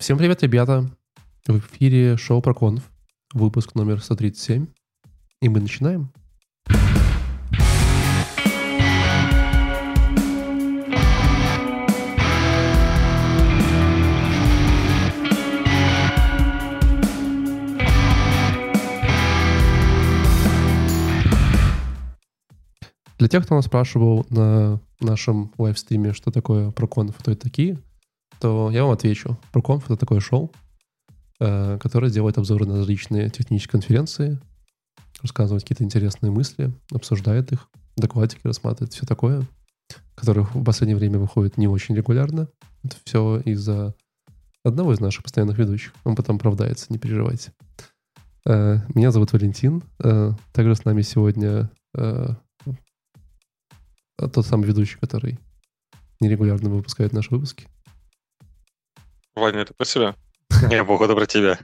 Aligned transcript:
Всем 0.00 0.16
привет, 0.16 0.42
ребята! 0.42 0.88
В 1.46 1.58
эфире 1.58 2.16
шоу 2.16 2.40
про 2.40 2.54
конф, 2.54 2.90
выпуск 3.34 3.74
номер 3.74 4.00
137. 4.00 4.66
И 5.42 5.48
мы 5.50 5.60
начинаем. 5.60 6.10
Для 23.18 23.28
тех, 23.28 23.44
кто 23.44 23.54
нас 23.54 23.66
спрашивал 23.66 24.24
на 24.30 24.80
нашем 25.00 25.52
лайвстриме, 25.58 26.14
что 26.14 26.30
такое 26.30 26.70
ProConf, 26.70 27.14
кто 27.18 27.32
это 27.32 27.42
такие, 27.42 27.76
то 28.40 28.70
я 28.70 28.82
вам 28.84 28.92
отвечу. 28.92 29.38
ProConf— 29.52 29.84
это 29.84 29.96
такое 29.96 30.20
шоу, 30.20 30.50
э, 31.38 31.78
которое 31.78 32.10
делает 32.10 32.38
обзоры 32.38 32.66
на 32.66 32.78
различные 32.78 33.28
технические 33.30 33.72
конференции, 33.72 34.40
рассказывает 35.22 35.62
какие-то 35.62 35.84
интересные 35.84 36.32
мысли, 36.32 36.72
обсуждает 36.90 37.52
их, 37.52 37.68
докладики 37.96 38.40
рассматривает, 38.44 38.94
все 38.94 39.04
такое, 39.06 39.46
которых 40.14 40.54
в 40.54 40.64
последнее 40.64 40.96
время 40.96 41.18
выходит 41.18 41.58
не 41.58 41.68
очень 41.68 41.94
регулярно. 41.94 42.48
Это 42.82 42.96
все 43.04 43.40
из-за 43.40 43.94
одного 44.64 44.94
из 44.94 45.00
наших 45.00 45.22
постоянных 45.22 45.58
ведущих. 45.58 45.92
Он 46.04 46.16
потом 46.16 46.36
оправдается, 46.36 46.86
не 46.88 46.98
переживайте. 46.98 47.52
Э, 48.46 48.78
меня 48.94 49.10
зовут 49.10 49.32
Валентин. 49.32 49.82
Э, 50.02 50.32
также 50.52 50.74
с 50.74 50.84
нами 50.84 51.02
сегодня 51.02 51.70
тот 54.16 54.46
самый 54.46 54.66
ведущий, 54.66 54.96
который 54.98 55.40
нерегулярно 56.20 56.70
выпускает 56.70 57.12
наши 57.12 57.30
выпуски. 57.30 57.66
Ваня, 59.34 59.60
это 59.60 59.74
про 59.74 59.84
себя? 59.84 60.16
Не, 60.70 60.84
походу 60.84 61.14
про 61.14 61.26
тебя. 61.26 61.58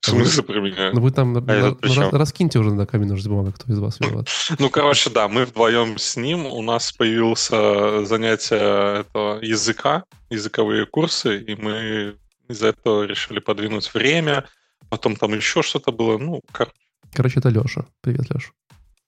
В 0.00 0.06
смысле 0.06 0.42
про 0.42 0.60
меня? 0.60 0.92
Ну 0.92 1.00
вы 1.00 1.10
там 1.10 1.36
а 1.38 1.78
раскиньте 2.12 2.58
уже 2.58 2.74
на 2.74 2.86
камень 2.86 3.08
ножницы 3.08 3.30
бумага, 3.30 3.52
кто 3.52 3.72
из 3.72 3.78
вас 3.78 4.00
виноват. 4.00 4.28
Ну, 4.58 4.68
короче, 4.68 5.08
да, 5.08 5.28
мы 5.28 5.46
вдвоем 5.46 5.96
с 5.96 6.16
ним, 6.16 6.44
у 6.44 6.62
нас 6.62 6.92
появился 6.92 8.04
занятие 8.04 9.00
этого 9.00 9.40
языка, 9.40 10.04
языковые 10.28 10.84
курсы, 10.84 11.38
и 11.38 11.54
мы 11.54 12.16
из-за 12.48 12.68
этого 12.68 13.04
решили 13.04 13.38
подвинуть 13.38 13.94
время, 13.94 14.44
потом 14.90 15.16
там 15.16 15.32
еще 15.32 15.62
что-то 15.62 15.90
было, 15.90 16.18
ну, 16.18 16.42
короче. 16.52 16.76
Короче, 17.14 17.38
это 17.38 17.48
Леша. 17.48 17.86
Привет, 18.02 18.28
Леша. 18.28 18.50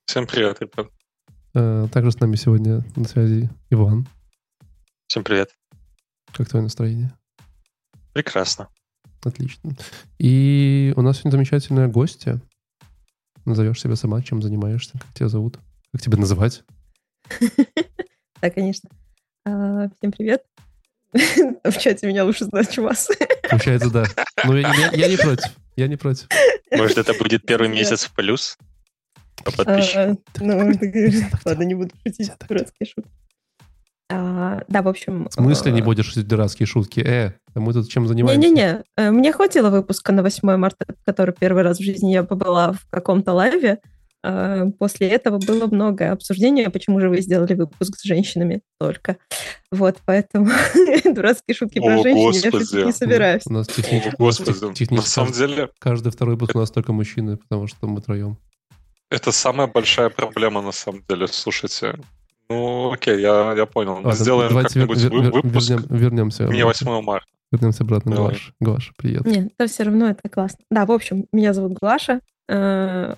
Всем 0.06 0.26
привет, 0.26 0.60
ребят. 0.60 0.88
Э, 1.54 1.88
также 1.92 2.12
с 2.12 2.20
нами 2.20 2.36
сегодня 2.36 2.84
на 2.94 3.04
связи 3.04 3.50
Иван. 3.68 4.06
Всем 5.08 5.24
привет. 5.24 5.50
Как 6.32 6.48
твое 6.48 6.62
настроение? 6.62 7.12
Прекрасно. 8.16 8.68
Отлично. 9.24 9.76
И 10.18 10.94
у 10.96 11.02
нас 11.02 11.18
сегодня 11.18 11.32
замечательная 11.32 11.86
гостья. 11.86 12.40
Назовешь 13.44 13.78
себя 13.78 13.94
сама, 13.94 14.22
чем 14.22 14.40
занимаешься, 14.40 14.92
как 14.92 15.12
тебя 15.12 15.28
зовут, 15.28 15.58
как 15.92 16.00
тебя 16.00 16.16
называть? 16.16 16.64
Да, 18.40 18.48
конечно. 18.48 18.88
А, 19.44 19.88
всем 19.98 20.12
привет. 20.12 20.44
В 21.12 21.78
чате 21.78 22.06
меня 22.06 22.24
лучше 22.24 22.44
знать, 22.44 22.70
чем 22.70 22.84
вас. 22.84 23.10
Получается, 23.50 23.90
да. 23.90 24.06
Ну, 24.44 24.56
я 24.56 25.08
не 25.08 25.16
против. 25.18 25.50
Я 25.76 25.86
не 25.86 25.96
против. 25.96 26.26
Может, 26.70 26.96
это 26.96 27.12
будет 27.12 27.44
первый 27.44 27.68
месяц 27.68 28.04
в 28.04 28.14
плюс? 28.14 28.56
по 29.44 29.52
подписчикам. 29.52 30.12
А, 30.12 30.40
ну, 30.40 30.74
ладно, 31.44 31.62
не 31.64 31.74
буду 31.74 31.90
шутить 32.02 32.32
дурацкие 32.48 32.88
шутки. 32.88 33.10
А, 34.08 34.62
да, 34.68 34.82
в 34.82 34.88
общем... 34.88 35.28
В 35.28 35.32
смысле 35.32 35.72
не 35.72 35.80
а, 35.80 35.84
будешь 35.84 36.06
шутить 36.06 36.28
дурацкие 36.28 36.66
шутки? 36.66 37.00
Э, 37.00 37.32
мы 37.54 37.72
тут 37.72 37.88
чем 37.88 38.06
занимаемся? 38.06 38.48
Не-не-не, 38.48 38.84
э, 38.96 39.10
мне 39.10 39.32
хватило 39.32 39.70
выпуска 39.70 40.12
на 40.12 40.22
8 40.22 40.56
марта, 40.56 40.86
который 41.04 41.34
первый 41.38 41.64
раз 41.64 41.78
в 41.78 41.82
жизни 41.84 42.12
я 42.12 42.22
побыла 42.22 42.72
в 42.72 42.88
каком-то 42.88 43.32
лайве. 43.32 43.80
А, 44.22 44.66
после 44.78 45.08
этого 45.08 45.38
было 45.38 45.66
много 45.66 46.12
обсуждения, 46.12 46.70
почему 46.70 47.00
же 47.00 47.08
вы 47.08 47.20
сделали 47.20 47.54
выпуск 47.54 47.96
с 47.96 48.04
женщинами 48.04 48.60
только. 48.78 49.16
Вот, 49.72 49.98
поэтому 50.04 50.50
дурацкие 51.04 51.54
шутки 51.54 51.80
про 51.80 52.02
женщин 52.02 52.78
я 52.78 52.84
не 52.84 52.92
собираюсь. 52.92 53.42
У 53.46 53.52
нас 53.52 53.66
технически... 53.66 54.94
На 54.94 55.02
самом 55.02 55.32
деле... 55.32 55.70
Каждый 55.80 56.12
второй 56.12 56.34
выпуск 56.34 56.54
у 56.54 56.58
нас 56.60 56.70
только 56.70 56.92
мужчины, 56.92 57.36
потому 57.36 57.66
что 57.66 57.88
мы 57.88 58.00
троем. 58.00 58.38
Это 59.10 59.30
самая 59.30 59.68
большая 59.68 60.10
проблема, 60.10 60.60
на 60.60 60.72
самом 60.72 61.04
деле. 61.08 61.28
Слушайте, 61.28 61.94
ну, 62.48 62.92
окей, 62.92 63.20
я, 63.20 63.54
я 63.56 63.66
понял. 63.66 64.00
Мы 64.00 64.12
сделаем 64.12 64.54
как-нибудь 64.54 64.98
вер, 65.02 65.12
вер, 65.12 65.32
выпуск. 65.32 65.70
Вернем, 65.70 65.86
вернемся. 65.88 66.46
Мне 66.46 66.64
8 66.64 67.02
марта. 67.02 67.26
Вернемся 67.52 67.84
обратно. 67.84 68.14
Давай. 68.14 68.30
Глаш, 68.30 68.52
Глаша, 68.60 68.92
привет. 68.96 69.24
Нет, 69.24 69.52
это 69.56 69.72
все 69.72 69.84
равно 69.84 70.08
это 70.08 70.28
классно. 70.28 70.58
Да, 70.70 70.86
в 70.86 70.92
общем, 70.92 71.26
меня 71.32 71.52
зовут 71.52 71.72
Глаша. 71.74 72.20
Э, 72.48 73.14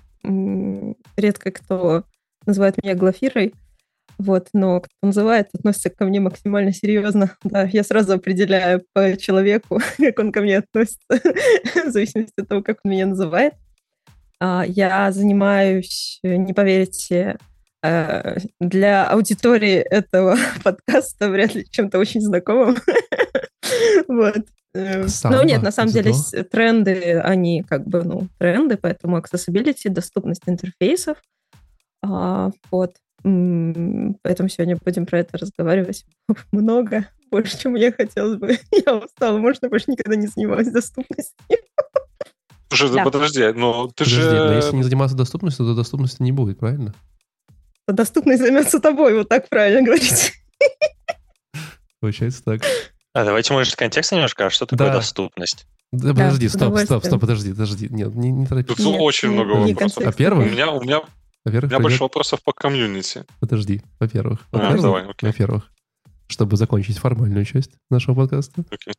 редко 1.17 1.51
кто 1.51 2.05
называет 2.47 2.83
меня 2.83 2.95
Глафирой. 2.95 3.55
Вот, 4.19 4.49
но 4.53 4.81
кто 4.81 4.93
называет, 5.03 5.49
относится 5.55 5.91
ко 5.91 6.05
мне 6.05 6.19
максимально 6.19 6.73
серьезно. 6.73 7.37
Да, 7.45 7.63
я 7.65 7.85
сразу 7.85 8.15
определяю 8.15 8.85
по 8.93 9.17
человеку, 9.17 9.81
как 9.99 10.19
он 10.19 10.33
ко 10.33 10.41
мне 10.41 10.59
относится, 10.59 10.99
в 11.09 11.91
зависимости 11.91 12.41
от 12.41 12.49
того, 12.49 12.63
как 12.63 12.79
он 12.85 12.91
меня 12.91 13.07
называет. 13.07 13.55
А, 14.41 14.65
я 14.67 15.13
занимаюсь, 15.13 16.19
не 16.23 16.53
поверите, 16.53 17.39
для 17.83 19.09
аудитории 19.09 19.77
этого 19.77 20.37
подкаста 20.65 21.31
вряд 21.31 21.55
ли 21.55 21.67
чем-то 21.71 21.99
очень 21.99 22.21
знакомым. 22.21 22.77
Вот. 24.09 24.47
Э, 24.75 25.07
ну 25.25 25.43
нет, 25.45 25.63
на 25.63 25.71
самом 25.71 25.93
деле 25.93 26.13
тренды, 26.51 27.19
они 27.19 27.63
как 27.63 27.87
бы, 27.87 28.03
ну, 28.03 28.29
тренды, 28.39 28.79
поэтому 28.79 29.19
accessibility, 29.19 29.91
доступность 29.91 30.43
интерфейсов. 30.47 31.19
А, 32.03 32.51
вот. 32.71 32.95
Поэтому 33.23 34.49
сегодня 34.49 34.79
будем 34.83 35.05
про 35.05 35.21
это 35.21 35.37
разговаривать 35.39 36.07
много, 36.53 37.07
больше, 37.31 37.59
чем 37.59 37.73
мне 37.73 37.93
хотелось 37.93 38.39
бы. 38.39 38.59
Я 38.87 38.97
устала, 38.97 39.39
можно 39.39 39.69
больше 39.69 39.91
никогда 39.91 40.17
не 40.17 40.27
занималась 40.27 40.71
доступностью. 40.71 41.37
Слушай, 42.69 42.95
да. 42.95 43.05
подожди, 43.05 43.53
но 43.53 43.89
ты 43.89 44.05
подожди, 44.05 44.21
же... 44.21 44.31
но 44.31 44.53
если 44.55 44.77
не 44.77 44.83
заниматься 44.83 45.17
доступностью, 45.17 45.67
то 45.67 45.75
доступности 45.75 46.23
не 46.23 46.33
будет, 46.33 46.59
правильно? 46.59 46.95
Доступность 47.89 48.41
займется 48.41 48.81
тобой, 48.81 49.15
вот 49.15 49.29
так 49.29 49.49
правильно 49.49 49.83
говорить. 49.83 50.35
Получается 52.01 52.45
так. 52.45 52.63
А 53.15 53.25
давайте, 53.25 53.53
может, 53.53 53.75
контекст 53.75 54.13
немножко, 54.13 54.47
а 54.47 54.51
что 54.51 54.67
такое 54.67 54.89
да. 54.89 54.95
доступность? 54.95 55.67
Да, 55.91 56.11
подожди, 56.11 56.49
стоп, 56.49 56.79
стоп, 56.79 57.05
стоп, 57.05 57.21
подожди, 57.21 57.51
подожди. 57.51 57.89
Нет, 57.91 58.15
не, 58.15 58.31
не 58.31 58.47
торопись. 58.47 58.77
Тут 58.77 58.87
Нет, 58.87 59.01
очень 59.01 59.31
много 59.31 59.53
вопросов. 59.53 60.05
Во-первых... 60.05 60.47
У 60.47 60.51
меня, 60.51 60.71
у 60.71 60.83
меня, 60.83 61.01
во-первых, 61.45 61.73
у 61.73 61.75
меня 61.75 61.83
больше 61.83 62.03
вопросов 62.03 62.43
по 62.45 62.53
комьюнити. 62.53 63.25
Подожди, 63.41 63.83
во-первых. 63.99 64.41
А, 64.53 64.59
во-первых, 64.59 64.83
давай, 64.83 65.03
окей. 65.09 65.27
Во-первых, 65.27 65.71
чтобы 66.27 66.57
закончить 66.59 66.99
формальную 66.99 67.47
часть 67.47 67.71
нашего 67.91 68.15
подкаста. 68.15 68.65
Окей 68.71 68.93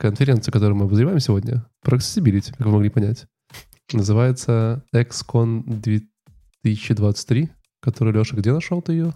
конференция, 0.00 0.50
которую 0.50 0.76
мы 0.76 0.86
обозреваем 0.86 1.20
сегодня, 1.20 1.66
про 1.82 1.98
accessibility, 1.98 2.52
как 2.56 2.66
вы 2.66 2.72
могли 2.72 2.88
понять, 2.88 3.26
называется 3.92 4.82
XCon 4.94 5.62
2023, 5.66 7.50
который, 7.80 8.12
Леша, 8.12 8.36
где 8.36 8.52
нашел 8.52 8.82
ты 8.82 8.92
ее? 8.92 9.12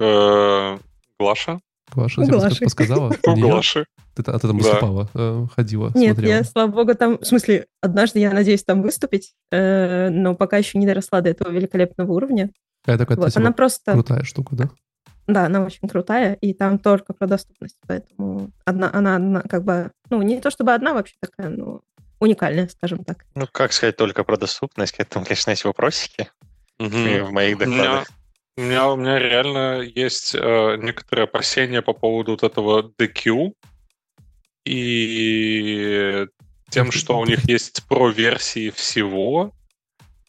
Э, 0.00 0.78
Глаша. 1.18 1.60
Глаша, 1.92 2.24
тебе 2.24 2.38
подсказала? 2.60 3.12
У 3.26 3.34
Глаши. 3.36 3.86
Ты, 4.14 4.22
а 4.26 4.38
ты 4.38 4.48
там 4.48 4.58
выступала, 4.58 5.08
э, 5.14 5.46
ходила, 5.54 5.92
Нет, 5.94 6.18
я, 6.18 6.42
слава 6.42 6.70
богу, 6.70 6.94
там... 6.94 7.18
В 7.18 7.24
смысле, 7.24 7.66
однажды 7.80 8.18
я 8.18 8.32
надеюсь 8.32 8.64
там 8.64 8.82
выступить, 8.82 9.34
э, 9.52 10.08
но 10.10 10.34
пока 10.34 10.56
еще 10.56 10.78
не 10.78 10.86
доросла 10.86 11.20
до 11.20 11.30
этого 11.30 11.50
великолепного 11.50 12.12
уровня. 12.12 12.50
Это 12.86 13.06
какая-то 13.06 13.38
она 13.38 13.52
просто... 13.52 13.92
крутая 13.92 14.24
штука, 14.24 14.56
да? 14.56 14.70
Да, 15.26 15.46
она 15.46 15.62
очень 15.62 15.88
крутая, 15.88 16.34
и 16.34 16.54
там 16.54 16.78
только 16.78 17.12
про 17.12 17.28
доступность, 17.28 17.76
поэтому 17.86 18.50
одна, 18.64 18.90
она, 18.92 19.16
одна, 19.16 19.42
как 19.42 19.64
бы, 19.64 19.92
ну, 20.10 20.22
не 20.22 20.40
то 20.40 20.50
чтобы 20.50 20.72
одна 20.72 20.92
вообще 20.92 21.14
такая, 21.20 21.50
но 21.50 21.82
уникальная, 22.18 22.68
скажем 22.68 23.04
так. 23.04 23.24
Ну, 23.36 23.46
как 23.50 23.72
сказать 23.72 23.96
только 23.96 24.24
про 24.24 24.36
доступность, 24.36 24.96
к 24.96 25.00
этому, 25.00 25.24
конечно, 25.24 25.50
есть 25.50 25.64
вопросики 25.64 26.28
угу. 26.80 27.26
в 27.26 27.32
моих 27.32 27.58
докладах. 27.58 28.08
У 28.56 28.62
меня, 28.62 28.90
у 28.90 28.96
меня 28.96 29.18
реально 29.18 29.80
есть 29.80 30.34
э, 30.34 30.76
некоторые 30.76 31.24
опасения 31.24 31.82
по 31.82 31.92
поводу 31.92 32.32
вот 32.32 32.42
этого 32.42 32.92
DQ 32.98 33.52
и 34.66 36.26
тем, 36.68 36.92
что 36.92 37.18
у 37.18 37.24
них 37.24 37.48
есть 37.48 37.84
про-версии 37.88 38.70
всего. 38.70 39.52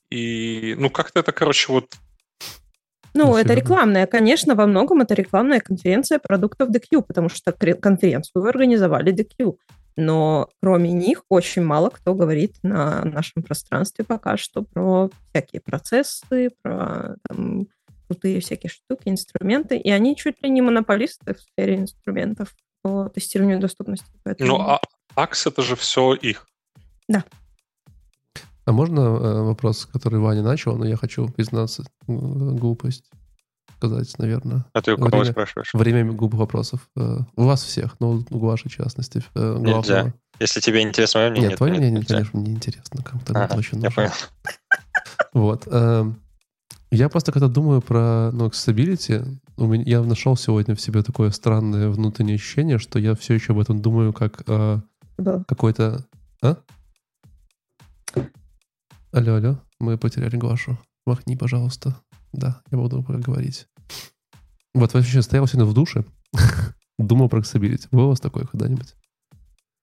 И, 0.10 0.76
ну, 0.78 0.90
как-то 0.90 1.20
это, 1.20 1.32
короче, 1.32 1.72
вот 1.72 1.96
ну, 3.14 3.36
это 3.36 3.54
рекламная, 3.54 4.08
конечно, 4.08 4.56
во 4.56 4.66
многом 4.66 5.02
это 5.02 5.14
рекламная 5.14 5.60
конференция 5.60 6.18
продуктов 6.20 6.70
DQ, 6.70 7.04
потому 7.06 7.28
что 7.28 7.52
конференцию 7.52 8.42
вы 8.42 8.50
организовали 8.50 9.14
DQ. 9.14 9.58
Но 9.98 10.50
кроме 10.62 10.92
них 10.92 11.24
очень 11.30 11.64
мало 11.64 11.90
кто 11.90 12.16
говорит 12.16 12.56
на 12.64 13.04
нашем 13.04 13.44
пространстве 13.44 14.06
пока 14.06 14.38
что 14.38 14.64
про 14.64 15.10
всякие 15.30 15.62
процессы, 15.62 16.50
про 16.62 17.16
там, 17.28 17.68
крутые 18.08 18.40
всякие 18.42 18.70
штуки, 18.70 19.04
инструменты. 19.06 19.78
И 19.78 19.90
они 19.90 20.16
чуть 20.16 20.42
ли 20.44 20.50
не 20.50 20.62
монополисты 20.62 21.34
в 21.34 21.42
сфере 21.42 21.78
инструментов 21.78 22.56
по 22.82 23.10
тестированию 23.10 23.60
доступности. 23.60 24.12
Поэтому... 24.24 24.58
Ну, 24.58 24.60
а, 24.62 24.82
Акс 25.16 25.46
это 25.48 25.62
же 25.62 25.76
все 25.76 26.14
их. 26.14 26.48
Да. 27.08 27.24
А 28.66 28.72
можно 28.72 29.00
э, 29.02 29.42
вопрос, 29.44 29.86
который 29.86 30.20
Ваня 30.20 30.44
начал, 30.44 30.78
но 30.78 30.86
я 30.86 30.96
хочу 30.96 31.28
признаться, 31.28 31.84
глупость 32.08 33.10
сказать, 33.82 34.14
наверное. 34.20 34.64
А 34.74 34.82
ты 34.82 34.94
у 34.94 34.98
кого 34.98 35.10
время, 35.10 35.32
спрашиваешь? 35.32 35.74
Время 35.74 36.12
глупых 36.12 36.40
вопросов. 36.40 36.88
Э, 36.96 37.20
у 37.36 37.44
вас 37.44 37.64
всех, 37.64 38.00
но 38.00 38.24
у 38.30 38.40
вашей 38.40 38.70
в 38.70 38.76
частности. 38.76 39.24
Э, 39.34 39.58
Нельзя. 39.60 40.14
Если 40.40 40.60
тебе 40.60 40.82
интересно 40.82 41.22
мое 41.22 41.32
мнение, 41.32 41.50
Нет, 41.50 41.58
твое 41.58 41.74
мнение, 41.74 42.06
конечно, 42.06 42.38
не 42.38 42.52
интересно. 42.52 43.04
Кому-то 43.04 43.34
ага, 43.34 43.56
очень 43.56 43.82
я 43.82 43.90
понял. 43.90 44.12
Вот. 45.34 45.68
Эм, 45.72 46.20
я 46.92 47.08
просто 47.08 47.32
когда 47.32 47.48
думаю 47.48 47.82
про 47.82 48.32
ну, 48.34 48.48
accessibility, 48.48 49.26
у 49.56 49.66
меня, 49.66 49.84
я 49.86 50.02
нашел 50.04 50.36
сегодня 50.36 50.76
в 50.76 50.82
себе 50.82 51.04
такое 51.04 51.32
странное 51.32 51.90
внутреннее 51.90 52.36
ощущение, 52.36 52.80
что 52.80 53.00
я 53.00 53.16
все 53.16 53.34
еще 53.34 53.54
об 53.54 53.60
этом 53.60 53.82
думаю 53.82 54.14
как 54.14 54.44
э, 54.48 54.80
Да. 55.18 55.44
какой-то... 55.48 56.06
А? 56.44 56.58
Алло, 59.14 59.36
алло, 59.36 59.58
мы 59.80 59.98
потеряли 59.98 60.36
Глашу. 60.36 60.78
Махни, 61.06 61.38
пожалуйста. 61.38 61.96
Да, 62.34 62.62
я 62.72 62.78
буду 62.78 63.02
говорить. 63.02 63.68
Вот 64.74 64.94
вообще 64.94 65.22
стоял 65.22 65.48
сегодня 65.48 65.66
в 65.70 65.74
душе, 65.74 66.06
думал 66.98 67.30
про 67.30 67.40
accessibility. 67.40 67.88
Было 67.92 68.06
у 68.06 68.10
вас 68.10 68.20
такое 68.20 68.46
когда-нибудь? 68.46 68.96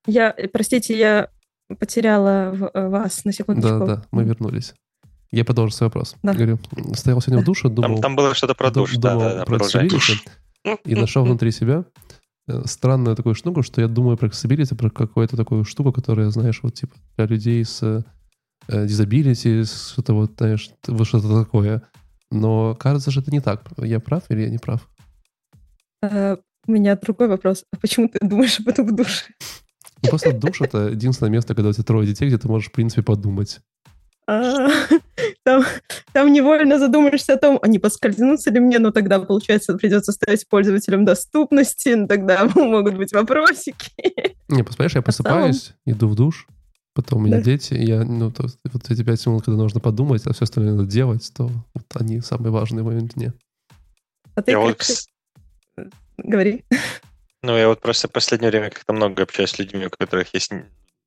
Я, 0.06 0.32
э, 0.36 0.48
простите, 0.48 0.98
я 0.98 1.28
потеряла 1.78 2.50
в- 2.52 2.70
э, 2.72 2.88
вас 2.88 3.24
на 3.24 3.32
секундочку. 3.32 3.78
Да, 3.80 3.86
да, 3.96 4.04
мы 4.10 4.24
вернулись. 4.24 4.74
Я 5.30 5.44
продолжу 5.44 5.74
свой 5.74 5.88
вопрос. 5.88 6.16
Да. 6.22 6.32
Говорю, 6.32 6.58
стоял 6.94 7.20
сегодня 7.20 7.42
в 7.42 7.44
душе, 7.44 7.68
думал... 7.68 7.96
Там, 7.96 8.00
там 8.02 8.16
было 8.16 8.34
что-то 8.34 8.54
про 8.54 8.70
ду- 8.70 8.80
душ. 8.80 8.96
Да, 8.96 9.10
думал 9.12 9.24
да, 9.24 9.34
да, 9.34 9.44
про 9.44 9.58
продолжай. 9.58 9.86
accessibility 9.88 10.78
и 10.84 10.94
нашел 10.94 11.24
внутри 11.24 11.50
себя 11.50 11.84
э, 12.46 12.62
странную 12.64 13.14
такую 13.14 13.34
штуку, 13.34 13.62
что 13.62 13.82
я 13.82 13.88
думаю 13.88 14.16
про 14.16 14.28
accessibility, 14.28 14.74
про 14.74 14.88
какую-то 14.88 15.36
такую 15.36 15.64
штуку, 15.64 15.92
которая, 15.92 16.30
знаешь, 16.30 16.60
вот 16.62 16.74
типа 16.74 16.96
для 17.16 17.26
людей 17.26 17.62
с 17.64 18.04
disability, 18.66 19.64
с 19.64 19.92
что-то 19.92 20.14
вот, 20.14 20.32
знаешь, 20.38 20.70
вот 20.86 21.06
что-то 21.06 21.44
такое. 21.44 21.82
Но 22.30 22.74
кажется, 22.74 23.10
что 23.10 23.20
это 23.20 23.30
не 23.30 23.40
так. 23.40 23.62
Я 23.78 24.00
прав 24.00 24.22
или 24.30 24.42
я 24.42 24.50
не 24.50 24.58
прав? 24.58 24.88
Э, 26.02 26.36
У 26.66 26.72
меня 26.72 26.96
другой 26.96 27.28
вопрос. 27.28 27.64
А 27.72 27.76
почему 27.78 28.08
ты 28.08 28.18
думаешь 28.26 28.60
об 28.60 28.68
этом 28.68 28.86
в 28.86 28.94
душе? 28.94 29.26
Ну, 30.02 30.10
просто 30.10 30.32
душ— 30.32 30.60
это 30.62 30.88
единственное 30.88 31.30
место, 31.30 31.54
когда 31.54 31.70
у 31.70 31.72
тебя 31.72 31.84
трое 31.84 32.06
детей, 32.06 32.28
где 32.28 32.38
ты 32.38 32.46
можешь, 32.48 32.68
в 32.68 32.72
принципе, 32.72 33.02
подумать. 33.02 33.60
А, 34.28 34.68
Там, 35.42 35.64
там 36.12 36.30
невольно 36.32 36.78
задумаешься 36.78 37.32
о 37.32 37.36
том, 37.38 37.58
а 37.62 37.66
не 37.68 37.78
поскользнуться 37.78 38.50
ли 38.50 38.60
мне, 38.60 38.78
но 38.78 38.90
тогда, 38.90 39.18
получается, 39.18 39.74
придется 39.74 40.12
стать 40.12 40.46
пользователем 40.48 41.04
доступности, 41.06 41.88
ну, 41.94 42.06
тогда 42.06 42.44
могут 42.54 42.96
быть 42.96 43.12
вопросики. 43.12 43.90
Не, 44.48 44.62
понимаешь, 44.62 44.94
я 44.94 45.00
самом- 45.00 45.04
просыпаюсь, 45.04 45.72
иду 45.86 46.08
в 46.08 46.14
душ, 46.14 46.46
потом 47.02 47.20
у 47.20 47.26
меня 47.26 47.36
Да. 47.36 47.42
дети, 47.44 47.74
и 47.74 47.84
я, 47.84 48.02
ну, 48.02 48.32
то, 48.32 48.42
есть 48.42 48.58
вот 48.72 48.90
эти 48.90 49.04
пять 49.04 49.24
минут, 49.24 49.44
когда 49.44 49.56
нужно 49.56 49.78
подумать, 49.78 50.26
а 50.26 50.32
все 50.32 50.42
остальное 50.44 50.74
надо 50.74 50.88
делать, 50.90 51.30
то 51.36 51.44
вот 51.74 51.84
они 51.94 52.20
самые 52.20 52.50
важные 52.50 52.82
в 52.82 52.86
моем 52.86 53.06
дне. 53.06 53.32
А 54.34 54.42
ты 54.42 54.50
Я 54.50 54.58
вот, 54.58 54.76
как... 54.76 54.80
кс- 54.88 55.06
Говори. 56.16 56.64
ну, 57.44 57.56
я 57.56 57.68
вот 57.68 57.80
просто 57.80 58.08
в 58.08 58.12
последнее 58.12 58.50
время 58.50 58.70
как-то 58.70 58.92
много 58.92 59.22
общаюсь 59.22 59.50
с 59.50 59.58
людьми, 59.60 59.86
у 59.86 59.90
которых 59.90 60.34
есть 60.34 60.50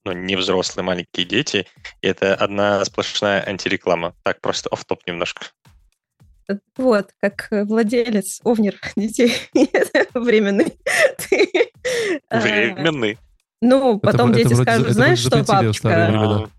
ну, 0.06 0.14
не 0.14 0.38
взрослые 0.38 0.86
маленькие 0.86 1.26
дети, 1.26 1.68
и 2.02 2.08
это 2.08 2.36
одна 2.36 2.84
сплошная 2.86 3.46
антиреклама. 3.46 4.16
Так, 4.24 4.40
просто 4.40 4.70
оф 4.70 4.86
топ 4.86 5.06
немножко. 5.06 5.46
Вот, 6.78 7.12
как 7.20 7.48
владелец 7.52 8.40
овнер 8.44 8.80
детей 8.96 9.34
временный. 10.14 10.74
э, 11.32 12.40
Временный. 12.40 13.18
Ну, 13.62 14.00
потом 14.00 14.32
это 14.32 14.40
дети 14.40 14.54
вроде- 14.54 14.64
скажут, 14.64 14.86
это 14.86 14.94
знаешь 14.94 15.20
что, 15.20 15.44
папочка. 15.44 16.50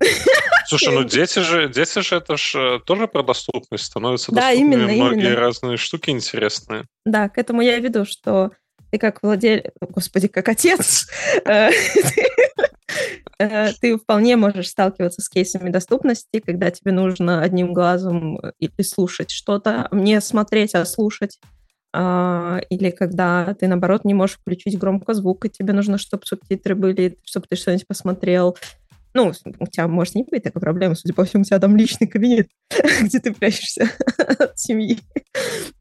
А. 0.00 0.04
Слушай, 0.66 0.94
ну 0.94 1.04
дети 1.08 1.38
же, 1.38 1.68
дети 1.68 2.00
же 2.00 2.16
это 2.16 2.36
ж 2.36 2.80
тоже 2.84 3.08
про 3.08 3.22
доступность. 3.22 3.84
Становятся 3.84 4.32
Да, 4.32 4.50
доступными 4.50 4.74
именно, 4.74 4.92
многие 4.92 5.26
именно. 5.28 5.40
разные 5.40 5.76
штуки 5.76 6.10
интересные. 6.10 6.84
Да, 7.04 7.28
к 7.28 7.38
этому 7.38 7.62
я 7.62 7.76
и 7.76 7.80
веду, 7.80 8.04
что 8.04 8.50
ты 8.90 8.98
как 8.98 9.22
владелец, 9.22 9.72
господи, 9.80 10.28
как 10.28 10.48
отец, 10.50 11.08
э, 11.46 11.70
э, 13.38 13.72
ты 13.80 13.96
вполне 13.96 14.36
можешь 14.36 14.68
сталкиваться 14.68 15.22
с 15.22 15.28
кейсами 15.28 15.70
доступности, 15.70 16.40
когда 16.44 16.70
тебе 16.70 16.92
нужно 16.92 17.42
одним 17.42 17.72
глазом 17.72 18.38
э, 18.38 18.52
или 18.58 18.82
слушать 18.82 19.30
что-то, 19.30 19.88
не 19.92 20.20
смотреть, 20.20 20.74
а 20.74 20.84
слушать, 20.84 21.38
А, 21.42 21.46
или 21.94 22.90
когда 22.90 23.54
ты, 23.54 23.68
наоборот, 23.68 24.04
не 24.04 24.14
можешь 24.14 24.38
включить 24.38 24.78
громко 24.78 25.14
звук, 25.14 25.44
и 25.44 25.50
тебе 25.50 25.72
нужно, 25.72 25.98
чтобы 25.98 26.24
субтитры 26.26 26.74
были, 26.74 27.18
чтобы 27.24 27.46
ты 27.48 27.56
что-нибудь 27.56 27.86
посмотрел. 27.86 28.56
Ну, 29.14 29.32
у 29.58 29.66
тебя 29.66 29.88
может 29.88 30.14
не 30.14 30.24
быть 30.24 30.42
такой 30.42 30.62
проблемы, 30.62 30.96
судя 30.96 31.12
по 31.12 31.24
всему, 31.24 31.42
у 31.42 31.44
тебя 31.44 31.58
там 31.58 31.76
личный 31.76 32.06
кабинет, 32.06 32.48
где 33.02 33.20
ты 33.20 33.34
прячешься 33.34 33.90
от 34.18 34.58
семьи. 34.58 35.00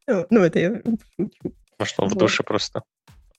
Ну, 0.07 0.25
Ну, 0.29 0.41
это 0.41 0.59
я 0.59 0.81
шучу. 1.15 1.55
Может, 1.79 1.99
он 1.99 2.09
в 2.09 2.15
душе 2.15 2.43
просто 2.43 2.83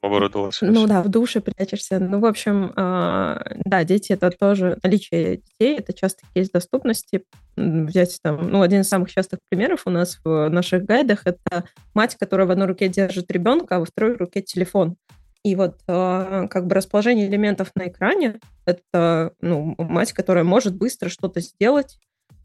оборудовался. 0.02 0.66
Ну 0.66 0.87
да, 0.87 1.02
в 1.02 1.08
душе 1.08 1.40
прячешься. 1.40 1.99
Ну, 1.99 2.19
в 2.19 2.26
общем, 2.26 2.72
а, 2.76 3.43
да, 3.64 3.84
дети 3.84 4.12
это 4.12 4.31
тоже 4.31 4.78
наличие 4.82 5.38
детей, 5.38 5.78
это 5.78 5.93
часто 5.93 6.22
кейс 6.34 6.50
доступности. 6.50 7.25
Взять 7.56 8.19
там, 8.22 8.50
ну, 8.50 8.62
один 8.62 8.81
из 8.81 8.88
самых 8.88 9.10
частых 9.10 9.38
примеров 9.49 9.82
у 9.87 9.90
нас 9.90 10.19
в 10.25 10.49
наших 10.49 10.84
гайдах 10.84 11.22
это 11.26 11.64
мать, 11.94 12.16
которая 12.19 12.46
в 12.46 12.50
одной 12.50 12.66
руке 12.66 12.88
держит 12.88 13.31
ребенка, 13.31 13.76
а 13.76 13.78
во 13.78 13.84
второй 13.84 14.16
руке 14.16 14.43
телефон. 14.43 14.96
И 15.44 15.54
вот 15.56 15.81
а, 15.88 16.46
как 16.48 16.66
бы 16.66 16.75
расположение 16.75 17.28
элементов 17.28 17.70
на 17.75 17.88
экране 17.88 18.40
это 18.64 19.32
ну, 19.40 19.75
мать, 19.78 20.12
которая 20.12 20.44
может 20.44 20.75
быстро 20.76 21.08
что-то 21.08 21.40
сделать, 21.40 21.98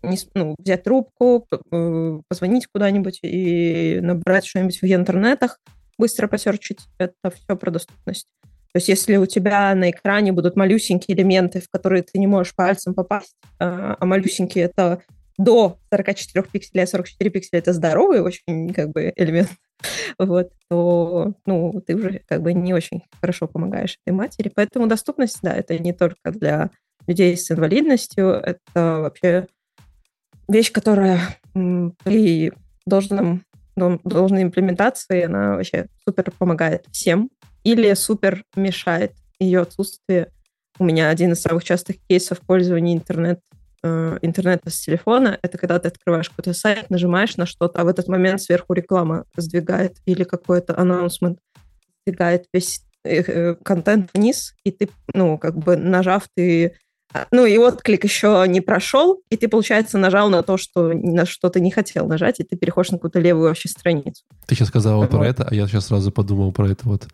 не 0.04 0.18
ну, 0.34 0.56
взять 0.60 0.84
трубку, 0.84 1.48
э, 1.72 2.20
позвонить 2.28 2.68
куда-нибудь 2.68 3.20
и 3.24 4.00
набрать 4.02 4.46
что-нибудь 4.46 4.82
в 4.82 4.86
интернетах, 4.86 5.60
быстро 5.98 6.28
посерчить. 6.28 6.80
Это 6.98 7.32
все 7.32 7.56
про 7.56 7.72
доступность. 7.72 8.28
То 8.74 8.78
есть 8.78 8.90
если 8.90 9.16
у 9.16 9.26
тебя 9.26 9.74
на 9.76 9.90
экране 9.90 10.32
будут 10.32 10.56
малюсенькие 10.56 11.18
элементы, 11.18 11.62
в 11.62 11.70
которые 11.70 12.04
ты 12.04 12.20
не 12.20 12.28
можешь 12.28 12.54
пальцем 12.56 12.94
попасть, 12.94 13.36
а 13.60 13.96
а 14.00 14.06
малюсенькие 14.06 14.66
это 14.66 15.02
до 15.38 15.78
44 15.92 16.46
пикселей, 16.52 16.84
а 16.84 16.88
44 16.88 17.30
пикселя 17.30 17.60
это 17.60 17.74
здоровый 17.74 18.22
очень 18.22 18.74
как 18.74 18.90
бы 18.92 19.14
элемент, 19.16 19.50
вот, 20.20 20.52
то 20.70 21.34
ну, 21.46 21.82
ты 21.86 21.96
уже 21.96 22.22
как 22.28 22.42
бы 22.42 22.54
не 22.54 22.74
очень 22.74 23.04
хорошо 23.22 23.48
помогаешь 23.48 23.98
этой 24.04 24.14
матери. 24.14 24.52
Поэтому 24.54 24.88
доступность, 24.88 25.40
да, 25.42 25.56
это 25.56 25.78
не 25.78 25.94
только 25.94 26.32
для 26.32 26.72
людей 27.06 27.38
с 27.38 27.50
инвалидностью, 27.52 28.30
это 28.30 29.00
вообще 29.00 29.48
вещь, 30.48 30.72
которая 30.72 31.22
при 31.54 32.52
должном, 32.86 33.18
дол- 33.26 33.40
должной 34.04 34.44
имплементации, 34.44 35.24
она 35.24 35.56
вообще 35.56 35.88
супер 36.06 36.32
помогает 36.38 36.86
всем 36.92 37.30
или 37.64 37.94
супер 37.94 38.44
мешает 38.56 39.14
ее 39.40 39.62
отсутствие. 39.62 40.32
У 40.80 40.86
меня 40.86 41.10
один 41.10 41.34
из 41.34 41.42
самых 41.42 41.64
частых 41.64 41.98
кейсов 42.08 42.40
пользования 42.42 42.96
интернет, 42.96 43.40
э, 43.84 44.20
интернета 44.22 44.70
с 44.70 44.80
телефона, 44.80 45.38
это 45.42 45.58
когда 45.58 45.80
ты 45.80 45.88
открываешь 45.88 46.30
какой-то 46.30 46.54
сайт, 46.54 46.90
нажимаешь 46.90 47.38
на 47.38 47.46
что-то, 47.46 47.82
а 47.82 47.84
в 47.84 47.88
этот 47.88 48.08
момент 48.08 48.42
сверху 48.42 48.74
реклама 48.74 49.26
сдвигает 49.36 49.98
или 50.06 50.24
какой-то 50.24 50.78
анонсмент 50.78 51.40
сдвигает 52.06 52.46
весь 52.54 52.84
э, 53.04 53.22
э, 53.22 53.56
контент 53.56 54.12
вниз, 54.14 54.56
и 54.64 54.72
ты, 54.72 54.90
ну, 55.14 55.38
как 55.38 55.58
бы 55.58 55.78
нажав, 55.78 56.28
ты 56.36 56.76
ну 57.32 57.46
и 57.46 57.58
отклик 57.58 58.04
еще 58.04 58.46
не 58.48 58.62
прошел, 58.62 59.22
и 59.30 59.38
ты, 59.38 59.48
получается, 59.48 59.98
нажал 59.98 60.30
на 60.30 60.44
то, 60.44 60.58
что 60.58 60.94
на 60.94 61.26
что 61.26 61.50
ты 61.50 61.60
не 61.60 61.72
хотел 61.72 62.08
нажать, 62.08 62.40
и 62.40 62.44
ты 62.44 62.56
переходишь 62.56 62.92
на 62.92 62.98
какую-то 62.98 63.20
левую 63.20 63.50
вообще 63.50 63.70
страницу. 63.70 64.24
Ты 64.46 64.56
сейчас 64.56 64.68
сказала 64.68 65.02
Вот. 65.02 65.10
про 65.10 65.26
это, 65.26 65.48
а 65.50 65.54
я 65.54 65.68
сейчас 65.68 65.88
сразу 65.88 66.12
подумал 66.12 66.52
про 66.52 66.70
это 66.70 66.88
вот. 66.88 67.08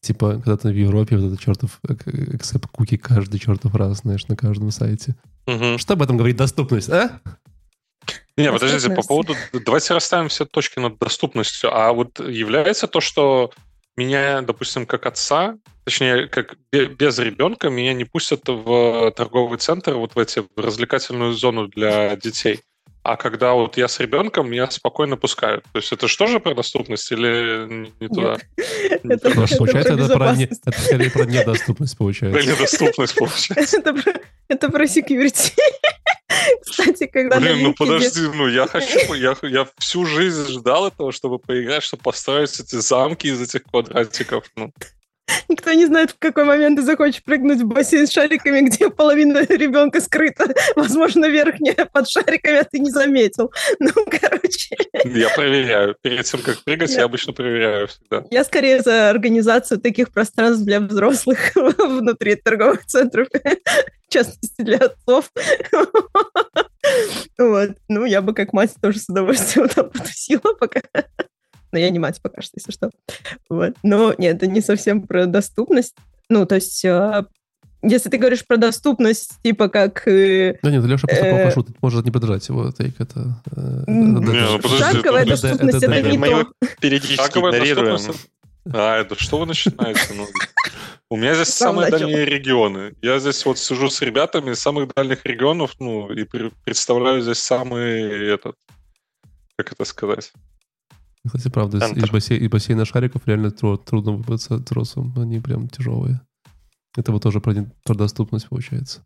Типа, 0.00 0.32
когда 0.32 0.56
ты 0.56 0.70
в 0.70 0.76
Европе, 0.76 1.16
вот 1.16 1.26
этот 1.26 1.40
чертов 1.40 1.78
accept 1.86 2.66
куки 2.72 2.96
каждый 2.96 3.38
чертов 3.38 3.72
раз, 3.76 3.98
знаешь, 3.98 4.26
на 4.26 4.34
каждом 4.34 4.72
сайте. 4.72 5.14
Мгм. 5.46 5.78
Что 5.78 5.92
об 5.92 6.02
этом 6.02 6.16
говорит 6.16 6.36
доступность, 6.36 6.90
а? 6.90 7.20
Не, 8.36 8.50
подождите, 8.50 8.90
по 8.90 9.02
поводу... 9.02 9.36
Давайте 9.52 9.94
расставим 9.94 10.28
все 10.28 10.44
точки 10.44 10.80
над 10.80 10.98
доступностью. 10.98 11.70
А 11.72 11.92
вот 11.92 12.18
является 12.18 12.88
то, 12.88 13.00
что 13.00 13.52
меня, 13.96 14.40
допустим, 14.42 14.86
как 14.86 15.06
отца, 15.06 15.56
точнее, 15.84 16.26
как 16.28 16.54
бе- 16.72 16.86
без 16.86 17.18
ребенка, 17.18 17.68
меня 17.68 17.92
не 17.94 18.04
пустят 18.04 18.42
в 18.46 19.10
торговый 19.12 19.58
центр, 19.58 19.94
вот 19.94 20.14
в 20.14 20.18
эти, 20.18 20.40
в 20.40 20.48
развлекательную 20.56 21.32
зону 21.32 21.68
для 21.68 22.16
детей. 22.16 22.60
А 23.04 23.16
когда 23.16 23.54
вот 23.54 23.76
я 23.76 23.88
с 23.88 23.98
ребенком, 23.98 24.48
меня 24.48 24.70
спокойно 24.70 25.16
пускают. 25.16 25.64
То 25.72 25.80
есть 25.80 25.90
это 25.92 26.06
же 26.06 26.16
тоже 26.16 26.38
про 26.38 26.54
доступность 26.54 27.10
или 27.10 27.66
не- 27.68 27.92
не 28.00 28.08
туда? 28.08 28.38
Нет. 29.02 29.24
Это, 29.24 29.30
что, 29.30 29.42
это 29.42 29.56
получается, 29.56 29.94
про 29.96 30.04
это, 30.04 30.14
про 30.18 30.36
не- 30.36 30.44
это 30.44 30.80
скорее 30.80 31.10
про 31.10 31.24
недоступность, 31.24 31.96
Про 31.96 32.04
получается. 32.04 32.50
недоступность, 32.50 33.14
получается. 33.16 33.78
Это 33.78 33.92
про, 33.94 34.12
это 34.48 34.68
про 34.70 34.84
security. 34.84 35.52
Кстати, 36.62 37.06
когда 37.06 37.38
Блин, 37.38 37.62
ну 37.62 37.74
подожди, 37.74 38.20
ну 38.34 38.48
я 38.48 38.66
хочу, 38.66 39.14
я, 39.14 39.36
я 39.42 39.68
всю 39.78 40.06
жизнь 40.06 40.48
ждал 40.48 40.88
этого, 40.88 41.12
чтобы 41.12 41.38
поиграть, 41.38 41.82
чтобы 41.82 42.02
построить 42.02 42.58
эти 42.58 42.76
замки 42.76 43.28
из 43.28 43.40
этих 43.40 43.64
квадратиков. 43.64 44.44
Ну, 44.56 44.72
Никто 45.52 45.70
не 45.74 45.84
знает, 45.84 46.12
в 46.12 46.18
какой 46.18 46.44
момент 46.44 46.78
ты 46.78 46.82
захочешь 46.82 47.22
прыгнуть 47.22 47.60
в 47.60 47.66
бассейн 47.66 48.06
с 48.06 48.10
шариками, 48.10 48.62
где 48.62 48.88
половина 48.88 49.44
ребенка 49.44 50.00
скрыта, 50.00 50.46
возможно, 50.76 51.26
верхняя 51.26 51.84
под 51.84 52.08
шариками, 52.08 52.60
а 52.60 52.64
ты 52.64 52.78
не 52.78 52.90
заметил. 52.90 53.52
Ну, 53.78 53.90
короче. 53.92 54.76
Я 55.04 55.28
проверяю. 55.28 55.94
Перед 56.00 56.24
тем, 56.24 56.40
как 56.40 56.64
прыгать, 56.64 56.92
я, 56.92 57.00
я 57.00 57.04
обычно 57.04 57.34
проверяю 57.34 57.86
всегда. 57.88 58.24
Я 58.30 58.44
скорее 58.44 58.80
за 58.80 59.10
организацию 59.10 59.78
таких 59.78 60.10
пространств 60.10 60.64
для 60.64 60.80
взрослых 60.80 61.38
внутри 61.54 62.36
торговых 62.36 62.86
центров, 62.86 63.28
в 63.28 64.12
частности, 64.12 64.62
для 64.62 64.78
отцов. 64.78 65.30
Вот. 67.38 67.70
Ну, 67.88 68.04
я 68.04 68.22
бы 68.22 68.34
как 68.34 68.52
мать 68.52 68.72
тоже 68.80 68.98
с 68.98 69.08
удовольствием 69.08 69.68
там 69.68 69.90
потусила 69.90 70.54
пока. 70.58 70.80
Но 71.72 71.78
я 71.78 71.90
не 71.90 71.98
мать 71.98 72.20
пока 72.22 72.42
что, 72.42 72.52
если 72.56 72.70
что. 72.70 72.90
Вот. 73.48 73.74
Но 73.82 74.14
нет, 74.18 74.36
это 74.36 74.46
не 74.46 74.60
совсем 74.60 75.06
про 75.06 75.26
доступность. 75.26 75.96
Ну, 76.28 76.46
то 76.46 76.54
есть 76.54 76.84
а, 76.84 77.26
если 77.82 78.10
ты 78.10 78.18
говоришь 78.18 78.46
про 78.46 78.56
доступность, 78.56 79.42
типа 79.42 79.68
как... 79.68 80.06
Э, 80.06 80.56
да 80.62 80.70
нет, 80.70 80.84
Леша 80.84 81.08
просто 81.08 81.26
э, 81.26 81.44
пошутит, 81.46 81.76
может 81.82 82.04
не 82.04 82.12
подождать 82.12 82.48
его 82.48 82.70
тейк, 82.70 83.00
это... 83.00 83.42
Шаговая 84.78 85.26
доступность, 85.26 85.82
это 85.82 86.02
не 86.02 86.18
то. 86.18 86.46
Периодически 86.80 87.38
игнорируем. 87.38 87.98
А, 88.72 89.00
это 89.00 89.20
что 89.20 89.38
вы 89.38 89.46
начинаете? 89.46 90.14
Ну, 90.14 90.28
у 91.10 91.16
меня 91.16 91.34
здесь 91.34 91.48
самые 91.48 91.90
дальние 91.90 92.24
регионы. 92.24 92.94
Я 93.02 93.18
здесь 93.18 93.44
вот 93.44 93.58
сижу 93.58 93.90
с 93.90 94.00
ребятами 94.00 94.52
из 94.52 94.60
самых 94.60 94.94
дальних 94.94 95.26
регионов, 95.26 95.74
ну, 95.80 96.08
и 96.12 96.24
представляю 96.64 97.20
здесь 97.20 97.38
самый 97.38 98.32
этот, 98.32 98.54
как 99.56 99.72
это 99.72 99.84
сказать, 99.84 100.32
кстати, 101.24 101.48
правда, 101.48 101.78
из, 101.78 102.10
бассей, 102.10 102.38
из 102.38 102.50
бассейна 102.50 102.84
шариков 102.84 103.22
реально 103.26 103.50
трудно 103.50 104.12
выбраться 104.12 104.58
тросом. 104.58 105.14
Они 105.16 105.38
прям 105.38 105.68
тяжелые. 105.68 106.20
Это 106.96 107.12
вот 107.12 107.22
тоже 107.22 107.40
про, 107.40 107.54
про 107.84 107.94
доступность 107.94 108.48
получается. 108.48 109.04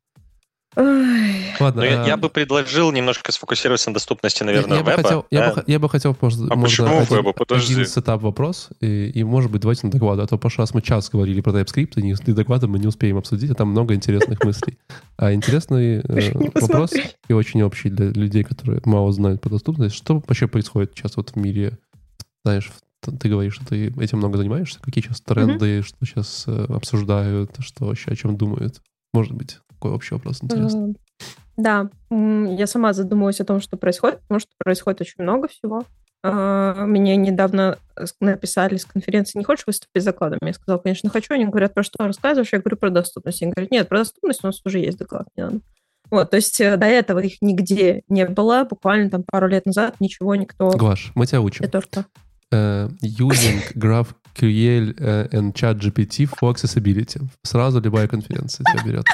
Ой. 0.76 1.26
Ладно, 1.58 1.82
а... 1.82 1.86
я, 1.86 2.06
я 2.06 2.16
бы 2.16 2.28
предложил 2.28 2.92
немножко 2.92 3.32
сфокусироваться 3.32 3.90
на 3.90 3.94
доступности, 3.94 4.42
наверное, 4.42 4.78
я, 4.78 4.82
я 4.82 4.82
веба. 4.82 4.96
Бы 4.96 5.02
хотел, 5.02 5.26
да? 5.30 5.46
я, 5.46 5.54
бы, 5.54 5.64
я 5.66 5.78
бы 5.78 5.88
хотел 5.88 6.14
просто... 6.14 6.46
А 6.50 6.56
почему 6.56 6.98
один, 6.98 7.16
веба? 7.16 7.32
Подожди. 7.32 7.72
Один 7.74 7.86
сетап 7.86 8.22
вопрос, 8.22 8.68
и, 8.80 9.08
и, 9.08 9.24
может 9.24 9.50
быть, 9.50 9.62
давайте 9.62 9.86
на 9.86 9.92
доклад. 9.92 10.18
А 10.18 10.26
то 10.26 10.36
прошлый 10.36 10.64
раз 10.64 10.74
мы 10.74 10.82
час 10.82 11.08
говорили 11.08 11.40
про 11.40 11.52
TypeScript, 11.52 11.92
и, 11.96 12.02
не, 12.02 12.12
и 12.12 12.32
доклады 12.32 12.66
мы 12.66 12.78
не 12.78 12.86
успеем 12.86 13.16
обсудить, 13.16 13.50
а 13.50 13.54
там 13.54 13.68
много 13.68 13.94
интересных 13.94 14.42
мыслей. 14.44 14.78
А 15.16 15.32
интересный 15.32 16.00
э, 16.08 16.32
вопрос, 16.60 16.92
и 17.28 17.32
очень 17.32 17.62
общий 17.62 17.88
для 17.88 18.10
людей, 18.10 18.44
которые 18.44 18.80
мало 18.84 19.12
знают 19.12 19.40
про 19.40 19.48
доступность. 19.50 19.94
Что 19.94 20.22
вообще 20.26 20.48
происходит 20.48 20.92
сейчас 20.94 21.16
вот 21.16 21.30
в 21.30 21.36
мире 21.36 21.78
знаешь, 22.46 22.70
ты 23.00 23.28
говоришь, 23.28 23.54
что 23.54 23.66
ты 23.66 23.92
этим 24.00 24.18
много 24.18 24.38
занимаешься, 24.38 24.80
какие 24.80 25.02
сейчас 25.02 25.20
тренды, 25.20 25.78
mm-hmm. 25.78 25.82
что 25.82 26.06
сейчас 26.06 26.44
э, 26.46 26.66
обсуждают, 26.68 27.50
что 27.58 27.86
вообще 27.86 28.12
о 28.12 28.16
чем 28.16 28.36
думают? 28.36 28.80
Может 29.12 29.32
быть, 29.32 29.58
такой 29.68 29.90
общий 29.90 30.14
вопрос 30.14 30.38
интересный. 30.42 30.96
Да, 31.56 31.88
я 32.10 32.66
сама 32.66 32.92
задумалась 32.92 33.40
о 33.40 33.44
том, 33.44 33.60
что 33.60 33.76
происходит, 33.76 34.20
потому 34.20 34.40
что 34.40 34.50
происходит 34.58 35.00
очень 35.00 35.22
много 35.24 35.48
всего. 35.48 35.84
А, 36.22 36.86
мне 36.86 37.16
недавно 37.16 37.78
написали 38.20 38.76
с 38.76 38.84
конференции, 38.84 39.38
не 39.38 39.44
хочешь 39.44 39.66
выступить 39.66 40.02
с 40.02 40.04
закладом? 40.04 40.38
Я 40.42 40.52
сказала, 40.52 40.78
конечно, 40.78 41.10
хочу. 41.10 41.34
Они 41.34 41.46
говорят, 41.46 41.74
про 41.74 41.82
что 41.82 42.06
рассказываешь? 42.06 42.52
Я 42.52 42.60
говорю, 42.60 42.76
про 42.76 42.90
доступность. 42.90 43.42
Они 43.42 43.52
говорят, 43.52 43.70
нет, 43.70 43.88
про 43.88 43.98
доступность 43.98 44.44
у 44.44 44.46
нас 44.46 44.60
уже 44.64 44.78
есть 44.78 44.98
доклад. 44.98 45.26
Не 45.36 45.44
надо. 45.44 45.60
Вот, 46.10 46.30
то 46.30 46.36
есть 46.36 46.60
э, 46.60 46.76
до 46.76 46.86
этого 46.86 47.18
их 47.18 47.40
нигде 47.40 48.02
не 48.08 48.26
было. 48.26 48.64
Буквально 48.68 49.10
там 49.10 49.24
пару 49.24 49.48
лет 49.48 49.66
назад 49.66 49.96
ничего 49.98 50.34
никто... 50.36 50.70
Глаш, 50.70 51.10
мы 51.14 51.26
тебя 51.26 51.40
учим. 51.40 51.64
Это 51.64 51.80
что? 51.80 52.04
Uh, 52.56 52.88
using 53.02 53.60
GraphQL 53.74 54.94
uh, 55.00 55.36
and 55.36 55.54
ChatGPT 55.54 56.26
for 56.26 56.50
accessibility. 56.50 57.20
Сразу 57.42 57.80
любая 57.80 58.08
конференция 58.08 58.64
тебя 58.64 58.84
берет. 58.84 59.04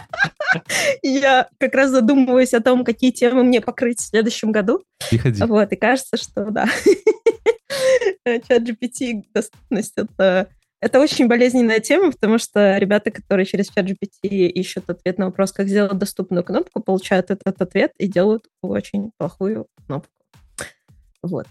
Я 1.02 1.49
как 1.58 1.75
раз 1.75 1.90
задумываюсь 1.90 2.54
о 2.54 2.61
том, 2.61 2.84
какие 2.84 3.11
темы 3.11 3.42
мне 3.42 3.61
покрыть 3.61 4.00
в 4.00 4.04
следующем 4.04 4.52
году. 4.52 4.82
Приходи. 5.11 5.42
Вот, 5.42 5.72
и 5.72 5.76
кажется, 5.76 6.16
что 6.16 6.50
да. 6.50 6.66
ChatGPT 8.26 9.25
доступность— 9.34 9.94
это 9.96 10.49
это 10.82 10.99
очень 10.99 11.28
болезненная 11.28 11.78
тема, 11.78 12.11
потому 12.11 12.38
что 12.38 12.76
ребята, 12.76 13.12
которые 13.12 13.46
через 13.46 13.70
ChatGPT 13.70 14.49
ищут 14.49 14.90
ответ 14.90 15.16
на 15.16 15.26
вопрос, 15.26 15.52
как 15.52 15.68
сделать 15.68 15.96
доступную 15.96 16.42
кнопку, 16.42 16.82
получают 16.82 17.30
этот 17.30 17.62
ответ 17.62 17.92
и 17.99 18.08
делают 18.08 18.46
очень 18.62 19.12
плохую 19.16 19.68
кнопку. 19.87 20.11
Вот. 21.22 21.46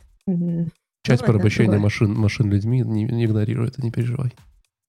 Часть 1.03 1.21
ну, 1.21 1.27
порабощения 1.27 1.79
машин, 1.79 2.13
машин 2.13 2.49
людьми 2.49 2.81
не, 2.81 3.03
не 3.05 3.25
игнорируй 3.25 3.67
это, 3.67 3.81
не 3.81 3.91
переживай. 3.91 4.33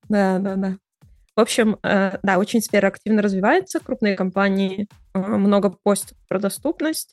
Да, 0.09 0.39
да, 0.39 0.57
да. 0.57 0.77
В 1.35 1.41
общем, 1.41 1.79
э, 1.83 2.19
да, 2.23 2.39
очень 2.39 2.61
сфера 2.61 2.89
активно 2.89 3.23
развивается, 3.23 3.81
крупные 3.81 4.17
компании 4.17 4.89
э, 5.15 5.19
много 5.19 5.71
постят 5.83 6.19
про 6.29 6.39
доступность, 6.39 7.11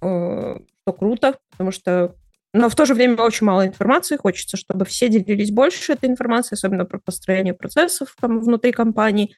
что 0.00 0.92
круто, 0.92 1.36
потому 1.50 1.72
что 1.72 2.14
но 2.52 2.68
в 2.68 2.74
то 2.74 2.84
же 2.84 2.94
время 2.94 3.16
очень 3.16 3.46
мало 3.46 3.66
информации. 3.66 4.16
Хочется, 4.16 4.56
чтобы 4.56 4.84
все 4.84 5.08
делились 5.08 5.52
больше 5.52 5.92
этой 5.92 6.08
информацией, 6.08 6.56
особенно 6.56 6.84
про 6.84 6.98
построение 6.98 7.54
процессов 7.54 8.16
там, 8.20 8.40
внутри 8.40 8.72
компании. 8.72 9.36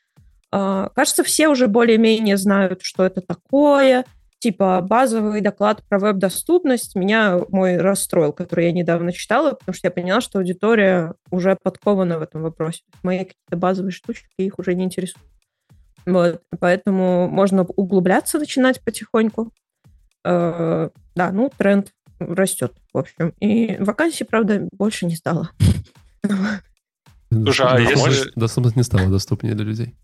Э, 0.51 0.89
кажется, 0.95 1.23
все 1.23 1.49
уже 1.49 1.67
более-менее 1.67 2.37
знают, 2.37 2.83
что 2.83 3.05
это 3.05 3.21
такое, 3.21 4.05
типа 4.43 4.81
базовый 4.83 5.41
доклад 5.41 5.85
про 5.89 6.01
веб-доступность 6.01 6.97
меня 6.97 7.39
мой 7.49 7.77
расстроил, 7.77 8.33
который 8.33 8.67
я 8.67 8.73
недавно 8.73 9.13
читала, 9.13 9.53
потому 9.53 9.73
что 9.75 9.87
я 9.87 9.93
поняла, 9.93 10.21
что 10.21 10.41
аудитория 10.41 11.15
уже 11.31 11.57
подкована 11.63 12.19
в 12.19 12.23
этом 12.23 12.43
вопросе. 12.43 12.83
Мои 13.05 13.19
какие-то 13.19 13.57
базовые 13.57 13.93
штучки 13.93 14.29
их 14.39 14.59
уже 14.59 14.75
не 14.75 14.85
интересуют. 14.85 15.29
Вот, 16.05 16.43
поэтому 16.59 17.29
можно 17.29 17.63
углубляться, 17.63 18.41
начинать 18.41 18.83
потихоньку. 18.83 19.53
Э, 20.25 20.91
да, 21.15 21.31
ну, 21.31 21.53
тренд 21.57 21.93
растет, 22.19 22.73
в 22.93 22.99
общем. 22.99 23.35
И 23.39 23.77
вакансий, 23.79 24.25
правда, 24.25 24.69
больше 24.73 25.07
не 25.07 25.15
стало. 25.15 25.51
Слушай, 27.31 27.67
а 27.69 27.79
если... 27.79 28.33
Доступность 28.35 28.75
не 28.75 28.83
стала 28.83 29.09
доступнее 29.09 29.55
для 29.55 29.65
людей. 29.65 29.95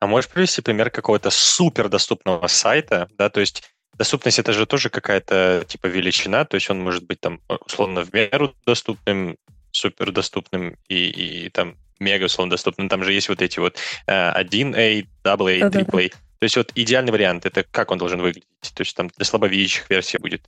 А 0.00 0.06
можешь 0.06 0.30
привести 0.30 0.62
пример 0.62 0.90
какого-то 0.90 1.30
супердоступного 1.30 2.46
сайта, 2.46 3.08
да, 3.18 3.28
то 3.28 3.40
есть 3.40 3.62
доступность 3.98 4.38
это 4.38 4.54
же 4.54 4.64
тоже 4.64 4.88
какая-то 4.88 5.64
типа 5.68 5.86
величина, 5.86 6.46
то 6.46 6.54
есть 6.54 6.70
он 6.70 6.80
может 6.80 7.04
быть 7.04 7.20
там 7.20 7.40
условно 7.66 8.02
в 8.02 8.12
меру 8.14 8.54
доступным, 8.64 9.36
супердоступным 9.72 10.76
и, 10.88 11.44
и 11.44 11.48
там 11.50 11.76
мега 12.00 12.24
условно 12.24 12.50
доступным. 12.50 12.88
Там 12.88 13.04
же 13.04 13.12
есть 13.12 13.28
вот 13.28 13.42
эти 13.42 13.58
вот 13.58 13.76
1A, 14.08 15.06
AA, 15.22 15.70
AAA. 15.70 16.10
То 16.10 16.44
есть 16.44 16.56
вот 16.56 16.72
идеальный 16.74 17.12
вариант, 17.12 17.44
это 17.44 17.62
как 17.70 17.90
он 17.90 17.98
должен 17.98 18.20
выглядеть? 18.22 18.48
То 18.74 18.80
есть 18.80 18.96
там 18.96 19.10
для 19.14 19.26
слабовидящих 19.26 19.90
версия 19.90 20.18
будет. 20.18 20.42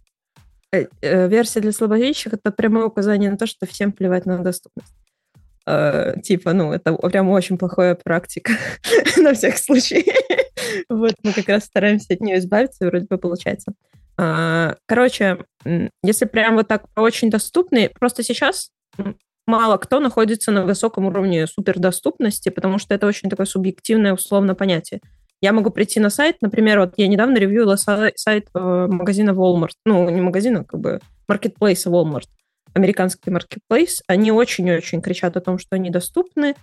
Э, 0.73 0.87
э, 1.03 1.29
версия 1.29 1.61
для 1.61 1.73
слабовидящих— 1.73 2.33
это 2.33 2.51
прямое 2.51 2.87
указание 2.87 3.31
на 3.31 3.37
то, 3.37 3.47
что 3.47 3.67
всем 3.67 3.93
плевать 3.93 4.25
на 4.25 4.39
доступность. 4.39 4.95
Э, 5.67 6.15
типа, 6.23 6.53
ну, 6.53 6.73
это 6.73 6.95
прям 6.95 7.29
очень 7.31 7.59
плохая 7.59 7.95
практика 7.95 8.53
на 9.17 9.35
всех 9.35 9.59
случаях. 9.59 10.05
вот, 10.89 11.15
мы 11.23 11.33
как 11.33 11.49
раз 11.49 11.65
стараемся 11.65 12.15
от 12.15 12.21
нее 12.21 12.39
избавиться, 12.39 12.87
вроде 12.87 13.07
бы 13.07 13.19
получается. 13.19 13.73
А, 14.19 14.77
короче, 14.87 15.39
если 16.03 16.25
прям 16.27 16.57
вот 16.57 16.69
так 16.69 16.85
очень 16.97 17.31
доступный, 17.31 17.89
просто 17.89 18.23
сейчас 18.23 18.71
мало 19.47 19.77
кто 19.77 20.01
находится 20.01 20.53
на 20.53 20.65
высоком 20.65 21.07
уровне 21.07 21.47
супердоступности, 21.47 22.49
потому 22.49 22.79
что 22.79 22.95
это 22.95 23.07
очень 23.07 23.29
такое 23.31 23.47
субъективное 23.47 24.15
условно 24.15 24.55
понятие. 24.55 25.01
Я 25.41 25.53
могу 25.53 25.71
прийти 25.71 25.99
на 25.99 26.11
сайт, 26.11 26.37
например, 26.41 26.79
вот 26.79 26.95
я 26.97 27.09
недавно 27.09 27.37
ревьюила 27.37 27.75
сайт 27.77 28.47
э, 28.55 28.87
магазина 28.89 29.31
Walmart, 29.31 29.73
ну, 29.85 30.09
не 30.09 30.21
магазина, 30.21 30.65
как 30.65 30.79
бы 30.79 31.01
маркетплейса 31.27 31.91
Walmart 31.91 32.27
американский 32.75 33.31
маркетплейс, 33.31 34.03
они 34.07 34.33
очень-очень 34.33 35.01
кричат 35.01 35.37
о 35.37 35.41
том, 35.41 35.59
что 35.59 35.77
они 35.77 35.91
доступны. 35.91 36.55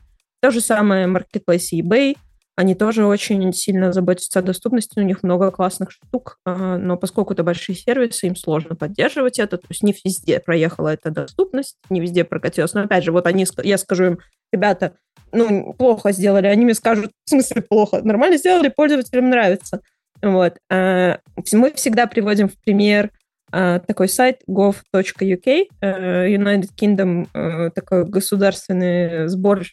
То 0.42 0.52
же 0.52 0.62
самое 0.62 1.08
маркетплейс 1.08 1.74
eBay, 1.74 2.16
они 2.60 2.76
тоже 2.76 3.06
очень 3.06 3.54
сильно 3.54 3.94
заботятся 3.94 4.40
о 4.40 4.42
доступности, 4.42 5.00
у 5.00 5.04
них 5.04 5.24
много 5.24 5.50
классных 5.50 5.92
штук, 5.92 6.40
а, 6.46 6.78
но 6.78 6.98
поскольку 6.98 7.32
это 7.32 7.42
большие 7.42 7.74
сервисы, 7.74 8.28
им 8.28 8.36
сложно 8.36 8.76
поддерживать 8.76 9.40
это, 9.40 9.58
то 9.58 9.68
есть 9.70 9.82
не 9.82 9.96
везде 10.04 10.42
проехала 10.42 10.90
эта 10.90 11.10
доступность, 11.10 11.78
не 11.90 12.02
везде 12.02 12.26
прокатилась. 12.26 12.74
Но 12.74 12.82
опять 12.82 13.06
же, 13.06 13.14
вот 13.14 13.28
они, 13.28 13.46
я 13.64 13.78
скажу 13.78 14.04
им, 14.04 14.20
ребята, 14.52 14.96
ну, 15.32 15.74
плохо 15.74 16.12
сделали, 16.12 16.48
они 16.48 16.66
мне 16.66 16.74
скажут, 16.74 17.12
в 17.24 17.30
смысле 17.30 17.62
плохо, 17.62 18.02
нормально 18.02 18.36
сделали, 18.36 18.68
пользователям 18.68 19.30
нравится. 19.30 19.80
Вот. 20.22 20.58
А, 20.70 21.20
мы 21.54 21.72
всегда 21.72 22.08
приводим 22.08 22.50
в 22.50 22.60
пример 22.62 23.12
такой 23.52 24.08
сайт 24.10 24.42
gov.uk, 24.48 25.68
э, 25.82 26.28
United 26.30 26.70
Kingdom, 26.80 27.28
э, 27.34 27.72
такой 27.72 28.06
государственный 28.06 29.28
сбор 29.28 29.64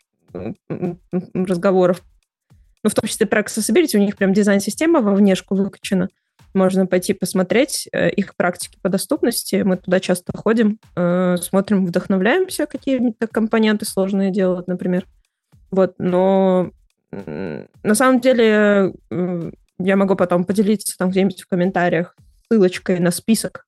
разговоров, 1.34 2.02
ну, 2.82 2.90
в 2.90 2.94
том 2.94 3.08
числе 3.08 3.26
про 3.26 3.40
accessibility, 3.40 3.96
у 3.96 4.00
них 4.00 4.16
прям 4.16 4.32
дизайн-система 4.32 5.00
во 5.00 5.14
внешку 5.14 5.54
выкачана. 5.54 6.08
Можно 6.54 6.86
пойти 6.86 7.12
посмотреть 7.12 7.88
э, 7.92 8.10
их 8.10 8.34
практики 8.36 8.78
по 8.80 8.88
доступности. 8.88 9.56
Мы 9.56 9.76
туда 9.76 10.00
часто 10.00 10.32
ходим, 10.36 10.78
смотрим, 10.94 11.84
вдохновляемся, 11.84 12.66
какие-то 12.66 13.26
компоненты 13.26 13.84
сложные 13.84 14.30
делают, 14.30 14.68
например. 14.68 15.06
Вот, 15.70 15.94
но 15.98 16.70
на 17.10 17.94
самом 17.94 18.20
деле 18.20 18.92
я 19.78 19.96
могу 19.96 20.16
потом 20.16 20.44
поделиться 20.44 20.96
там 20.96 21.10
где-нибудь 21.10 21.42
в 21.42 21.48
комментариях 21.48 22.14
ссылочкой 22.50 23.00
на 23.00 23.10
список 23.10 23.64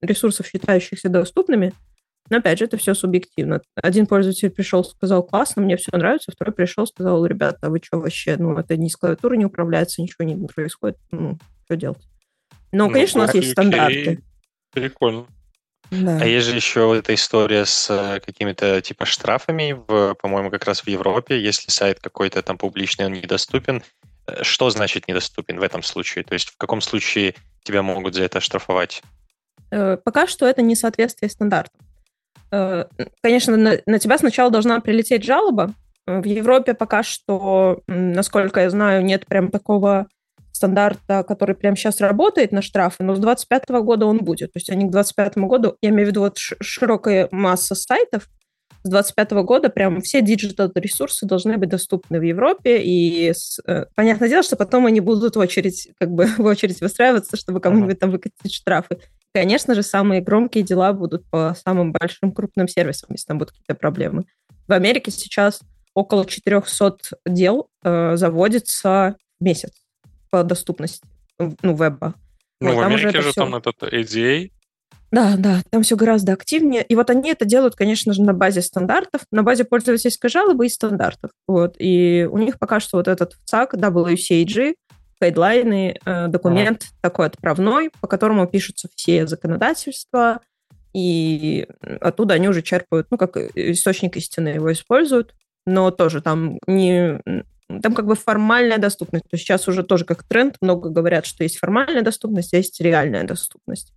ресурсов, 0.00 0.46
считающихся 0.46 1.08
доступными. 1.08 1.72
Но 2.28 2.36
опять 2.36 2.58
же, 2.58 2.66
это 2.66 2.76
все 2.76 2.94
субъективно. 2.94 3.60
Один 3.74 4.06
пользователь 4.06 4.50
пришел, 4.50 4.84
сказал, 4.84 5.24
классно, 5.24 5.62
мне 5.62 5.76
все 5.76 5.90
нравится, 5.92 6.30
второй 6.30 6.54
пришел, 6.54 6.86
сказал, 6.86 7.26
ребята, 7.26 7.58
а 7.62 7.70
вы 7.70 7.80
что 7.82 7.98
вообще, 7.98 8.36
ну, 8.36 8.56
это 8.56 8.76
не 8.76 8.88
с 8.88 8.96
клавиатуры 8.96 9.36
не 9.36 9.44
управляется, 9.44 10.00
ничего 10.00 10.24
не 10.24 10.46
происходит, 10.46 10.96
ну, 11.10 11.38
что 11.64 11.76
делать? 11.76 12.02
Ну, 12.72 12.86
ну 12.86 12.92
конечно, 12.92 13.20
у 13.20 13.26
нас 13.26 13.34
есть 13.34 13.50
стандарты. 13.50 14.22
Прикольно. 14.72 15.26
Да. 15.90 16.18
А 16.20 16.24
есть 16.24 16.46
же 16.46 16.54
еще 16.54 16.86
вот 16.86 16.98
эта 16.98 17.14
история 17.14 17.64
с 17.64 17.90
э, 17.90 18.20
какими-то 18.20 18.80
типа 18.80 19.06
штрафами, 19.06 19.72
в, 19.72 20.14
по-моему, 20.14 20.50
как 20.50 20.64
раз 20.64 20.82
в 20.82 20.86
Европе, 20.86 21.40
если 21.40 21.68
сайт 21.68 21.98
какой-то 21.98 22.42
там 22.42 22.58
публичный, 22.58 23.06
он 23.06 23.14
недоступен. 23.14 23.82
Э, 24.28 24.44
что 24.44 24.70
значит 24.70 25.08
недоступен 25.08 25.58
в 25.58 25.62
этом 25.64 25.82
случае? 25.82 26.22
То 26.22 26.34
есть 26.34 26.50
в 26.50 26.56
каком 26.56 26.80
случае 26.80 27.34
тебя 27.62 27.82
могут 27.82 28.14
за 28.14 28.22
это 28.22 28.40
штрафовать? 28.40 29.02
Э, 29.70 29.96
пока 29.96 30.26
что 30.26 30.46
это 30.46 30.62
несоответствие 30.62 31.30
стандартам. 31.30 31.80
Конечно, 33.22 33.56
на, 33.56 33.98
тебя 34.00 34.18
сначала 34.18 34.50
должна 34.50 34.80
прилететь 34.80 35.22
жалоба. 35.22 35.72
В 36.06 36.24
Европе 36.24 36.74
пока 36.74 37.04
что, 37.04 37.80
насколько 37.86 38.60
я 38.60 38.70
знаю, 38.70 39.04
нет 39.04 39.24
прям 39.26 39.52
такого 39.52 40.08
стандарта, 40.60 41.22
который 41.22 41.54
прямо 41.54 41.76
сейчас 41.76 42.00
работает 42.00 42.52
на 42.52 42.60
штрафы, 42.60 43.02
но 43.02 43.14
с 43.14 43.18
2025 43.18 43.68
года 43.82 44.06
он 44.06 44.18
будет. 44.18 44.52
То 44.52 44.58
есть 44.58 44.68
они 44.68 44.86
к 44.86 44.90
2025 44.90 45.38
году, 45.46 45.76
я 45.80 45.90
имею 45.90 46.06
в 46.06 46.10
виду 46.10 46.20
вот 46.20 46.36
широкая 46.38 47.28
масса 47.30 47.74
сайтов, 47.74 48.28
с 48.82 48.88
2025 48.88 49.30
года 49.44 49.68
прям 49.68 50.00
все 50.00 50.22
digital-ресурсы 50.22 51.26
должны 51.26 51.58
быть 51.58 51.68
доступны 51.68 52.18
в 52.18 52.22
Европе, 52.22 52.82
и 52.82 53.30
с, 53.30 53.60
э, 53.66 53.86
понятное 53.94 54.28
дело, 54.28 54.42
что 54.42 54.56
потом 54.56 54.86
они 54.86 55.00
будут 55.00 55.36
в 55.36 55.38
очередь, 55.38 55.90
как 55.98 56.10
бы 56.10 56.26
в 56.38 56.44
очередь 56.44 56.80
выстраиваться, 56.80 57.36
чтобы 57.36 57.60
кому-нибудь 57.60 57.98
там 57.98 58.10
выкатить 58.10 58.54
штрафы. 58.54 58.98
Конечно 59.34 59.74
же, 59.74 59.82
самые 59.82 60.20
громкие 60.20 60.64
дела 60.64 60.92
будут 60.92 61.28
по 61.30 61.54
самым 61.62 61.92
большим 61.92 62.32
крупным 62.32 62.68
сервисам, 62.68 63.10
если 63.10 63.26
там 63.26 63.38
будут 63.38 63.52
какие-то 63.52 63.74
проблемы. 63.74 64.24
В 64.66 64.72
Америке 64.72 65.10
сейчас 65.10 65.60
около 65.94 66.24
400 66.24 66.96
дел 67.26 67.68
э, 67.82 68.16
заводится 68.16 69.16
в 69.38 69.44
месяц 69.44 69.72
по 70.30 70.42
доступности 70.42 71.06
ну, 71.38 71.74
веба. 71.74 72.14
Ну, 72.60 72.74
вот, 72.74 72.76
в 72.76 72.86
Америке 72.86 73.22
же 73.22 73.30
все... 73.30 73.40
там 73.40 73.54
этот 73.56 73.82
ADA. 73.82 74.50
Да, 75.10 75.34
да, 75.36 75.62
там 75.70 75.82
все 75.82 75.96
гораздо 75.96 76.32
активнее. 76.32 76.84
И 76.84 76.94
вот 76.94 77.10
они 77.10 77.30
это 77.30 77.44
делают, 77.44 77.74
конечно 77.74 78.12
же, 78.12 78.22
на 78.22 78.32
базе 78.32 78.62
стандартов, 78.62 79.22
на 79.32 79.42
базе 79.42 79.64
пользовательской 79.64 80.30
жалобы 80.30 80.66
и 80.66 80.68
стандартов. 80.68 81.32
Вот. 81.48 81.74
И 81.78 82.28
у 82.30 82.38
них 82.38 82.58
пока 82.58 82.78
что 82.78 82.98
вот 82.98 83.08
этот 83.08 83.36
ЦАК, 83.44 83.74
WCAG, 83.74 84.74
гайдлайны, 85.20 85.98
э, 86.04 86.28
документ 86.28 86.82
ага. 86.82 86.92
такой 87.00 87.26
отправной, 87.26 87.90
по 88.00 88.06
которому 88.06 88.46
пишутся 88.46 88.88
все 88.94 89.26
законодательства, 89.26 90.40
и 90.92 91.66
оттуда 92.00 92.34
они 92.34 92.48
уже 92.48 92.62
черпают, 92.62 93.08
ну, 93.10 93.18
как 93.18 93.36
источник 93.36 94.16
истины 94.16 94.48
его 94.48 94.72
используют, 94.72 95.34
но 95.66 95.90
тоже 95.90 96.20
там 96.20 96.58
не, 96.66 97.20
там 97.82 97.94
как 97.94 98.06
бы 98.06 98.14
формальная 98.14 98.78
доступность. 98.78 99.24
То 99.24 99.36
есть 99.36 99.44
сейчас 99.44 99.68
уже 99.68 99.82
тоже 99.82 100.04
как 100.04 100.24
тренд 100.24 100.56
много 100.60 100.88
говорят, 100.88 101.26
что 101.26 101.44
есть 101.44 101.58
формальная 101.58 102.02
доступность, 102.02 102.54
а 102.54 102.56
есть 102.56 102.80
реальная 102.80 103.24
доступность. 103.24 103.92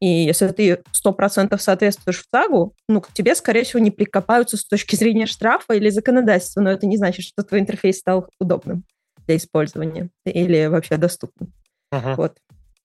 И 0.00 0.06
если 0.06 0.48
ты 0.48 0.82
100% 1.04 1.58
соответствуешь 1.58 2.20
в 2.20 2.30
ТАГу, 2.30 2.74
ну, 2.88 3.00
к 3.00 3.12
тебе, 3.12 3.34
скорее 3.34 3.64
всего, 3.64 3.80
не 3.80 3.90
прикопаются 3.90 4.56
с 4.56 4.64
точки 4.64 4.94
зрения 4.96 5.26
штрафа 5.26 5.74
или 5.74 5.88
законодательства, 5.88 6.60
но 6.60 6.70
это 6.70 6.86
не 6.86 6.96
значит, 6.96 7.24
что 7.24 7.42
твой 7.42 7.60
интерфейс 7.60 7.98
стал 7.98 8.28
удобным 8.38 8.84
для 9.26 9.36
использования 9.36 10.10
или 10.24 10.66
вообще 10.66 10.96
доступным. 10.96 11.52
Uh-huh. 11.92 12.14
Вот. 12.16 12.36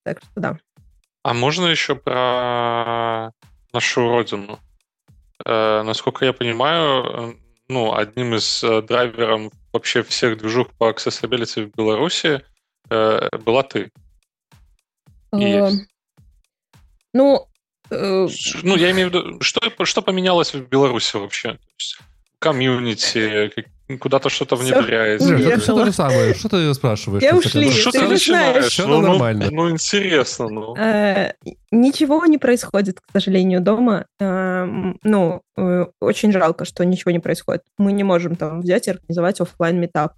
Так 0.04 0.20
что 0.20 0.30
да. 0.36 0.58
А 1.22 1.34
можно 1.34 1.66
еще 1.66 1.94
про 1.94 3.30
нашу 3.72 4.08
родину? 4.08 4.58
Э, 5.44 5.82
насколько 5.82 6.24
я 6.24 6.32
понимаю, 6.32 7.36
ну, 7.68 7.94
одним 7.94 8.34
из 8.34 8.62
э, 8.64 8.82
драйверов 8.82 9.52
вообще 9.72 10.02
всех 10.02 10.38
движух 10.38 10.70
по 10.72 10.90
accessibility 10.90 11.70
в 11.70 11.76
Беларуси 11.76 12.42
э, 12.90 13.28
была 13.38 13.62
ты. 13.62 13.90
Э, 15.32 15.70
ну, 17.12 17.46
э... 17.90 18.28
ну, 18.62 18.76
я 18.76 18.90
имею 18.90 19.10
в 19.10 19.14
виду, 19.14 19.40
что, 19.40 19.60
что 19.84 20.02
поменялось 20.02 20.54
в 20.54 20.68
Беларуси 20.68 21.16
вообще? 21.16 21.58
комьюнити, 22.42 23.52
куда-то 24.00 24.28
что-то 24.28 24.56
внедряется. 24.56 25.34
Нет, 25.34 25.58
это 25.58 25.66
то 25.66 25.84
же 25.84 25.92
самое. 25.92 26.34
Что 26.34 26.48
ты 26.48 26.74
спрашиваешь? 26.74 27.22
Я 27.22 27.36
ушли, 27.36 27.70
что 27.70 27.92
ты, 27.92 28.00
ты 28.00 28.08
начинаешь? 28.08 28.64
Все 28.66 28.86
ну, 28.86 29.00
нормально. 29.00 29.46
Ну, 29.50 29.64
ну 29.64 29.70
интересно. 29.70 30.48
Ну. 30.48 30.76
Э, 30.76 31.34
ничего 31.70 32.26
не 32.26 32.38
происходит, 32.38 33.00
к 33.00 33.12
сожалению, 33.12 33.60
дома. 33.60 34.06
Э, 34.18 34.66
ну, 35.04 35.42
э, 35.56 35.86
очень 36.00 36.32
жалко, 36.32 36.64
что 36.64 36.84
ничего 36.84 37.12
не 37.12 37.20
происходит. 37.20 37.62
Мы 37.78 37.92
не 37.92 38.02
можем 38.02 38.34
там 38.34 38.60
взять 38.60 38.88
и 38.88 38.90
организовать 38.90 39.40
офлайн 39.40 39.80
метап. 39.80 40.14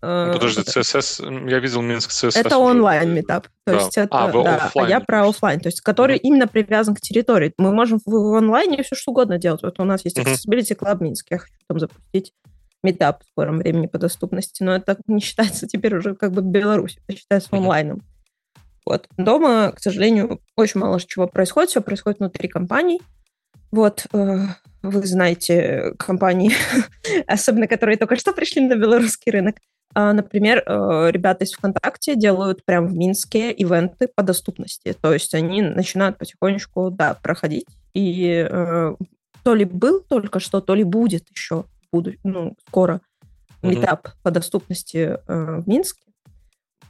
Ну, 0.00 0.32
подожди, 0.32 0.60
CSS, 0.60 1.48
я 1.50 1.58
видел 1.58 1.82
Минск 1.82 2.10
CSS. 2.10 2.38
Это 2.38 2.58
онлайн 2.58 3.12
метап. 3.12 3.48
То 3.64 3.72
да. 3.72 3.76
есть 3.78 3.98
это, 3.98 4.08
а, 4.12 4.30
да, 4.30 4.56
офлайн, 4.56 4.86
а 4.86 4.90
я 4.90 5.00
про 5.00 5.28
офлайн, 5.28 5.58
то 5.58 5.68
есть 5.68 5.80
который 5.80 6.16
mm 6.16 6.20
именно 6.22 6.46
привязан 6.46 6.94
к 6.94 7.00
территории. 7.00 7.52
Мы 7.58 7.72
можем 7.72 8.00
в, 8.04 8.36
онлайне 8.36 8.82
все 8.82 8.94
что 8.94 9.10
угодно 9.10 9.38
делать. 9.38 9.62
Вот 9.62 9.80
у 9.80 9.84
нас 9.84 10.04
есть 10.04 10.18
Accessibility 10.18 10.76
Club 10.76 11.02
Минск, 11.02 11.26
я 11.30 11.38
хочу 11.38 11.54
там 11.66 11.80
запустить 11.80 12.32
метап 12.82 13.22
в 13.24 13.26
скором 13.30 13.58
времени 13.58 13.86
по 13.86 13.98
доступности, 13.98 14.62
но 14.62 14.76
это 14.76 14.98
не 15.06 15.20
считается 15.20 15.66
теперь 15.66 15.96
уже 15.96 16.14
как 16.14 16.32
бы 16.32 16.42
Беларусь, 16.42 16.98
это 17.06 17.18
считается 17.18 17.48
онлайном. 17.52 18.02
Вот. 18.86 19.06
Дома, 19.16 19.72
к 19.72 19.80
сожалению, 19.80 20.40
очень 20.56 20.80
мало 20.80 21.00
чего 21.00 21.26
происходит, 21.26 21.70
все 21.70 21.82
происходит 21.82 22.20
внутри 22.20 22.48
компаний. 22.48 23.00
Вот, 23.70 24.06
э, 24.12 24.38
вы 24.82 25.06
знаете 25.06 25.94
компании, 25.98 26.52
особенно 27.26 27.66
которые 27.66 27.96
только 27.96 28.16
что 28.16 28.32
пришли 28.32 28.66
на 28.66 28.76
белорусский 28.76 29.32
рынок. 29.32 29.56
А, 29.94 30.12
например, 30.12 30.62
э, 30.64 31.10
ребята 31.10 31.44
из 31.44 31.52
ВКонтакте 31.52 32.14
делают 32.14 32.64
прям 32.64 32.86
в 32.86 32.94
Минске 32.94 33.50
ивенты 33.52 34.08
по 34.14 34.22
доступности. 34.22 34.94
То 35.00 35.12
есть 35.12 35.34
они 35.34 35.62
начинают 35.62 36.18
потихонечку, 36.18 36.90
да, 36.90 37.14
проходить. 37.14 37.66
И 37.94 38.46
э, 38.48 38.94
то 39.42 39.54
ли 39.54 39.64
был 39.64 40.00
только 40.00 40.40
что, 40.40 40.60
то 40.60 40.74
ли 40.74 40.84
будет 40.84 41.28
еще 41.30 41.64
буду, 41.90 42.12
ну, 42.22 42.54
скоро 42.68 43.00
метап 43.62 44.06
mm-hmm. 44.06 44.12
по 44.22 44.30
доступности 44.30 45.18
э, 45.26 45.60
в 45.60 45.68
Минске. 45.68 46.02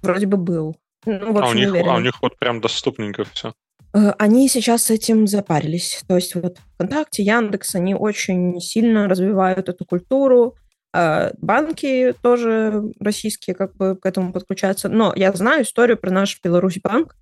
Вроде 0.02 0.26
бы 0.26 0.36
был. 0.36 0.76
Ну, 1.06 1.32
в 1.32 1.38
общем, 1.38 1.44
а, 1.44 1.50
у 1.50 1.54
них, 1.54 1.86
а 1.86 1.94
у 1.94 2.00
них 2.00 2.22
вот 2.22 2.38
прям 2.38 2.60
доступненько 2.60 3.24
все. 3.32 3.54
Э, 3.94 4.12
они 4.18 4.48
сейчас 4.48 4.84
с 4.84 4.90
этим 4.90 5.26
запарились. 5.26 6.02
То 6.06 6.16
есть 6.16 6.34
вот 6.34 6.58
ВКонтакте, 6.74 7.22
Яндекс, 7.22 7.74
они 7.74 7.94
очень 7.94 8.60
сильно 8.60 9.08
развивают 9.08 9.68
эту 9.68 9.84
культуру. 9.84 10.56
Э, 10.94 11.32
банки 11.38 12.14
тоже 12.22 12.92
российские 13.00 13.54
как 13.54 13.76
бы 13.76 13.96
к 13.96 14.06
этому 14.06 14.32
подключаются. 14.32 14.88
Но 14.88 15.12
я 15.16 15.32
знаю 15.32 15.62
историю 15.62 15.98
про 15.98 16.10
наш 16.10 16.40
Беларусь 16.42 16.78
банк, 16.82 17.14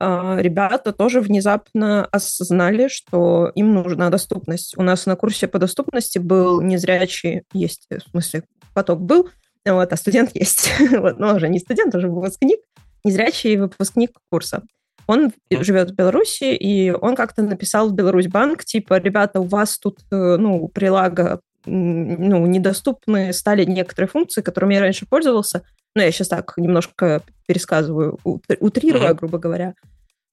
а, 0.00 0.36
ребята 0.38 0.92
тоже 0.92 1.20
внезапно 1.20 2.04
осознали, 2.06 2.88
что 2.88 3.50
им 3.54 3.74
нужна 3.74 4.10
доступность. 4.10 4.74
У 4.78 4.82
нас 4.82 5.06
на 5.06 5.16
курсе 5.16 5.48
по 5.48 5.58
доступности 5.58 6.18
был 6.18 6.60
незрячий, 6.60 7.42
есть, 7.52 7.86
в 7.90 8.10
смысле, 8.10 8.44
поток 8.74 9.00
был, 9.00 9.28
вот, 9.64 9.92
а 9.92 9.96
студент 9.96 10.30
есть. 10.34 10.72
вот, 10.90 11.18
но 11.18 11.34
уже 11.34 11.48
не 11.48 11.58
студент, 11.58 11.94
уже 11.94 12.08
выпускник, 12.08 12.60
незрячий 13.02 13.56
выпускник 13.56 14.12
курса. 14.30 14.62
Он 15.08 15.32
живет 15.50 15.90
в 15.90 15.94
Беларуси, 15.94 16.54
и 16.54 16.90
он 16.90 17.16
как-то 17.16 17.42
написал 17.42 17.88
в 17.88 17.94
Беларусь 17.94 18.28
банк, 18.28 18.64
типа, 18.64 18.98
ребята, 18.98 19.40
у 19.40 19.44
вас 19.44 19.78
тут, 19.78 19.98
э, 20.12 20.36
ну, 20.36 20.68
прилага 20.68 21.40
ну, 21.64 22.46
недоступны 22.46 23.32
стали 23.32 23.64
некоторые 23.64 24.08
функции, 24.08 24.42
которыми 24.42 24.74
я 24.74 24.80
раньше 24.80 25.06
пользовался. 25.06 25.62
Ну, 25.94 26.02
я 26.02 26.12
сейчас 26.12 26.28
так 26.28 26.54
немножко 26.56 27.22
пересказываю, 27.46 28.18
утрируя, 28.24 29.10
mm-hmm. 29.10 29.14
грубо 29.14 29.38
говоря. 29.38 29.74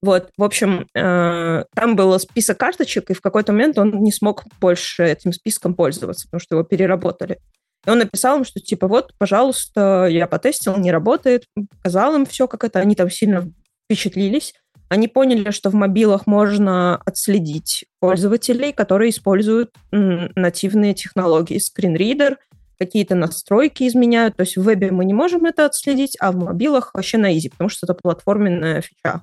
Вот, 0.02 0.30
в 0.36 0.44
общем, 0.44 0.86
э, 0.94 1.64
там 1.74 1.96
был 1.96 2.18
список 2.20 2.58
карточек, 2.58 3.10
и 3.10 3.14
в 3.14 3.20
какой-то 3.20 3.52
момент 3.52 3.78
он 3.78 4.02
не 4.02 4.12
смог 4.12 4.44
больше 4.60 5.04
этим 5.04 5.32
списком 5.32 5.74
пользоваться, 5.74 6.26
потому 6.26 6.40
что 6.40 6.56
его 6.56 6.64
переработали. 6.64 7.38
И 7.86 7.90
он 7.90 7.98
написал 7.98 8.38
им, 8.38 8.44
что 8.44 8.60
типа 8.60 8.88
вот, 8.88 9.14
пожалуйста, 9.18 10.06
я 10.10 10.26
потестил, 10.26 10.76
не 10.76 10.92
работает, 10.92 11.44
показал 11.82 12.14
им 12.14 12.26
все, 12.26 12.46
как 12.46 12.64
это, 12.64 12.78
они 12.78 12.94
там 12.94 13.10
сильно 13.10 13.50
впечатлились. 13.84 14.54
Они 14.88 15.08
поняли, 15.08 15.50
что 15.50 15.70
в 15.70 15.74
мобилах 15.74 16.26
можно 16.26 16.96
отследить 17.04 17.86
пользователей, 17.98 18.72
которые 18.72 19.10
используют 19.10 19.74
нативные 19.90 20.94
технологии, 20.94 21.58
скринридер, 21.58 22.38
какие-то 22.78 23.14
настройки 23.14 23.86
изменяют. 23.88 24.36
То 24.36 24.42
есть 24.42 24.56
в 24.56 24.62
вебе 24.62 24.90
мы 24.90 25.04
не 25.04 25.14
можем 25.14 25.44
это 25.46 25.66
отследить, 25.66 26.16
а 26.20 26.30
в 26.30 26.36
мобилах 26.36 26.90
вообще 26.94 27.18
на 27.18 27.36
изи, 27.36 27.48
потому 27.48 27.68
что 27.68 27.86
это 27.86 27.94
платформенная 27.94 28.82
фича. 28.82 29.22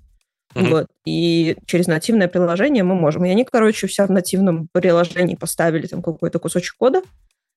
Mm-hmm. 0.54 0.70
Вот. 0.70 0.88
И 1.06 1.56
через 1.66 1.88
нативное 1.88 2.28
приложение 2.28 2.84
мы 2.84 2.96
можем. 2.96 3.26
И 3.26 3.30
они, 3.30 3.46
короче, 3.46 3.88
вся 3.88 4.06
в 4.06 4.12
нативном 4.12 4.68
приложении 4.72 5.36
поставили 5.36 5.88
там 5.88 6.02
какой-то 6.02 6.40
кусочек 6.40 6.76
кода, 6.78 7.02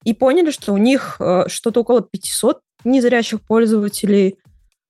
и 0.05 0.15
поняли, 0.15 0.53
что 0.53 0.73
у 0.73 0.77
них 0.77 1.17
э, 1.19 1.45
что-то 1.49 1.81
около 1.81 2.01
500 2.01 2.61
незрячих 2.85 3.41
пользователей 3.41 4.39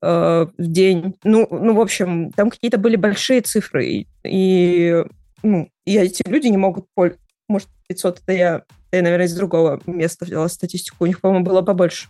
э, 0.03 0.47
в 0.57 0.67
день. 0.67 1.17
Ну, 1.25 1.47
ну, 1.51 1.75
в 1.75 1.81
общем, 1.81 2.31
там 2.33 2.51
какие-то 2.51 2.79
были 2.79 2.97
большие 2.97 3.41
цифры. 3.41 3.87
И, 3.87 4.07
и, 4.25 5.05
ну, 5.43 5.69
и 5.85 5.97
эти 5.97 6.23
люди 6.29 6.49
не 6.49 6.57
могут 6.57 6.87
пользоваться. 6.95 7.25
Может, 7.49 7.69
500 7.89 8.21
это 8.21 8.33
я, 8.33 8.63
я, 8.93 9.03
наверное, 9.03 9.27
из 9.27 9.35
другого 9.35 9.81
места 9.87 10.25
взяла 10.25 10.49
статистику. 10.49 11.05
У 11.05 11.07
них, 11.07 11.21
по-моему, 11.21 11.45
было 11.45 11.63
побольше. 11.63 12.09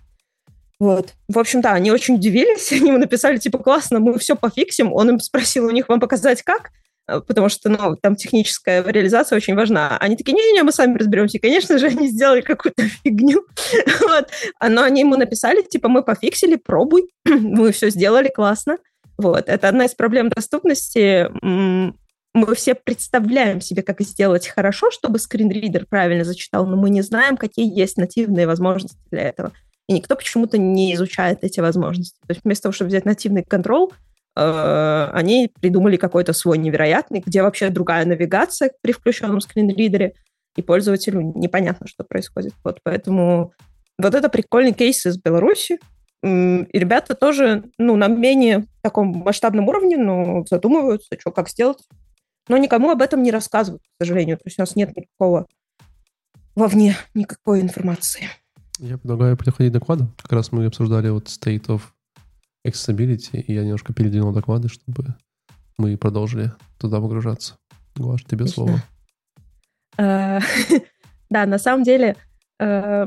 Вот. 0.79 1.15
В 1.29 1.39
общем, 1.39 1.61
да, 1.61 1.73
они 1.73 1.91
очень 1.91 2.17
удивились. 2.17 2.71
Они 2.73 2.89
ему 2.89 2.99
написали, 2.99 3.39
типа, 3.39 3.59
классно, 3.59 3.99
мы 3.99 4.19
все 4.19 4.37
пофиксим. 4.37 4.93
Он 4.93 5.11
им 5.11 5.21
спросил 5.21 5.67
у 5.67 5.71
них, 5.71 5.89
вам 5.89 6.01
показать 6.01 6.43
как? 6.43 6.71
Э, 7.09 7.21
потому 7.21 7.49
что, 7.49 7.69
ну, 7.69 7.97
там 7.97 8.17
техническая 8.17 8.83
реализация 8.83 9.37
очень 9.37 9.55
важна. 9.55 9.97
Они 9.99 10.17
такие, 10.17 10.33
не-не-не, 10.33 10.63
мы 10.63 10.73
сами 10.73 10.99
разберемся. 10.99 11.39
И, 11.39 11.41
конечно 11.41 11.79
же, 11.79 11.87
они 11.87 12.09
сделали 12.09 12.41
какую-то 12.41 12.83
фигню. 13.05 13.45
вот. 14.01 14.29
Но 14.61 14.83
они 14.83 15.01
ему 15.01 15.17
написали, 15.17 15.63
типа, 15.63 15.89
мы 15.89 16.03
пофиксили, 16.03 16.57
пробуй. 16.57 17.11
мы 17.25 17.73
все 17.73 17.91
сделали, 17.91 18.29
классно. 18.29 18.79
Вот. 19.19 19.49
Это 19.49 19.69
одна 19.69 19.87
из 19.87 19.95
проблем 19.95 20.29
доступности. 20.29 21.29
Мы 21.43 22.55
все 22.55 22.75
представляем 22.75 23.63
себе, 23.63 23.83
как 23.83 24.03
сделать 24.03 24.47
хорошо, 24.47 24.91
чтобы 24.91 25.19
скринридер 25.19 25.87
правильно 25.87 26.23
зачитал, 26.23 26.67
но 26.67 26.77
мы 26.77 26.91
не 26.91 27.01
знаем, 27.01 27.39
какие 27.39 27.67
есть 27.67 27.97
нативные 27.97 28.47
возможности 28.47 28.99
для 29.11 29.23
этого. 29.23 29.53
И 29.89 29.95
никто 29.95 30.17
почему-то 30.17 30.59
не 30.59 30.95
изучает 30.95 31.39
эти 31.43 31.61
возможности. 31.61 32.19
То 32.27 32.33
есть 32.33 32.43
вместо 32.45 32.65
того, 32.65 32.73
чтобы 32.75 32.89
взять 32.89 33.07
нативный 33.07 33.43
контроль, 33.43 33.89
они 34.37 35.51
придумали 35.61 35.97
какой-то 35.97 36.33
свой 36.33 36.59
невероятный, 36.59 37.23
где 37.25 37.43
вообще 37.43 37.71
другая 37.71 38.05
навигация 38.05 38.71
при 38.83 38.93
включенном 38.93 39.41
скринридере, 39.41 40.13
и 40.57 40.63
пользователю 40.63 41.33
непонятно, 41.35 41.87
что 41.87 42.05
происходит. 42.05 42.53
Вот 42.65 42.81
поэтому 42.83 43.53
вот 43.99 44.15
это 44.15 44.29
прикольный 44.29 44.73
кейс 44.73 45.07
из 45.07 45.19
Беларуси. 45.19 45.79
И 46.23 46.67
ребята 46.73 47.15
тоже, 47.15 47.65
ну, 47.79 47.97
на 47.97 48.09
менее 48.09 48.67
таком 48.83 49.09
масштабном 49.09 49.69
уровне, 49.69 49.97
но 49.97 50.45
задумываются, 50.47 51.19
что, 51.19 51.31
как 51.31 51.49
сделать. 51.49 51.79
Но 52.49 52.57
никому 52.57 52.91
об 52.91 53.03
этом 53.03 53.23
не 53.23 53.31
рассказывают, 53.31 53.83
к 53.83 54.05
сожалению. 54.05 54.37
То 54.37 54.43
есть 54.47 54.59
у 54.59 54.63
нас 54.63 54.77
нет 54.77 54.97
никакого 54.97 55.47
вовне 56.55 56.97
никакой 57.15 57.61
информации. 57.61 58.29
Я 58.79 58.99
предлагаю 58.99 59.37
переходить 59.37 59.73
к 59.73 59.75
докладу. 59.75 60.09
Как 60.21 60.33
раз 60.33 60.53
мы 60.53 60.67
обсуждали 60.67 61.09
вот 61.09 61.27
State 61.27 61.67
of 61.67 61.83
accessibility, 62.67 63.41
и 63.41 63.55
я 63.55 63.63
немножко 63.63 63.93
передвинул 63.93 64.33
доклады, 64.33 64.69
чтобы 64.69 65.15
мы 65.79 65.97
продолжили 65.97 66.53
туда 66.79 67.01
погружаться. 67.01 67.57
Глаш, 67.95 68.25
тебе 68.25 68.45
Отлично. 68.45 68.65
слово. 68.65 68.83
Э, 69.99 70.41
да, 71.31 71.47
на 71.47 71.59
самом 71.59 71.83
деле, 71.83 72.17
э, 72.61 73.07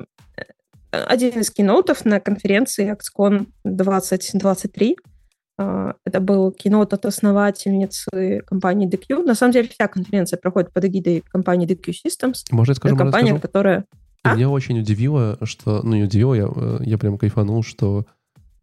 один 0.91 1.39
из 1.39 1.52
кинотов 1.52 2.06
на 2.06 2.19
конференции 2.19 2.91
XCON 2.91 3.48
2023 3.63 4.98
э, 5.60 5.93
это 6.06 6.19
был 6.19 6.52
кинот 6.52 6.93
от 6.93 7.06
основательницы 7.06 8.41
компании 8.45 8.89
DQ. 8.89 9.24
На 9.24 9.36
самом 9.36 9.54
деле 9.54 9.69
вся 9.69 9.88
конференция 9.88 10.38
проходит 10.38 10.74
под 10.74 10.86
эгидой 10.86 11.24
компании 11.30 11.67
DQ 11.67 11.93
Systems. 12.06 12.45
Может, 12.52 12.69
я 12.69 12.76
скажу, 12.76 12.95
это 12.95 13.04
компания, 13.04 13.32
расскажу? 13.34 13.41
которая... 13.41 13.86
А? 14.24 14.36
Меня 14.36 14.50
очень 14.50 14.80
удивило, 14.80 15.38
что... 15.43 15.82
Ну, 15.84 15.95
не 15.95 16.04
удивило, 16.04 16.34
я, 16.34 16.50
я 16.82 16.98
прям 16.98 17.17
кайфанул, 17.17 17.63
что 17.63 18.06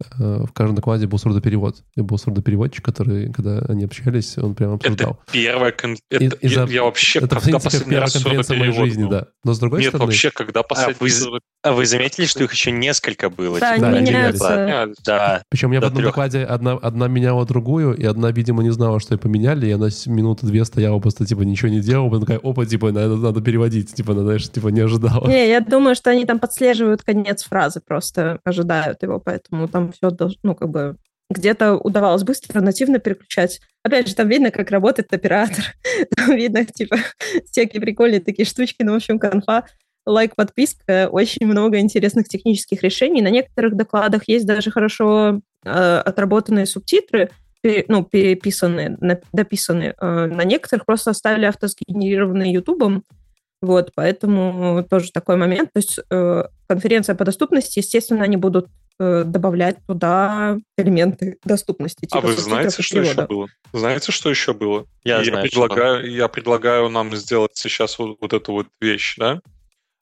в 0.09 0.51
каждом 0.53 0.75
докладе 0.75 1.07
был 1.07 1.17
сурдоперевод. 1.17 1.83
И 1.95 2.01
был 2.01 2.17
сурдопереводчик, 2.17 2.83
который, 2.83 3.31
когда 3.33 3.59
они 3.67 3.85
общались, 3.85 4.37
он 4.37 4.55
прям 4.55 4.73
обсуждал. 4.73 5.19
Это 5.23 5.31
первая... 5.31 5.71
Кон... 5.71 5.97
Это, 6.09 6.35
и, 6.35 6.47
я, 6.47 6.63
я 6.65 6.83
вообще 6.83 7.19
это, 7.19 7.27
когда 7.27 7.39
в 7.39 7.43
принципе, 7.43 7.63
последний 7.63 7.97
раз 7.97 8.13
конференция 8.13 8.57
моей 8.57 8.73
жизни, 8.73 9.03
был? 9.03 9.09
да. 9.09 9.27
Но 9.43 9.53
с 9.53 9.59
другой 9.59 9.79
Нет, 9.79 9.89
стороны... 9.89 10.05
вообще, 10.05 10.31
когда 10.31 10.63
последний... 10.63 10.95
А 10.95 11.29
вы, 11.29 11.39
а 11.63 11.73
вы 11.73 11.85
заметили, 11.85 12.25
что 12.25 12.43
их 12.43 12.53
еще 12.53 12.71
несколько 12.71 13.29
было? 13.29 13.59
Да, 13.59 13.75
типа, 13.75 13.87
они 13.87 14.11
меняются. 14.11 14.93
Да. 15.05 15.41
Причем 15.49 15.71
я 15.71 15.81
в 15.81 15.83
одном 15.83 16.01
трех. 16.01 16.09
докладе 16.09 16.43
одна, 16.43 16.73
одна 16.73 17.07
меняла 17.07 17.45
другую, 17.45 17.95
и 17.95 18.05
одна, 18.05 18.31
видимо, 18.31 18.63
не 18.63 18.71
знала, 18.71 18.99
что 18.99 19.15
ее 19.15 19.19
поменяли, 19.19 19.67
и 19.67 19.71
она 19.71 19.87
минуты 20.05 20.45
две 20.45 20.63
стояла 20.65 20.99
просто, 20.99 21.25
типа, 21.25 21.41
ничего 21.41 21.69
не 21.69 21.81
делала, 21.81 22.09
потом 22.09 22.21
такая, 22.21 22.39
опа, 22.39 22.65
типа, 22.65 22.91
надо, 22.91 23.15
надо 23.15 23.41
переводить, 23.41 23.93
типа, 23.93 24.13
она, 24.13 24.23
знаешь, 24.23 24.49
типа, 24.49 24.67
не 24.67 24.81
ожидала. 24.81 25.27
Не, 25.27 25.49
я 25.49 25.61
думаю, 25.61 25.95
что 25.95 26.09
они 26.11 26.25
там 26.25 26.39
подслеживают 26.39 27.03
конец 27.03 27.43
фразы, 27.43 27.81
просто 27.85 28.39
ожидают 28.43 29.03
его, 29.03 29.19
поэтому 29.19 29.67
там 29.67 29.86
все 29.91 30.11
ну, 30.43 30.55
как 30.55 30.69
бы 30.69 30.97
где-то 31.29 31.75
удавалось 31.75 32.23
быстро 32.23 32.61
нативно 32.61 32.99
переключать. 32.99 33.59
Опять 33.83 34.07
же, 34.07 34.15
там 34.15 34.29
видно, 34.29 34.51
как 34.51 34.71
работает 34.71 35.13
оператор. 35.13 35.75
Там 36.15 36.35
видно, 36.35 36.65
типа, 36.65 36.97
всякие 37.51 37.81
прикольные 37.81 38.21
такие 38.21 38.45
штучки. 38.45 38.83
Ну, 38.83 38.93
в 38.93 38.95
общем, 38.95 39.19
конфа, 39.19 39.65
лайк, 40.05 40.35
подписка. 40.35 41.09
Очень 41.11 41.47
много 41.47 41.79
интересных 41.79 42.27
технических 42.29 42.81
решений. 42.81 43.21
На 43.21 43.29
некоторых 43.29 43.75
докладах 43.75 44.27
есть 44.27 44.45
даже 44.45 44.71
хорошо 44.71 45.41
э, 45.65 45.69
отработанные 45.69 46.65
субтитры, 46.65 47.29
пере, 47.61 47.83
ну, 47.89 48.03
переписанные, 48.03 48.97
на, 49.01 49.19
дописанные. 49.33 49.95
Э, 49.99 50.27
на 50.27 50.43
некоторых 50.45 50.85
просто 50.85 51.11
оставили 51.11 51.45
автосгенерированные 51.45 52.53
Ютубом. 52.53 53.03
Вот, 53.61 53.91
поэтому 53.95 54.85
тоже 54.89 55.11
такой 55.11 55.35
момент. 55.35 55.73
То 55.73 55.79
есть 55.79 55.99
э, 56.09 56.43
конференция 56.67 57.15
по 57.15 57.25
доступности, 57.25 57.79
естественно, 57.79 58.23
они 58.23 58.37
будут 58.37 58.67
добавлять 58.99 59.77
туда 59.85 60.57
элементы 60.77 61.37
доступности. 61.43 62.05
Типа 62.05 62.19
а 62.19 62.21
вы 62.21 62.33
знаете, 62.33 62.81
что 62.81 62.95
перевода. 62.95 63.21
еще 63.21 63.27
было? 63.27 63.47
Знаете, 63.73 64.11
что 64.11 64.29
еще 64.29 64.53
было? 64.53 64.85
Я, 65.03 65.19
я 65.19 65.25
знаю, 65.25 65.43
предлагаю, 65.43 65.99
что 65.99 66.07
я 66.07 66.27
предлагаю 66.27 66.89
нам 66.89 67.15
сделать 67.15 67.51
сейчас 67.55 67.99
вот, 67.99 68.17
вот 68.19 68.33
эту 68.33 68.51
вот 68.53 68.67
вещь, 68.81 69.15
да? 69.17 69.41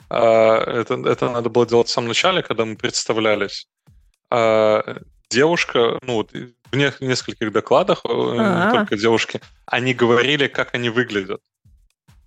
А, 0.09 0.79
это, 0.79 0.95
это 0.95 1.29
надо 1.29 1.49
было 1.49 1.65
делать 1.65 1.87
в 1.87 1.91
самом 1.91 2.09
начале, 2.09 2.41
когда 2.41 2.65
мы 2.65 2.75
представлялись. 2.77 3.67
А, 4.29 4.97
девушка, 5.29 5.99
ну 6.03 6.15
вот 6.15 6.31
в 6.31 6.75
нескольких 6.75 7.51
докладах, 7.51 8.01
А-а-а. 8.05 8.71
только 8.71 8.97
девушки, 8.97 9.41
они 9.65 9.93
говорили, 9.93 10.47
как 10.47 10.73
они 10.73 10.89
выглядят. 10.89 11.41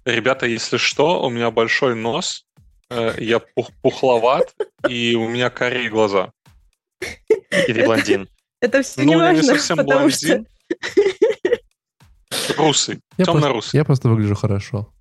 Ребята, 0.05 0.47
если 0.47 0.79
что, 0.79 1.23
у 1.23 1.31
меня 1.31 1.51
большой 1.51 1.95
нос, 1.95 2.47
э, 2.89 3.15
я 3.19 3.41
пух, 3.41 3.71
пухловат, 3.83 4.55
и 4.89 5.15
у 5.15 5.29
меня 5.29 5.51
карие 5.51 5.91
глаза. 5.91 6.33
Или 7.69 7.85
блондин. 7.85 8.29
Это 8.61 8.83
все 8.83 9.05
не 9.05 9.17
важно, 9.17 9.41
не 9.41 9.47
совсем 9.47 9.77
блондин. 9.79 10.47
Русый. 12.57 13.01
Я 13.17 13.25
Темно-русый. 13.25 13.79
Я 13.79 13.85
просто 13.85 14.09
выгляжу 14.09 14.35
хорошо. 14.35 14.93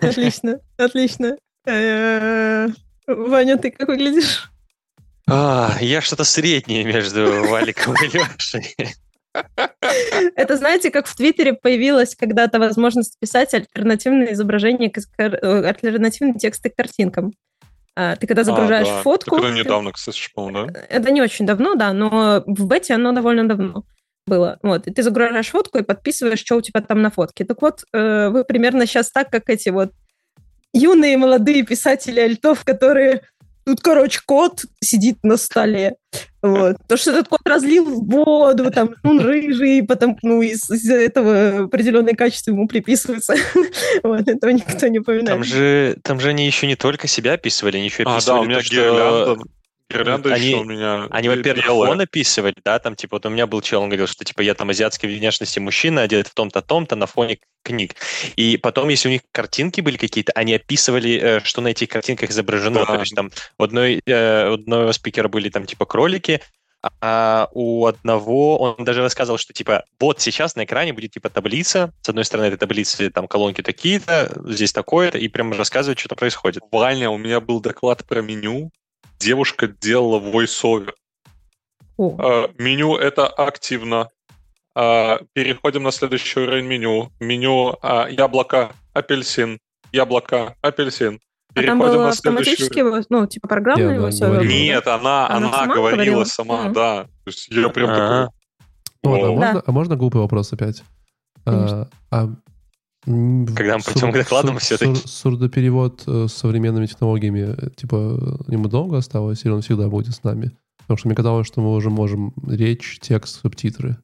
Отлично, 0.00 0.60
отлично. 0.76 1.36
Э, 1.66 2.68
Ваня, 3.06 3.56
ты 3.56 3.70
как 3.70 3.88
выглядишь? 3.88 4.50
А, 5.28 5.76
я 5.80 6.00
что-то 6.00 6.24
среднее 6.24 6.84
между 6.84 7.44
Валиком 7.48 7.94
и 7.94 8.06
Лешей. 8.08 8.76
Это, 10.36 10.56
знаете, 10.56 10.90
как 10.90 11.06
в 11.06 11.16
Твиттере 11.16 11.54
появилась 11.54 12.14
когда-то 12.14 12.58
возможность 12.58 13.18
писать 13.18 13.54
альтернативные 13.54 14.34
изображения, 14.34 14.92
э, 15.18 15.64
альтернативные 15.64 16.38
тексты 16.38 16.70
к 16.70 16.76
картинкам. 16.76 17.32
А, 17.94 18.16
ты 18.16 18.26
когда 18.26 18.44
загружаешь 18.44 18.88
а, 18.88 18.96
да. 18.96 19.02
фотку... 19.02 19.36
Это 19.36 19.50
недавно, 19.50 19.92
кстати, 19.92 20.20
по-моему, 20.34 20.70
да? 20.70 20.80
Это 20.88 21.10
не 21.10 21.20
очень 21.20 21.46
давно, 21.46 21.74
да, 21.74 21.92
но 21.92 22.42
в 22.46 22.66
бете 22.66 22.94
оно 22.94 23.12
довольно 23.12 23.46
давно 23.46 23.84
было. 24.26 24.58
Вот, 24.62 24.86
и 24.86 24.92
ты 24.92 25.02
загружаешь 25.02 25.48
фотку 25.48 25.78
и 25.78 25.82
подписываешь, 25.82 26.38
что 26.38 26.56
у 26.56 26.62
тебя 26.62 26.80
там 26.80 27.02
на 27.02 27.10
фотке. 27.10 27.44
Так 27.44 27.60
вот, 27.60 27.84
э, 27.92 28.28
вы 28.30 28.44
примерно 28.44 28.86
сейчас 28.86 29.10
так, 29.10 29.30
как 29.30 29.50
эти 29.50 29.68
вот 29.68 29.92
юные 30.72 31.18
молодые 31.18 31.64
писатели 31.64 32.20
альтов, 32.20 32.64
которые 32.64 33.22
Тут, 33.64 33.80
короче, 33.80 34.20
кот 34.26 34.64
сидит 34.82 35.18
на 35.22 35.36
столе. 35.36 35.94
Вот. 36.42 36.76
То, 36.88 36.96
что 36.96 37.12
этот 37.12 37.28
кот 37.28 37.40
разлил 37.44 37.84
в 37.84 38.04
воду, 38.10 38.70
там, 38.70 38.94
он 39.04 39.20
рыжий, 39.20 39.84
потом, 39.84 40.18
ну, 40.22 40.42
из- 40.42 40.68
из-за 40.68 40.94
этого 40.94 41.64
определенное 41.64 42.14
качество 42.14 42.50
ему 42.50 42.66
приписывается. 42.66 43.34
вот, 44.02 44.28
этого 44.28 44.50
никто 44.50 44.88
не 44.88 44.98
упоминает. 44.98 45.28
Там 45.28 45.44
же, 45.44 45.96
там 46.02 46.18
же 46.20 46.30
они 46.30 46.46
еще 46.46 46.66
не 46.66 46.76
только 46.76 47.06
себя 47.06 47.34
описывали, 47.34 47.76
они 47.76 47.86
еще 47.86 48.02
описывали 48.02 48.22
а, 48.22 48.26
да, 48.26 48.40
у 48.40 48.44
меня 48.44 48.58
то, 48.58 48.64
что 48.64 49.38
Гирлянда 49.92 50.34
они, 50.34 50.46
еще 50.48 50.56
у 50.58 50.64
меня 50.64 51.06
Они, 51.10 51.28
во-первых, 51.28 51.64
фон 51.66 52.00
описывали, 52.00 52.54
да, 52.64 52.78
там, 52.78 52.94
типа, 52.96 53.16
вот 53.16 53.26
у 53.26 53.30
меня 53.30 53.46
был 53.46 53.60
чел, 53.60 53.82
он 53.82 53.88
говорил, 53.88 54.06
что, 54.06 54.24
типа, 54.24 54.40
я 54.40 54.54
там 54.54 54.70
азиатской 54.70 55.14
внешности 55.14 55.58
мужчина, 55.58 56.02
одет 56.02 56.28
в 56.28 56.34
том-то, 56.34 56.62
том-то, 56.62 56.96
на 56.96 57.06
фоне 57.06 57.38
книг. 57.62 57.94
И 58.36 58.56
потом, 58.56 58.88
если 58.88 59.08
у 59.08 59.12
них 59.12 59.22
картинки 59.30 59.80
были 59.80 59.96
какие-то, 59.96 60.32
они 60.32 60.54
описывали, 60.54 61.18
э, 61.20 61.40
что 61.44 61.60
на 61.60 61.68
этих 61.68 61.88
картинках 61.88 62.30
изображено. 62.30 62.80
Да. 62.80 62.86
То 62.86 63.00
есть 63.00 63.14
там 63.14 63.30
у 63.58 63.64
одной, 63.64 64.02
э, 64.04 64.48
у 64.48 64.54
одного 64.54 64.92
спикера 64.92 65.28
были 65.28 65.48
там, 65.48 65.66
типа, 65.66 65.86
кролики, 65.86 66.40
а 67.00 67.48
у 67.52 67.86
одного 67.86 68.58
он 68.58 68.84
даже 68.84 69.02
рассказывал, 69.02 69.38
что 69.38 69.52
типа 69.52 69.84
вот 70.00 70.20
сейчас 70.20 70.56
на 70.56 70.64
экране 70.64 70.92
будет 70.92 71.12
типа 71.12 71.30
таблица, 71.30 71.92
с 72.02 72.08
одной 72.08 72.24
стороны 72.24 72.46
этой 72.46 72.58
таблицы 72.58 73.10
там 73.10 73.28
колонки 73.28 73.62
такие-то, 73.62 74.32
здесь 74.46 74.72
такое-то, 74.72 75.18
и 75.18 75.28
прям 75.28 75.52
рассказывать, 75.52 75.98
что 76.00 76.08
там 76.08 76.18
происходит. 76.18 76.62
Буквально 76.62 77.10
у 77.10 77.18
меня 77.18 77.40
был 77.40 77.60
доклад 77.60 78.04
про 78.04 78.20
меню, 78.20 78.70
девушка 79.22 79.68
делала 79.68 80.18
voice-over. 80.20 80.92
Uh, 81.98 82.50
меню 82.58 82.96
это 82.96 83.26
активно. 83.26 84.08
Uh, 84.76 85.24
переходим 85.34 85.82
на 85.82 85.92
следующий 85.92 86.40
уровень 86.40 86.66
меню. 86.66 87.10
Меню 87.20 87.74
uh, 87.82 88.10
яблоко, 88.10 88.72
апельсин, 88.94 89.58
яблоко, 89.92 90.56
апельсин. 90.62 91.20
А 91.54 91.54
там 91.54 91.64
Переходим 91.64 91.78
было 91.78 92.06
на 92.06 92.12
следующую- 92.12 92.54
автоматически, 92.54 93.10
ну, 93.10 93.26
типа 93.26 93.46
программно 93.46 93.88
Не, 93.88 93.94
его 93.96 94.08
да? 94.08 94.44
Нет, 94.44 94.86
она, 94.86 95.26
Она 95.28 95.36
она, 95.36 95.52
сама 95.52 95.74
говорила 95.74 95.96
говорила? 95.96 96.24
сама, 96.24 96.62
Мгм. 96.62 96.72
да. 96.72 97.02
То 97.04 97.08
есть 97.26 97.48
я 97.48 97.68
прям 97.68 97.90
Ага. 97.90 98.30
такой... 99.02 99.20
Ну 99.20 99.24
а 99.26 99.32
можно, 99.32 99.62
а 99.66 99.72
можно 99.72 99.96
глупый 99.96 100.22
вопрос 100.22 100.52
опять? 100.54 100.82
Конечно. 101.44 101.90
А, 102.10 102.24
а, 102.24 102.34
Когда 103.04 103.78
мы 103.78 103.82
пойдем 103.84 104.12
к 104.12 104.14
докладам 104.14 104.58
всё-таки. 104.58 104.94
сур- 104.94 105.08
сурдоперевод 105.08 106.04
э, 106.06 106.26
с 106.28 106.32
современными 106.34 106.86
технологиями, 106.86 107.54
э, 107.56 107.70
типа, 107.74 108.38
ему 108.48 108.68
долго 108.68 108.98
осталось, 108.98 109.44
или 109.44 109.52
он 109.52 109.60
всегда 109.62 109.88
будет 109.88 110.14
с 110.14 110.22
нами? 110.22 110.52
Потому 110.78 110.98
что 110.98 111.08
мне 111.08 111.16
казалось, 111.16 111.46
что 111.46 111.60
мы 111.60 111.74
уже 111.74 111.90
можем 111.90 112.32
речь, 112.46 112.98
текст, 113.00 113.40
субтитры. 113.40 113.96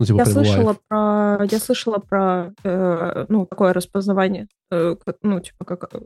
Ну, 0.00 0.06
типа, 0.06 0.18
Я 0.18 0.26
слышала 0.26 0.76
про, 0.88 1.46
я 1.50 1.58
слышала 1.58 1.98
про, 1.98 2.52
э, 2.64 3.26
ну, 3.28 3.46
такое 3.46 3.72
распознавание, 3.72 4.48
э, 4.70 4.96
ну, 5.22 5.40
типа 5.40 5.64
как, 5.64 5.94
э, 5.94 6.00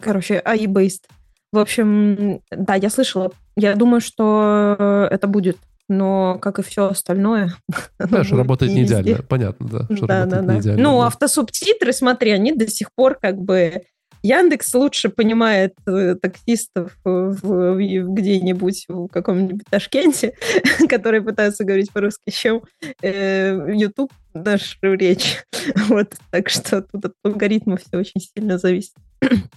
короче, 0.00 0.40
AI-based. 0.44 1.04
В 1.52 1.58
общем, 1.58 2.40
да, 2.50 2.74
я 2.76 2.90
слышала. 2.90 3.32
Я 3.56 3.74
думаю, 3.74 4.00
что 4.00 4.76
э, 4.78 5.08
это 5.10 5.26
будет, 5.26 5.56
но 5.90 6.38
как 6.40 6.58
и 6.58 6.62
все 6.62 6.86
остальное. 6.88 7.54
Знаешь, 7.98 8.28
будет 8.30 8.38
работает 8.38 8.72
не 8.72 8.82
везде. 8.82 9.02
идеально. 9.02 9.22
Понятно, 9.24 9.68
да. 9.68 9.96
что 9.96 10.06
Да, 10.06 10.24
да, 10.24 10.36
работает 10.36 10.46
да. 10.46 10.58
идеально, 10.60 10.82
Ну, 10.82 11.00
да. 11.00 11.06
автосубтитры, 11.08 11.92
смотри, 11.92 12.30
они 12.30 12.52
до 12.52 12.66
сих 12.68 12.88
пор 12.94 13.18
как 13.20 13.36
бы... 13.38 13.82
Яндекс 14.22 14.74
лучше 14.74 15.08
понимает 15.08 15.72
э, 15.86 16.14
таксистов 16.20 16.92
э, 17.06 17.08
в- 17.08 17.40
в- 17.42 18.14
где-нибудь 18.14 18.84
в 18.88 19.08
каком-нибудь 19.08 19.64
Ташкенте, 19.70 20.34
которые 20.90 21.22
пытаются 21.22 21.64
говорить 21.64 21.90
по-русски, 21.90 22.28
чем 22.30 22.62
э, 23.02 23.72
YouTube 23.74 24.12
нашу 24.34 24.92
речь. 24.94 25.38
Вот, 25.88 26.14
так 26.30 26.50
что 26.50 26.82
тут 26.82 27.04
от 27.06 27.12
алгоритма 27.24 27.78
все 27.78 27.96
очень 27.96 28.20
сильно 28.20 28.58
зависит. 28.58 28.92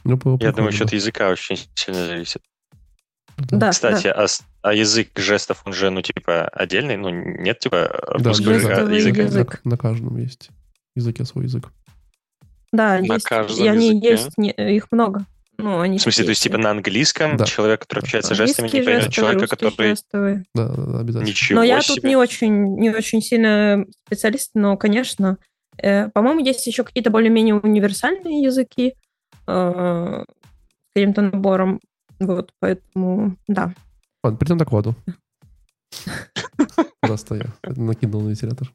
Ну, 0.06 0.18
Я 0.40 0.54
думаю, 0.54 0.72
что 0.72 0.86
от 0.86 0.94
языка 0.94 1.28
очень 1.30 1.58
сильно 1.76 2.06
зависит. 2.06 2.42
Да, 3.38 3.72
Кстати, 3.72 4.08
а, 4.08 4.28
с- 4.28 4.44
а 4.62 4.74
язык 4.74 5.10
жестов, 5.18 5.64
он 5.66 5.74
же, 5.74 5.90
ну, 5.90 6.02
типа, 6.02 6.48
отдельный? 6.50 6.98
Ну, 6.98 7.10
нет, 7.10 7.60
типа, 7.60 8.04
Да, 8.20 8.30
русского 8.30 8.54
языка- 8.54 9.24
язык. 9.24 9.62
На, 9.64 9.72
на 9.72 9.78
каждом 9.78 10.18
есть 10.18 10.50
языке 10.96 11.26
свой 11.26 11.46
язык. 11.46 11.72
да, 12.72 13.00
На 13.00 13.16
есть, 13.16 13.26
каждом 13.26 13.58
и 13.64 13.68
они 13.68 13.88
языке? 13.90 14.10
есть, 14.10 14.38
не- 14.38 14.76
их 14.76 14.88
много. 14.92 15.26
Ну, 15.58 15.80
они 15.80 16.00
В 16.00 16.02
смысле, 16.02 16.24
то 16.24 16.28
такие 16.28 16.32
есть, 16.32 16.44
типа, 16.44 16.58
на 16.58 16.72
английском 16.72 17.38
Да. 17.38 17.46
человек, 17.46 17.82
который 17.82 18.00
Да. 18.00 18.06
общается 18.06 18.34
жестами, 18.36 18.70
не 18.74 18.82
поймет 18.82 19.12
человека, 19.12 19.48
который... 19.48 19.90
жестовые. 19.90 20.46
Да, 20.56 20.68
да, 20.70 20.84
да, 20.84 21.00
обязательно. 21.00 21.30
Ничего 21.30 21.60
Но 21.60 21.64
я 21.64 21.82
себе. 21.82 21.96
тут 21.96 22.04
не 22.06 22.16
очень, 22.16 22.76
не 22.80 22.90
очень 22.90 23.22
сильно 23.22 23.86
специалист, 24.08 24.52
но, 24.56 24.78
конечно, 24.78 25.38
э, 25.78 26.10
по-моему, 26.10 26.40
есть 26.44 26.66
еще 26.66 26.84
какие-то 26.84 27.12
более-менее 27.12 27.56
универсальные 27.56 28.42
языки 28.42 28.96
э, 29.48 30.24
с 30.26 30.94
каким-то 30.96 31.22
набором. 31.22 31.80
Вот, 32.26 32.54
поэтому, 32.60 33.38
да. 33.48 33.74
Ладно, 34.24 34.40
перейдем 34.40 34.58
к 34.58 34.60
докладу. 34.60 34.96
Просто 37.02 37.36
я 37.36 37.74
накинул 37.76 38.22
на 38.22 38.30
вентилятор. 38.30 38.72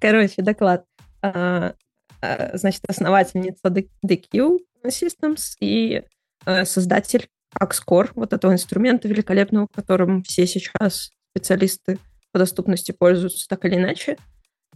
Короче, 0.00 0.42
доклад. 0.42 0.84
А, 1.22 1.74
а, 2.22 2.56
Значит, 2.56 2.82
основательница 2.88 3.68
D- 3.70 3.88
DQ 4.04 4.58
Systems 4.86 5.56
и 5.60 6.02
э, 6.46 6.64
создатель 6.64 7.28
Axcore, 7.60 8.10
вот 8.14 8.32
этого 8.32 8.52
инструмента 8.52 9.08
великолепного, 9.08 9.66
которым 9.74 10.22
все 10.22 10.46
сейчас 10.46 11.10
специалисты 11.32 11.98
по 12.32 12.38
доступности 12.38 12.92
пользуются 12.92 13.46
так 13.48 13.64
или 13.64 13.76
иначе. 13.76 14.16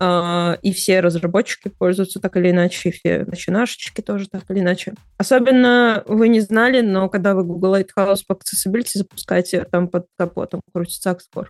А, 0.01 0.59
И 0.63 0.73
все 0.73 1.01
разработчики 1.01 1.69
пользуются 1.69 2.21
так 2.21 2.37
или 2.37 2.51
иначе, 2.51 2.89
и 2.89 2.93
все 2.93 3.25
начинашечки 3.25 4.01
тоже 4.01 4.29
так 4.29 4.43
или 4.51 4.61
иначе. 4.61 4.95
Особенно 5.19 6.03
вы 6.07 6.29
не 6.29 6.41
знали, 6.41 6.81
но 6.81 7.09
когда 7.09 7.35
вы 7.35 7.45
Google 7.45 7.77
Lighthouse 7.77 8.23
по 8.27 8.33
Accessibility 8.33 8.91
запускаете, 8.95 9.65
там 9.65 9.89
под 9.89 10.07
капотом 10.19 10.61
крутится 10.73 11.11
Axcore. 11.11 11.47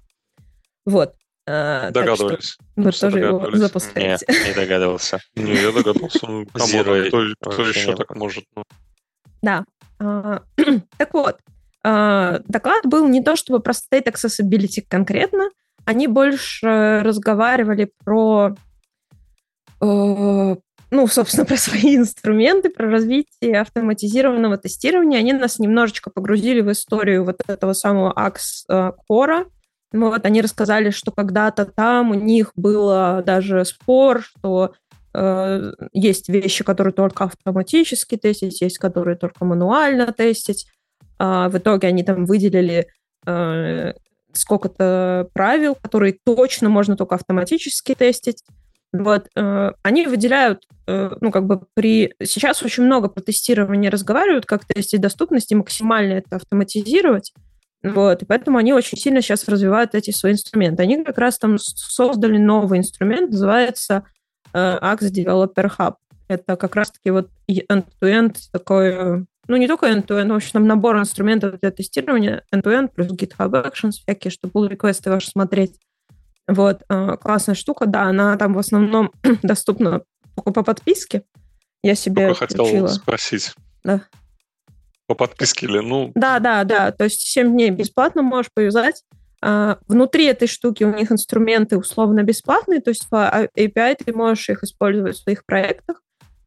Вот. 0.84 1.14
А, 1.46 1.90
Догадывались. 1.90 2.56
Вы 2.76 2.84
Просто 2.84 3.06
тоже 3.06 3.18
его 3.20 3.38
догадывались. 3.38 3.60
запускаете. 3.60 4.26
Не, 4.28 4.48
не 4.48 4.54
догадывался. 4.54 5.18
Не, 5.36 5.54
я 5.54 5.72
догадался. 5.72 6.26
Ну, 6.26 6.46
кто, 7.40 7.62
еще 7.66 7.96
так 7.96 8.14
может? 8.14 8.44
Ну, 8.56 8.64
Да. 9.42 9.64
А, 9.98 10.42
Так 10.98 11.12
вот, 11.14 11.38
доклад 11.82 12.86
был 12.86 13.06
не 13.08 13.22
то 13.22 13.36
чтобы 13.36 13.60
про 13.60 13.72
state 13.72 14.06
accessibility 14.06 14.82
конкретно, 14.88 15.50
они 15.84 16.06
больше 16.06 17.00
разговаривали 17.02 17.90
про, 18.04 18.56
э, 19.80 20.56
ну, 20.90 21.06
собственно, 21.06 21.44
про 21.46 21.56
свои 21.56 21.96
инструменты, 21.96 22.70
про 22.70 22.90
развитие 22.90 23.60
автоматизированного 23.60 24.56
тестирования. 24.56 25.18
Они 25.18 25.32
нас 25.32 25.58
немножечко 25.58 26.10
погрузили 26.10 26.60
в 26.60 26.72
историю 26.72 27.24
вот 27.24 27.40
этого 27.46 27.72
самого 27.72 28.12
Axe 28.16 28.92
э. 29.08 29.44
Вот, 29.92 30.26
они 30.26 30.42
рассказали, 30.42 30.90
что 30.90 31.12
когда-то 31.12 31.66
там 31.66 32.10
у 32.10 32.14
них 32.14 32.50
было 32.56 33.22
даже 33.24 33.64
спор, 33.64 34.22
что 34.22 34.74
э, 35.12 35.72
есть 35.92 36.28
вещи, 36.28 36.64
которые 36.64 36.92
только 36.92 37.24
автоматически 37.24 38.16
тестить, 38.16 38.60
есть 38.60 38.78
которые 38.78 39.16
только 39.16 39.44
мануально 39.44 40.12
тестить. 40.12 40.66
А 41.18 41.48
в 41.48 41.58
итоге 41.58 41.88
они 41.88 42.02
там 42.02 42.24
выделили 42.24 42.88
э, 43.24 43.92
сколько-то 44.38 45.28
правил, 45.32 45.74
которые 45.74 46.18
точно 46.24 46.68
можно 46.68 46.96
только 46.96 47.14
автоматически 47.14 47.94
тестить. 47.94 48.42
Вот, 48.92 49.26
э, 49.34 49.72
они 49.82 50.06
выделяют, 50.06 50.62
э, 50.86 51.10
ну, 51.20 51.32
как 51.32 51.46
бы 51.46 51.62
при... 51.74 52.14
Сейчас 52.22 52.62
очень 52.62 52.84
много 52.84 53.08
про 53.08 53.20
тестирование 53.22 53.90
разговаривают, 53.90 54.46
как 54.46 54.64
тестить 54.64 55.00
доступность 55.00 55.50
и 55.50 55.56
максимально 55.56 56.14
это 56.14 56.36
автоматизировать. 56.36 57.32
Вот, 57.84 58.22
и 58.22 58.24
поэтому 58.24 58.56
они 58.56 58.72
очень 58.72 58.96
сильно 58.96 59.20
сейчас 59.20 59.46
развивают 59.46 59.94
эти 59.94 60.10
свои 60.10 60.32
инструменты. 60.32 60.82
Они 60.82 61.04
как 61.04 61.18
раз 61.18 61.38
там 61.38 61.58
создали 61.58 62.38
новый 62.38 62.78
инструмент, 62.78 63.30
называется 63.30 64.04
э, 64.54 64.78
Axe 64.80 65.10
Developer 65.10 65.70
Hub. 65.78 65.94
Это 66.28 66.56
как 66.56 66.76
раз-таки 66.76 67.10
вот 67.10 67.28
end-to-end 67.46 68.36
такой, 68.52 68.88
э, 68.88 69.24
ну, 69.48 69.56
не 69.56 69.66
только 69.68 69.86
end-to-end, 69.86 70.28
в 70.32 70.36
общем, 70.36 70.50
там 70.52 70.66
набор 70.66 70.98
инструментов 70.98 71.58
для 71.60 71.70
тестирования 71.70 72.44
end-to-end 72.54 72.88
плюс 72.94 73.08
GitHub 73.08 73.50
Actions 73.50 73.92
всякие, 73.92 74.30
чтобы 74.30 74.52
pull 74.52 74.68
реквесты 74.68 75.10
ваши 75.10 75.28
смотреть. 75.30 75.78
Вот, 76.46 76.82
э, 76.88 77.16
классная 77.20 77.54
штука, 77.54 77.86
да, 77.86 78.02
она 78.02 78.36
там 78.36 78.54
в 78.54 78.58
основном 78.58 79.10
доступна 79.42 80.02
только 80.36 80.52
по 80.52 80.62
подписке. 80.62 81.22
Я 81.82 81.94
себе 81.94 82.28
Только 82.28 82.46
хотел 82.46 82.64
включила. 82.64 82.86
спросить. 82.88 83.54
Да. 83.82 84.00
По 85.06 85.14
подписке 85.14 85.66
ли? 85.66 85.80
Ну, 85.80 86.12
Да, 86.14 86.38
да, 86.38 86.64
да. 86.64 86.90
То 86.92 87.04
есть 87.04 87.20
7 87.20 87.52
дней 87.52 87.70
бесплатно 87.70 88.22
можешь 88.22 88.50
повязать. 88.54 89.02
А, 89.42 89.76
внутри 89.86 90.24
этой 90.24 90.48
штуки 90.48 90.84
у 90.84 90.94
них 90.94 91.12
инструменты 91.12 91.76
условно 91.76 92.22
бесплатные, 92.22 92.80
то 92.80 92.88
есть 92.88 93.06
по 93.10 93.28
А- 93.28 93.48
API 93.54 93.96
ты 94.02 94.14
можешь 94.14 94.48
их 94.48 94.62
использовать 94.64 95.16
в 95.16 95.22
своих 95.22 95.44
проектах. 95.44 96.00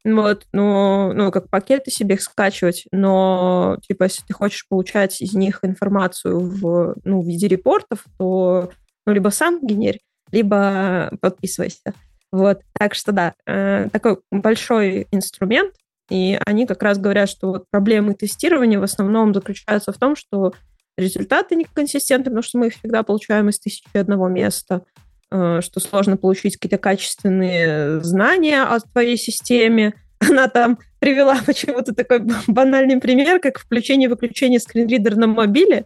Вот, 0.08 0.46
но, 0.54 1.12
ну, 1.14 1.32
как 1.32 1.50
пакеты 1.50 1.92
себе 1.92 2.16
их 2.16 2.22
скачивать, 2.22 2.86
но, 2.94 3.78
типа, 3.86 4.04
если 4.04 4.24
ты 4.26 4.34
хочешь 4.34 4.66
получать 4.70 5.20
из 5.22 5.34
них 5.34 5.60
информацию 5.64 6.40
в, 6.40 6.96
ну, 7.04 7.22
в 7.22 7.28
виде 7.28 7.50
репортов, 7.50 8.06
то, 8.18 8.72
ну, 9.06 9.12
либо 9.14 9.30
сам 9.30 9.60
генерь, 9.62 10.00
либо 10.32 11.12
подписывайся. 11.20 11.94
Вот, 12.32 12.62
так 12.72 12.96
что, 12.96 13.12
да, 13.12 13.34
э, 13.46 13.90
такой 13.92 14.20
большой 14.32 15.08
инструмент, 15.12 15.74
и 16.10 16.40
они 16.46 16.66
как 16.66 16.84
раз 16.84 16.98
говорят, 16.98 17.28
что 17.28 17.48
вот 17.50 17.66
проблемы 17.70 18.14
тестирования 18.14 18.80
в 18.80 18.84
основном 18.84 19.34
заключаются 19.34 19.92
в 19.92 19.98
том, 19.98 20.16
что 20.16 20.54
результаты 20.98 21.56
неконсистентны, 21.56 22.32
потому 22.32 22.44
что 22.44 22.60
мы 22.60 22.68
их 22.68 22.76
всегда 22.76 23.04
получаем 23.04 23.50
из 23.50 23.60
тысячи 23.60 23.84
одного 23.94 24.30
места, 24.30 24.84
что 25.30 25.80
сложно 25.80 26.18
получить 26.18 26.56
какие-то 26.56 26.78
качественные 26.78 28.02
знания 28.02 28.64
о 28.64 28.80
твоей 28.80 29.18
системе. 29.18 29.94
Она 30.20 30.48
там 30.48 30.80
привела 31.00 31.38
почему-то 31.46 31.94
такой 31.94 32.22
банальный 32.48 33.00
пример, 33.00 33.40
как 33.40 33.60
включение-выключение 33.60 34.60
скринридер 34.60 35.16
на 35.16 35.28
мобиле. 35.28 35.86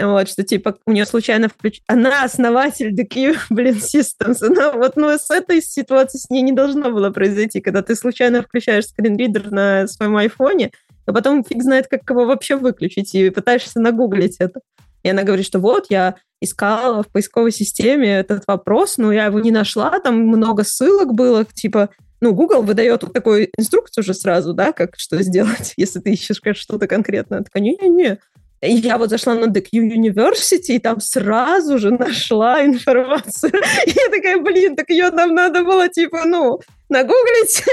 Вот, 0.00 0.28
что 0.28 0.44
типа 0.44 0.76
у 0.86 0.92
нее 0.92 1.06
случайно 1.06 1.48
включ... 1.48 1.80
Она 1.88 2.22
основатель 2.22 2.94
DQ, 2.94 3.36
блин, 3.50 3.76
Systems. 3.76 4.36
Она 4.40 4.72
вот, 4.72 4.96
ну, 4.96 5.08
с 5.08 5.30
этой 5.30 5.60
ситуации 5.60 6.18
с 6.18 6.30
ней 6.30 6.42
не 6.42 6.52
должно 6.52 6.92
было 6.92 7.10
произойти, 7.10 7.60
когда 7.60 7.82
ты 7.82 7.96
случайно 7.96 8.42
включаешь 8.42 8.86
скринридер 8.86 9.50
на 9.50 9.88
своем 9.88 10.16
айфоне, 10.16 10.70
а 11.06 11.12
потом 11.12 11.42
фиг 11.42 11.62
знает, 11.62 11.88
как 11.88 12.08
его 12.08 12.26
вообще 12.26 12.56
выключить, 12.56 13.14
и 13.14 13.30
пытаешься 13.30 13.80
нагуглить 13.80 14.36
это. 14.38 14.60
И 15.02 15.08
она 15.08 15.22
говорит, 15.22 15.46
что 15.46 15.58
вот, 15.58 15.86
я 15.90 16.16
искала 16.40 17.02
в 17.02 17.08
поисковой 17.08 17.52
системе 17.52 18.18
этот 18.18 18.44
вопрос, 18.46 18.98
но 18.98 19.12
я 19.12 19.26
его 19.26 19.40
не 19.40 19.50
нашла, 19.50 19.98
там 20.00 20.20
много 20.20 20.64
ссылок 20.64 21.14
было, 21.14 21.44
типа, 21.44 21.90
ну, 22.20 22.32
Google 22.32 22.62
выдает 22.62 23.02
вот 23.02 23.12
такую 23.12 23.48
инструкцию 23.56 24.02
уже 24.02 24.14
сразу, 24.14 24.52
да, 24.52 24.72
как 24.72 24.94
что 24.96 25.22
сделать, 25.22 25.74
если 25.76 26.00
ты 26.00 26.12
ищешь 26.12 26.40
что-то 26.54 26.86
конкретное. 26.86 27.42
Такая, 27.42 27.62
не-не-не. 27.62 28.18
И 28.60 28.72
я 28.72 28.98
вот 28.98 29.10
зашла 29.10 29.34
на 29.34 29.44
DQ 29.44 29.70
University, 29.72 30.74
и 30.74 30.78
там 30.80 31.00
сразу 31.00 31.78
же 31.78 31.92
нашла 31.92 32.64
информацию. 32.64 33.52
И 33.86 33.90
я 33.94 34.10
такая, 34.10 34.40
блин, 34.40 34.74
так 34.74 34.90
ее 34.90 35.10
нам 35.10 35.32
надо 35.32 35.62
было, 35.62 35.88
типа, 35.88 36.24
ну, 36.24 36.58
нагуглить. 36.88 37.64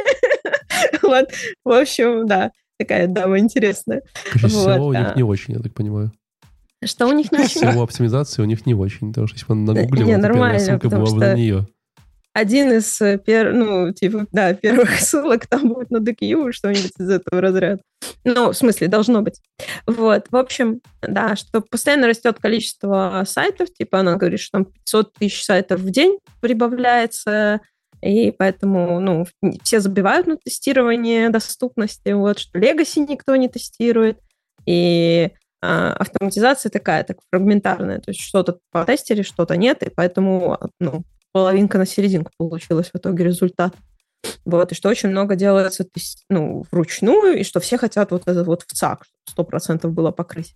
вот. 1.01 1.29
В 1.63 1.71
общем, 1.71 2.27
да. 2.27 2.51
такая 2.77 3.07
дама 3.07 3.39
интересная. 3.39 4.03
Всего 4.35 4.88
у 4.88 4.93
них 4.93 5.15
не 5.15 5.23
очень, 5.23 5.55
я 5.55 5.59
так 5.59 5.73
понимаю. 5.73 6.11
Что 6.85 7.07
у 7.07 7.11
них 7.11 7.31
не 7.31 7.39
очень? 7.39 7.67
Всего 7.67 7.83
оптимизации 7.83 8.41
у 8.41 8.45
них 8.45 8.65
не 8.65 8.73
очень, 8.73 9.09
потому 9.09 9.27
что 9.27 9.35
если 9.35 9.47
бы 9.47 9.55
на 9.55 9.73
Гугле, 9.73 10.05
Не, 10.05 10.17
нормально, 10.17 10.57
первая 10.57 10.59
ссылка 10.59 10.89
была 10.89 11.11
бы 11.11 11.19
на 11.19 11.33
нее. 11.35 11.67
один 12.33 12.71
из 12.73 13.01
э, 13.01 13.17
пер... 13.17 13.53
ну, 13.53 13.91
типа, 13.91 14.27
да, 14.31 14.53
первых 14.53 14.99
ссылок 14.99 15.47
там 15.47 15.69
будет 15.69 15.89
на 15.89 15.97
DQ, 15.97 16.51
что-нибудь 16.51 16.93
из 16.97 17.09
этого 17.09 17.41
разряда. 17.41 17.81
Ну, 18.23 18.51
в 18.51 18.57
смысле, 18.57 18.87
должно 18.87 19.21
быть. 19.21 19.41
Вот, 19.87 20.27
в 20.29 20.35
общем, 20.35 20.81
да, 21.01 21.35
что 21.35 21.61
постоянно 21.61 22.07
растет 22.07 22.37
количество 22.39 23.23
сайтов, 23.27 23.73
типа 23.73 23.99
она 23.99 24.15
говорит, 24.15 24.39
что 24.39 24.59
там 24.59 24.65
500 24.65 25.13
тысяч 25.13 25.43
сайтов 25.43 25.79
в 25.79 25.89
день 25.89 26.19
прибавляется, 26.41 27.61
и 28.01 28.31
поэтому, 28.31 28.99
ну, 28.99 29.25
все 29.63 29.79
забивают 29.79 30.27
на 30.27 30.37
тестирование 30.37 31.29
доступности, 31.29 32.09
вот, 32.09 32.37
что 32.39 32.59
Legacy 32.59 33.05
никто 33.09 33.35
не 33.35 33.49
тестирует, 33.49 34.19
и 34.65 35.31
автоматизация 35.93 36.69
такая, 36.69 37.04
так 37.04 37.17
фрагментарная, 37.32 37.99
то 37.99 38.12
есть 38.12 38.21
что-то 38.21 38.60
потестили, 38.71 39.21
что-то 39.21 39.58
нет, 39.58 39.84
и 39.84 39.89
поэтому, 39.89 40.58
ну, 40.80 41.04
половинка 41.32 41.78
на 41.78 41.86
серединку 41.86 42.32
получилась 42.38 42.91
в 42.93 42.95
итоге 42.95 43.25
результат. 43.25 43.75
Вот, 44.45 44.71
и 44.71 44.75
что 44.75 44.89
очень 44.89 45.10
много 45.10 45.36
делается 45.36 45.86
ну, 46.30 46.65
вручную, 46.71 47.39
и 47.39 47.43
что 47.43 47.60
все 47.60 47.78
хотят 47.78 48.12
вот 48.12 48.23
этот 48.25 48.47
вот 48.47 48.63
в 48.63 48.73
ЦАК, 48.73 49.06
чтобы 49.30 49.58
100% 49.58 49.88
было 49.89 50.12
покрытие. 50.12 50.56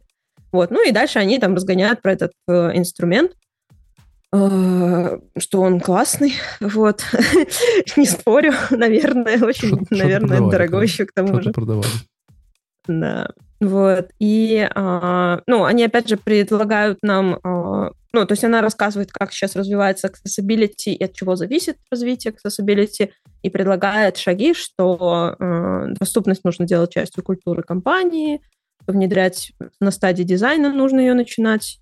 Вот, 0.52 0.72
ну 0.72 0.88
и 0.88 0.92
дальше 0.92 1.20
они 1.20 1.38
там 1.38 1.56
разгоняют 1.56 2.02
про 2.02 2.14
этот 2.14 2.32
э, 2.48 2.72
инструмент, 2.74 3.34
э, 4.34 5.20
что 5.38 5.62
он 5.62 5.80
классный, 5.80 6.34
вот. 6.60 7.04
Не 7.98 8.06
спорю, 8.06 8.54
наверное, 8.72 9.44
очень, 9.44 9.86
наверное, 9.90 10.50
дорогой 10.50 10.86
еще 10.86 11.06
к 11.06 11.14
тому 11.14 11.42
же. 11.42 11.52
продавали. 11.52 11.88
Да, 12.88 13.32
вот. 13.60 14.12
И, 14.20 14.68
а, 14.74 15.42
ну, 15.46 15.66
они, 15.66 15.84
опять 15.84 16.08
же, 16.08 16.18
предлагают 16.18 17.00
нам, 17.02 17.40
а, 17.44 17.92
ну, 18.14 18.26
то 18.26 18.32
есть 18.32 18.44
она 18.44 18.62
рассказывает, 18.62 19.12
как 19.12 19.34
сейчас 19.34 19.56
развивается 19.56 20.08
accessibility 20.08 20.92
и 20.94 21.04
от 21.04 21.14
чего 21.14 21.36
зависит 21.36 21.78
развитие 21.92 22.34
accessibility, 22.34 23.12
и 23.42 23.50
предлагает 23.50 24.18
шаги, 24.18 24.54
что 24.54 25.36
а, 25.40 25.88
доступность 26.00 26.44
нужно 26.46 26.66
делать 26.66 26.94
частью 26.94 27.24
культуры 27.24 27.64
компании, 27.64 28.42
внедрять 28.88 29.52
на 29.80 29.92
стадии 29.92 30.24
дизайна 30.24 30.74
нужно 30.74 31.00
ее 31.00 31.14
начинать. 31.14 31.80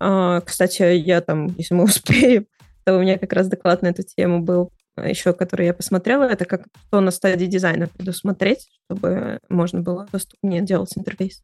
А, 0.00 0.40
кстати, 0.40 0.82
я 0.96 1.20
там, 1.20 1.46
если 1.58 1.74
мы 1.74 1.84
успеем, 1.84 2.46
то 2.84 2.96
у 2.96 3.00
меня 3.00 3.18
как 3.18 3.32
раз 3.34 3.48
доклад 3.48 3.82
на 3.82 3.88
эту 3.88 4.02
тему 4.02 4.40
был 4.40 4.70
еще, 5.06 5.32
который 5.32 5.66
я 5.66 5.74
посмотрела, 5.74 6.24
это 6.24 6.44
как 6.44 6.66
что 6.86 7.00
на 7.00 7.10
стадии 7.10 7.46
дизайна 7.46 7.88
предусмотреть, 7.88 8.68
чтобы 8.84 9.38
можно 9.48 9.80
было 9.80 10.06
доступнее 10.10 10.62
делать 10.62 10.96
интерфейс. 10.96 11.42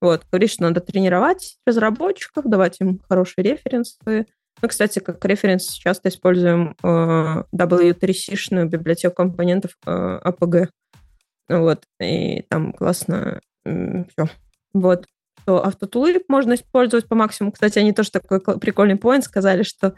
Вот, 0.00 0.24
говорит, 0.30 0.50
что 0.50 0.64
надо 0.64 0.80
тренировать 0.80 1.58
разработчиков, 1.64 2.44
давать 2.44 2.80
им 2.80 3.00
хорошие 3.08 3.44
референсы. 3.44 3.96
Мы, 4.04 4.68
кстати, 4.68 4.98
как 4.98 5.24
референс 5.24 5.68
часто 5.74 6.08
используем 6.08 6.76
э, 6.82 7.44
W3C-шную 7.54 8.66
библиотеку 8.66 9.14
компонентов 9.14 9.76
э, 9.86 10.20
APG. 10.24 10.68
Вот, 11.48 11.84
и 12.00 12.42
там 12.48 12.72
классно 12.72 13.40
все. 13.64 14.28
Вот, 14.72 15.06
что 15.42 15.64
автотулы 15.64 16.22
можно 16.28 16.54
использовать 16.54 17.06
по 17.06 17.14
максимуму. 17.14 17.52
Кстати, 17.52 17.78
они 17.78 17.92
тоже 17.92 18.10
такой 18.10 18.40
прикольный 18.40 18.96
поинт 18.96 19.24
сказали, 19.24 19.62
что 19.62 19.94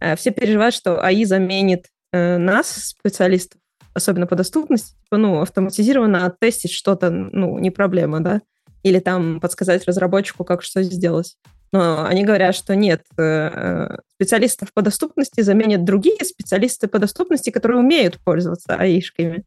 э, 0.00 0.16
все 0.16 0.30
переживают, 0.30 0.74
что 0.74 1.02
АИ 1.02 1.24
заменит 1.24 1.86
э, 1.86 1.88
нас, 2.12 2.68
специалистов, 2.68 3.60
особенно 3.94 4.26
по 4.26 4.36
доступности, 4.36 4.94
типа, 5.04 5.16
ну, 5.16 5.40
автоматизированно 5.40 6.26
оттестить 6.26 6.72
что-то, 6.72 7.10
ну, 7.10 7.58
не 7.58 7.70
проблема, 7.70 8.20
да, 8.20 8.40
или 8.82 8.98
там 8.98 9.40
подсказать 9.40 9.86
разработчику, 9.86 10.44
как 10.44 10.62
что 10.62 10.82
сделать. 10.82 11.36
Но 11.72 12.04
они 12.04 12.24
говорят, 12.24 12.54
что 12.54 12.74
нет, 12.74 13.02
э, 13.18 13.22
э, 13.22 13.96
специалистов 14.14 14.72
по 14.72 14.80
доступности 14.80 15.42
заменят 15.42 15.84
другие 15.84 16.24
специалисты 16.24 16.88
по 16.88 16.98
доступности, 16.98 17.50
которые 17.50 17.80
умеют 17.80 18.18
пользоваться 18.24 18.74
АИшками. 18.76 19.44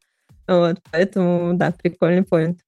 Вот, 0.47 0.78
поэтому, 0.91 1.54
да, 1.56 1.71
прикольный 1.71 2.24
поинт. 2.24 2.60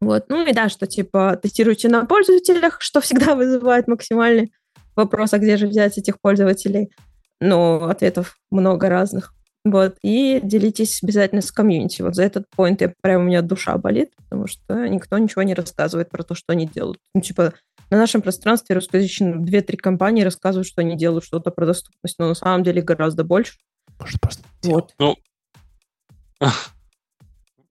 Вот, 0.00 0.26
ну 0.28 0.46
и 0.46 0.52
да, 0.52 0.68
что 0.68 0.86
типа 0.86 1.38
тестируйте 1.42 1.88
на 1.88 2.04
пользователях, 2.06 2.80
что 2.80 3.00
всегда 3.00 3.34
вызывает 3.34 3.88
максимальный 3.88 4.52
вопрос, 4.96 5.32
а 5.32 5.38
где 5.38 5.56
же 5.56 5.66
взять 5.66 5.98
этих 5.98 6.20
пользователей? 6.20 6.90
Но 7.40 7.84
ответов 7.84 8.36
много 8.50 8.88
разных. 8.88 9.34
Вот, 9.64 9.96
и 10.02 10.40
делитесь 10.42 11.02
обязательно 11.02 11.40
с 11.40 11.50
комьюнити. 11.50 12.02
Вот 12.02 12.14
за 12.14 12.24
этот 12.24 12.44
поинт 12.50 12.82
я 12.82 12.92
прям 13.00 13.22
у 13.22 13.24
меня 13.24 13.40
душа 13.40 13.78
болит, 13.78 14.10
потому 14.16 14.46
что 14.46 14.86
никто 14.88 15.16
ничего 15.16 15.42
не 15.42 15.54
рассказывает 15.54 16.10
про 16.10 16.22
то, 16.22 16.34
что 16.34 16.52
они 16.52 16.66
делают. 16.66 16.98
Ну, 17.14 17.22
типа, 17.22 17.54
на 17.88 17.96
нашем 17.96 18.20
пространстве 18.20 18.74
русскоязычные 18.74 19.36
две-три 19.36 19.78
компании 19.78 20.22
рассказывают, 20.22 20.66
что 20.66 20.82
они 20.82 20.96
делают 20.96 21.24
что-то 21.24 21.50
про 21.50 21.64
доступность, 21.64 22.18
но 22.18 22.28
на 22.28 22.34
самом 22.34 22.62
деле 22.62 22.82
гораздо 22.82 23.24
больше. 23.24 23.54
Может, 23.98 24.20
просто... 24.20 24.42
Вот. 24.62 24.94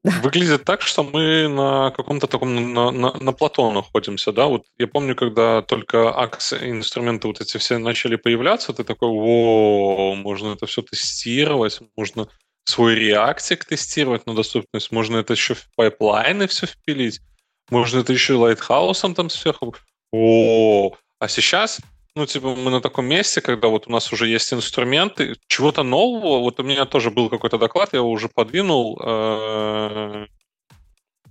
Выглядит 0.04 0.66
так, 0.66 0.82
что 0.82 1.04
мы 1.04 1.48
на 1.48 1.92
каком-то 1.92 2.28
таком 2.28 2.74
на, 2.74 2.92
на, 2.92 3.14
на 3.14 3.32
плато 3.32 3.72
находимся, 3.72 4.34
да? 4.34 4.48
Вот 4.48 4.66
я 4.78 4.88
помню, 4.88 5.16
когда 5.16 5.62
только 5.62 6.14
акции, 6.14 6.72
инструменты 6.72 7.28
вот 7.28 7.40
эти 7.40 7.58
все 7.58 7.78
начали 7.78 8.18
появляться, 8.18 8.74
ты 8.74 8.84
такой, 8.84 9.08
о, 9.10 10.16
можно 10.16 10.54
это 10.54 10.66
все 10.66 10.82
тестировать, 10.82 11.80
можно 11.96 12.28
свой 12.66 12.96
реактик 12.96 13.64
тестировать 13.64 14.26
на 14.26 14.36
доступность, 14.36 14.92
можно 14.92 15.18
это 15.18 15.34
еще 15.34 15.54
в 15.54 15.66
пайплайны 15.76 16.48
все 16.48 16.68
впилить, 16.68 17.22
можно 17.70 18.00
это 18.00 18.12
еще 18.12 18.34
Lighthouse'ом 18.34 19.16
там 19.16 19.30
сверху. 19.30 19.74
О, 20.12 20.96
а 21.20 21.28
сейчас 21.30 21.80
ну, 22.16 22.26
типа, 22.26 22.56
мы 22.56 22.70
на 22.70 22.80
таком 22.80 23.06
месте, 23.06 23.42
когда 23.42 23.68
вот 23.70 23.88
у 23.88 23.92
нас 23.92 24.14
уже 24.14 24.28
есть 24.28 24.54
инструменты, 24.54 25.36
чего-то 25.48 25.84
нового. 25.84 26.40
Вот 26.40 26.60
у 26.60 26.64
меня 26.64 26.86
тоже 26.86 27.10
был 27.10 27.30
какой-то 27.30 27.58
доклад, 27.58 27.94
я 27.94 28.00
его 28.00 28.10
уже 28.10 28.30
подвинул, 28.30 29.00
э, 29.04 30.28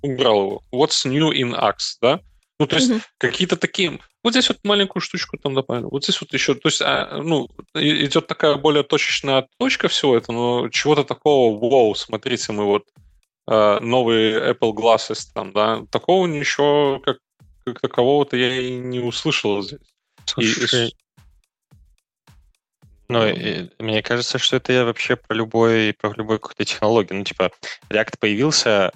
убрал 0.03 0.43
его. 0.43 0.63
What's 0.73 1.07
new 1.09 1.31
in 1.31 1.55
Axe, 1.55 1.99
да? 2.01 2.21
Ну, 2.59 2.67
то 2.67 2.77
есть 2.77 2.91
Мгм. 2.91 3.03
какие-то 3.19 3.57
такие... 3.57 4.01
Вот 4.25 4.33
здесь 4.33 4.49
вот 4.49 4.59
маленькую 4.65 5.01
штучку 5.01 5.37
там 5.37 5.55
добавили, 5.55 5.85
вот 5.85 6.05
здесь 6.05 6.21
вот 6.21 6.33
еще... 6.33 6.55
То 6.55 6.69
есть, 6.69 6.83
а, 6.83 7.21
ну, 7.23 7.49
идет 7.75 8.27
такая 8.27 8.57
более 8.57 8.83
точечная 8.83 9.47
точка 9.59 9.89
всего 9.89 10.17
этого, 10.17 10.35
но 10.37 10.69
чего-то 10.69 11.05
такого, 11.05 11.59
вау, 11.59 11.95
смотрите, 11.95 12.53
мы 12.53 12.65
вот 12.65 12.85
э, 13.49 13.79
новые 13.81 14.53
Apple 14.53 14.73
Glasses 14.73 15.29
там, 15.33 15.53
да, 15.53 15.83
такого 15.91 16.27
ничего 16.27 17.01
как, 17.05 17.19
как 17.65 17.81
такового-то 17.81 18.37
я 18.37 18.61
и 18.61 18.73
не 18.73 18.99
услышал 19.01 19.63
здесь. 19.63 19.81
И- 20.39 20.47
Слушай, 20.47 20.95
ну, 23.09 23.27
и 23.29 23.69
мне 23.79 24.03
кажется, 24.03 24.39
что 24.39 24.57
это 24.57 24.73
я 24.73 24.85
вообще 24.85 25.17
про 25.17 25.35
любой, 25.35 25.95
про 26.01 26.15
любой 26.15 26.39
какой-то 26.39 26.65
технологии. 26.65 27.13
Ну, 27.13 27.25
типа, 27.25 27.51
React 27.91 28.15
появился 28.19 28.91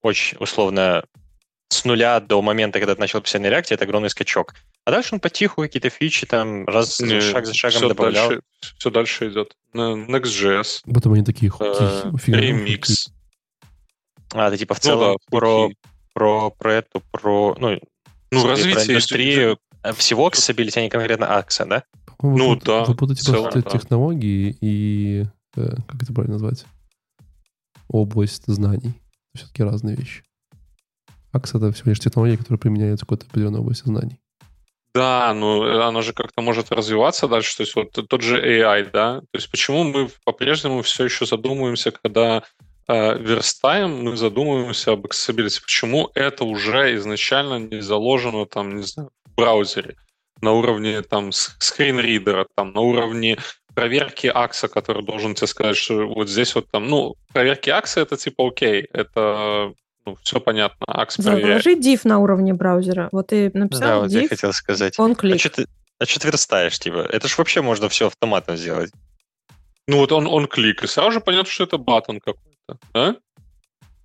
очень 0.00 0.38
условно 0.38 1.04
с 1.68 1.84
нуля 1.84 2.18
до 2.20 2.40
момента, 2.40 2.78
когда 2.78 2.94
ты 2.94 3.00
начал 3.00 3.20
писать 3.20 3.42
на 3.42 3.48
React, 3.48 3.66
это 3.74 3.84
огромный 3.84 4.08
скачок. 4.08 4.54
А 4.86 4.90
дальше 4.90 5.14
он 5.14 5.20
потиху 5.20 5.60
какие-то 5.60 5.90
фичи 5.90 6.24
там 6.24 6.64
раз 6.66 6.98
Не, 7.00 7.20
шаг 7.20 7.44
за 7.44 7.52
шагом 7.52 7.76
всё 7.76 7.88
добавлял. 7.88 8.28
Дальше, 8.30 8.42
все 8.78 8.90
дальше 8.90 9.28
идет. 9.28 9.54
Next.js, 9.74 10.80
Потом 10.94 11.12
они 11.12 11.24
такие 11.24 11.52
э, 11.60 12.10
Remix. 12.26 13.10
А, 14.32 14.48
это 14.48 14.56
типа 14.56 14.74
в 14.74 14.78
Ну 14.78 14.82
целом 14.82 15.12
да, 15.12 15.38
про, 15.38 15.70
про, 16.14 16.50
про 16.50 16.72
эту, 16.72 17.02
про, 17.12 17.54
ну, 17.58 17.78
Ну, 18.30 18.42
про 18.42 18.50
развитие 18.50 18.86
индустрию 18.86 19.58
э, 19.82 19.92
всего 19.92 20.28
accessibility, 20.28 20.78
а 20.78 20.82
не 20.82 20.88
конкретно 20.90 21.36
Акса, 21.36 21.64
да? 21.66 21.84
Вы 22.18 22.38
Ну 22.38 22.54
пут- 22.54 22.64
да, 22.64 22.84
Вы 22.84 22.94
путаете 22.94 23.22
в 23.22 23.24
целом, 23.26 23.42
просто 23.50 23.62
да. 23.62 23.70
технологии 23.70 24.56
и... 24.60 25.24
э, 25.56 25.76
Как 25.86 26.02
это 26.02 26.12
правильно 26.12 26.34
назвать? 26.34 26.64
Область 27.88 28.44
знаний. 28.46 28.92
Все-таки 29.34 29.62
разные 29.62 29.96
вещи. 29.96 30.22
Акс— 31.32 31.54
это 31.54 31.72
всего 31.72 31.90
лишь 31.90 32.00
технология, 32.00 32.36
которая 32.36 32.58
применяется 32.58 33.04
в 33.04 33.08
какой-то 33.08 33.26
определенной 33.26 33.60
области 33.60 33.84
знаний. 33.84 34.18
Да, 34.94 35.32
ну 35.34 35.62
оно 35.82 36.02
же 36.02 36.12
как-то 36.12 36.42
может 36.42 36.72
развиваться 36.72 37.28
дальше. 37.28 37.56
То 37.56 37.62
есть 37.62 37.76
вот 37.76 37.92
тот 37.92 38.20
же 38.22 38.36
AI, 38.42 38.90
да. 38.90 39.20
То 39.20 39.26
есть 39.34 39.50
почему 39.50 39.84
мы 39.84 40.08
по-прежнему 40.24 40.82
все 40.82 41.04
еще 41.04 41.24
задумываемся, 41.26 41.92
когда 41.92 42.42
э, 42.88 43.18
верстаем, 43.18 44.02
мы 44.04 44.16
задумываемся 44.16 44.92
об 44.92 45.06
accessibility. 45.06 45.60
Почему 45.62 46.10
это 46.14 46.44
уже 46.44 46.96
изначально 46.96 47.58
не 47.58 47.80
заложено 47.80 48.46
там, 48.46 48.76
не 48.76 48.82
знаю, 48.82 49.10
браузере 49.38 49.96
на 50.40 50.52
уровне 50.52 51.02
там 51.02 51.32
скринридера, 51.32 52.46
там 52.56 52.72
на 52.72 52.80
уровне 52.80 53.38
проверки 53.74 54.30
акса, 54.32 54.68
который 54.68 55.04
должен 55.04 55.34
тебе 55.34 55.46
сказать, 55.46 55.76
что 55.76 56.06
вот 56.08 56.28
здесь 56.28 56.54
вот 56.54 56.68
там, 56.70 56.88
ну, 56.88 57.14
проверки 57.32 57.70
акса 57.70 58.00
это 58.00 58.16
типа 58.16 58.48
окей, 58.48 58.82
это 58.92 59.72
ну, 60.04 60.16
все 60.22 60.40
понятно, 60.40 60.84
акс 60.86 61.16
проверяет. 61.16 61.62
Заложи 61.62 61.80
div 61.80 62.00
на 62.04 62.18
уровне 62.18 62.54
браузера. 62.54 63.08
Вот 63.12 63.28
ты 63.28 63.50
Да, 63.50 63.58
написал 63.60 64.00
вот 64.02 64.10
я 64.10 64.22
div, 64.22 64.28
хотел 64.28 64.52
сказать. 64.52 64.98
он 64.98 65.12
А 65.12 65.14
клик. 65.14 65.40
что 65.40 65.50
ты, 65.50 65.66
а 65.98 66.06
чё 66.06 66.18
ты 66.20 66.28
верстаешь, 66.28 66.78
типа? 66.78 67.06
Это 67.10 67.28
ж 67.28 67.38
вообще 67.38 67.62
можно 67.62 67.88
все 67.88 68.06
автоматом 68.06 68.56
сделать. 68.56 68.90
Ну 69.86 69.98
вот 69.98 70.12
он, 70.12 70.26
он 70.26 70.46
клик, 70.46 70.82
и 70.82 70.86
сразу 70.86 71.12
же 71.12 71.20
понятно, 71.20 71.50
что 71.50 71.64
это 71.64 71.78
батон 71.78 72.20
какой-то, 72.20 72.78
да? 72.94 73.16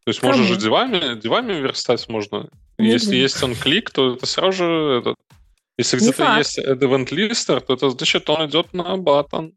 То 0.06 0.10
есть 0.10 0.20
Кому? 0.20 0.34
можно 0.34 0.48
же 0.48 0.60
девами, 0.60 1.20
девами 1.20 1.54
верстать 1.54 2.08
можно. 2.10 2.50
Нельзя. 2.78 2.94
Если 2.94 3.16
есть 3.16 3.42
он 3.44 3.56
клик, 3.56 3.90
то 3.92 4.16
это 4.16 4.26
сразу 4.26 4.52
же... 4.52 5.00
этот- 5.02 5.16
если 5.78 5.98
где-то 5.98 6.38
есть 6.38 6.60
event 6.60 7.10
lister, 7.10 7.60
то 7.62 7.74
это 7.74 7.90
значит, 7.90 8.30
он 8.30 8.48
идет 8.48 8.74
на 8.74 8.96
баттон. 8.98 9.54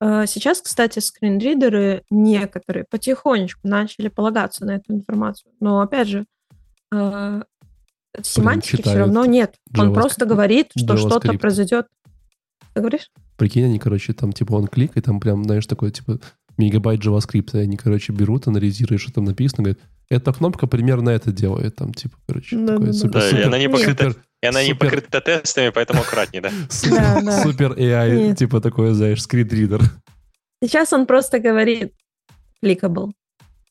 Э, 0.00 0.24
Сейчас, 0.26 0.60
кстати, 0.60 1.00
скринридеры 1.00 2.02
некоторые 2.10 2.84
потихонечку 2.88 3.66
начали 3.66 4.08
полагаться 4.08 4.64
на 4.64 4.76
эту 4.76 4.92
информацию. 4.92 5.50
Но, 5.58 5.80
опять 5.80 6.06
же, 6.08 6.26
э, 6.92 7.42
семантики 8.22 8.66
все 8.68 8.76
читают 8.78 8.98
равно 9.00 9.24
нет. 9.24 9.54
Он 9.76 9.88
JavaScript. 9.90 9.94
просто 9.94 10.26
говорит, 10.26 10.70
что 10.76 10.96
что-то 10.96 11.28
JavaScript. 11.28 11.38
произойдет. 11.38 11.86
Ты 12.74 12.80
говоришь? 12.80 13.10
Прикинь, 13.36 13.64
они, 13.64 13.78
короче, 13.80 14.12
там, 14.12 14.32
типа, 14.32 14.52
он 14.54 14.66
клик, 14.68 14.96
и 14.96 15.00
там 15.00 15.18
прям, 15.18 15.42
знаешь, 15.44 15.66
такой, 15.66 15.90
типа, 15.90 16.20
мегабайт 16.58 17.00
JavaScript, 17.00 17.50
и 17.54 17.58
они, 17.58 17.76
короче, 17.76 18.12
берут, 18.12 18.46
анализируют, 18.46 19.00
что 19.00 19.12
там 19.12 19.24
написано, 19.24 19.62
говорят, 19.64 19.78
эта 20.10 20.32
кнопка 20.32 20.66
примерно 20.66 21.10
это 21.10 21.32
делает, 21.32 21.76
там, 21.76 21.92
типа, 21.94 22.16
короче, 22.26 22.56
Да, 22.56 22.72
такой 22.74 22.86
да, 22.86 22.92
да. 22.92 22.98
супер, 22.98 23.12
Да, 23.12 23.26
и 23.26 23.30
супер, 23.30 23.46
она 23.46 23.58
не 23.58 23.68
покрыта, 23.68 24.04
супер, 24.10 24.22
и 24.42 24.46
она 24.46 24.62
не 24.62 24.70
супер. 24.70 24.86
покрыта 24.86 25.20
тестами, 25.20 25.70
поэтому 25.70 26.00
аккуратнее, 26.00 26.42
да? 26.42 26.50
Супер 27.42 27.72
AI, 27.72 28.34
типа, 28.34 28.60
такой, 28.60 28.92
знаешь, 28.94 29.22
скринридер. 29.22 29.82
Сейчас 30.62 30.92
он 30.92 31.06
просто 31.06 31.38
говорит 31.38 31.92
clickable. 32.64 33.12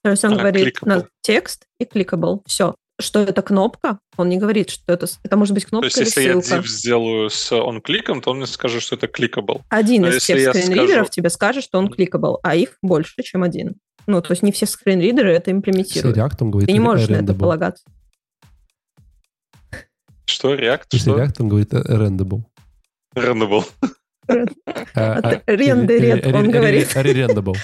То 0.03 0.11
есть 0.11 0.23
он 0.23 0.37
говорит 0.37 0.81
на 0.83 1.05
текст 1.21 1.65
и 1.79 1.83
clickable. 1.83 2.41
Все. 2.45 2.75
Что 2.99 3.21
это 3.21 3.41
кнопка, 3.43 3.99
он 4.17 4.29
не 4.29 4.37
говорит, 4.37 4.71
что 4.71 4.91
это... 4.93 5.05
Это 5.23 5.37
может 5.37 5.53
быть 5.53 5.63
То 5.65 5.69
кнопка 5.69 5.85
есть 5.87 5.97
или 5.97 6.05
если 6.05 6.21
я 6.23 6.41
ссылка. 6.41 6.63
div 6.63 6.67
сделаю 6.67 7.29
с 7.29 7.51
он 7.51 7.79
кликом, 7.81 8.21
то 8.21 8.31
он 8.31 8.37
мне 8.37 8.47
скажет, 8.47 8.81
что 8.81 8.95
это 8.95 9.05
clickable. 9.05 9.61
Один 9.69 10.05
А 10.05 10.09
из 10.09 10.23
всех 10.23 10.39
я 10.39 10.51
скринридеров 10.51 11.05
скажу- 11.07 11.11
тебе 11.11 11.29
скажет, 11.29 11.63
что 11.63 11.77
он 11.77 11.87
clickable, 11.93 12.37
а 12.41 12.55
их 12.55 12.77
больше, 12.81 13.21
чем 13.21 13.43
один. 13.43 13.75
Ну, 14.07 14.21
то 14.21 14.31
есть 14.31 14.41
не 14.41 14.51
все 14.51 14.65
скринридеры 14.65 15.31
это 15.31 15.51
Если 15.51 15.57
имплементируют. 15.57 16.17
React, 16.17 16.35
он 16.39 16.51
говорит, 16.51 16.67
Ты 16.67 16.73
не 16.73 16.79
можешь 16.79 17.07
на 17.09 17.17
это 17.17 17.33
полагаться. 17.35 17.83
Что, 20.25 20.55
React? 20.55 20.83
Если 20.93 21.11
Что? 21.11 21.19
React, 21.19 21.35
он 21.39 21.47
говорит 21.49 21.73
rendable. 21.73 22.43
Rendable. 23.15 23.65
А, 24.27 25.19
Это 25.19 25.41
а, 25.45 25.51
рендерит, 25.51 26.25
ре- 26.25 26.33
он 26.35 26.49
говорит. 26.51 26.93
ре- 26.95 27.13
Ререндable. 27.13 27.55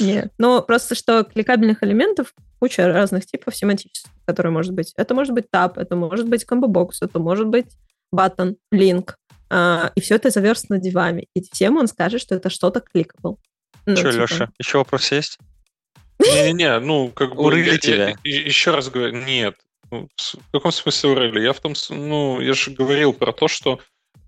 Нет, 0.00 0.32
но 0.38 0.62
просто 0.62 0.94
что 0.94 1.24
кликабельных 1.24 1.82
элементов 1.82 2.34
куча 2.58 2.86
разных 2.86 3.26
типов 3.26 3.54
семантических, 3.54 4.10
которые 4.26 4.52
может 4.52 4.72
быть. 4.72 4.92
Это 4.96 5.14
может 5.14 5.34
быть 5.34 5.46
tab, 5.52 5.74
это 5.76 5.96
может 5.96 6.28
быть 6.28 6.44
комбо-бокс, 6.44 7.02
это 7.02 7.18
может 7.18 7.48
быть 7.48 7.66
button, 8.14 8.56
link. 8.72 9.14
а, 9.50 9.92
и 9.94 10.00
все 10.00 10.16
это 10.16 10.30
заверстано 10.30 10.78
дивами. 10.78 11.28
И 11.34 11.42
всем 11.52 11.76
он 11.76 11.88
скажет, 11.88 12.20
что 12.20 12.34
это 12.34 12.50
что-то 12.50 12.80
кликабл. 12.80 13.38
Ну, 13.86 13.96
Что, 13.96 14.12
типа, 14.12 14.22
Леша, 14.22 14.48
еще 14.58 14.78
вопрос 14.78 15.12
есть? 15.12 15.38
Не-не-не, 16.18 16.78
ну, 16.80 17.10
как 17.10 17.34
бы... 17.34 17.42
Урыли 17.44 17.76
тебя. 17.76 18.14
Еще 18.24 18.70
раз 18.70 18.88
говорю, 18.88 19.16
нет. 19.24 19.56
Ну, 19.90 20.08
В 20.16 20.50
каком 20.52 20.72
смысле 20.72 21.10
урыли? 21.10 21.40
Я 21.40 21.52
в 21.52 21.60
том, 21.60 21.74
ну, 21.90 22.40
я 22.40 22.54
же 22.54 22.70
говорил 22.70 23.12
про 23.12 23.32
то, 23.32 23.48
что 23.48 23.80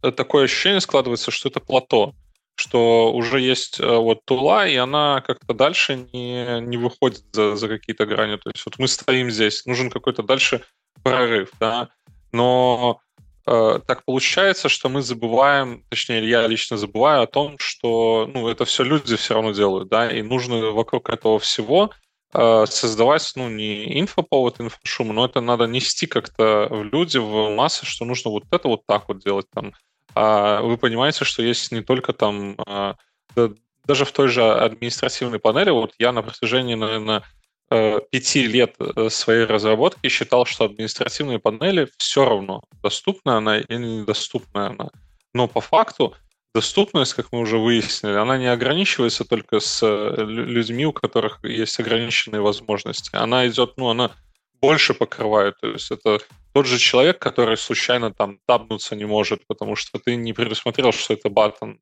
э, 0.03 0.13
такое 0.13 0.45
ощущение 0.45 0.81
складывается, 0.81 1.31
что 1.31 1.49
это 1.49 1.61
плато, 1.61 2.15
что 2.57 3.13
уже 3.13 3.41
есть 3.41 3.79
э, 3.79 3.87
вот 3.87 4.25
тула, 4.25 4.67
и 4.67 4.77
она 4.77 5.23
как-то 5.27 5.55
дальше 5.55 6.09
не, 6.13 6.61
не 6.61 6.79
выходит 6.79 7.23
за, 7.33 7.55
за 7.55 7.69
какие-то 7.69 8.07
грани. 8.07 8.37
То 8.37 8.51
есть 8.51 8.65
вот 8.65 8.79
мы 8.79 8.89
стоим 8.89 9.31
здесь, 9.31 9.67
нужен 9.67 9.91
какой-то 9.91 10.23
дальше 10.23 10.63
прорыв, 11.03 11.51
да, 11.61 11.91
но 12.33 13.01
э, 13.47 13.81
так 13.87 14.05
получается, 14.05 14.69
что 14.69 14.89
мы 14.89 15.03
забываем, 15.03 15.85
точнее, 15.91 16.29
я 16.29 16.47
лично 16.47 16.79
забываю 16.79 17.23
о 17.23 17.27
том, 17.27 17.57
что, 17.59 18.29
ну, 18.33 18.49
это 18.49 18.65
все 18.65 18.85
люди 18.85 19.17
все 19.17 19.35
равно 19.35 19.53
делают, 19.53 19.89
да, 19.89 20.11
и 20.11 20.23
нужно 20.23 20.73
вокруг 20.73 21.11
этого 21.11 21.39
всего 21.39 21.91
э, 22.33 22.65
создавать, 22.67 23.31
ну, 23.37 23.51
не 23.51 24.01
инфоповод, 24.01 24.61
инфошум, 24.61 25.09
но 25.09 25.27
это 25.27 25.43
надо 25.43 25.67
нести 25.67 26.07
как-то 26.07 26.69
в 26.71 26.85
люди, 26.85 27.19
в 27.19 27.55
массы, 27.55 27.85
что 27.85 28.07
нужно 28.07 28.31
вот 28.31 28.45
это 28.51 28.67
вот 28.67 28.87
так 28.87 29.09
вот 29.09 29.23
делать 29.23 29.47
там. 29.55 29.75
А 30.15 30.63
вы 30.63 30.79
понимаете, 30.79 31.25
что 31.25 31.43
есть 31.43 31.73
не 31.73 31.83
только 31.83 32.13
там, 32.13 32.57
а, 32.67 32.97
да- 33.35 33.51
даже 33.85 34.05
в 34.05 34.13
той 34.13 34.29
же 34.29 34.43
административной 34.43 35.39
панели, 35.39 35.71
вот 35.71 35.95
я 35.99 36.13
на 36.13 36.23
протяжении, 36.23 36.75
наверное, 36.75 37.23
э, 37.71 38.01
пяти 38.11 38.47
лет 38.47 38.75
э, 38.79 39.09
своей 39.11 39.45
разработки 39.45 40.09
считал, 40.09 40.47
что 40.47 40.65
административные 40.65 41.39
панели 41.39 41.89
все 41.99 42.25
равно, 42.25 42.63
доступна 42.83 43.39
она 43.39 43.59
или 43.59 43.77
недоступна 43.77 44.69
она. 44.69 44.91
Но 45.35 45.49
по 45.49 45.61
факту 45.61 46.15
доступность, 46.55 47.15
как 47.15 47.33
мы 47.33 47.41
уже 47.41 47.59
выяснили, 47.59 48.15
она 48.15 48.39
не 48.39 48.47
ограничивается 48.47 49.25
только 49.25 49.61
с 49.61 49.83
э, 49.83 50.15
лю- 50.17 50.47
людьми, 50.47 50.87
у 50.87 50.93
которых 50.93 51.41
есть 51.45 51.79
ограниченные 51.79 52.41
возможности. 52.41 53.11
Она 53.13 53.47
идет, 53.47 53.75
ну, 53.77 53.89
она 53.89 54.13
больше 54.61 54.95
покрывает. 54.95 55.55
То 55.61 55.69
есть 55.69 55.91
это 55.91 56.19
тот 56.53 56.67
же 56.67 56.79
человек, 56.79 57.19
который 57.19 57.57
случайно 57.57 58.13
там 58.13 58.39
табнуться 58.47 58.97
не 58.97 59.05
может, 59.05 59.47
потому 59.47 59.77
что 59.77 59.99
ты 59.99 60.17
не 60.17 60.33
предусмотрел, 60.33 60.93
что 60.93 61.15
это 61.15 61.29
баттон. 61.29 61.79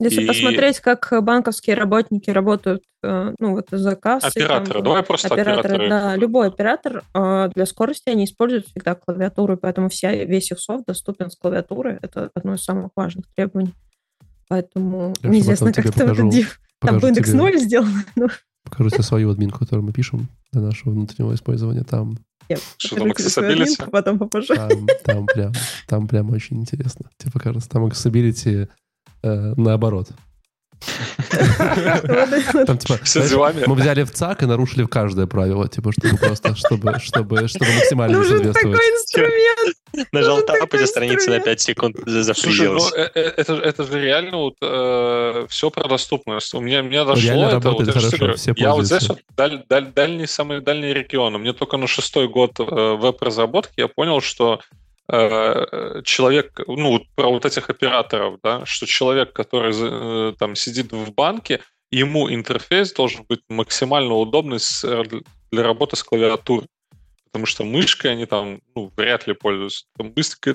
Если 0.00 0.24
И- 0.24 0.26
посмотреть, 0.26 0.80
как 0.80 1.08
банковские 1.22 1.76
работники 1.76 2.28
работают, 2.28 2.82
э, 3.04 3.32
ну, 3.38 3.52
вот 3.52 3.68
за 3.70 3.94
кассой. 3.94 4.32
там, 4.32 4.42
Операторы. 4.62 4.82
Давай 4.82 5.02
просто 5.04 5.28
операторы, 5.28 5.58
операторы. 5.74 5.88
да, 5.88 6.16
любой 6.16 6.48
оператор 6.48 7.04
э, 7.14 7.48
для 7.54 7.64
скорости 7.64 8.08
они 8.08 8.24
используют 8.24 8.66
всегда 8.66 8.96
клавиатуру, 8.96 9.56
поэтому 9.56 9.88
вся, 9.90 10.12
весь 10.12 10.50
их 10.50 10.58
софт 10.58 10.84
доступен 10.86 11.30
с 11.30 11.36
клавиатуры. 11.36 12.00
Это 12.02 12.30
одно 12.34 12.54
из 12.54 12.64
самых 12.64 12.90
важных 12.96 13.26
требований. 13.36 13.72
Поэтому 14.48 15.14
Я 15.22 15.28
неизвестно, 15.30 15.72
как 15.72 15.92
там 15.92 16.10
этот 16.10 16.24
div. 16.26 16.48
Там 16.80 16.98
индекс 16.98 17.28
тебе- 17.28 17.38
0 17.38 17.56
сделан. 17.58 18.04
Покажу 18.64 18.90
тебе 18.90 19.02
свою 19.02 19.30
админку, 19.30 19.58
которую 19.58 19.84
мы 19.84 19.92
пишем 19.92 20.28
для 20.52 20.62
нашего 20.62 20.90
внутреннего 20.92 21.34
использования. 21.34 21.84
Там, 21.84 22.18
Что 22.78 22.96
там, 22.96 23.10
accessibility? 23.10 23.88
потом 23.90 24.18
попозже. 24.18 24.54
там, 24.54 24.86
там 25.04 25.26
прям, 25.26 25.52
там 25.86 26.08
прям 26.08 26.30
очень 26.30 26.60
интересно. 26.60 27.10
Тебе 27.18 27.30
покажется. 27.32 27.68
Там 27.68 27.86
accessibility 27.86 28.68
э, 29.22 29.54
наоборот. 29.56 30.10
Там 32.66 32.78
типа, 32.78 32.98
Все 33.04 33.28
делами. 33.28 33.64
мы 33.66 33.74
взяли 33.74 34.02
в 34.02 34.10
ЦАК 34.12 34.42
и 34.42 34.46
нарушили 34.46 34.82
в 34.84 34.88
каждое 34.88 35.26
правило, 35.26 35.68
типа, 35.68 35.92
чтобы 35.92 36.16
просто, 36.18 36.54
чтобы, 36.56 36.98
чтобы, 37.00 37.48
чтобы 37.48 37.72
максимально 37.72 38.18
Нужен 38.18 38.36
соответствовать. 38.36 38.76
такой 38.78 38.90
инструмент. 38.92 39.76
Нажал 40.12 40.42
тап, 40.42 40.74
эти 40.74 40.86
страницы 40.86 41.14
на 41.30 41.36
инструмент. 41.38 41.44
5 41.44 41.60
секунд 41.60 41.96
Слушай, 41.96 42.14
ну 42.16 42.22
зафризилась. 42.22 42.92
э- 42.96 43.10
э- 43.14 43.32
это, 43.36 43.54
это 43.54 43.84
же 43.84 44.00
реально 44.00 44.36
вот 44.38 44.56
все 45.50 45.70
про 45.70 45.88
доступность. 45.88 46.52
У 46.54 46.60
меня, 46.60 46.82
меня 46.82 47.04
дошло 47.04 47.22
Реально 47.22 47.58
это, 47.58 47.70
вот 47.70 47.88
хорошо, 47.88 48.34
все 48.34 48.52
я 48.56 48.72
вот 48.74 48.86
здесь 48.86 49.08
вот 49.08 49.20
даль- 49.36 49.64
даль- 49.68 49.92
дальний, 49.92 50.26
самый 50.26 50.60
дальний 50.60 50.92
регион. 50.92 51.34
У 51.36 51.38
меня 51.38 51.52
только 51.52 51.76
на 51.76 51.86
шестой 51.86 52.28
год 52.28 52.58
э, 52.58 52.64
веб-разработки 52.64 53.74
я 53.76 53.88
понял, 53.88 54.20
что 54.20 54.60
э, 54.72 54.74
человек, 55.08 56.60
ну 56.66 57.00
про 57.14 57.28
вот 57.28 57.44
этих 57.44 57.68
операторов, 57.68 58.38
да, 58.42 58.64
что 58.64 58.86
человек, 58.86 59.32
который 59.32 59.72
э, 59.74 60.32
там 60.38 60.54
сидит 60.54 60.92
в 60.92 61.12
банке, 61.12 61.60
ему 61.90 62.32
интерфейс 62.32 62.92
должен 62.92 63.24
быть 63.28 63.40
максимально 63.48 64.14
удобный 64.14 64.58
э, 64.84 65.02
для 65.50 65.62
работы 65.62 65.96
с 65.96 66.02
клавиатурой. 66.02 66.68
Потому 67.26 67.46
что 67.46 67.64
мышкой 67.64 68.12
они 68.12 68.26
там 68.26 68.60
ну, 68.74 68.92
вряд 68.96 69.26
ли 69.26 69.34
пользуются. 69.34 69.86
Там 69.96 70.12
быстро. 70.12 70.54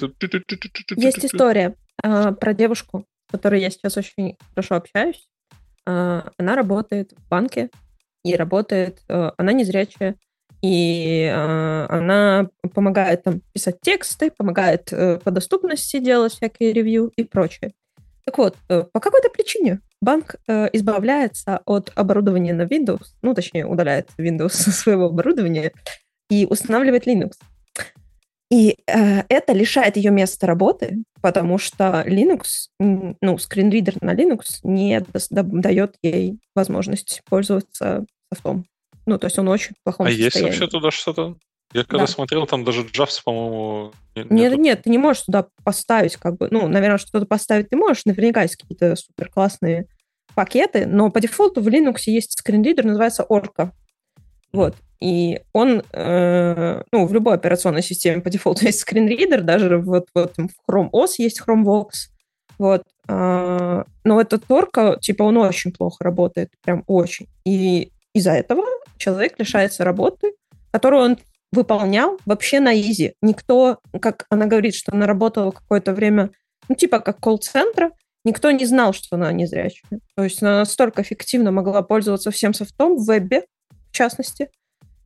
Есть 0.95 1.26
история 1.26 1.76
э, 2.04 2.32
про 2.32 2.54
девушку, 2.54 3.06
с 3.28 3.32
которой 3.32 3.62
я 3.62 3.70
сейчас 3.70 3.97
очень 3.97 4.38
хорошо 4.54 4.76
общаюсь. 4.76 5.28
Э, 5.86 6.24
она 6.38 6.56
работает 6.56 7.14
в 7.18 7.28
банке 7.30 7.70
и 8.24 8.36
работает, 8.36 9.02
э, 9.10 9.32
она 9.38 9.52
незрячая, 9.52 10.16
и 10.62 11.24
э, 11.24 11.86
она 11.89 12.49
помогает 12.74 13.24
там 13.24 13.41
писать 13.53 13.80
тексты, 13.82 14.32
помогает 14.32 14.91
э, 14.91 15.20
по 15.24 15.32
доступности 15.32 15.99
делать 15.99 16.34
всякие 16.34 16.74
ревью 16.74 17.12
и 17.16 17.24
прочее. 17.24 17.74
Так 18.26 18.38
вот, 18.38 18.57
э, 18.70 18.84
по 18.91 18.99
какой-то 18.99 19.30
причине 19.30 19.82
банк 20.01 20.36
э, 20.47 20.70
избавляется 20.74 21.62
от 21.66 21.91
оборудования 21.95 22.53
на 22.53 22.64
Windows, 22.64 23.07
ну, 23.22 23.34
точнее, 23.34 23.66
удаляет 23.66 24.10
Windows 24.18 24.49
со 24.53 24.72
своего 24.72 25.05
оборудования 25.05 25.72
и 26.30 26.45
устанавливает 26.45 27.07
Linux. 27.07 27.34
И 28.51 28.78
э, 28.88 29.24
это 29.30 29.53
лишает 29.53 29.95
ее 29.95 30.12
места 30.12 30.47
работы, 30.47 31.03
потому 31.22 31.57
что 31.57 32.03
Linux, 32.05 32.70
ну, 32.80 33.38
скринридер 33.38 33.95
на 34.01 34.14
Linux 34.14 34.60
не 34.64 35.03
дает 35.30 35.95
ей 36.01 36.39
возможность 36.55 37.22
пользоваться 37.30 38.05
софтом. 38.34 38.66
Ну, 39.10 39.18
то 39.18 39.26
есть 39.26 39.39
он 39.39 39.47
очень 39.47 39.72
в 39.80 39.84
плохом 39.84 40.05
А 40.05 40.10
есть 40.12 40.24
состоянии. 40.34 40.51
вообще 40.51 40.68
туда 40.72 40.91
что-то? 40.91 41.36
Я 41.74 41.84
когда 41.84 42.05
Да. 42.05 42.07
смотрел, 42.07 42.45
там 42.47 42.64
даже 42.64 42.82
Джавс, 42.84 43.20
по-моему, 43.22 43.91
не- 44.16 44.22
Нет, 44.24 44.32
нету. 44.32 44.55
нет, 44.62 44.82
ты 44.84 44.89
не 44.89 44.97
можешь 44.97 45.24
туда 45.24 45.47
поставить, 45.64 46.16
как 46.18 46.38
бы, 46.38 46.47
ну, 46.51 46.68
наверное, 46.68 46.97
что-то 46.99 47.26
поставить 47.26 47.70
ты 47.70 47.76
можешь, 47.78 48.05
наверняка 48.05 48.41
есть 48.43 48.55
какие-то 48.55 48.95
супер 48.95 49.30
классные 49.30 49.86
пакеты, 50.36 50.86
но 50.86 51.10
по 51.10 51.20
дефолту 51.20 51.62
в 51.62 51.68
Linux 51.68 52.01
есть 52.05 52.38
скринридер, 52.38 52.86
называется 52.86 53.26
Orca. 53.28 53.72
Вот. 54.53 54.76
И 54.99 55.41
он, 55.53 55.84
э, 55.91 56.84
ну, 56.91 57.05
в 57.05 57.14
любой 57.14 57.36
операционной 57.36 57.84
системе 57.84 58.22
по 58.22 58.30
дефолту 58.30 58.66
есть 58.66 58.80
скринридер, 58.80 59.41
даже 59.41 59.78
вот, 59.78 60.05
вот 60.14 60.34
в 60.38 60.72
Chrome 60.72 60.89
OS 60.91 61.16
есть 61.20 61.41
ChromeVox. 61.41 61.88
Вот. 62.57 62.84
А, 63.07 63.86
но 64.03 64.20
этот 64.22 64.43
Orca, 64.49 64.99
типа, 64.99 65.24
он 65.24 65.38
очень 65.38 65.72
плохо 65.72 66.03
работает, 66.03 66.49
прям 66.64 66.84
очень. 66.88 67.28
И 67.45 67.91
из-за 68.14 68.32
этого 68.34 68.64
человек 69.00 69.39
лишается 69.39 69.84
работы, 69.84 70.34
которую 70.72 71.04
он 71.04 71.18
выполнял 71.52 72.20
вообще 72.26 72.60
на 72.60 72.80
изи. 72.80 73.14
Никто, 73.24 73.80
как 74.00 74.26
она 74.30 74.45
говорит, 74.45 74.76
что 74.76 74.93
она 74.93 75.08
работала 75.08 75.50
какое-то 75.50 75.93
время, 75.93 76.30
ну, 76.68 76.76
типа 76.76 77.00
как 77.00 77.20
колл-центра, 77.20 77.91
никто 78.24 78.52
не 78.52 78.66
знал, 78.66 78.93
что 78.93 79.16
она 79.16 79.32
незрячая. 79.32 80.00
То 80.16 80.24
есть 80.24 80.43
она 80.43 80.60
настолько 80.60 81.02
эффективно 81.02 81.52
могла 81.52 81.82
пользоваться 81.82 82.30
всем 82.30 82.54
софтом 82.54 82.97
в 82.97 83.06
вебе, 83.08 83.45
в 83.89 83.95
частности. 83.95 84.50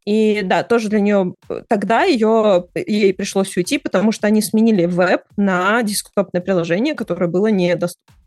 И 0.05 0.41
да, 0.43 0.63
тоже 0.63 0.89
для 0.89 0.99
нее 0.99 1.33
тогда 1.69 2.03
ее, 2.03 2.67
ей 2.75 3.13
пришлось 3.13 3.55
уйти, 3.55 3.77
потому 3.77 4.11
что 4.11 4.27
они 4.27 4.41
сменили 4.41 4.85
веб 4.85 5.21
на 5.37 5.81
десктопное 5.81 6.41
приложение, 6.41 6.93
которое 6.93 7.27
было 7.27 7.47
недоступно. 7.47 8.22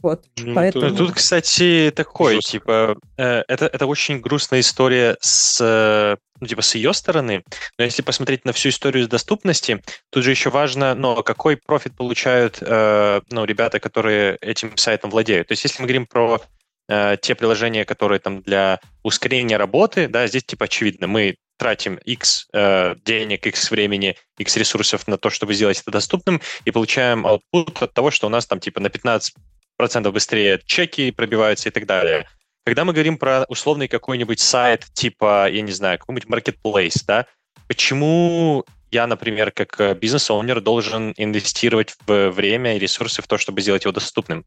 Вот, 0.00 0.24
ну, 0.38 0.54
поэтому... 0.54 0.94
Тут, 0.94 1.14
кстати, 1.14 1.92
такой, 1.94 2.34
Жестко. 2.34 2.50
типа, 2.52 2.96
э, 3.16 3.42
это, 3.48 3.66
это 3.66 3.86
очень 3.86 4.20
грустная 4.20 4.60
история 4.60 5.16
с, 5.20 5.58
э, 5.60 6.16
ну, 6.40 6.46
типа, 6.46 6.62
с 6.62 6.76
ее 6.76 6.92
стороны, 6.94 7.42
но 7.78 7.84
если 7.84 8.02
посмотреть 8.02 8.44
на 8.44 8.52
всю 8.52 8.68
историю 8.68 9.08
доступности, 9.08 9.82
тут 10.10 10.22
же 10.22 10.30
еще 10.30 10.50
важно, 10.50 10.94
ну, 10.94 11.22
какой 11.24 11.56
профит 11.56 11.96
получают, 11.96 12.58
э, 12.60 13.20
ну, 13.30 13.44
ребята, 13.44 13.80
которые 13.80 14.36
этим 14.40 14.76
сайтом 14.76 15.10
владеют. 15.10 15.48
То 15.48 15.52
есть, 15.52 15.64
если 15.64 15.82
мы 15.82 15.88
говорим 15.88 16.06
про 16.06 16.40
э, 16.88 17.16
те 17.20 17.34
приложения, 17.34 17.84
которые 17.84 18.20
там 18.20 18.40
для 18.42 18.78
ускорения 19.02 19.56
работы, 19.56 20.06
да, 20.06 20.28
здесь, 20.28 20.44
типа, 20.44 20.66
очевидно, 20.66 21.08
мы 21.08 21.34
тратим 21.58 21.96
X 21.96 22.46
э, 22.52 22.94
денег, 23.04 23.46
X 23.46 23.70
времени, 23.70 24.16
X 24.38 24.56
ресурсов 24.56 25.08
на 25.08 25.18
то, 25.18 25.28
чтобы 25.28 25.54
сделать 25.54 25.80
это 25.80 25.90
доступным, 25.90 26.40
и 26.64 26.70
получаем 26.70 27.26
output 27.26 27.82
от 27.82 27.92
того, 27.92 28.10
что 28.10 28.28
у 28.28 28.30
нас 28.30 28.46
там 28.46 28.60
типа 28.60 28.80
на 28.80 28.88
15 28.88 29.34
процентов 29.78 30.12
быстрее 30.12 30.60
чеки 30.66 31.10
пробиваются 31.10 31.70
и 31.70 31.72
так 31.72 31.86
далее. 31.86 32.28
Когда 32.66 32.84
мы 32.84 32.92
говорим 32.92 33.16
про 33.16 33.46
условный 33.48 33.88
какой-нибудь 33.88 34.40
сайт, 34.40 34.84
типа, 34.92 35.48
я 35.50 35.62
не 35.62 35.72
знаю, 35.72 35.98
какой-нибудь 35.98 36.28
marketplace, 36.28 37.02
да, 37.06 37.24
почему 37.66 38.66
я, 38.90 39.06
например, 39.06 39.52
как 39.52 39.80
э, 39.80 39.94
бизнес-оунер 39.94 40.60
должен 40.60 41.14
инвестировать 41.16 41.94
в 42.06 42.30
время 42.30 42.76
и 42.76 42.78
ресурсы 42.78 43.22
в 43.22 43.26
то, 43.26 43.38
чтобы 43.38 43.62
сделать 43.62 43.84
его 43.84 43.92
доступным? 43.92 44.44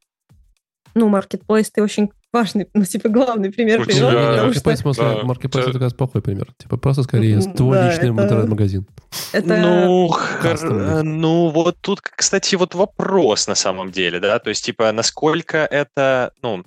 Ну, 0.94 1.10
marketplace 1.10 1.70
ты 1.74 1.82
очень 1.82 2.12
важный, 2.34 2.68
ну, 2.74 2.86
типа, 2.86 3.10
главный 3.10 3.52
пример 3.52 3.84
привел. 3.86 4.12
Да, 4.12 4.48
marketplace, 4.48 4.76
что... 4.76 4.76
смысле, 4.78 5.04
да, 5.04 5.22
marketplace 5.22 5.62
это 5.62 5.74
как 5.74 5.82
раз 5.82 5.94
плохой 5.94 6.22
пример. 6.22 6.48
Типа, 6.58 6.78
просто 6.78 7.04
скорее 7.04 7.40
твой 7.42 7.78
да, 7.78 7.90
личный 7.90 8.12
это... 8.12 8.24
интернет-магазин. 8.24 8.88
Это... 9.34 9.58
Ну, 9.58 10.08
хор... 10.08 11.04
ну, 11.04 11.50
вот 11.50 11.78
тут, 11.82 12.02
кстати, 12.02 12.56
вот 12.56 12.76
вопрос 12.76 13.48
на 13.48 13.56
самом 13.56 13.92
деле, 13.92 14.20
да, 14.20 14.40
то 14.40 14.50
есть, 14.50 14.64
типа, 14.64 14.92
насколько 14.92 15.58
это, 15.58 16.32
ну, 16.42 16.64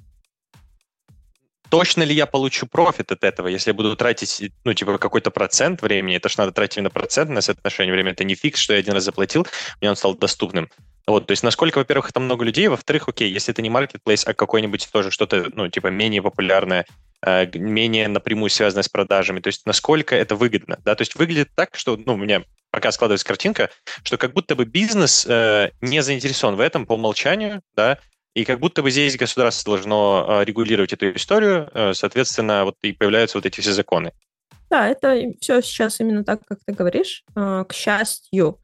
точно 1.75 2.05
ли 2.05 2.15
я 2.15 2.27
получу 2.27 2.69
профит 2.69 3.11
от 3.11 3.25
этого, 3.25 3.49
если 3.49 3.71
я 3.71 3.75
буду 3.75 3.97
тратить, 3.97 4.53
ну, 4.63 4.75
типа, 4.75 4.97
какой-то 4.99 5.33
процент 5.33 5.83
времени, 5.83 6.15
это 6.15 6.29
же 6.29 6.37
надо 6.39 6.53
тратить 6.53 6.77
именно 6.77 6.91
процентное 6.91 7.43
соотношение 7.43 7.93
времени, 7.93 8.13
это 8.13 8.23
не 8.23 8.37
фикс, 8.37 8.61
что 8.61 8.75
я 8.75 8.79
один 8.79 8.95
раз 8.95 9.03
заплатил, 9.03 9.45
мне 9.81 9.91
он 9.91 9.97
стал 9.97 10.15
доступным. 10.15 10.71
Вот, 11.09 11.27
то 11.27 11.33
есть 11.33 11.43
насколько, 11.43 11.79
во-первых, 11.79 12.11
это 12.11 12.21
много 12.21 12.45
людей, 12.45 12.69
во-вторых, 12.69 13.09
окей, 13.09 13.29
если 13.29 13.53
это 13.53 13.61
не 13.61 13.71
marketplace, 13.71 14.23
а 14.25 14.35
какой-нибудь 14.35 14.89
тоже 14.93 15.11
что-то, 15.11 15.47
ну, 15.53 15.69
типа, 15.69 15.89
менее 15.89 16.23
популярное, 16.23 16.87
э, 17.27 17.47
менее 17.59 18.07
напрямую 18.07 18.51
связанное 18.51 18.85
с 18.85 18.89
продажами, 18.89 19.41
то 19.41 19.49
есть 19.49 19.67
насколько 19.67 20.15
это 20.15 20.37
выгодно, 20.37 20.79
да, 20.85 20.95
то 20.95 21.03
есть 21.03 21.17
выглядит 21.17 21.49
так, 21.57 21.75
что, 21.75 21.97
ну, 21.97 22.15
у 22.15 22.17
меня 22.17 22.45
пока 22.71 22.93
складывается 22.93 23.27
картинка, 23.27 23.71
что 24.05 24.17
как 24.17 24.33
будто 24.33 24.55
бы 24.55 24.65
бизнес 24.65 25.27
э, 25.27 25.73
не 25.81 26.05
заинтересован 26.05 26.55
в 26.55 26.61
этом 26.61 26.87
по 26.87 26.93
умолчанию, 26.93 27.63
да, 27.75 27.99
и 28.35 28.45
как 28.45 28.61
будто 28.61 28.83
бы 28.83 28.91
здесь 28.91 29.17
государство 29.17 29.75
должно 29.75 30.27
э, 30.29 30.45
регулировать 30.45 30.93
эту 30.93 31.13
историю, 31.15 31.71
э, 31.73 31.95
соответственно, 31.95 32.65
вот 32.65 32.77
и 32.83 32.93
появляются 32.93 33.39
вот 33.39 33.47
эти 33.47 33.61
все 33.61 33.73
законы. 33.73 34.13
Да, 34.71 34.89
это 34.89 35.33
все 35.41 35.63
сейчас 35.63 36.01
именно 36.01 36.25
так, 36.25 36.41
как 36.47 36.59
ты 36.67 36.73
говоришь. 36.73 37.23
Э, 37.37 37.65
к 37.69 37.73
счастью, 37.73 38.59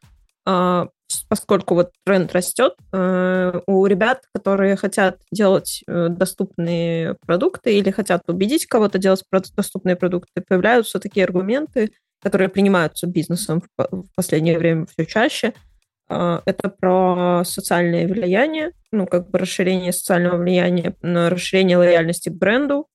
э, 0.45 0.87
поскольку 1.29 1.75
вот 1.75 1.93
тренд 2.05 2.33
растет, 2.33 2.75
э, 2.93 3.61
у 3.69 3.87
ребят, 3.87 4.25
которые 4.35 4.75
хотят 4.75 5.21
делать 5.31 5.85
доступные 5.87 7.15
продукты 7.27 7.79
или 7.79 7.93
хотят 7.93 8.23
убедить 8.29 8.67
кого-то 8.67 8.99
делать 8.99 9.23
доступные 9.57 9.95
продукты, 9.95 10.43
появляются 10.47 10.99
такие 10.99 11.25
аргументы, 11.25 11.93
которые 12.21 12.49
принимаются 12.49 13.07
бизнесом 13.07 13.63
в 13.79 14.07
последнее 14.17 14.59
время 14.59 14.87
все 14.87 15.07
чаще. 15.07 15.55
Э, 16.11 16.41
это 16.45 16.69
про 16.69 17.43
социальное 17.45 18.07
влияние, 18.07 18.73
ну, 18.93 19.07
как 19.07 19.31
бы 19.31 19.39
расширение 19.39 19.93
социального 19.93 20.37
влияния, 20.37 20.95
расширение 21.03 21.79
лояльности 21.79 22.29
к 22.29 22.35
бренду, 22.35 22.87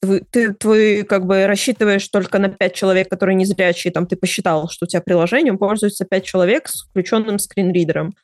ты, 0.00 0.54
ты 0.54 1.04
как 1.04 1.26
бы 1.26 1.46
рассчитываешь 1.46 2.08
только 2.08 2.38
на 2.38 2.48
5 2.48 2.74
человек, 2.74 3.10
которые 3.10 3.36
не 3.36 3.44
зрячие, 3.44 3.92
там 3.92 4.06
ты 4.06 4.16
посчитал, 4.16 4.68
что 4.70 4.86
у 4.86 4.88
тебя 4.88 5.02
приложением 5.02 5.58
пользуется 5.58 6.06
5 6.06 6.24
человек 6.24 6.68
с 6.68 6.84
включенным 6.84 7.38
скринридером. 7.38 8.14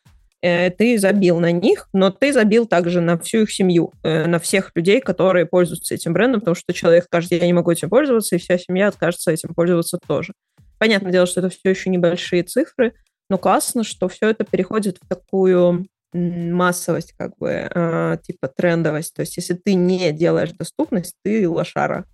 Э, 0.42 0.70
ты 0.70 0.98
забил 0.98 1.38
на 1.38 1.52
них, 1.52 1.88
но 1.92 2.10
ты 2.10 2.32
забил 2.32 2.66
также 2.66 3.00
на 3.00 3.18
всю 3.18 3.42
их 3.42 3.50
семью, 3.50 3.92
э, 4.02 4.26
на 4.26 4.38
всех 4.38 4.70
людей, 4.74 5.00
которые 5.00 5.44
пользуются 5.46 5.94
этим 5.94 6.12
брендом, 6.12 6.40
потому 6.40 6.54
что 6.54 6.72
человек 6.72 7.04
скажет, 7.04 7.32
я 7.32 7.46
не 7.46 7.52
могу 7.52 7.70
этим 7.70 7.90
пользоваться, 7.90 8.36
и 8.36 8.38
вся 8.38 8.58
семья 8.58 8.88
откажется 8.88 9.30
этим 9.30 9.54
пользоваться 9.54 9.98
тоже. 10.06 10.32
Понятное 10.78 11.12
дело, 11.12 11.26
что 11.26 11.40
это 11.40 11.50
все 11.50 11.70
еще 11.70 11.90
небольшие 11.90 12.42
цифры, 12.42 12.94
но 13.28 13.38
классно, 13.38 13.84
что 13.84 14.08
все 14.08 14.30
это 14.30 14.44
переходит 14.44 14.98
в 15.00 15.08
такую 15.08 15.86
массовость, 16.12 17.12
как 17.16 17.36
бы, 17.38 17.68
э, 17.72 18.16
типа 18.22 18.48
трендовость. 18.48 19.14
То 19.14 19.20
есть 19.20 19.36
если 19.36 19.54
ты 19.54 19.74
не 19.74 20.12
делаешь 20.12 20.52
доступность, 20.52 21.14
ты 21.22 21.48
лошара. 21.48 22.04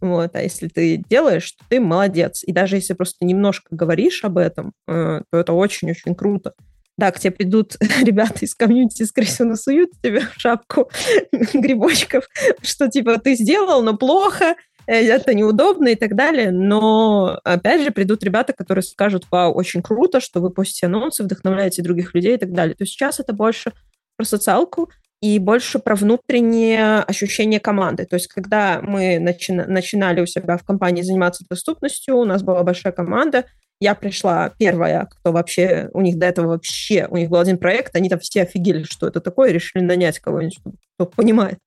Вот. 0.00 0.34
А 0.34 0.42
если 0.42 0.68
ты 0.68 0.96
делаешь, 0.96 1.52
то 1.52 1.64
ты 1.68 1.80
молодец. 1.80 2.42
И 2.44 2.52
даже 2.52 2.76
если 2.76 2.94
просто 2.94 3.24
немножко 3.24 3.74
говоришь 3.74 4.24
об 4.24 4.38
этом, 4.38 4.72
э, 4.88 5.22
то 5.30 5.38
это 5.38 5.52
очень-очень 5.52 6.14
круто. 6.14 6.54
Да, 6.96 7.10
к 7.12 7.18
тебе 7.18 7.32
придут 7.32 7.76
ребята 8.02 8.44
из 8.44 8.54
комьюнити, 8.54 9.02
скорее 9.04 9.28
всего, 9.28 9.48
насуют 9.48 9.90
тебе 10.02 10.22
шапку 10.36 10.90
грибочков, 11.52 12.28
что 12.62 12.88
типа 12.88 13.18
ты 13.18 13.34
сделал, 13.34 13.82
но 13.82 13.96
плохо, 13.96 14.54
это 14.86 15.34
неудобно 15.34 15.88
и 15.88 15.94
так 15.94 16.14
далее, 16.14 16.50
но 16.50 17.40
опять 17.44 17.82
же 17.82 17.90
придут 17.90 18.22
ребята, 18.24 18.52
которые 18.52 18.82
скажут, 18.82 19.26
вау, 19.30 19.52
очень 19.52 19.82
круто, 19.82 20.20
что 20.20 20.40
вы 20.40 20.50
постите 20.50 20.86
анонсы, 20.86 21.22
вдохновляете 21.22 21.82
других 21.82 22.14
людей 22.14 22.34
и 22.34 22.38
так 22.38 22.52
далее. 22.52 22.74
То 22.74 22.84
есть 22.84 22.92
сейчас 22.92 23.20
это 23.20 23.32
больше 23.32 23.72
про 24.16 24.24
социалку 24.24 24.90
и 25.20 25.38
больше 25.38 25.78
про 25.78 25.94
внутреннее 25.94 27.00
ощущение 27.00 27.60
команды. 27.60 28.06
То 28.06 28.14
есть 28.14 28.28
когда 28.28 28.80
мы 28.82 29.16
начи- 29.16 29.66
начинали 29.66 30.20
у 30.20 30.26
себя 30.26 30.56
в 30.56 30.64
компании 30.64 31.02
заниматься 31.02 31.44
доступностью, 31.48 32.16
у 32.16 32.24
нас 32.24 32.42
была 32.42 32.62
большая 32.62 32.92
команда, 32.92 33.44
я 33.80 33.94
пришла 33.94 34.52
первая, 34.58 35.06
кто 35.06 35.32
вообще, 35.32 35.88
у 35.94 36.02
них 36.02 36.18
до 36.18 36.26
этого 36.26 36.48
вообще, 36.48 37.06
у 37.10 37.16
них 37.16 37.30
был 37.30 37.38
один 37.38 37.58
проект, 37.58 37.96
они 37.96 38.08
там 38.10 38.18
все 38.18 38.42
офигели, 38.42 38.82
что 38.82 39.06
это 39.06 39.20
такое, 39.20 39.52
решили 39.52 39.82
нанять 39.82 40.18
кого-нибудь, 40.18 40.58
кто 40.96 41.06
понимает. 41.06 41.58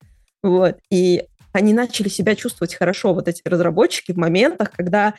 Вот. 0.42 0.76
И 0.90 1.24
они 1.54 1.72
начали 1.72 2.08
себя 2.08 2.34
чувствовать 2.34 2.74
хорошо, 2.74 3.14
вот 3.14 3.28
эти 3.28 3.40
разработчики, 3.44 4.12
в 4.12 4.16
моментах, 4.16 4.72
когда 4.72 5.14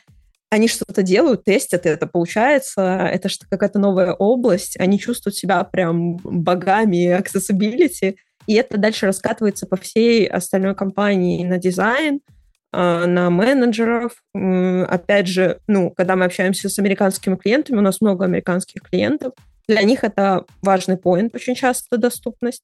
они 0.49 0.67
что-то 0.67 1.01
делают, 1.01 1.43
тестят, 1.43 1.85
это 1.85 2.07
получается, 2.07 3.09
это 3.11 3.29
что 3.29 3.47
какая-то 3.49 3.79
новая 3.79 4.13
область, 4.13 4.77
они 4.79 4.99
чувствуют 4.99 5.35
себя 5.35 5.63
прям 5.63 6.17
богами 6.17 7.17
accessibility, 7.17 8.15
и 8.47 8.53
это 8.53 8.77
дальше 8.77 9.07
раскатывается 9.07 9.65
по 9.65 9.75
всей 9.75 10.27
остальной 10.27 10.75
компании 10.75 11.43
на 11.45 11.57
дизайн, 11.57 12.19
а, 12.71 13.07
на 13.07 13.29
менеджеров. 13.29 14.21
Опять 14.33 15.27
же, 15.27 15.59
ну, 15.67 15.91
когда 15.91 16.15
мы 16.15 16.25
общаемся 16.25 16.67
с 16.67 16.77
американскими 16.77 17.35
клиентами, 17.37 17.77
у 17.77 17.81
нас 17.81 18.01
много 18.01 18.25
американских 18.25 18.81
клиентов, 18.83 19.33
для 19.67 19.81
них 19.81 20.03
это 20.03 20.45
важный 20.61 20.97
поинт 20.97 21.33
очень 21.33 21.55
часто, 21.55 21.97
доступность. 21.97 22.63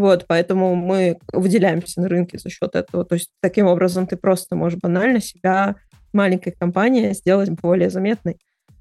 Вот, 0.00 0.24
поэтому 0.26 0.74
мы 0.76 1.18
выделяемся 1.30 2.00
на 2.00 2.08
рынке 2.08 2.38
за 2.38 2.48
счет 2.48 2.74
этого. 2.74 3.04
То 3.04 3.16
есть 3.16 3.28
таким 3.42 3.66
образом 3.66 4.06
ты 4.06 4.16
просто 4.16 4.56
можешь 4.56 4.78
банально 4.80 5.20
себя 5.20 5.76
маленькой 6.14 6.52
компанией 6.52 7.12
сделать 7.12 7.50
более 7.50 7.90
заметной. 7.90 8.38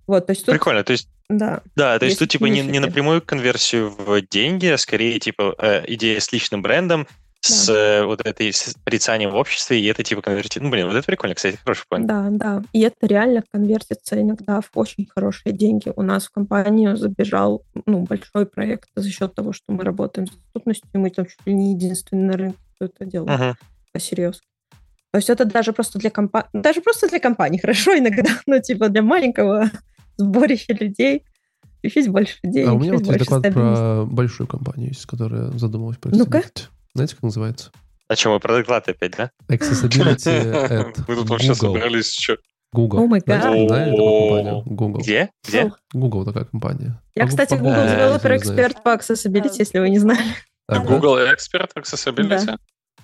Вот, 0.08 0.28
то 0.28 0.32
есть 0.32 0.46
тут... 0.46 0.54
Прикольно, 0.54 0.82
то 0.86 0.94
есть 0.94 1.10
да. 1.28 1.62
Да, 1.76 2.00
то 2.00 2.06
есть, 2.06 2.14
есть 2.14 2.20
тут 2.20 2.30
типа 2.30 2.46
не, 2.46 2.62
не 2.62 2.80
напрямую 2.80 3.22
конверсию 3.22 3.90
в 3.90 4.22
деньги, 4.22 4.68
а 4.68 4.78
скорее 4.78 5.20
типа 5.20 5.56
э, 5.58 5.84
идея 5.88 6.22
с 6.22 6.32
личным 6.32 6.62
брендом, 6.62 7.06
с 7.42 7.68
да. 7.68 7.74
Э, 7.74 8.06
вот 8.06 8.26
этой 8.26 8.52
с 8.52 8.76
порицанием 8.84 9.32
в 9.32 9.36
обществе, 9.36 9.80
и 9.80 9.86
это 9.86 10.04
типа 10.04 10.22
конвертит. 10.22 10.62
Ну, 10.62 10.70
блин, 10.70 10.88
вот 10.88 10.96
это 10.96 11.06
прикольно, 11.06 11.36
кстати, 11.36 11.58
хороший 11.64 11.86
план. 11.88 12.06
Да, 12.06 12.28
да. 12.30 12.64
И 12.74 12.82
это 12.82 13.08
реально 13.08 13.44
конвертится 13.52 14.20
иногда 14.22 14.62
в 14.62 14.70
очень 14.76 15.08
хорошие 15.08 15.54
деньги. 15.54 15.92
У 15.96 16.02
нас 16.02 16.26
в 16.26 16.32
компанию 16.32 16.98
забежал 16.98 17.64
ну, 17.86 18.02
большой 18.02 18.46
проект 18.46 18.90
за 18.96 19.10
счет 19.10 19.34
того, 19.34 19.54
что 19.54 19.72
мы 19.72 19.84
работаем 19.84 20.28
с 20.28 20.32
доступностью, 20.32 20.90
и 20.94 20.98
мы 20.98 21.10
там 21.10 21.26
чуть 21.26 21.46
ли 21.46 21.54
не 21.54 21.74
единственный 21.74 22.24
на 22.24 22.34
рынке, 22.34 22.60
кто 22.76 22.86
это 22.86 23.06
делает. 23.06 23.40
Uh-huh. 23.40 23.54
По-серьезки. 23.94 24.46
То 25.12 25.18
есть 25.18 25.30
это 25.30 25.46
даже 25.46 25.74
просто 25.74 25.98
для 25.98 26.12
компании, 26.12 26.50
даже 26.54 26.82
просто 26.82 27.08
для 27.08 27.20
компании 27.20 27.58
хорошо 27.62 27.98
иногда, 27.98 28.30
но 28.46 28.60
типа 28.60 28.90
для 28.90 29.02
маленького 29.02 29.72
сборища 30.18 30.74
людей 30.74 31.24
чуть 31.88 32.10
больше 32.10 32.38
денег. 32.44 32.68
А 32.68 32.74
у 32.74 32.80
меня 32.80 32.94
вот 32.94 33.06
есть 33.06 33.20
доклад 33.20 33.54
про 33.54 34.06
большую 34.06 34.48
компанию, 34.48 34.94
которая 35.08 35.52
задумалась 35.58 35.98
про 35.98 36.12
Ну-ка. 36.12 36.44
Знаете, 36.94 37.16
как 37.16 37.24
называется? 37.24 37.72
А 38.08 38.16
что, 38.16 38.34
мы 38.34 38.40
про 38.40 38.58
доклад 38.58 38.88
опять, 38.88 39.12
да? 39.18 39.32
Accessibility 39.48 40.24
at 40.70 41.04
Мы 41.08 41.16
тут 41.16 41.30
вообще 41.30 41.54
собрались 41.54 42.18
еще. 42.18 42.38
Google. 42.72 43.00
Oh 43.00 43.08
my 43.08 43.20
God. 43.20 43.68
Знаете, 43.68 43.98
компанию? 43.98 44.64
Google. 44.66 45.00
Где? 45.02 45.30
Где? 45.48 45.72
Google 45.94 46.26
такая 46.26 46.46
компания. 46.46 47.02
Я, 47.16 47.24
Могу 47.24 47.30
кстати, 47.30 47.56
Google 47.56 47.72
Developer. 47.72 48.38
Expert 48.38 48.84
по 48.84 48.96
Accessibility, 48.96 49.56
если 49.60 49.80
вы 49.80 49.90
не 49.90 50.00
знали. 50.00 50.22
А? 50.68 50.80
Google 50.80 51.18
Expert 51.18 51.70
Accessibility? 51.76 52.58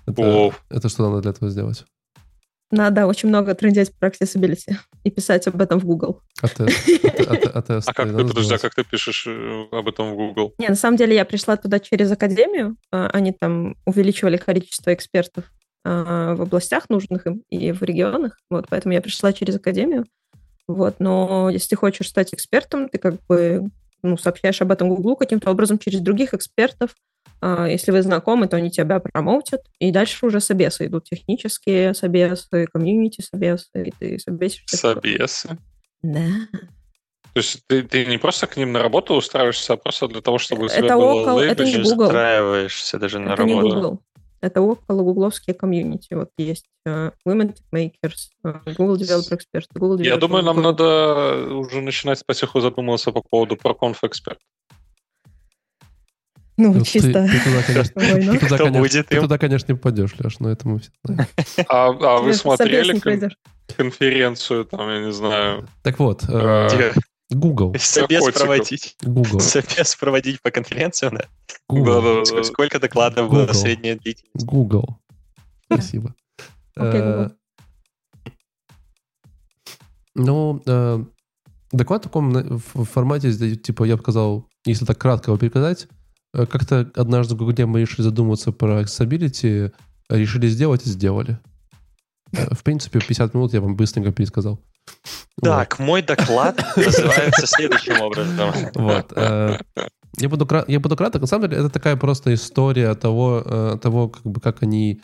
Это, 0.07 0.21
О. 0.21 0.53
это 0.69 0.87
что 0.89 1.09
надо 1.09 1.21
для 1.21 1.31
этого 1.31 1.49
сделать? 1.49 1.83
Надо 2.71 3.05
очень 3.05 3.29
много 3.29 3.53
трендеть 3.53 3.93
про 3.97 4.09
Accessibility 4.09 4.75
и 5.03 5.11
писать 5.11 5.47
об 5.47 5.61
этом 5.61 5.79
в 5.79 5.85
Google. 5.85 6.21
А? 6.41 6.47
А, 6.47 6.63
а- 6.63 7.63
а 7.67 7.79
А 7.85 7.93
как 7.93 8.07
ты, 8.07 8.11
надо 8.11 8.27
подожди, 8.27 8.39
а 8.53 8.57
сделать? 8.57 8.61
как 8.61 8.75
ты 8.75 8.83
пишешь 8.83 9.25
э, 9.27 9.63
об 9.71 9.87
этом 9.87 10.13
в 10.13 10.15
Google? 10.15 10.53
Не, 10.57 10.69
на 10.69 10.75
самом 10.75 10.97
деле 10.97 11.15
я 11.15 11.25
пришла 11.25 11.57
туда 11.57 11.79
через 11.79 12.11
академию. 12.11 12.75
А, 12.91 13.07
Они 13.13 13.31
там 13.31 13.75
увеличивали 13.85 14.37
количество 14.37 14.93
экспертов 14.93 15.45
а, 15.83 16.33
в 16.35 16.41
областях 16.41 16.89
нужных 16.89 17.27
им 17.27 17.43
и 17.49 17.71
в 17.71 17.83
регионах. 17.83 18.37
Вот, 18.49 18.65
поэтому 18.69 18.93
я 18.93 19.01
пришла 19.01 19.31
через 19.31 19.55
академию. 19.55 20.05
Вот, 20.67 20.95
но 20.99 21.51
если 21.51 21.69
ты 21.69 21.75
хочешь 21.75 22.09
стать 22.09 22.33
экспертом, 22.33 22.89
ты 22.89 22.97
как 22.97 23.23
бы 23.27 23.69
ну, 24.01 24.17
сообщаешь 24.17 24.61
об 24.61 24.71
этом 24.71 24.89
Гуглу 24.89 25.15
каким-то 25.15 25.51
образом 25.51 25.77
через 25.77 25.99
других 25.99 26.33
экспертов. 26.33 26.95
А, 27.41 27.67
Если 27.67 27.91
вы 27.91 28.01
знакомы, 28.01 28.47
то 28.47 28.57
они 28.57 28.71
тебя 28.71 28.99
промоутят, 28.99 29.61
и 29.79 29.91
дальше 29.91 30.25
уже 30.25 30.39
собесы 30.39 30.85
идут 30.87 31.03
технические 31.05 31.93
собесы, 31.93 32.67
комьюнити 32.73 33.21
собесы, 33.21 33.67
и 33.75 33.91
ты 33.91 34.19
собесишься. 34.19 34.77
Собесы. 34.77 35.57
Да. 36.01 36.27
То 37.33 37.39
есть 37.39 37.63
ты, 37.67 37.83
ты 37.83 38.05
не 38.05 38.17
просто 38.17 38.47
к 38.47 38.55
ним 38.57 38.71
на 38.71 38.81
работу 38.81 39.13
устраиваешься, 39.13 39.73
а 39.73 39.77
просто 39.77 40.07
для 40.07 40.21
того, 40.21 40.37
чтобы 40.37 40.63
у 40.63 40.65
Это 40.67 40.77
тебя 40.77 40.95
было 40.97 41.13
около- 41.21 41.39
это 41.41 41.63
лейбл? 41.63 41.77
не 41.79 41.83
Ты 41.83 41.89
Google. 41.91 42.05
устраиваешься 42.05 42.97
даже 42.99 43.19
на 43.19 43.33
Это 43.33 43.43
не 43.43 43.53
работу. 43.55 43.75
Google. 43.75 43.99
Это 44.41 44.61
около 44.61 45.01
гугловские 45.03 45.53
комьюнити. 45.55 46.13
Вот 46.13 46.29
есть 46.37 46.65
э, 46.85 47.11
Women 47.27 47.55
Makers, 47.73 48.29
э, 48.45 48.53
Google 48.77 48.95
Developer 48.97 49.37
Expert, 49.37 49.65
Google 49.73 49.99
Я 49.99 50.15
Developer 50.15 50.19
думаю, 50.19 50.43
нам 50.45 50.61
надо 50.61 51.47
уже 51.55 51.81
начинать 51.81 52.23
потихоньку 52.25 52.61
задумываться 52.61 53.11
по 53.11 53.21
поводу 53.21 53.55
ProConf 53.55 53.97
Expert. 54.03 54.37
Ну, 56.57 56.73
Ну, 56.73 56.79
ты- 56.79 56.85
чисто. 56.85 57.27
Ты 57.27 57.39
туда, 57.43 57.63
конечно, 57.67 57.91
Война. 58.13 58.33
ты 58.33 58.39
туда, 58.39 58.57
конечно- 58.57 58.79
будет 58.79 59.07
ты 59.07 59.19
туда, 59.21 59.37
конечно, 59.37 59.71
не 59.71 59.75
попадешь, 59.77 60.15
Леш, 60.19 60.39
но 60.39 60.49
это 60.49 60.67
мы 60.67 60.79
все 60.79 60.91
знаем. 61.03 61.27
А, 61.69 61.87
а 61.87 62.21
вы 62.21 62.33
смотрели 62.33 62.97
кон- 62.99 63.29
конференцию, 63.75 64.65
там, 64.65 64.89
я 64.89 65.05
не 65.05 65.11
знаю, 65.11 65.67
Так 65.83 65.99
вот, 65.99 66.23
э, 66.23 66.27
А, 66.31 66.93
Google, 67.31 67.75
Собес 67.79 68.23
проводить. 68.33 68.95
Google, 69.01 69.39
Собес 69.41 69.95
проводить 69.97 70.41
по 70.41 70.51
конференциям, 70.51 71.15
да? 71.17 71.25
Google, 71.67 72.23
Сколько 72.43 72.79
докладов 72.79 73.29
было, 73.29 73.41
Google. 73.47 73.53
средняя 73.55 73.97
длительность? 73.97 74.45
Google. 74.45 74.97
Спасибо. 75.65 76.13
Э. 76.77 77.29
Ну, 80.15 80.61
э, 80.65 81.03
доклад 81.71 82.01
в 82.01 82.09
таком 82.09 82.59
формате, 82.59 83.33
типа, 83.57 83.83
я 83.83 83.97
бы 83.97 84.01
сказал, 84.03 84.47
если 84.65 84.85
так 84.85 84.97
кратко 84.97 85.31
его 85.31 85.37
переказать, 85.37 85.87
как-то 86.45 86.89
однажды 86.95 87.35
в 87.35 87.37
Гугле 87.37 87.65
мы 87.65 87.81
решили 87.81 88.01
задуматься 88.01 88.51
про 88.51 88.81
accessibility, 88.81 89.71
э, 90.09 90.17
решили 90.17 90.47
сделать 90.47 90.85
и 90.85 90.89
сделали. 90.89 91.39
Э, 92.33 92.53
В 92.53 92.63
принципе, 92.63 92.99
50 92.99 93.33
минут 93.33 93.53
я 93.53 93.61
вам 93.61 93.75
быстренько 93.75 94.11
пересказал. 94.11 94.59
Так, 95.41 95.79
мой 95.79 96.01
доклад 96.01 96.63
называется 96.75 97.47
следующим 97.47 98.01
образом. 98.01 98.51
Вот. 98.75 99.13
э, 99.15 99.57
Я 100.17 100.29
буду, 100.29 100.47
я 100.67 100.79
буду 100.79 100.95
краток. 100.95 101.21
На 101.21 101.27
самом 101.27 101.49
деле, 101.49 101.61
это 101.61 101.69
такая 101.69 101.95
просто 101.97 102.33
история 102.33 102.93
того, 102.95 103.41
э, 103.45 103.77
того 103.81 104.09
как, 104.09 104.23
бы, 104.23 104.39
как 104.41 104.63
они 104.63 105.01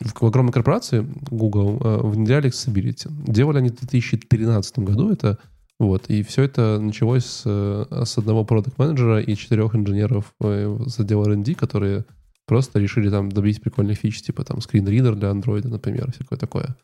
в 0.00 0.24
огромной 0.24 0.52
корпорации 0.52 1.06
Google 1.30 1.80
э, 1.82 1.98
внедряли 2.06 2.50
accessibility. 2.50 3.08
Делали 3.26 3.58
они 3.58 3.68
в 3.70 3.76
2013 3.76 4.78
году 4.80 5.12
это. 5.12 5.38
Вот, 5.78 6.10
и 6.10 6.22
все 6.22 6.42
это 6.42 6.80
началось 6.80 7.24
с, 7.24 7.42
э, 7.46 8.04
с 8.04 8.18
одного 8.18 8.44
продукт-менеджера 8.44 9.20
и 9.20 9.36
четырех 9.36 9.76
инженеров 9.76 10.34
э, 10.40 10.78
с 10.88 10.98
отдела 10.98 11.24
R&D, 11.26 11.54
которые 11.54 12.04
просто 12.46 12.80
решили 12.80 13.08
там 13.10 13.28
добить 13.28 13.62
прикольных 13.62 13.98
фич, 13.98 14.20
типа 14.20 14.44
там 14.44 14.60
скринридер 14.60 15.14
для 15.14 15.30
Android, 15.30 15.68
например, 15.68 16.10
всякое 16.12 16.36
такое. 16.36 16.76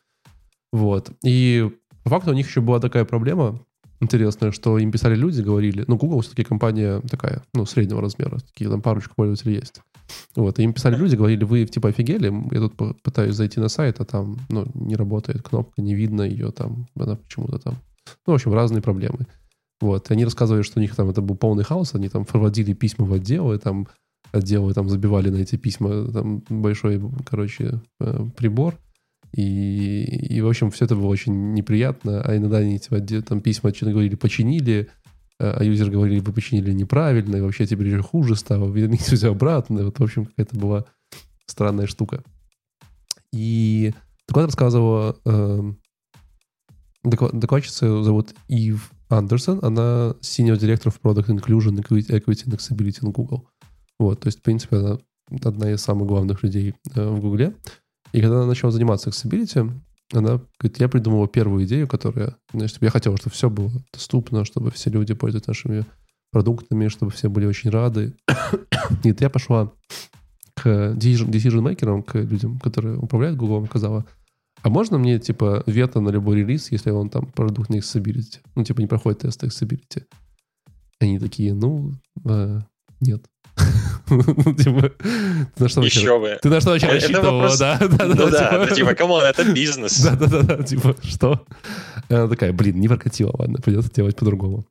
Вот. 0.71 1.11
И 1.23 1.69
по 2.03 2.09
факту 2.09 2.31
у 2.31 2.33
них 2.33 2.47
еще 2.47 2.61
была 2.61 2.79
такая 2.79 3.03
проблема, 3.03 3.59
интересное, 3.99 4.51
что 4.51 4.77
им 4.77 4.91
писали 4.91 5.15
люди, 5.15 5.41
говорили, 5.41 5.83
ну, 5.87 5.97
Google 5.97 6.21
все-таки 6.21 6.43
компания 6.43 7.01
такая, 7.09 7.43
ну, 7.53 7.65
среднего 7.65 8.01
размера, 8.01 8.39
такие 8.39 8.69
там 8.69 8.81
парочка 8.81 9.13
пользователей 9.15 9.55
есть. 9.55 9.81
Вот, 10.35 10.59
и 10.59 10.63
им 10.63 10.73
писали 10.73 10.95
люди, 10.95 11.15
говорили, 11.15 11.43
вы 11.43 11.65
типа 11.65 11.89
офигели, 11.89 12.31
я 12.51 12.59
тут 12.59 13.01
пытаюсь 13.01 13.35
зайти 13.35 13.59
на 13.59 13.69
сайт, 13.69 13.99
а 13.99 14.05
там, 14.05 14.37
ну, 14.49 14.67
не 14.73 14.95
работает 14.95 15.41
кнопка, 15.41 15.81
не 15.81 15.95
видно 15.95 16.21
ее 16.21 16.51
там, 16.51 16.87
она 16.95 17.15
почему-то 17.15 17.57
там. 17.59 17.75
Ну, 18.25 18.33
в 18.33 18.35
общем, 18.35 18.53
разные 18.53 18.81
проблемы. 18.81 19.27
Вот, 19.81 20.09
и 20.09 20.13
они 20.13 20.23
рассказывали, 20.23 20.61
что 20.63 20.79
у 20.79 20.81
них 20.81 20.95
там 20.95 21.09
это 21.09 21.21
был 21.21 21.35
полный 21.35 21.63
хаос, 21.63 21.95
они 21.95 22.09
там 22.09 22.25
проводили 22.25 22.73
письма 22.73 23.05
в 23.05 23.13
отделы, 23.13 23.57
там 23.59 23.87
отделы 24.31 24.73
там 24.73 24.89
забивали 24.89 25.29
на 25.29 25.37
эти 25.37 25.57
письма 25.57 26.11
там 26.11 26.43
большой, 26.49 27.01
короче, 27.25 27.81
э, 27.99 28.25
прибор, 28.37 28.77
и, 29.33 30.03
и, 30.03 30.41
в 30.41 30.47
общем, 30.47 30.71
все 30.71 30.85
это 30.85 30.95
было 30.95 31.07
очень 31.07 31.53
неприятно, 31.53 32.21
а 32.21 32.37
иногда 32.37 32.57
они 32.59 32.79
де- 33.01 33.21
там 33.21 33.41
письма 33.41 33.73
что-то 33.73 33.91
говорили 33.91 34.15
починили, 34.15 34.89
э, 35.39 35.49
а 35.49 35.63
юзер 35.63 35.91
говорили, 35.91 36.21
вы 36.21 36.31
починили 36.31 36.71
неправильно, 36.71 37.35
и 37.35 37.41
вообще 37.41 37.65
теперь 37.65 37.87
еще 37.87 38.01
хуже 38.01 38.35
стало, 38.35 38.71
верните 38.71 39.15
все 39.15 39.31
обратно. 39.31 39.83
Вот, 39.83 39.99
в 39.99 40.03
общем, 40.03 40.25
какая-то 40.25 40.57
была 40.57 40.85
странная 41.47 41.87
штука. 41.87 42.23
И 43.33 43.93
доклад 44.27 44.45
рассказывала... 44.45 45.17
эм, 45.25 45.79
доклад- 47.05 47.37
докладчица 47.37 48.03
зовут 48.03 48.33
Ив 48.47 48.91
Андерсон, 49.09 49.59
она 49.61 50.15
senior 50.21 50.57
директор 50.57 50.91
в 50.91 50.99
Product 51.01 51.27
Inclusion, 51.27 51.77
Equity 51.77 52.45
and 52.45 52.57
Accessibility 52.57 52.99
на 53.01 53.11
Google. 53.11 53.47
Вот, 53.99 54.19
то 54.19 54.27
есть, 54.27 54.39
в 54.39 54.41
принципе, 54.41 54.77
она 54.77 54.99
одна 55.43 55.71
из 55.71 55.81
самых 55.81 56.07
главных 56.07 56.43
людей 56.43 56.73
э, 56.95 57.07
в 57.07 57.19
Гугле. 57.19 57.55
И 58.11 58.21
когда 58.21 58.37
она 58.37 58.47
начала 58.47 58.71
заниматься 58.71 59.09
accessibility, 59.09 59.71
она 60.13 60.41
говорит, 60.59 60.79
я 60.79 60.87
придумала 60.87 61.27
первую 61.27 61.65
идею, 61.65 61.87
которая, 61.87 62.35
значит, 62.53 62.77
я 62.81 62.89
хотела, 62.89 63.17
чтобы 63.17 63.33
все 63.33 63.49
было 63.49 63.71
доступно, 63.91 64.45
чтобы 64.45 64.71
все 64.71 64.89
люди 64.89 65.13
пользовались 65.13 65.47
нашими 65.47 65.85
продуктами, 66.31 66.87
чтобы 66.89 67.11
все 67.11 67.29
были 67.29 67.45
очень 67.45 67.69
рады. 67.69 68.13
Вот 69.03 69.21
я 69.21 69.29
пошла 69.29 69.71
к 70.53 70.67
decision 70.67 71.29
decision 71.29 71.61
makers, 71.61 72.03
к 72.03 72.15
людям, 72.15 72.59
которые 72.59 72.97
управляют 72.97 73.37
Google, 73.37 73.63
и 73.63 73.67
сказала, 73.67 74.05
а 74.65 74.69
можно 74.69 74.97
мне, 74.97 75.19
типа, 75.19 75.61
вето 75.67 76.01
на 76.01 76.09
любой 76.09 76.37
релиз, 76.37 76.71
если 76.71 76.89
он 76.89 77.09
там 77.09 77.27
продукт 77.27 77.69
не 77.69 77.77
accessibility? 77.79 78.39
Ну, 78.55 78.63
типа, 78.63 78.81
не 78.81 78.87
проходит 78.87 79.19
тест 79.19 79.43
accessibility. 79.43 80.03
Они 80.99 81.19
такие, 81.19 81.53
ну, 81.53 81.91
э, 82.27 82.61
нет. 82.99 83.23
Ну, 84.09 84.53
типа, 84.55 84.89
ты 85.55 85.63
на 85.63 85.69
что 85.69 85.81
вообще- 85.81 85.99
Еще 85.99 86.19
бы. 86.19 86.37
Ты 86.41 86.49
на 86.49 86.61
что 86.61 86.71
вообще 86.71 86.87
вопрос- 87.21 87.59
да? 87.59 87.77
Ну 87.79 88.29
да, 88.29 88.49
типа- 88.49 88.65
ну 88.69 88.75
типа, 88.75 88.93
come 88.95 89.11
on, 89.11 89.23
это 89.23 89.53
бизнес. 89.53 89.99
Да-да-да, 90.03 90.63
типа, 90.63 90.95
что? 91.03 91.45
И 92.09 92.13
Она 92.15 92.27
такая, 92.27 92.51
блин, 92.51 92.79
не 92.79 92.87
прокатило, 92.87 93.35
ладно, 93.37 93.59
придется 93.59 93.91
делать 93.93 94.15
по-другому. 94.15 94.65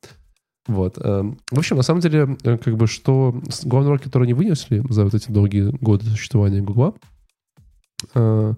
Вот. 0.67 0.97
эм, 0.97 1.37
В 1.51 1.57
общем, 1.59 1.77
на 1.77 1.83
самом 1.83 2.01
деле, 2.01 2.37
э, 2.43 2.57
как 2.57 2.75
бы, 2.75 2.87
что 2.87 3.41
главный 3.63 3.91
урок, 3.91 4.03
который 4.03 4.23
они 4.23 4.33
вынесли 4.33 4.83
за 4.89 5.03
вот 5.05 5.13
эти 5.13 5.31
долгие 5.31 5.69
годы 5.81 6.05
существования 6.05 6.61
Гугла, 6.61 6.93
э, 8.13 8.53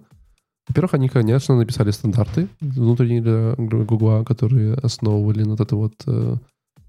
во-первых, 0.68 0.94
они, 0.94 1.08
конечно, 1.08 1.56
написали 1.56 1.90
стандарты 1.90 2.48
внутренние 2.60 3.22
для 3.22 3.54
Гугла, 3.56 4.24
которые 4.24 4.74
основывали 4.74 5.42
вот 5.42 5.60
это 5.60 5.76
вот 5.76 5.94
э, 6.06 6.36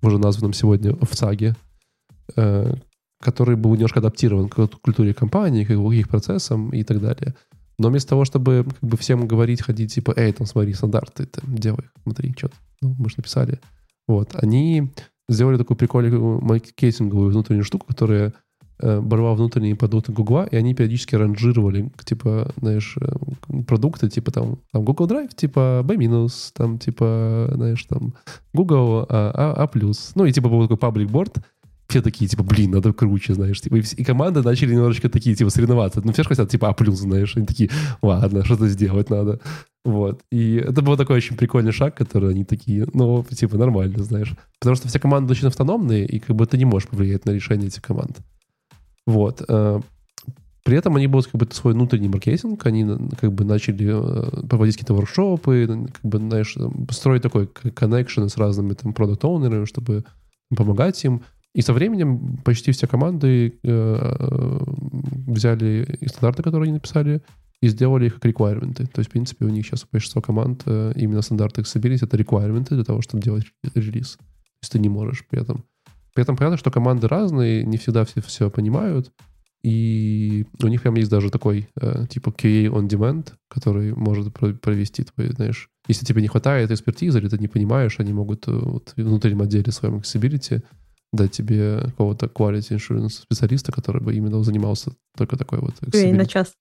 уже 0.01 0.17
названном 0.17 0.53
сегодня 0.53 0.93
в 0.93 1.15
ЦАГе, 1.15 1.55
э, 2.36 2.73
который 3.21 3.55
был 3.55 3.73
немножко 3.73 3.99
адаптирован 3.99 4.49
к 4.49 4.67
культуре 4.82 5.13
компании, 5.13 5.63
к 5.63 5.71
их 5.71 6.09
процессам 6.09 6.69
и 6.71 6.84
так 6.84 6.99
далее. 6.99 7.36
Но 7.77 7.89
вместо 7.89 8.09
того, 8.09 8.25
чтобы 8.25 8.65
как 8.82 8.89
бы 8.89 8.97
всем 8.97 9.25
говорить, 9.27 9.61
ходить, 9.61 9.93
типа, 9.93 10.13
эй, 10.17 10.34
там, 10.34 10.45
смотри, 10.45 10.73
стандарты, 10.73 11.25
там, 11.25 11.55
делай, 11.55 11.86
смотри, 12.03 12.34
что 12.38 12.51
ну, 12.82 12.95
мы 12.99 13.09
же 13.09 13.15
написали. 13.17 13.59
Вот, 14.07 14.36
они 14.36 14.91
сделали 15.30 15.57
такую 15.57 15.77
прикольную 15.77 16.41
маркетинговую 16.41 17.30
внутреннюю 17.32 17.63
штуку, 17.63 17.86
которая 17.88 18.34
э, 18.80 18.99
брала 19.01 19.34
внутренние 19.34 19.75
продукты 19.75 20.11
Гугла, 20.11 20.45
и 20.45 20.55
они 20.55 20.73
периодически 20.73 21.15
ранжировали, 21.15 21.91
типа, 22.03 22.51
знаешь, 22.57 22.97
э, 22.99 23.61
продукты, 23.63 24.09
типа, 24.09 24.32
там, 24.32 24.59
там 24.71 24.84
Google 24.84 25.07
Drive, 25.07 25.36
типа, 25.36 25.82
B-, 25.84 25.97
там, 26.53 26.80
типа, 26.80 27.51
знаешь, 27.53 27.84
там, 27.86 28.13
Google 28.53 29.05
А, 29.09 29.32
а, 29.34 29.63
А+. 29.63 29.69
Ну, 30.15 30.25
и, 30.25 30.32
типа, 30.32 30.49
был 30.49 30.61
такой 30.63 30.77
паблик-борд, 30.77 31.39
все 31.89 32.01
такие, 32.01 32.27
типа, 32.27 32.43
блин, 32.43 32.71
надо 32.71 32.93
круче, 32.93 33.34
знаешь. 33.34 33.59
Типа, 33.61 33.75
и, 33.75 33.82
и 33.82 34.03
команды 34.03 34.43
начали 34.43 34.73
немножечко 34.73 35.09
такие, 35.09 35.36
типа, 35.36 35.49
соревноваться. 35.49 36.01
Ну, 36.03 36.13
все 36.13 36.21
же 36.21 36.30
хотят, 36.30 36.49
типа, 36.49 36.69
А+, 36.69 36.91
знаешь. 36.91 37.36
Они 37.36 37.47
такие, 37.47 37.71
ладно, 38.03 38.45
что-то 38.45 38.67
сделать 38.67 39.09
надо. 39.09 39.39
Вот. 39.84 40.21
И 40.32 40.55
это 40.55 40.84
был 40.84 40.97
такой 40.97 41.17
очень 41.17 41.36
прикольный 41.36 41.71
шаг, 41.71 41.95
который 41.95 42.30
они 42.30 42.45
такие, 42.45 42.86
ну, 42.93 43.23
типа, 43.23 43.57
нормально, 43.57 44.03
знаешь. 44.03 44.36
Потому 44.59 44.75
что 44.75 44.88
все 44.88 44.99
команды 44.99 45.32
очень 45.32 45.47
автономные, 45.47 46.05
и 46.05 46.19
как 46.19 46.36
бы 46.36 46.45
ты 46.45 46.57
не 46.57 46.65
можешь 46.65 46.88
повлиять 46.88 47.25
на 47.25 47.32
решение 47.32 47.67
этих 47.67 47.82
команд. 47.82 48.19
Вот. 49.10 49.43
Э, 49.47 49.82
При 50.64 50.78
этом 50.78 50.95
они 50.95 51.07
будут 51.07 51.32
как 51.32 51.41
бы 51.41 51.47
свой 51.51 51.74
внутренний 51.74 52.10
маркетинг, 52.10 52.64
они 52.68 52.86
как 53.20 53.34
бы 53.34 53.43
начали 53.43 53.88
э, 53.89 54.47
проводить 54.47 54.76
какие-то 54.76 54.93
воркшопы, 54.93 55.88
как 55.91 56.05
бы, 56.05 56.20
знаешь, 56.20 56.55
строить 56.91 57.24
такой 57.24 57.47
коннекшн 57.47 58.28
с 58.28 58.38
разными 58.38 58.74
там 58.74 58.93
продукт-оунерами, 58.93 59.66
чтобы 59.66 60.03
помогать 60.55 61.03
им. 61.05 61.22
И 61.55 61.62
со 61.62 61.74
временем 61.74 62.38
почти 62.45 62.72
все 62.72 62.86
команды 62.86 63.60
э, 63.64 64.60
взяли 65.28 65.97
стандарты, 66.05 66.43
которые 66.43 66.66
они 66.66 66.74
написали, 66.74 67.22
и 67.62 67.70
сделали 67.70 68.05
их 68.05 68.14
как 68.14 68.26
реквайрменты. 68.26 68.86
То 68.86 68.99
есть, 68.99 69.10
в 69.10 69.12
принципе, 69.14 69.45
у 69.45 69.49
них 69.49 69.66
сейчас 69.66 69.88
большинство 69.91 70.22
команд 70.22 70.68
именно 70.68 71.24
стандарты 71.24 71.62
Accessibility— 71.62 71.99
это 72.03 72.16
реквайрменты 72.16 72.76
для 72.76 72.84
того, 72.84 73.01
чтобы 73.01 73.24
делать 73.24 73.45
релиз. 73.74 74.18
То 74.18 74.64
есть 74.64 74.72
ты 74.72 74.80
не 74.80 74.89
можешь 74.89 75.26
при 75.28 75.41
этом. 75.41 75.64
При 76.14 76.24
этом 76.24 76.36
понятно, 76.36 76.57
что 76.57 76.72
команды 76.72 77.07
разные, 77.07 77.64
не 77.64 77.78
всегда 77.78 78.05
все 78.05 78.22
все 78.22 78.49
понимают, 78.49 79.12
и 79.62 80.45
у 80.64 80.68
них 80.68 80.82
прям 80.82 80.95
есть 80.95 81.12
даже 81.12 81.30
такой, 81.30 81.70
э, 81.80 82.05
типа 82.10 82.30
QA 82.30 82.68
on 82.68 82.88
demand, 82.88 83.34
который 83.49 83.93
может 83.93 84.34
провести 84.34 85.03
твой, 85.03 85.32
знаешь, 85.34 85.70
если 85.88 86.05
тебе 86.05 86.22
не 86.22 86.28
хватает 86.28 86.72
экспертизы 86.72 87.20
или 87.20 87.28
ты 87.28 87.38
не 87.38 87.47
понимаешь, 87.47 87.99
они 87.99 88.14
могут 88.14 88.47
э, 88.47 88.51
вот, 88.51 88.93
в 88.95 89.01
внутреннем 89.01 89.41
отделе 89.41 89.72
своем 89.72 89.97
accessibility 89.97 90.64
дать 91.12 91.32
тебе 91.32 91.82
какого-то 91.86 92.28
quality 92.28 92.78
insurance 92.78 93.22
специалиста, 93.24 93.72
который 93.72 94.01
бы 94.01 94.16
именно 94.16 94.43
занимался 94.43 94.91
только 95.18 95.36
такой 95.36 95.60
вот 95.60 95.74
QA 95.82 96.14
на 96.14 96.26
час. 96.26 96.53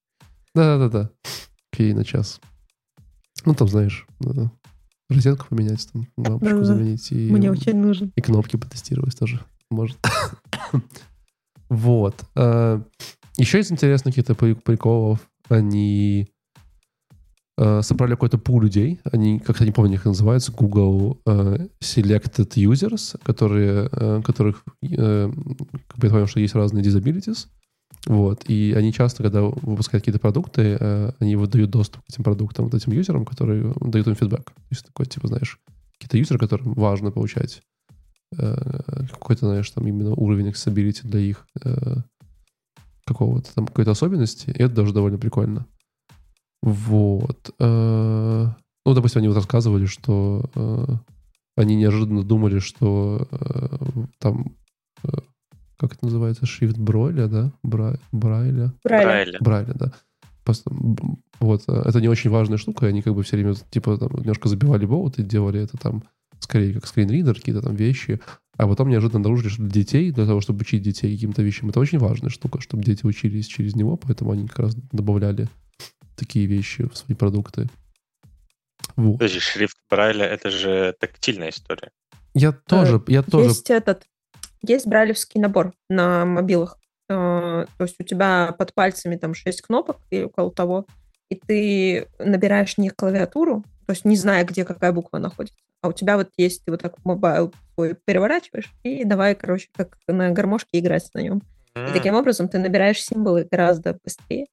Да-да-да. 0.54 1.10
QA 1.74 1.94
на 1.94 2.04
час. 2.04 2.40
Ну, 3.44 3.54
там, 3.54 3.68
знаешь, 3.68 4.06
розетку 5.08 5.46
поменять, 5.48 5.88
там, 5.92 6.06
лампочку 6.16 6.58
да, 6.58 6.64
заменить. 6.64 7.10
И, 7.12 7.30
Мне 7.30 7.50
очень 7.50 7.76
нужен. 7.76 8.12
И 8.14 8.20
кнопки 8.20 8.56
потестировать 8.56 9.18
тоже 9.18 9.40
может. 9.70 9.98
вот. 11.68 12.24
А, 12.34 12.82
еще 13.36 13.60
из 13.60 13.70
интересных 13.72 14.14
каких-то 14.14 14.34
приколов, 14.34 15.28
они 15.48 16.28
а, 17.56 17.82
собрали 17.82 18.12
какой-то 18.12 18.38
пул 18.38 18.60
людей, 18.60 19.00
они, 19.10 19.38
как-то 19.38 19.64
не 19.64 19.72
помню, 19.72 19.96
как 19.96 20.06
называются, 20.06 20.52
Google 20.52 21.20
uh, 21.26 21.70
Selected 21.80 22.54
Users, 22.54 23.18
которые, 23.22 23.88
которых, 24.22 24.62
uh, 24.84 25.76
как 25.88 26.04
я 26.04 26.10
понял, 26.10 26.26
что 26.26 26.40
есть 26.40 26.54
разные 26.54 26.84
disabilities, 26.84 27.48
вот. 28.08 28.48
И 28.48 28.72
они 28.74 28.90
часто, 28.90 29.22
когда 29.22 29.42
выпускают 29.42 30.02
какие-то 30.02 30.18
продукты, 30.18 30.78
э, 30.80 31.12
они 31.18 31.36
выдают 31.36 31.68
доступ 31.68 32.02
к 32.06 32.08
этим 32.08 32.24
продуктам, 32.24 32.64
вот 32.64 32.74
этим 32.74 32.92
юзерам, 32.92 33.26
которые 33.26 33.74
дают 33.82 34.06
им 34.06 34.14
фидбэк. 34.14 34.46
То 34.46 34.52
есть 34.70 34.86
такой, 34.86 35.04
типа, 35.04 35.28
знаешь, 35.28 35.58
какие-то 35.92 36.16
юзеры, 36.16 36.38
которым 36.38 36.72
важно 36.72 37.10
получать 37.10 37.60
э, 38.38 38.56
какой-то, 39.12 39.46
знаешь, 39.46 39.70
там 39.70 39.86
именно 39.86 40.14
уровень 40.14 40.48
accessibility 40.48 41.02
для 41.02 41.20
их 41.20 41.46
э, 41.62 41.96
какого-то 43.04 43.54
там 43.54 43.66
какой-то 43.66 43.90
особенности. 43.90 44.48
И 44.52 44.62
это 44.62 44.74
даже 44.74 44.94
довольно 44.94 45.18
прикольно. 45.18 45.66
Вот. 46.62 47.54
Ну, 47.58 48.54
допустим, 48.94 49.18
они 49.18 49.28
вот 49.28 49.36
рассказывали, 49.36 49.84
что 49.84 50.50
они 51.56 51.76
неожиданно 51.76 52.24
думали, 52.24 52.58
что 52.58 53.28
там 54.18 54.56
как 55.78 55.94
это 55.94 56.04
называется, 56.04 56.46
шрифт 56.46 56.76
Бройля, 56.76 57.28
да? 57.28 57.52
Бра... 57.62 57.96
Брайля? 58.12 58.72
Брайля. 58.82 59.38
Брайля, 59.40 59.74
да. 59.74 59.92
Просто, 60.44 60.70
вот, 61.40 61.64
э, 61.68 61.82
это 61.86 62.00
не 62.00 62.08
очень 62.08 62.30
важная 62.30 62.58
штука, 62.58 62.86
они 62.86 63.02
как 63.02 63.14
бы 63.14 63.22
все 63.22 63.36
время, 63.36 63.54
типа, 63.70 63.96
там, 63.98 64.10
немножко 64.12 64.48
забивали 64.48 64.86
болт 64.86 65.18
и 65.18 65.22
делали 65.22 65.60
это 65.60 65.76
там 65.76 66.02
скорее 66.40 66.74
как 66.74 66.86
скринридер, 66.86 67.34
какие-то 67.34 67.62
там 67.62 67.74
вещи, 67.74 68.20
а 68.56 68.66
потом 68.66 68.88
неожиданно 68.88 69.18
обнаружили, 69.18 69.48
что 69.48 69.62
для 69.62 69.70
детей, 69.70 70.10
для 70.10 70.26
того, 70.26 70.40
чтобы 70.40 70.62
учить 70.62 70.82
детей 70.82 71.14
каким-то 71.14 71.42
вещам, 71.42 71.70
это 71.70 71.80
очень 71.80 71.98
важная 71.98 72.30
штука, 72.30 72.60
чтобы 72.60 72.82
дети 72.82 73.04
учились 73.04 73.46
через 73.46 73.76
него, 73.76 73.96
поэтому 73.96 74.32
они 74.32 74.48
как 74.48 74.58
раз 74.60 74.74
добавляли 74.92 75.48
такие 76.16 76.46
вещи 76.46 76.88
в 76.88 76.96
свои 76.96 77.14
продукты. 77.14 77.68
Вот. 78.96 79.14
Подожди, 79.14 79.38
шрифт 79.38 79.76
Брайля— 79.88 80.24
это 80.26 80.50
же 80.50 80.94
тактильная 80.98 81.50
история. 81.50 81.92
Я 82.34 82.52
тоже, 82.52 83.02
я 83.06 83.22
тоже... 83.22 83.50
Есть 83.50 83.70
этот 83.70 84.04
есть 84.62 84.86
брайлевский 84.86 85.40
набор 85.40 85.72
на 85.88 86.24
мобилах. 86.24 86.78
Э, 87.08 87.66
то 87.76 87.84
есть 87.84 87.96
у 87.98 88.04
тебя 88.04 88.54
под 88.58 88.74
пальцами 88.74 89.16
там 89.16 89.34
6 89.34 89.62
кнопок 89.62 89.98
или 90.10 90.24
около 90.24 90.52
того, 90.52 90.86
и 91.30 91.36
ты 91.36 92.08
набираешь 92.18 92.78
них 92.78 92.96
клавиатуру, 92.96 93.64
то 93.86 93.92
есть 93.92 94.04
не 94.04 94.16
зная, 94.16 94.44
где 94.44 94.64
какая 94.64 94.92
буква 94.92 95.18
находится. 95.18 95.58
А 95.80 95.88
у 95.88 95.92
тебя 95.92 96.16
вот 96.16 96.30
есть, 96.36 96.64
ты 96.64 96.70
вот 96.70 96.82
так 96.82 96.94
mobile 97.04 97.54
свой 97.74 97.94
переворачиваешь, 97.94 98.72
и 98.82 99.04
давай, 99.04 99.34
короче, 99.34 99.68
как 99.74 99.98
на 100.08 100.30
гармошке 100.30 100.78
играть 100.78 101.08
на 101.14 101.20
нем. 101.20 101.42
И 101.74 101.92
таким 101.92 102.16
образом 102.16 102.48
ты 102.48 102.58
набираешь 102.58 103.02
символы 103.02 103.46
гораздо 103.48 103.96
быстрее. 104.02 104.46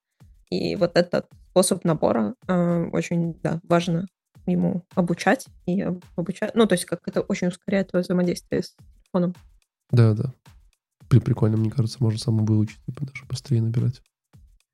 И 0.52 0.76
вот 0.76 0.96
этот 0.96 1.26
способ 1.50 1.84
набора 1.84 2.36
э, 2.48 2.90
очень 2.92 3.34
да, 3.42 3.60
важно 3.64 4.06
ему 4.46 4.84
обучать 4.94 5.48
и 5.66 5.88
обучать. 6.16 6.54
Ну, 6.54 6.68
то 6.68 6.74
есть 6.74 6.86
как 6.86 7.00
это 7.08 7.22
очень 7.22 7.48
ускоряет 7.48 7.90
твое 7.90 8.04
взаимодействие 8.04 8.62
с 8.62 8.76
телефоном. 8.76 9.34
Да, 9.96 10.14
да. 10.14 10.34
Прикольно, 11.08 11.56
мне 11.56 11.72
кажется, 11.72 11.98
можно 12.02 12.20
самому 12.20 12.46
выучить, 12.46 12.84
типа, 12.86 13.06
даже 13.06 13.24
быстрее 13.26 13.62
набирать. 13.62 14.02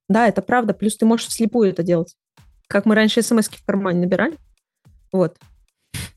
Да, 0.09 0.27
это 0.27 0.41
правда. 0.41 0.73
Плюс 0.73 0.97
ты 0.97 1.05
можешь 1.05 1.27
вслепую 1.27 1.69
это 1.69 1.83
делать. 1.83 2.15
Как 2.67 2.85
мы 2.85 2.95
раньше 2.95 3.21
смс 3.21 3.47
в 3.47 3.65
кармане 3.65 3.99
набирали. 3.99 4.37
Вот. 5.11 5.37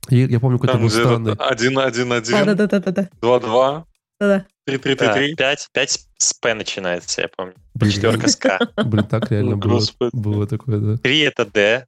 Я, 0.08 0.24
я 0.26 0.40
помню, 0.40 0.58
какой-то 0.58 0.80
был 0.80 0.88
странный. 0.88 1.34
Один, 1.34 1.78
один, 1.78 2.12
один. 2.12 2.32
Да, 2.32 2.54
да, 2.54 2.66
да, 2.66 2.80
да, 2.80 2.92
да. 2.92 3.08
Два, 3.20 3.40
два. 3.40 3.86
Да, 4.18 4.38
да. 4.38 4.46
Три, 4.64 4.78
три, 4.78 4.94
три, 4.94 5.12
три. 5.12 5.34
Пять, 5.34 5.68
пять 5.72 6.08
с 6.16 6.32
П 6.34 6.54
начинается, 6.54 7.20
я 7.20 7.28
помню. 7.28 7.54
Четверка 7.80 8.28
с 8.28 8.36
К. 8.36 8.58
Блин, 8.84 9.04
так 9.04 9.30
реально 9.30 9.58
было, 9.58 9.82
было 10.12 10.46
такое, 10.46 10.78
да. 10.78 10.96
Три 10.96 11.18
это 11.20 11.44
Д, 11.44 11.86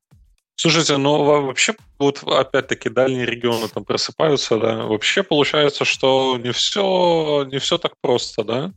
Слушайте, 0.59 0.97
ну 0.97 1.23
вообще, 1.23 1.77
вот 1.99 2.23
опять-таки 2.23 2.89
дальние 2.89 3.27
регионы 3.27 3.69
там 3.69 3.85
просыпаются, 3.85 4.59
да, 4.59 4.87
вообще 4.87 5.23
получается, 5.23 5.85
что 5.85 6.39
не 6.39 6.51
все, 6.53 7.47
не 7.53 7.59
все 7.59 7.77
так 7.77 7.93
просто, 8.01 8.43
да. 8.43 8.73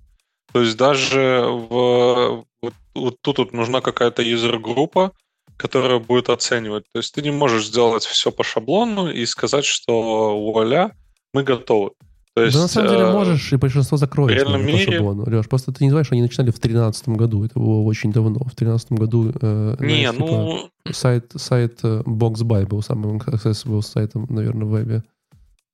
То 0.52 0.62
есть 0.62 0.76
даже 0.76 1.46
в, 1.48 2.46
вот, 2.62 2.74
вот 2.94 3.16
тут 3.22 3.38
вот 3.38 3.54
нужна 3.54 3.80
какая-то 3.80 4.22
юзер-группа, 4.22 5.14
которая 5.56 6.00
будет 6.00 6.30
оценивать. 6.30 6.84
То 6.92 7.00
есть 7.00 7.14
ты 7.14 7.22
не 7.22 7.32
можешь 7.32 7.68
сделать 7.68 8.04
все 8.06 8.32
по 8.32 8.44
шаблону 8.44 9.10
и 9.10 9.26
сказать, 9.26 9.66
что 9.66 10.38
вуаля, 10.38 10.96
мы 11.34 11.44
готовы. 11.44 11.92
То 12.40 12.46
есть, 12.46 12.56
да 12.56 12.62
на 12.62 12.68
самом 12.70 12.90
деле 12.90 13.02
э, 13.02 13.12
можешь, 13.12 13.52
и 13.52 13.58
большинство 13.58 13.98
закроет 13.98 14.32
в 14.32 14.36
реальном 14.36 14.66
мире... 14.66 14.86
по 14.86 14.92
шаблону. 14.94 15.30
Леш, 15.30 15.50
просто 15.50 15.74
ты 15.74 15.84
не 15.84 15.90
знаешь, 15.90 16.08
они 16.12 16.22
начинали 16.22 16.52
в 16.52 16.60
2013 16.60 17.10
году, 17.10 17.44
это 17.44 17.60
было 17.60 17.82
очень 17.82 18.14
давно. 18.14 18.40
В 18.40 18.56
2013 18.56 18.92
году 18.94 19.34
э, 19.42 19.76
не, 19.82 20.10
знаешь, 20.10 20.16
ну... 20.18 20.70
типа, 20.86 20.96
сайт, 20.96 21.34
сайт 21.36 21.80
э, 21.84 22.02
BoxBuy 22.06 22.66
был 22.66 22.82
самым 22.82 23.18
accessible 23.18 23.82
сайтом, 23.82 24.26
наверное, 24.30 24.66
в 24.66 24.70
вебе. 24.70 25.04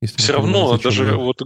Если 0.02 0.18
Все 0.18 0.32
равно, 0.32 0.76
даже 0.76 1.04
было. 1.04 1.16
вот 1.22 1.42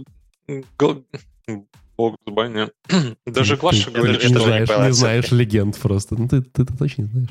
BoxBuy, 1.99 2.49
нет. 2.51 2.73
даже 3.27 3.57
Глаша 3.57 3.91
говорит, 3.91 4.21
что... 4.21 4.29
Не 4.29 4.39
знаешь, 4.39 4.69
не 4.69 4.91
знаешь 4.91 5.31
легенд 5.31 5.77
просто. 5.77 6.15
Ну, 6.19 6.27
ты, 6.27 6.41
ты, 6.41 6.65
ты 6.65 6.75
точно 6.75 7.03
не 7.03 7.07
знаешь. 7.09 7.29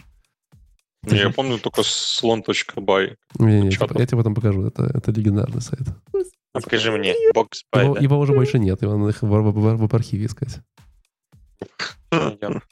Не, 1.02 1.18
я 1.18 1.30
помню 1.30 1.58
только 1.58 1.80
slon.by. 1.80 3.16
Не, 3.40 3.62
не, 3.62 3.70
типа, 3.70 3.88
я 3.98 4.06
тебе 4.06 4.18
потом 4.18 4.36
покажу. 4.36 4.66
Это, 4.66 4.84
это 4.94 5.10
легендарный 5.10 5.60
сайт. 5.60 5.88
Покажи 6.52 6.90
мне. 6.90 7.14
Бокс 7.34 7.62
его, 7.74 7.96
его 7.96 8.18
уже 8.18 8.32
больше 8.32 8.58
нет, 8.58 8.82
его 8.82 8.96
надо 8.96 9.10
их 9.10 9.22
в, 9.22 9.26
в, 9.26 9.52
в, 9.52 9.88
в 9.88 9.94
архиве 9.94 10.26
искать. 10.26 10.58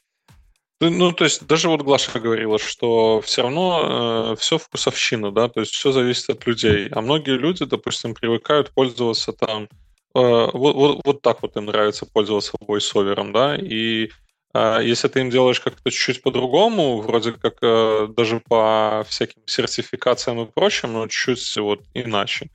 Ну, 0.81 1.11
то 1.11 1.25
есть 1.25 1.45
даже 1.45 1.67
вот 1.67 1.81
Глаша 1.81 2.19
говорила, 2.19 2.57
что 2.57 3.19
все 3.19 3.41
равно 3.41 4.31
э, 4.31 4.35
все 4.37 4.57
вкусовщина, 4.57 5.29
да, 5.31 5.49
то 5.49 5.59
есть 5.59 5.73
все 5.73 5.91
зависит 5.91 6.29
от 6.29 6.47
людей. 6.47 6.87
А 6.89 7.01
многие 7.01 7.37
люди, 7.37 7.65
допустим, 7.65 8.13
привыкают 8.13 8.71
пользоваться 8.71 9.33
там, 9.33 9.63
э, 9.63 9.67
вот, 10.13 10.75
вот, 10.75 11.01
вот 11.03 11.21
так 11.21 11.41
вот 11.41 11.57
им 11.57 11.65
нравится 11.65 12.05
пользоваться 12.05 12.53
voiceover, 12.61 13.29
да, 13.33 13.57
и 13.57 14.09
э, 14.53 14.79
если 14.81 15.09
ты 15.09 15.19
им 15.19 15.29
делаешь 15.29 15.59
как-то 15.59 15.91
чуть-чуть 15.91 16.21
по-другому, 16.21 17.01
вроде 17.01 17.33
как 17.33 17.57
э, 17.61 18.07
даже 18.15 18.39
по 18.39 19.05
всяким 19.09 19.41
сертификациям 19.47 20.39
и 20.39 20.45
прочим, 20.45 20.93
но 20.93 21.07
чуть-чуть 21.07 21.57
вот 21.57 21.81
иначе, 21.93 22.49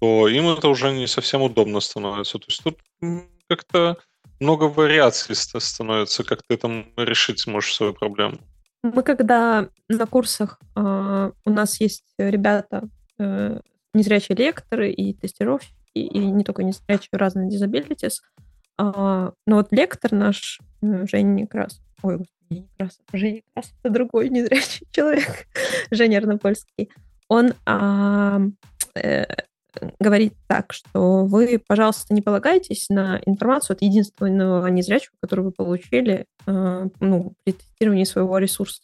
то 0.00 0.28
им 0.28 0.48
это 0.48 0.68
уже 0.68 0.92
не 0.92 1.06
совсем 1.06 1.42
удобно 1.42 1.80
становится. 1.80 2.38
То 2.38 2.44
есть 2.48 2.62
тут 2.62 2.78
как-то 3.48 3.98
много 4.40 4.64
вариаций 4.64 5.34
становится, 5.34 6.24
как 6.24 6.42
ты 6.48 6.56
там 6.56 6.86
решить 6.96 7.40
сможешь 7.40 7.74
свою 7.74 7.92
проблему. 7.92 8.38
Мы 8.82 9.02
когда 9.02 9.68
на 9.88 10.06
курсах 10.06 10.58
э, 10.74 11.30
у 11.44 11.50
нас 11.50 11.80
есть 11.80 12.04
ребята, 12.18 12.88
э, 13.18 13.60
незрячие 13.92 14.36
лекторы 14.36 14.90
и 14.90 15.12
тестировщики, 15.12 15.74
и, 15.92 16.06
и 16.06 16.18
не 16.18 16.44
только 16.44 16.64
незрячие, 16.64 17.10
разные 17.12 17.50
disabilities. 17.50 18.20
Э, 18.78 19.32
но 19.46 19.56
вот 19.56 19.70
лектор 19.70 20.12
наш, 20.12 20.60
э, 20.80 21.06
Женя 21.06 21.42
Некрасов, 21.42 21.84
ой, 22.02 22.16
господи, 22.16 22.60
Некрасов, 22.62 23.04
Женя 23.12 23.36
Некрасов, 23.36 23.74
это 23.82 23.92
другой 23.92 24.30
незрячий 24.30 24.86
человек, 24.92 25.46
Женя 25.90 26.18
Арнопольский, 26.18 26.90
он 27.28 27.52
э, 27.66 28.38
э, 28.94 29.26
говорит 29.98 30.34
так, 30.46 30.72
что 30.72 31.24
вы, 31.24 31.62
пожалуйста, 31.66 32.14
не 32.14 32.22
полагайтесь 32.22 32.88
на 32.88 33.20
информацию 33.26 33.74
от 33.74 33.82
единственного 33.82 34.66
незрячего, 34.68 35.14
который 35.20 35.44
вы 35.44 35.52
получили 35.52 36.26
э, 36.46 36.88
ну, 37.00 37.34
при 37.44 37.52
тестировании 37.52 38.04
своего 38.04 38.38
ресурса. 38.38 38.82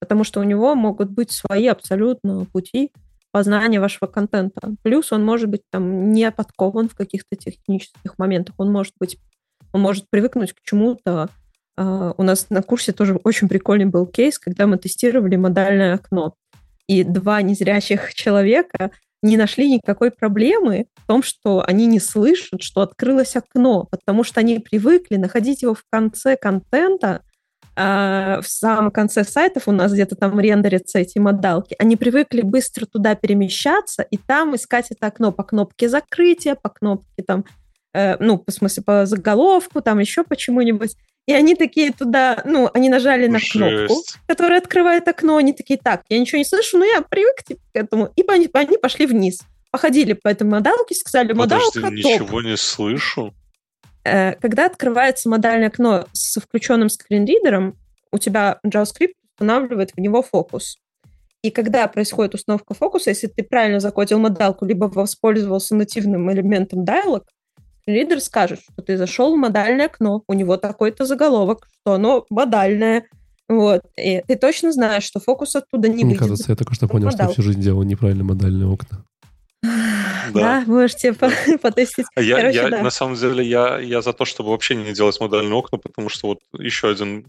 Потому 0.00 0.24
что 0.24 0.40
у 0.40 0.44
него 0.44 0.74
могут 0.74 1.10
быть 1.10 1.32
свои 1.32 1.66
абсолютно 1.66 2.44
пути 2.46 2.92
познания 3.30 3.80
вашего 3.80 4.06
контента. 4.06 4.74
Плюс 4.82 5.12
он 5.12 5.24
может 5.24 5.48
быть 5.48 5.62
там 5.70 6.12
не 6.12 6.30
подкован 6.30 6.88
в 6.88 6.94
каких-то 6.94 7.36
технических 7.36 8.18
моментах. 8.18 8.54
Он 8.58 8.72
может 8.72 8.94
быть, 8.98 9.18
он 9.72 9.80
может 9.80 10.06
привыкнуть 10.10 10.52
к 10.52 10.62
чему-то. 10.62 11.28
Uh, 11.78 12.12
у 12.16 12.24
нас 12.24 12.50
на 12.50 12.62
курсе 12.62 12.92
тоже 12.92 13.20
очень 13.22 13.48
прикольный 13.48 13.84
был 13.84 14.06
кейс, 14.06 14.38
когда 14.38 14.66
мы 14.66 14.78
тестировали 14.78 15.36
модальное 15.36 15.94
окно. 15.94 16.34
И 16.88 17.04
два 17.04 17.40
незрячих 17.42 18.14
человека 18.14 18.90
не 19.22 19.36
нашли 19.36 19.68
никакой 19.70 20.10
проблемы 20.10 20.86
в 20.96 21.06
том, 21.06 21.22
что 21.22 21.64
они 21.66 21.86
не 21.86 22.00
слышат, 22.00 22.62
что 22.62 22.82
открылось 22.82 23.36
окно, 23.36 23.84
потому 23.90 24.24
что 24.24 24.40
они 24.40 24.58
привыкли 24.58 25.16
находить 25.16 25.62
его 25.62 25.74
в 25.74 25.82
конце 25.90 26.36
контента, 26.36 27.22
а 27.80 28.40
в 28.40 28.48
самом 28.48 28.90
конце 28.90 29.22
сайтов 29.22 29.68
у 29.68 29.72
нас 29.72 29.92
где-то 29.92 30.16
там 30.16 30.38
рендерятся 30.40 30.98
эти 30.98 31.18
модалки. 31.18 31.76
Они 31.78 31.96
привыкли 31.96 32.42
быстро 32.42 32.86
туда 32.86 33.14
перемещаться 33.14 34.02
и 34.02 34.16
там 34.16 34.56
искать 34.56 34.86
это 34.90 35.06
окно 35.06 35.30
по 35.30 35.44
кнопке 35.44 35.88
закрытия, 35.88 36.56
по 36.56 36.70
кнопке 36.70 37.22
там, 37.24 37.44
э, 37.94 38.16
ну, 38.18 38.42
в 38.44 38.50
смысле, 38.50 38.82
по 38.82 39.06
заголовку, 39.06 39.80
там 39.80 40.00
еще 40.00 40.24
почему-нибудь. 40.24 40.96
И 41.28 41.32
они 41.34 41.54
такие 41.54 41.92
туда, 41.92 42.40
ну, 42.46 42.70
они 42.72 42.88
нажали 42.88 43.26
на 43.26 43.38
Жесть. 43.38 43.52
кнопку, 43.52 44.02
которая 44.26 44.60
открывает 44.60 45.06
окно, 45.08 45.36
они 45.36 45.52
такие, 45.52 45.78
так, 45.78 46.04
я 46.08 46.18
ничего 46.18 46.38
не 46.38 46.44
слышу, 46.46 46.78
но 46.78 46.86
я 46.86 47.02
привык 47.02 47.44
типа, 47.46 47.60
к 47.70 47.76
этому. 47.76 48.10
И 48.16 48.24
они, 48.26 48.48
они 48.54 48.78
пошли 48.78 49.04
вниз. 49.04 49.40
Походили 49.70 50.14
по 50.14 50.28
этой 50.28 50.44
модалке, 50.44 50.94
сказали, 50.94 51.34
модалка 51.34 51.82
Подожди, 51.82 52.02
топ. 52.02 52.12
ничего 52.12 52.40
не 52.40 52.56
слышу. 52.56 53.34
Э, 54.04 54.36
когда 54.36 54.64
открывается 54.64 55.28
модальное 55.28 55.68
окно 55.68 56.06
с 56.12 56.40
включенным 56.40 56.88
скринридером, 56.88 57.76
у 58.10 58.16
тебя 58.16 58.58
JavaScript 58.64 59.12
устанавливает 59.34 59.90
в 59.94 60.00
него 60.00 60.22
фокус. 60.22 60.78
И 61.42 61.50
когда 61.50 61.86
происходит 61.88 62.36
установка 62.36 62.72
фокуса, 62.72 63.10
если 63.10 63.26
ты 63.26 63.42
правильно 63.42 63.80
закодил 63.80 64.18
модалку, 64.18 64.64
либо 64.64 64.86
воспользовался 64.86 65.76
нативным 65.76 66.32
элементом 66.32 66.84
dialog, 66.84 67.24
лидер 67.88 68.20
скажет, 68.20 68.60
что 68.60 68.82
ты 68.82 68.96
зашел 68.96 69.34
в 69.34 69.38
модальное 69.38 69.86
окно, 69.86 70.22
у 70.28 70.32
него 70.34 70.56
такой-то 70.56 71.04
заголовок, 71.04 71.66
что 71.80 71.94
оно 71.94 72.26
модальное, 72.30 73.06
вот. 73.48 73.82
И 73.96 74.22
ты 74.26 74.36
точно 74.36 74.72
знаешь, 74.72 75.04
что 75.04 75.20
фокус 75.20 75.56
оттуда 75.56 75.88
не 75.88 76.04
Мне 76.04 76.16
кажется, 76.16 76.50
я 76.52 76.56
только 76.56 76.74
что 76.74 76.86
понял, 76.86 77.10
что 77.10 77.28
всю 77.28 77.42
жизнь 77.42 77.60
делал 77.60 77.82
неправильно 77.82 78.24
модальные 78.24 78.68
окна. 78.68 79.04
Да, 80.34 80.62
можете 80.66 81.14
потестить. 81.62 82.04
А 82.14 82.20
я, 82.20 82.36
Короче, 82.36 82.56
я 82.58 82.68
да. 82.68 82.82
на 82.82 82.90
самом 82.90 83.14
деле, 83.14 83.42
я, 83.42 83.78
я 83.78 84.02
за 84.02 84.12
то, 84.12 84.26
чтобы 84.26 84.50
вообще 84.50 84.76
не 84.76 84.92
делать 84.92 85.18
модальные 85.20 85.54
окна, 85.54 85.78
потому 85.78 86.10
что 86.10 86.28
вот 86.28 86.40
еще 86.52 86.90
один 86.90 87.24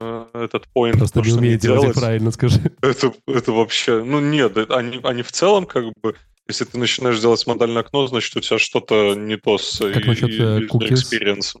э, 0.00 0.24
э, 0.32 0.49
то 0.49 0.66
point. 0.74 0.96
Просто 0.96 1.20
не 1.20 1.32
умеет 1.32 1.60
делать, 1.60 1.82
делать 1.82 1.98
правильно, 1.98 2.30
скажи. 2.30 2.72
Это, 2.80 3.12
это 3.26 3.52
вообще... 3.52 4.02
Ну 4.02 4.20
нет, 4.20 4.56
они, 4.70 4.98
они 5.02 5.20
в 5.20 5.30
целом 5.30 5.66
как 5.66 5.84
бы 6.00 6.14
если 6.48 6.64
ты 6.64 6.78
начинаешь 6.78 7.20
делать 7.20 7.46
модальное 7.46 7.82
окно, 7.82 8.06
значит, 8.06 8.34
у 8.36 8.40
тебя 8.40 8.58
что-то 8.58 9.14
не 9.14 9.36
то 9.36 9.58
с 9.58 9.78
как 9.78 10.06
насчет, 10.06 10.30
э, 10.30 10.60
экспириенсом. 10.60 11.60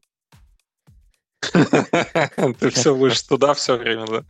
Ты 2.58 2.70
все 2.70 2.94
будешь 2.94 3.22
туда 3.22 3.54
все 3.54 3.76
время, 3.76 4.06
да? 4.06 4.24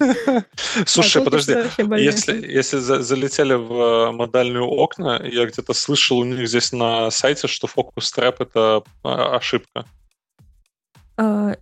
Слушай, 0.86 1.22
подожди, 1.22 1.52
если, 1.98 2.46
если 2.46 2.78
залетели 2.78 3.54
в 3.54 3.72
э, 3.72 4.12
модальные 4.12 4.62
окна, 4.62 5.20
я 5.22 5.46
где-то 5.46 5.74
слышал 5.74 6.18
у 6.18 6.24
них 6.24 6.48
здесь 6.48 6.72
на 6.72 7.10
сайте, 7.10 7.46
что 7.48 7.66
фокус 7.66 8.10
трэп 8.10 8.40
это 8.40 8.82
а, 9.04 9.36
ошибка. 9.36 9.84
А, 11.16 11.54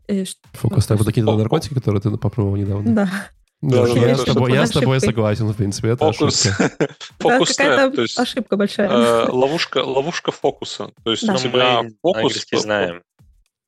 фокус 0.52 0.86
трэп 0.86 1.00
это 1.00 1.10
какие-то 1.10 1.36
наркотики, 1.36 1.74
которые 1.74 2.00
ты 2.00 2.10
попробовал 2.16 2.56
недавно? 2.56 2.94
Да. 2.94 3.10
Да, 3.60 3.86
да, 3.86 3.92
я, 3.92 4.16
с 4.16 4.24
тобой, 4.24 4.52
я 4.52 4.66
с 4.66 4.70
тобой 4.70 5.00
согласен, 5.00 5.48
в 5.48 5.56
принципе, 5.56 5.88
это 5.88 6.12
фокус, 6.12 6.46
ошибка. 6.46 6.94
фокус 7.18 7.56
да, 7.56 7.90
то 7.90 8.02
есть, 8.02 8.16
ошибка 8.16 8.56
большая. 8.56 8.88
Э, 8.88 9.28
ловушка, 9.30 9.78
ловушка 9.78 10.30
фокуса. 10.30 10.92
То 11.02 11.10
есть 11.10 11.26
да. 11.26 11.34
у 11.34 11.38
тебя 11.38 11.82
Мы 11.82 11.94
фокус 12.00 12.46
знаем. 12.52 13.02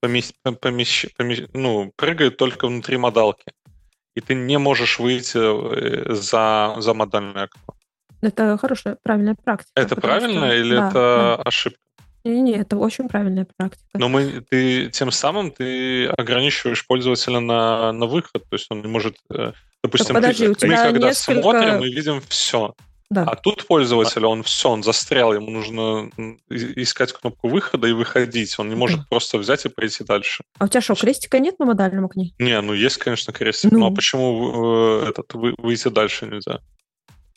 Помещ, 0.00 0.30
помещ, 0.60 1.06
помещ, 1.16 1.42
ну, 1.52 1.92
прыгает 1.96 2.36
только 2.36 2.68
внутри 2.68 2.98
модалки. 2.98 3.52
И 4.14 4.20
ты 4.20 4.34
не 4.34 4.58
можешь 4.58 5.00
выйти 5.00 5.38
э, 5.38 6.14
за, 6.14 6.76
за 6.78 6.94
модальное 6.94 7.44
окно. 7.44 7.74
Это 8.22 8.56
хорошая, 8.58 8.96
правильная 9.02 9.34
практика. 9.34 9.72
Это 9.74 9.96
правильно 9.96 10.46
что... 10.46 10.56
или 10.56 10.76
да, 10.76 10.88
это 10.88 10.94
да. 10.94 11.42
ошибка? 11.42 11.80
Не-не, 12.22 12.58
это 12.58 12.76
очень 12.76 13.08
правильная 13.08 13.46
практика. 13.56 13.88
Но 13.94 14.08
мы, 14.08 14.44
ты 14.48 14.88
тем 14.90 15.10
самым 15.10 15.50
ты 15.50 16.06
ограничиваешь 16.06 16.86
пользователя 16.86 17.40
на, 17.40 17.92
на 17.92 18.06
выход, 18.06 18.44
то 18.48 18.54
есть 18.54 18.66
он 18.70 18.82
не 18.82 18.88
может 18.88 19.16
Допустим, 19.82 20.14
подожди, 20.14 20.44
ты, 20.46 20.50
у 20.50 20.54
тебя 20.54 20.76
мы 20.76 20.92
когда 20.92 21.08
несколько... 21.08 21.40
смотрим, 21.40 21.78
мы 21.78 21.88
видим 21.88 22.20
все. 22.28 22.74
Да. 23.10 23.24
А 23.24 23.34
тут 23.34 23.66
пользователь, 23.66 24.24
он 24.24 24.44
все, 24.44 24.70
он 24.70 24.84
застрял, 24.84 25.34
ему 25.34 25.50
нужно 25.50 26.10
искать 26.48 27.12
кнопку 27.12 27.48
выхода 27.48 27.88
и 27.88 27.92
выходить. 27.92 28.56
Он 28.58 28.68
не 28.68 28.76
может 28.76 29.00
да. 29.00 29.06
просто 29.10 29.38
взять 29.38 29.64
и 29.64 29.68
пройти 29.68 30.04
дальше. 30.04 30.44
А 30.58 30.66
у 30.66 30.68
тебя 30.68 30.80
что, 30.80 30.94
крестика 30.94 31.40
нет 31.40 31.58
на 31.58 31.66
модальном 31.66 32.04
окне? 32.04 32.32
Не, 32.38 32.60
ну 32.60 32.72
есть, 32.72 32.98
конечно, 32.98 33.32
крестик, 33.32 33.72
ну. 33.72 33.80
но 33.80 33.90
почему 33.90 35.00
э, 35.02 35.08
этот, 35.08 35.34
вы, 35.34 35.54
выйти 35.58 35.88
дальше 35.88 36.26
нельзя? 36.26 36.60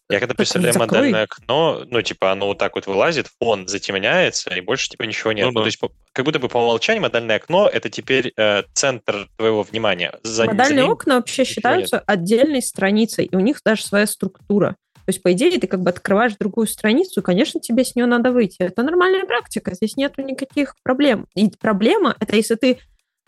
Я 0.09 0.19
когда 0.19 0.33
представляю 0.33 0.77
модельное 0.77 1.23
окно, 1.23 1.83
ну, 1.87 2.01
типа, 2.01 2.31
оно 2.31 2.47
вот 2.47 2.57
так 2.57 2.75
вот 2.75 2.87
вылазит, 2.87 3.27
фон 3.39 3.67
затемняется, 3.67 4.53
и 4.53 4.61
больше, 4.61 4.89
типа, 4.89 5.03
ничего 5.03 5.31
нет. 5.31 5.45
Ну, 5.45 5.51
ну, 5.51 5.59
да. 5.59 5.61
То 5.61 5.67
есть, 5.67 5.79
как 6.11 6.25
будто 6.25 6.39
бы 6.39 6.49
по 6.49 6.57
умолчанию 6.57 7.01
модельное 7.01 7.37
окно— 7.37 7.69
это 7.73 7.89
теперь 7.89 8.33
э, 8.35 8.63
центр 8.73 9.29
твоего 9.37 9.63
внимания. 9.63 10.13
За, 10.23 10.45
Модальные 10.45 10.85
за 10.85 10.91
окна 10.91 11.15
вообще 11.15 11.45
считаются 11.45 11.97
нет. 11.97 12.03
отдельной 12.05 12.61
страницей, 12.61 13.25
и 13.25 13.35
у 13.35 13.39
них 13.39 13.61
даже 13.63 13.83
своя 13.83 14.05
структура. 14.05 14.75
То 15.05 15.09
есть, 15.09 15.21
по 15.21 15.33
идее, 15.33 15.59
ты 15.59 15.67
как 15.67 15.81
бы 15.81 15.89
открываешь 15.89 16.35
другую 16.37 16.67
страницу, 16.67 17.19
и, 17.19 17.23
конечно, 17.23 17.59
тебе 17.59 17.83
с 17.83 17.95
нее 17.95 18.05
надо 18.05 18.31
выйти. 18.31 18.57
Это 18.59 18.83
нормальная 18.83 19.25
практика, 19.25 19.73
здесь 19.73 19.97
нету 19.97 20.21
никаких 20.21 20.75
проблем. 20.83 21.27
И 21.35 21.49
проблема— 21.59 22.15
это 22.19 22.35
если 22.35 22.55
ты 22.55 22.79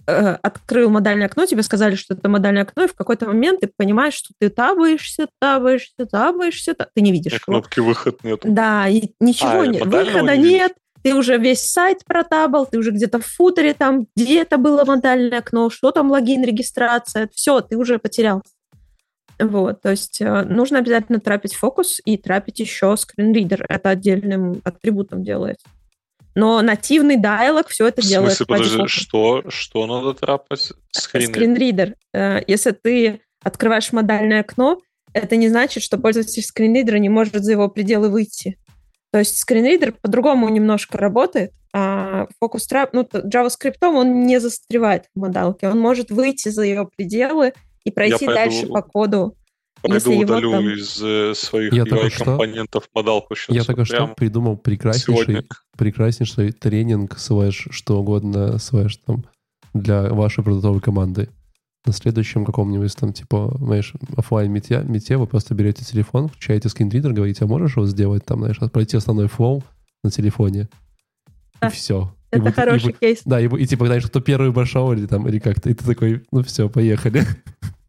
Э, 0.07 0.37
открыл 0.43 0.91
модальное 0.91 1.25
окно, 1.25 1.45
тебе 1.47 1.63
сказали, 1.63 1.95
что 1.95 2.13
это 2.13 2.29
модальное 2.29 2.61
окно, 2.61 2.83
и 2.83 2.87
в 2.87 2.93
какой-то 2.93 3.25
момент 3.25 3.61
ты 3.61 3.71
понимаешь, 3.75 4.13
что 4.13 4.33
ты 4.39 4.49
табаешься, 4.49 5.27
табаешься, 5.39 6.05
табаешься, 6.05 6.75
ты 6.75 7.01
не 7.01 7.11
видишь. 7.11 7.33
И 7.33 7.39
кнопки 7.39 7.79
выход 7.79 8.23
нет. 8.23 8.41
Да, 8.43 8.87
и 8.87 9.13
ничего 9.19 9.61
а, 9.61 9.67
нет, 9.67 9.85
выхода 9.85 10.37
не 10.37 10.49
нет. 10.49 10.73
Ты 11.01 11.15
уже 11.15 11.37
весь 11.37 11.69
сайт 11.69 12.03
протабал, 12.05 12.67
ты 12.67 12.77
уже 12.77 12.91
где-то 12.91 13.19
в 13.19 13.25
футере 13.25 13.73
там, 13.73 14.07
где 14.15 14.41
это 14.41 14.57
было 14.57 14.85
модальное 14.85 15.39
окно, 15.39 15.69
что 15.71 15.91
там 15.91 16.11
логин, 16.11 16.43
регистрация, 16.43 17.29
все, 17.33 17.61
ты 17.61 17.75
уже 17.75 17.97
потерялся. 17.97 18.51
Вот, 19.39 19.81
то 19.81 19.89
есть 19.89 20.21
э, 20.21 20.43
нужно 20.43 20.79
обязательно 20.79 21.19
трапить 21.19 21.55
фокус 21.55 21.99
и 22.05 22.17
трапить 22.17 22.59
еще 22.59 22.95
скринридер. 22.95 23.65
Это 23.67 23.89
отдельным 23.89 24.61
атрибутом 24.63 25.23
делается. 25.23 25.67
Но 26.35 26.61
нативный 26.61 27.15
диалог 27.15 27.69
все 27.69 27.87
это 27.87 28.01
в 28.01 28.05
делает. 28.05 28.37
В 28.37 28.45
подожди, 28.45 28.87
что, 28.87 29.43
что 29.49 29.87
надо 29.87 30.13
трапать? 30.13 30.73
Скринридер. 30.91 31.33
Скринридер. 31.33 31.95
Э, 32.13 32.41
если 32.45 32.71
ты 32.71 33.21
открываешь 33.41 33.93
модальное 33.93 34.41
окно, 34.41 34.81
это 35.13 35.37
не 35.37 35.47
значит, 35.47 35.81
что 35.81 35.97
пользователь 35.97 36.43
скринридера 36.43 36.97
не 36.97 37.07
может 37.07 37.41
за 37.43 37.53
его 37.53 37.69
пределы 37.69 38.09
выйти. 38.09 38.57
То 39.11 39.19
есть 39.19 39.37
скринридер 39.39 39.93
по-другому 39.93 40.49
немножко 40.49 40.97
работает, 40.97 41.51
а 41.73 42.27
фокус 42.39 42.67
трап, 42.67 42.89
ну, 42.91 43.03
JavaScript 43.03 43.77
он 43.81 44.23
не 44.23 44.39
застревает 44.41 45.05
в 45.15 45.19
модалке, 45.19 45.69
он 45.69 45.79
может 45.79 46.11
выйти 46.11 46.49
за 46.49 46.63
ее 46.63 46.89
пределы 46.97 47.53
и 47.85 47.91
пройти 47.91 48.25
пойду... 48.25 48.33
дальше 48.33 48.67
по 48.67 48.81
коду. 48.81 49.37
Пойду 49.87 50.11
Если 50.11 50.23
удалю 50.23 50.51
там... 50.51 50.69
из 50.69 51.01
э, 51.01 51.33
своих 51.35 51.71
я 51.73 51.83
UI-компонентов 51.83 52.89
модалку 52.93 53.35
сейчас. 53.35 53.55
Я 53.55 53.63
только 53.63 53.85
что 53.85 54.07
придумал 54.07 54.57
прекраснейший, 54.57 55.47
прекраснейший 55.77 56.51
тренинг, 56.51 57.19
slash, 57.19 57.67
что 57.69 57.99
угодно, 57.99 58.57
slash, 58.57 58.97
там, 59.05 59.25
для 59.73 60.09
вашей 60.13 60.43
продуктовой 60.43 60.81
команды. 60.81 61.29
На 61.85 61.93
следующем 61.93 62.45
каком-нибудь 62.45 62.95
там, 62.95 63.13
типа, 63.13 63.55
знаешь, 63.59 63.93
офлайн 64.17 64.51
мите, 64.51 64.81
мите 64.83 65.17
вы 65.17 65.27
просто 65.27 65.53
берете 65.53 65.85
телефон, 65.85 66.29
включаете 66.29 66.67
скринридер, 66.69 67.13
говорите, 67.13 67.45
а 67.45 67.47
можешь 67.47 67.75
его 67.75 67.85
сделать 67.85 68.25
там, 68.25 68.39
знаешь, 68.39 68.57
пройти 68.71 68.97
основной 68.97 69.27
flow 69.27 69.63
на 70.03 70.09
телефоне, 70.09 70.67
и 71.63 71.69
все. 71.69 72.13
Это 72.31 72.49
и 72.49 72.51
хороший 72.51 72.91
и, 72.91 72.93
кейс. 72.93 73.21
Да, 73.23 73.39
и, 73.39 73.47
и 73.47 73.65
типа, 73.65 73.85
знаешь, 73.85 74.05
кто 74.05 74.19
первый 74.19 74.51
пошел 74.51 74.91
или 74.91 75.05
там, 75.05 75.27
или 75.27 75.39
как-то, 75.39 75.69
и 75.69 75.73
ты 75.73 75.85
такой, 75.85 76.23
ну 76.31 76.43
все, 76.43 76.69
поехали. 76.69 77.23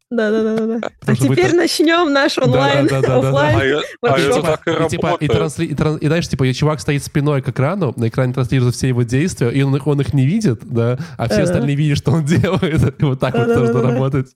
Да, 0.09 0.31
да, 0.31 0.57
да, 0.57 0.67
да. 0.67 0.91
А 1.05 1.17
теперь 1.17 1.47
это... 1.47 1.57
начнем 1.57 2.13
наш 2.13 2.39
онлайн, 2.39 2.87
да, 2.87 3.01
да, 3.01 3.09
да, 3.09 3.19
офлайн. 3.19 3.59
Да, 3.59 3.81
да. 4.03 4.15
А, 4.15 4.19
это 4.19 4.43
так 4.43 4.67
и, 4.69 4.85
и, 4.85 4.89
типа, 4.89 5.17
и, 5.19 5.27
трансли, 5.27 5.65
и, 5.65 5.75
тран, 5.75 5.97
и 5.97 6.07
знаешь, 6.07 6.29
типа, 6.29 6.53
чувак 6.53 6.81
стоит 6.81 7.03
спиной 7.03 7.43
к 7.43 7.49
экрану, 7.49 7.93
на 7.97 8.07
экране 8.07 8.33
транслируются 8.33 8.79
все 8.79 8.89
его 8.89 9.03
действия, 9.03 9.51
и 9.51 9.63
он, 9.63 9.81
он 9.85 10.01
их 10.01 10.15
не 10.15 10.25
видит, 10.25 10.61
да, 10.63 10.97
а 11.19 11.27
все 11.27 11.39
да, 11.39 11.43
остальные 11.43 11.75
да. 11.75 11.83
видят, 11.83 11.99
что 11.99 12.13
он 12.13 12.25
делает. 12.25 13.01
И 13.01 13.05
вот 13.05 13.19
так 13.19 13.35
да, 13.35 13.41
вот 13.41 13.49
да, 13.49 13.55
должно 13.55 13.83
да, 13.83 13.91
работать. 13.91 14.29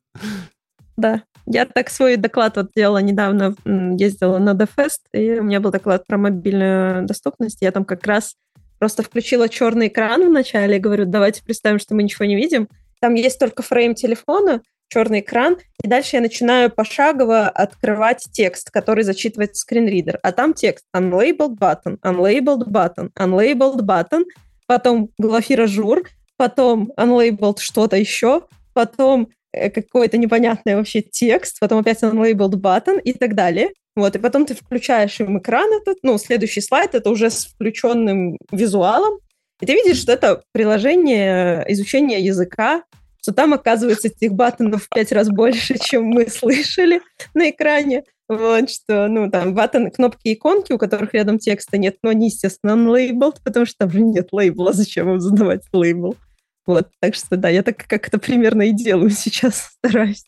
Да, 0.97 1.23
Я 1.47 1.67
так 1.67 1.89
свой 1.89 2.17
доклад 2.17 2.57
вот 2.57 2.71
делала 2.75 2.99
недавно, 2.99 3.55
ездила 3.65 4.39
на 4.39 4.55
DeFest, 4.55 4.99
и 5.13 5.39
у 5.39 5.45
меня 5.45 5.61
был 5.61 5.71
доклад 5.71 6.05
про 6.05 6.19
мобильную 6.19 7.07
доступность. 7.07 7.59
Я 7.63 7.71
там 7.71 7.85
как 7.85 8.05
раз 8.09 8.35
просто 8.81 9.05
включила 9.05 9.49
черный 9.49 9.87
экран 9.87 10.27
в 10.27 10.33
начале 10.33 10.79
и 10.79 10.81
говорю, 10.81 11.05
давайте 11.07 11.45
представим, 11.45 11.79
что 11.79 11.95
мы 11.95 12.03
ничего 12.03 12.25
не 12.25 12.35
видим. 12.35 12.67
Там 13.01 13.15
есть 13.15 13.39
только 13.39 13.63
фрейм 13.63 13.95
телефона, 13.95 14.63
черный 14.91 15.21
экран, 15.21 15.57
и 15.83 15.89
дальше 15.89 16.17
я 16.17 16.21
начинаю 16.21 16.71
пошагово 16.71 17.49
открывать 17.49 18.27
текст, 18.33 18.71
который 18.71 19.05
зачитывает 19.05 19.57
скринридер. 19.57 20.19
А 20.23 20.33
там 20.33 20.53
текст 20.53 20.85
unlabeled 20.95 21.57
button, 21.59 21.99
unlabeled 22.05 22.67
button, 22.67 23.11
unlabeled 23.19 23.81
button, 23.81 24.25
потом 24.67 25.11
глафира 25.19 25.67
жур, 25.67 26.03
потом 26.37 26.93
unlabeled 26.99 27.59
что-то 27.61 27.97
еще, 27.97 28.43
потом 28.75 29.29
э, 29.53 29.71
какой-то 29.71 30.19
непонятный 30.19 30.75
вообще 30.75 31.01
текст, 31.03 31.61
потом 31.61 31.79
опять 31.79 32.03
unlabeled 32.03 32.55
button 32.55 33.01
и 33.01 33.13
так 33.13 33.35
далее. 33.35 33.71
Вот, 33.97 34.15
и 34.17 34.19
потом 34.19 34.47
ты 34.47 34.55
включаешь 34.55 35.19
им 35.21 35.39
экран 35.39 35.73
этот, 35.73 35.99
ну, 36.03 36.17
следующий 36.19 36.61
слайд, 36.61 36.95
это 36.95 37.11
уже 37.11 37.31
с 37.31 37.47
включенным 37.47 38.39
визуалом, 38.53 39.19
и 39.61 39.67
ты 39.67 39.75
видишь, 39.75 39.99
что 39.99 40.13
это 40.13 40.43
приложение 40.53 41.65
изучения 41.69 42.21
языка, 42.21 42.83
что 43.23 43.33
там, 43.33 43.55
оказывается, 43.55 44.09
этих 44.09 44.33
баттонов 44.33 44.85
в 44.85 44.89
пять 44.89 45.13
раз 45.13 45.29
больше, 45.29 45.77
чем 45.79 46.05
мы 46.05 46.29
слышали 46.29 47.03
на 47.35 47.51
экране. 47.51 48.05
Вот, 48.29 48.71
что, 48.71 49.09
ну, 49.09 49.29
там, 49.29 49.55
баттон, 49.55 49.91
кнопки 49.91 50.33
иконки, 50.33 50.73
у 50.73 50.79
которых 50.79 51.15
рядом 51.15 51.39
текста 51.39 51.79
нет, 51.79 51.97
но 52.03 52.11
они, 52.11 52.27
естественно, 52.27 52.73
unlabeled, 52.73 53.39
потому 53.43 53.67
что 53.67 53.79
там 53.79 53.91
же 53.91 54.01
нет 54.01 54.29
лейбла, 54.31 54.73
зачем 54.73 55.11
им 55.11 55.21
задавать 55.21 55.63
лейбл? 55.73 56.17
Вот, 56.65 56.89
так 57.01 57.17
что, 57.17 57.37
да, 57.37 57.49
я 57.49 57.65
так 57.65 57.77
как 57.77 58.07
это 58.07 58.19
примерно 58.19 58.63
и 58.63 58.73
делаю 58.73 59.11
сейчас, 59.11 59.73
стараюсь 59.85 60.25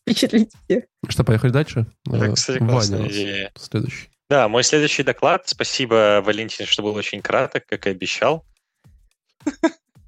впечатлить 0.00 0.50
всех. 0.64 0.84
Что, 1.08 1.22
поехали 1.22 1.52
дальше? 1.52 1.86
Это, 2.10 2.32
кстати, 2.32 2.58
Ваня, 2.60 3.06
идея. 3.08 3.52
следующий. 3.56 4.08
Да, 4.28 4.48
мой 4.48 4.64
следующий 4.64 5.04
доклад. 5.04 5.44
Спасибо, 5.46 6.22
Валентин, 6.24 6.66
что 6.66 6.82
был 6.82 6.94
очень 6.94 7.22
краток, 7.22 7.64
как 7.66 7.86
и 7.86 7.90
обещал. 7.90 8.44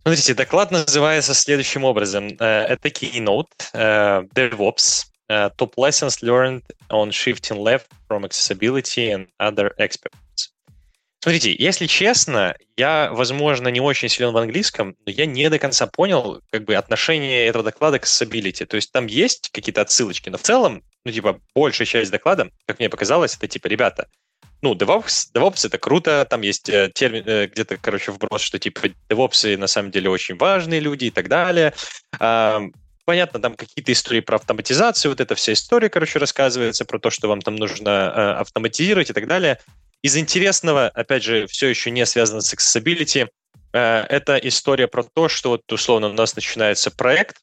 Смотрите, 0.02 0.34
доклад 0.34 0.70
называется 0.70 1.34
следующим 1.34 1.84
образом. 1.84 2.28
Э, 2.38 2.64
это 2.64 2.88
keynote 2.88 3.48
uh, 3.74 4.28
DevOps, 4.32 5.04
uh, 5.28 5.50
top 5.56 5.74
lessons 5.76 6.22
learned 6.22 6.62
on 6.90 7.10
shifting 7.10 7.58
left 7.58 7.86
from 8.08 8.24
accessibility 8.24 9.10
and 9.10 9.28
other 9.38 9.74
experts. 9.78 10.18
Смотрите, 11.20 11.52
если 11.52 11.86
честно, 11.86 12.54
я, 12.76 13.10
возможно, 13.12 13.68
не 13.68 13.80
очень 13.80 14.08
силен 14.08 14.32
в 14.32 14.36
английском, 14.36 14.96
но 15.04 15.12
я 15.12 15.26
не 15.26 15.50
до 15.50 15.58
конца 15.58 15.88
понял 15.88 16.40
как 16.52 16.64
бы 16.64 16.76
отношение 16.76 17.46
этого 17.46 17.64
доклада 17.64 17.98
к 17.98 18.04
accessibility. 18.04 18.64
То 18.64 18.76
есть 18.76 18.92
там 18.92 19.06
есть 19.06 19.50
какие-то 19.50 19.80
отсылочки, 19.80 20.28
но 20.30 20.38
в 20.38 20.42
целом, 20.42 20.84
ну, 21.04 21.10
типа, 21.10 21.40
большая 21.54 21.86
часть 21.86 22.12
доклада, 22.12 22.50
как 22.66 22.78
мне 22.78 22.88
показалось, 22.88 23.36
это 23.36 23.48
типа, 23.48 23.66
ребята, 23.66 24.08
ну, 24.60 24.74
DevOps, 24.74 25.28
DevOps 25.34 25.66
это 25.66 25.78
круто, 25.78 26.26
там 26.28 26.40
есть 26.40 26.68
э, 26.68 26.90
термин, 26.92 27.22
э, 27.26 27.46
где-то, 27.46 27.76
короче, 27.76 28.10
вброс, 28.12 28.42
что 28.42 28.58
типа 28.58 28.88
DevOps 29.08 29.56
на 29.56 29.66
самом 29.66 29.90
деле 29.90 30.10
очень 30.10 30.36
важные 30.36 30.80
люди 30.80 31.06
и 31.06 31.10
так 31.10 31.28
далее. 31.28 31.74
Понятно, 33.04 33.40
там 33.40 33.54
какие-то 33.54 33.90
истории 33.92 34.20
про 34.20 34.36
автоматизацию, 34.36 35.10
вот 35.12 35.20
эта 35.20 35.34
вся 35.34 35.54
история, 35.54 35.88
короче, 35.88 36.18
рассказывается 36.18 36.84
про 36.84 36.98
то, 36.98 37.08
что 37.08 37.28
вам 37.28 37.40
там 37.40 37.56
нужно 37.56 37.88
э, 37.88 38.40
автоматизировать 38.40 39.08
и 39.10 39.12
так 39.14 39.26
далее. 39.26 39.58
Из 40.02 40.16
интересного, 40.16 40.88
опять 40.88 41.22
же, 41.22 41.46
все 41.46 41.68
еще 41.68 41.90
не 41.90 42.04
связано 42.04 42.40
с 42.40 42.52
accessibility, 42.52 43.28
это 43.72 44.38
история 44.42 44.88
про 44.88 45.02
то, 45.02 45.28
что 45.28 45.50
вот 45.50 45.72
условно 45.72 46.08
у 46.08 46.12
нас 46.12 46.34
начинается 46.34 46.90
проект, 46.90 47.36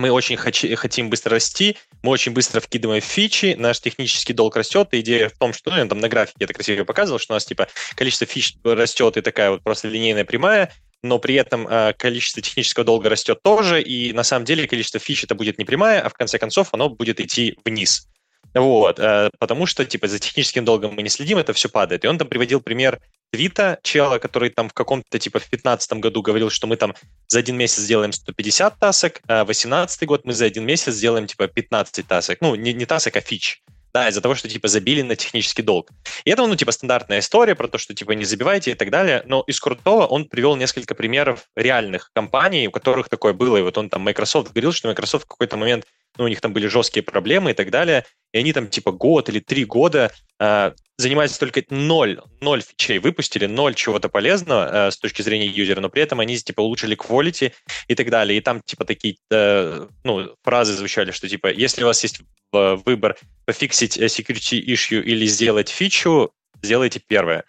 мы 0.00 0.10
очень 0.10 0.36
хоч- 0.36 0.74
хотим 0.74 1.10
быстро 1.10 1.32
расти, 1.32 1.76
мы 2.02 2.10
очень 2.10 2.32
быстро 2.32 2.60
вкидываем 2.60 3.00
фичи, 3.00 3.54
наш 3.58 3.80
технический 3.80 4.32
долг 4.32 4.56
растет, 4.56 4.88
и 4.92 5.00
идея 5.00 5.28
в 5.28 5.38
том, 5.38 5.52
что, 5.52 5.70
ну, 5.70 5.86
там 5.88 5.98
на 5.98 6.08
графике 6.08 6.44
это 6.44 6.54
красиво 6.54 6.84
показывал, 6.84 7.18
что 7.18 7.34
у 7.34 7.36
нас, 7.36 7.44
типа, 7.44 7.68
количество 7.94 8.26
фич 8.26 8.54
растет 8.64 9.16
и 9.16 9.20
такая 9.20 9.50
вот 9.50 9.62
просто 9.62 9.88
линейная 9.88 10.24
прямая, 10.24 10.72
но 11.02 11.18
при 11.18 11.34
этом 11.34 11.66
э, 11.68 11.92
количество 11.94 12.42
технического 12.42 12.84
долга 12.84 13.08
растет 13.08 13.42
тоже, 13.42 13.80
и 13.82 14.12
на 14.12 14.22
самом 14.22 14.44
деле 14.44 14.66
количество 14.66 15.00
фич 15.00 15.24
это 15.24 15.34
будет 15.34 15.58
не 15.58 15.64
прямая, 15.64 16.00
а 16.00 16.08
в 16.08 16.14
конце 16.14 16.38
концов 16.38 16.68
оно 16.72 16.88
будет 16.88 17.20
идти 17.20 17.56
вниз. 17.64 18.06
Вот, 18.54 18.98
э, 18.98 19.30
потому 19.38 19.66
что, 19.66 19.84
типа, 19.84 20.08
за 20.08 20.18
техническим 20.18 20.64
долгом 20.64 20.94
мы 20.94 21.02
не 21.02 21.08
следим, 21.08 21.38
это 21.38 21.52
все 21.52 21.68
падает. 21.68 22.04
И 22.04 22.08
он 22.08 22.18
там 22.18 22.28
приводил 22.28 22.60
пример 22.60 23.00
твита 23.30 23.78
чела, 23.82 24.18
который 24.18 24.50
там 24.50 24.68
в 24.68 24.72
каком-то, 24.72 25.18
типа, 25.18 25.38
в 25.38 25.42
2015 25.42 25.92
году 26.00 26.20
говорил, 26.22 26.50
что 26.50 26.66
мы 26.66 26.76
там 26.76 26.94
за 27.28 27.38
один 27.38 27.56
месяц 27.56 27.78
сделаем 27.78 28.12
150 28.12 28.78
тасок, 28.78 29.20
а 29.28 29.44
в 29.44 29.46
2018 29.46 30.06
год 30.06 30.24
мы 30.24 30.32
за 30.32 30.46
один 30.46 30.64
месяц 30.64 30.94
сделаем, 30.94 31.26
типа, 31.26 31.46
15 31.46 32.06
тасок. 32.06 32.38
Ну, 32.40 32.56
не, 32.56 32.72
не 32.72 32.86
тасок, 32.86 33.16
а 33.16 33.20
фич. 33.20 33.62
Да, 33.92 34.08
из-за 34.08 34.20
того, 34.20 34.34
что, 34.36 34.48
типа, 34.48 34.68
забили 34.68 35.02
на 35.02 35.16
технический 35.16 35.62
долг. 35.62 35.90
И 36.24 36.30
это, 36.30 36.46
ну, 36.46 36.54
типа, 36.54 36.72
стандартная 36.72 37.20
история 37.20 37.54
про 37.54 37.68
то, 37.68 37.78
что, 37.78 37.94
типа, 37.94 38.12
не 38.12 38.24
забивайте 38.24 38.72
и 38.72 38.74
так 38.74 38.90
далее. 38.90 39.22
Но 39.26 39.42
из 39.46 39.60
крутого 39.60 40.06
он 40.06 40.26
привел 40.26 40.56
несколько 40.56 40.94
примеров 40.94 41.46
реальных 41.56 42.10
компаний, 42.12 42.68
у 42.68 42.70
которых 42.70 43.08
такое 43.08 43.32
было. 43.32 43.56
И 43.56 43.62
вот 43.62 43.78
он 43.78 43.88
там, 43.90 44.02
Microsoft 44.02 44.52
говорил, 44.52 44.72
что 44.72 44.88
Microsoft 44.88 45.24
в 45.24 45.28
какой-то 45.28 45.56
момент 45.56 45.86
ну, 46.18 46.24
у 46.24 46.28
них 46.28 46.40
там 46.40 46.52
были 46.52 46.66
жесткие 46.66 47.02
проблемы 47.02 47.50
и 47.50 47.54
так 47.54 47.70
далее, 47.70 48.04
и 48.32 48.38
они 48.38 48.52
там 48.52 48.68
типа 48.68 48.92
год 48.92 49.28
или 49.28 49.40
три 49.40 49.64
года 49.64 50.12
э, 50.38 50.72
занимаются 50.96 51.38
только 51.38 51.62
ноль, 51.70 52.20
ноль 52.40 52.62
фичей 52.62 52.98
выпустили, 52.98 53.46
ноль 53.46 53.74
чего-то 53.74 54.08
полезного 54.08 54.88
э, 54.88 54.90
с 54.90 54.98
точки 54.98 55.22
зрения 55.22 55.46
юзера, 55.46 55.80
но 55.80 55.88
при 55.88 56.02
этом 56.02 56.20
они 56.20 56.36
типа 56.36 56.60
улучшили 56.60 56.96
quality 56.96 57.52
и 57.88 57.94
так 57.94 58.10
далее, 58.10 58.38
и 58.38 58.40
там 58.40 58.60
типа 58.62 58.84
такие 58.84 59.16
э, 59.30 59.86
ну, 60.04 60.34
фразы 60.42 60.74
звучали, 60.74 61.10
что 61.10 61.28
типа 61.28 61.48
если 61.48 61.82
у 61.82 61.86
вас 61.86 62.02
есть 62.02 62.20
э, 62.52 62.76
выбор 62.84 63.16
пофиксить 63.46 63.98
э, 63.98 64.06
security 64.06 64.64
issue 64.64 65.02
или 65.02 65.26
сделать 65.26 65.68
фичу, 65.68 66.32
сделайте 66.62 67.00
первое. 67.00 67.44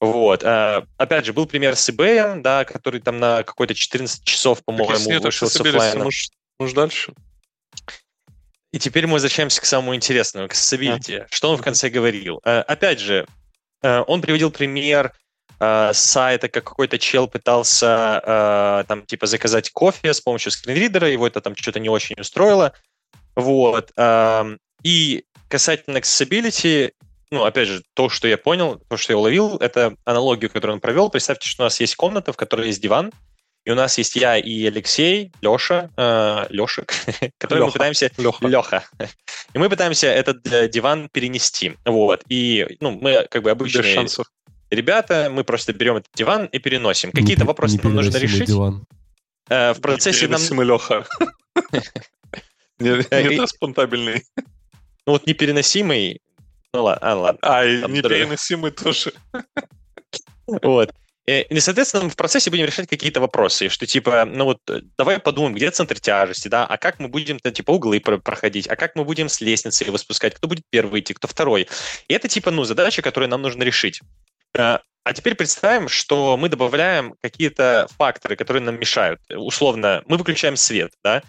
Вот. 0.00 0.42
А, 0.44 0.84
опять 0.98 1.24
же, 1.24 1.32
был 1.32 1.46
пример 1.46 1.76
с 1.76 1.88
eBay, 1.88 2.40
да, 2.42 2.64
который 2.64 3.00
там 3.00 3.18
на 3.18 3.42
какой-то 3.42 3.74
14 3.74 4.22
часов, 4.24 4.62
по-моему, 4.64 5.20
вышел 5.20 5.48
с 5.48 5.60
оффлайна. 5.60 6.04
Может, 6.58 6.74
дальше? 6.74 7.14
И 8.74 8.78
теперь 8.80 9.06
мы 9.06 9.12
возвращаемся 9.12 9.60
к 9.60 9.66
самому 9.66 9.94
интересному, 9.94 10.48
к 10.48 10.52
accessibility. 10.52 11.20
Да. 11.20 11.26
Что 11.30 11.50
он 11.50 11.58
в 11.58 11.62
конце 11.62 11.90
говорил? 11.90 12.40
Э, 12.44 12.58
опять 12.58 12.98
же, 12.98 13.24
э, 13.82 14.02
он 14.08 14.20
приводил 14.20 14.50
пример 14.50 15.12
э, 15.60 15.92
сайта, 15.94 16.48
как 16.48 16.64
какой-то 16.64 16.98
чел 16.98 17.28
пытался 17.28 18.84
там 18.88 19.06
типа 19.06 19.26
заказать 19.26 19.70
кофе 19.70 20.12
с 20.12 20.20
помощью 20.20 20.50
скринридера, 20.50 21.08
его 21.08 21.24
это 21.24 21.40
там 21.40 21.54
что-то 21.54 21.78
не 21.78 21.88
очень 21.88 22.16
устроило. 22.18 22.72
Вот. 23.36 23.92
Эм, 23.96 24.58
и 24.82 25.24
касательно 25.48 25.98
accessibility, 25.98 26.94
ну, 27.30 27.44
опять 27.44 27.68
же, 27.68 27.84
то, 27.94 28.08
что 28.08 28.26
я 28.26 28.36
понял, 28.36 28.82
то, 28.88 28.96
что 28.96 29.12
я 29.12 29.18
уловил, 29.18 29.56
это 29.58 29.94
аналогию, 30.04 30.50
которую 30.50 30.74
он 30.74 30.80
провел. 30.80 31.10
Представьте, 31.10 31.48
что 31.48 31.62
у 31.62 31.66
нас 31.66 31.78
есть 31.78 31.94
комната, 31.94 32.32
в 32.32 32.36
которой 32.36 32.66
есть 32.66 32.82
диван, 32.82 33.12
и 33.64 33.70
у 33.70 33.74
нас 33.74 33.96
есть 33.96 34.14
я 34.16 34.36
и 34.36 34.66
Алексей, 34.66 35.32
Леша, 35.40 35.90
э, 35.96 36.46
Лешек, 36.50 36.92
который 37.38 37.60
Леха. 37.60 37.66
мы 37.66 37.72
пытаемся... 37.72 38.10
Леха. 38.18 38.46
Леха. 38.46 38.84
И 39.54 39.58
мы 39.58 39.70
пытаемся 39.70 40.08
этот 40.08 40.46
э, 40.52 40.68
диван 40.68 41.08
перенести. 41.08 41.76
Вот. 41.86 42.22
И 42.28 42.76
ну, 42.80 42.90
мы 42.90 43.26
как 43.30 43.42
бы 43.42 43.50
обычные... 43.50 43.82
Без 43.82 43.94
шансов. 43.94 44.26
Ребята, 44.70 45.30
мы 45.30 45.44
просто 45.44 45.72
берем 45.72 45.96
этот 45.96 46.12
диван 46.14 46.46
и 46.46 46.58
переносим. 46.58 47.10
Какие-то 47.12 47.46
вопросы 47.46 47.80
нам 47.82 47.94
нужно 47.94 48.18
решить. 48.18 48.46
Диван. 48.46 48.84
Э, 49.48 49.72
в 49.72 49.80
процессе 49.80 50.28
нам... 50.28 50.40
Леха. 50.62 51.06
Не 52.80 53.36
транспонтабельный. 53.36 54.24
Ну 55.06 55.12
вот 55.12 55.26
непереносимый... 55.26 56.20
Ну 56.74 56.82
ладно, 56.82 57.08
а, 57.08 57.14
ладно. 57.14 57.38
А, 57.40 57.64
непереносимый 57.64 58.72
тоже. 58.72 59.12
Вот. 60.46 60.92
Э, 61.26 61.42
и, 61.42 61.60
соответственно, 61.60 62.04
мы 62.04 62.10
в 62.10 62.16
процессе 62.16 62.50
будем 62.50 62.66
решать 62.66 62.88
какие-то 62.88 63.20
вопросы, 63.20 63.68
что 63.68 63.86
типа, 63.86 64.24
ну 64.24 64.44
вот, 64.44 64.58
э, 64.68 64.80
давай 64.98 65.18
подумаем, 65.18 65.54
где 65.54 65.70
центр 65.70 65.98
тяжести, 65.98 66.48
да, 66.48 66.66
а 66.66 66.76
как 66.76 66.98
мы 66.98 67.08
будем, 67.08 67.38
типа, 67.38 67.70
углы 67.70 68.00
проходить, 68.00 68.68
а 68.68 68.76
как 68.76 68.94
мы 68.96 69.04
будем 69.04 69.28
с 69.28 69.40
лестницы 69.40 69.84
его 69.84 69.98
спускать, 69.98 70.34
кто 70.34 70.48
будет 70.48 70.64
первый 70.70 71.00
идти, 71.00 71.14
кто 71.14 71.26
второй. 71.26 71.68
И 72.08 72.14
это, 72.14 72.28
типа, 72.28 72.50
ну, 72.50 72.64
задача, 72.64 73.02
которую 73.02 73.30
нам 73.30 73.42
нужно 73.42 73.62
решить. 73.62 74.00
Э, 74.56 74.78
а 75.06 75.12
теперь 75.12 75.34
представим, 75.34 75.88
что 75.88 76.36
мы 76.36 76.48
добавляем 76.48 77.14
какие-то 77.20 77.88
факторы, 77.98 78.36
которые 78.36 78.62
нам 78.62 78.80
мешают. 78.80 79.20
Условно, 79.30 80.02
мы 80.06 80.16
выключаем 80.16 80.56
свет, 80.56 80.92
да, 81.02 81.22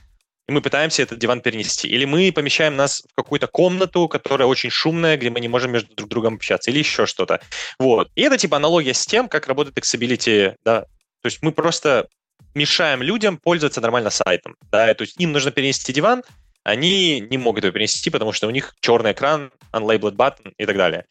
и 0.48 0.52
мы 0.52 0.62
пытаемся 0.62 1.02
этот 1.02 1.18
диван 1.18 1.42
перенести. 1.42 1.88
Или 1.88 2.06
мы 2.06 2.32
помещаем 2.32 2.76
нас 2.76 3.04
в 3.12 3.16
какую-то 3.16 3.48
комнату, 3.48 4.08
которая 4.08 4.48
очень 4.48 4.70
шумная, 4.70 5.18
где 5.18 5.30
мы 5.30 5.40
не 5.40 5.48
можем 5.48 5.72
между 5.72 5.94
друг 5.96 6.10
другом 6.10 6.36
общаться, 6.36 6.70
или 6.70 6.80
еще 6.80 7.06
что-то. 7.06 7.42
Вот. 7.80 8.10
И 8.16 8.22
это 8.22 8.38
типа 8.38 8.58
аналогия 8.58 8.94
с 8.94 9.06
тем, 9.06 9.28
как 9.28 9.48
работает 9.48 9.78
accessibility, 9.78 10.56
да. 10.64 10.82
То 11.22 11.28
есть 11.28 11.42
мы 11.42 11.52
просто 11.52 12.08
мешаем 12.54 13.02
людям 13.02 13.38
пользоваться 13.38 13.82
нормально 13.82 14.10
сайтом, 14.10 14.56
да, 14.72 14.94
то 14.94 15.02
есть 15.04 15.20
им 15.20 15.32
нужно 15.32 15.52
перенести 15.52 15.92
диван, 15.92 16.24
они 16.64 17.20
не 17.20 17.38
могут 17.38 17.64
его 17.64 17.74
перенести, 17.74 18.10
потому 18.10 18.32
что 18.32 18.48
у 18.48 18.52
них 18.52 18.76
черный 18.80 19.12
экран, 19.12 19.52
unlabeled 19.74 20.16
button 20.16 20.54
и 20.58 20.66
так 20.66 20.78
далее. 20.78 21.06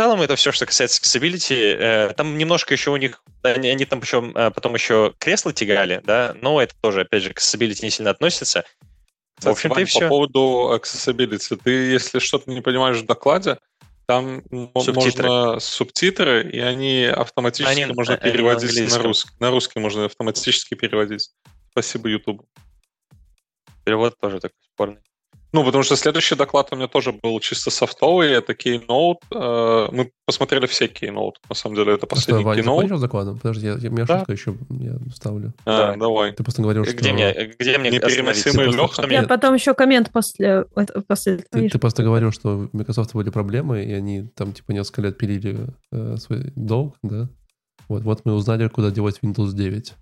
В 0.00 0.02
целом 0.02 0.22
это 0.22 0.34
все, 0.34 0.50
что 0.50 0.64
касается 0.64 0.98
accessibility. 1.02 1.76
Э, 1.78 2.14
там 2.16 2.38
немножко 2.38 2.72
еще 2.72 2.90
у 2.90 2.96
них, 2.96 3.22
они, 3.42 3.68
они 3.68 3.84
там 3.84 4.00
причем 4.00 4.34
э, 4.34 4.50
потом 4.50 4.72
еще 4.72 5.12
кресло 5.18 5.52
тягали, 5.52 6.00
да, 6.02 6.34
но 6.40 6.58
это 6.62 6.74
тоже, 6.80 7.02
опять 7.02 7.22
же, 7.22 7.34
к 7.34 7.38
accessibility 7.38 7.80
не 7.82 7.90
сильно 7.90 8.10
относится. 8.10 8.64
в 9.40 9.46
общем-то, 9.48 9.74
Вань, 9.74 9.82
и 9.82 9.84
все. 9.84 10.00
по 10.00 10.08
поводу 10.08 10.72
accessibility. 10.74 11.60
Ты, 11.62 11.70
если 11.70 12.18
что-то 12.18 12.50
не 12.50 12.62
понимаешь 12.62 12.96
в 12.96 13.04
докладе, 13.04 13.58
там 14.06 14.42
Субтитры. 14.74 15.28
можно 15.28 15.60
субтитры, 15.60 16.50
и 16.50 16.60
они 16.60 17.04
автоматически 17.04 17.82
Они- 17.82 17.92
можно 17.92 18.14
они 18.14 18.24
на 18.24 18.32
переводить 18.32 18.62
на, 18.62 18.68
английском. 18.70 19.02
русский. 19.02 19.30
На 19.38 19.50
русский 19.50 19.80
можно 19.80 20.06
автоматически 20.06 20.76
переводить. 20.76 21.28
Спасибо 21.72 22.08
YouTube. 22.08 22.46
Перевод 23.84 24.18
тоже 24.18 24.40
такой 24.40 24.56
спорный. 24.72 25.02
Ну, 25.52 25.64
потому 25.64 25.82
что 25.82 25.96
следующий 25.96 26.36
доклад 26.36 26.68
у 26.72 26.76
меня 26.76 26.86
тоже 26.86 27.12
был 27.12 27.40
чисто 27.40 27.70
софтовый, 27.70 28.30
это 28.30 28.52
Keynote. 28.52 29.16
Э, 29.34 29.88
Мы 29.92 30.12
посмотрели 30.24 30.66
все 30.66 30.86
Keynote, 30.86 31.34
на 31.48 31.54
самом 31.56 31.74
деле, 31.74 31.94
это 31.94 32.06
Что, 32.06 32.14
последний 32.14 32.44
Ваня, 32.44 32.62
Keynote. 32.62 32.64
закончил 32.66 32.98
с 32.98 33.00
докладом? 33.00 33.38
Подожди, 33.38 33.66
я, 33.66 33.72
я, 33.74 33.88
у 33.88 33.92
меня 33.92 34.04
Да. 34.06 34.18
шутка 34.18 34.32
еще, 34.32 34.54
я 34.70 34.96
вставлю. 35.10 35.52
А, 35.64 35.92
Да. 35.92 35.96
давай. 35.96 36.32
Ты 36.32 36.44
просто 36.44 36.62
говорил, 36.62 36.84
что... 36.84 36.94
Где 36.94 37.12
мне, 37.12 37.32
где 37.58 37.78
мне 37.78 37.90
Непереносимый. 37.90 38.70
Что 38.72 39.06
Я 39.08 39.24
потом 39.24 39.54
еще 39.54 39.74
коммент 39.74 40.12
после, 40.12 40.66
это- 40.76 41.00
после. 41.02 41.38
Ты, 41.50 41.68
ты 41.68 41.78
просто 41.80 42.04
говорил, 42.04 42.30
что 42.30 42.68
у 42.72 42.76
Microsoft 42.76 43.14
были 43.14 43.30
проблемы, 43.30 43.82
и 43.84 43.92
они 43.92 44.28
там 44.36 44.52
типа 44.52 44.70
несколько 44.70 45.02
лет 45.02 45.18
пилили 45.18 45.66
э, 45.90 46.16
свой 46.18 46.52
долг, 46.54 46.96
да? 47.02 47.28
Вот, 47.88 48.04
вот 48.04 48.24
мы 48.24 48.34
узнали, 48.34 48.68
куда 48.68 48.90
делать 48.92 49.18
Windows 49.20 49.52
9. 49.52 49.94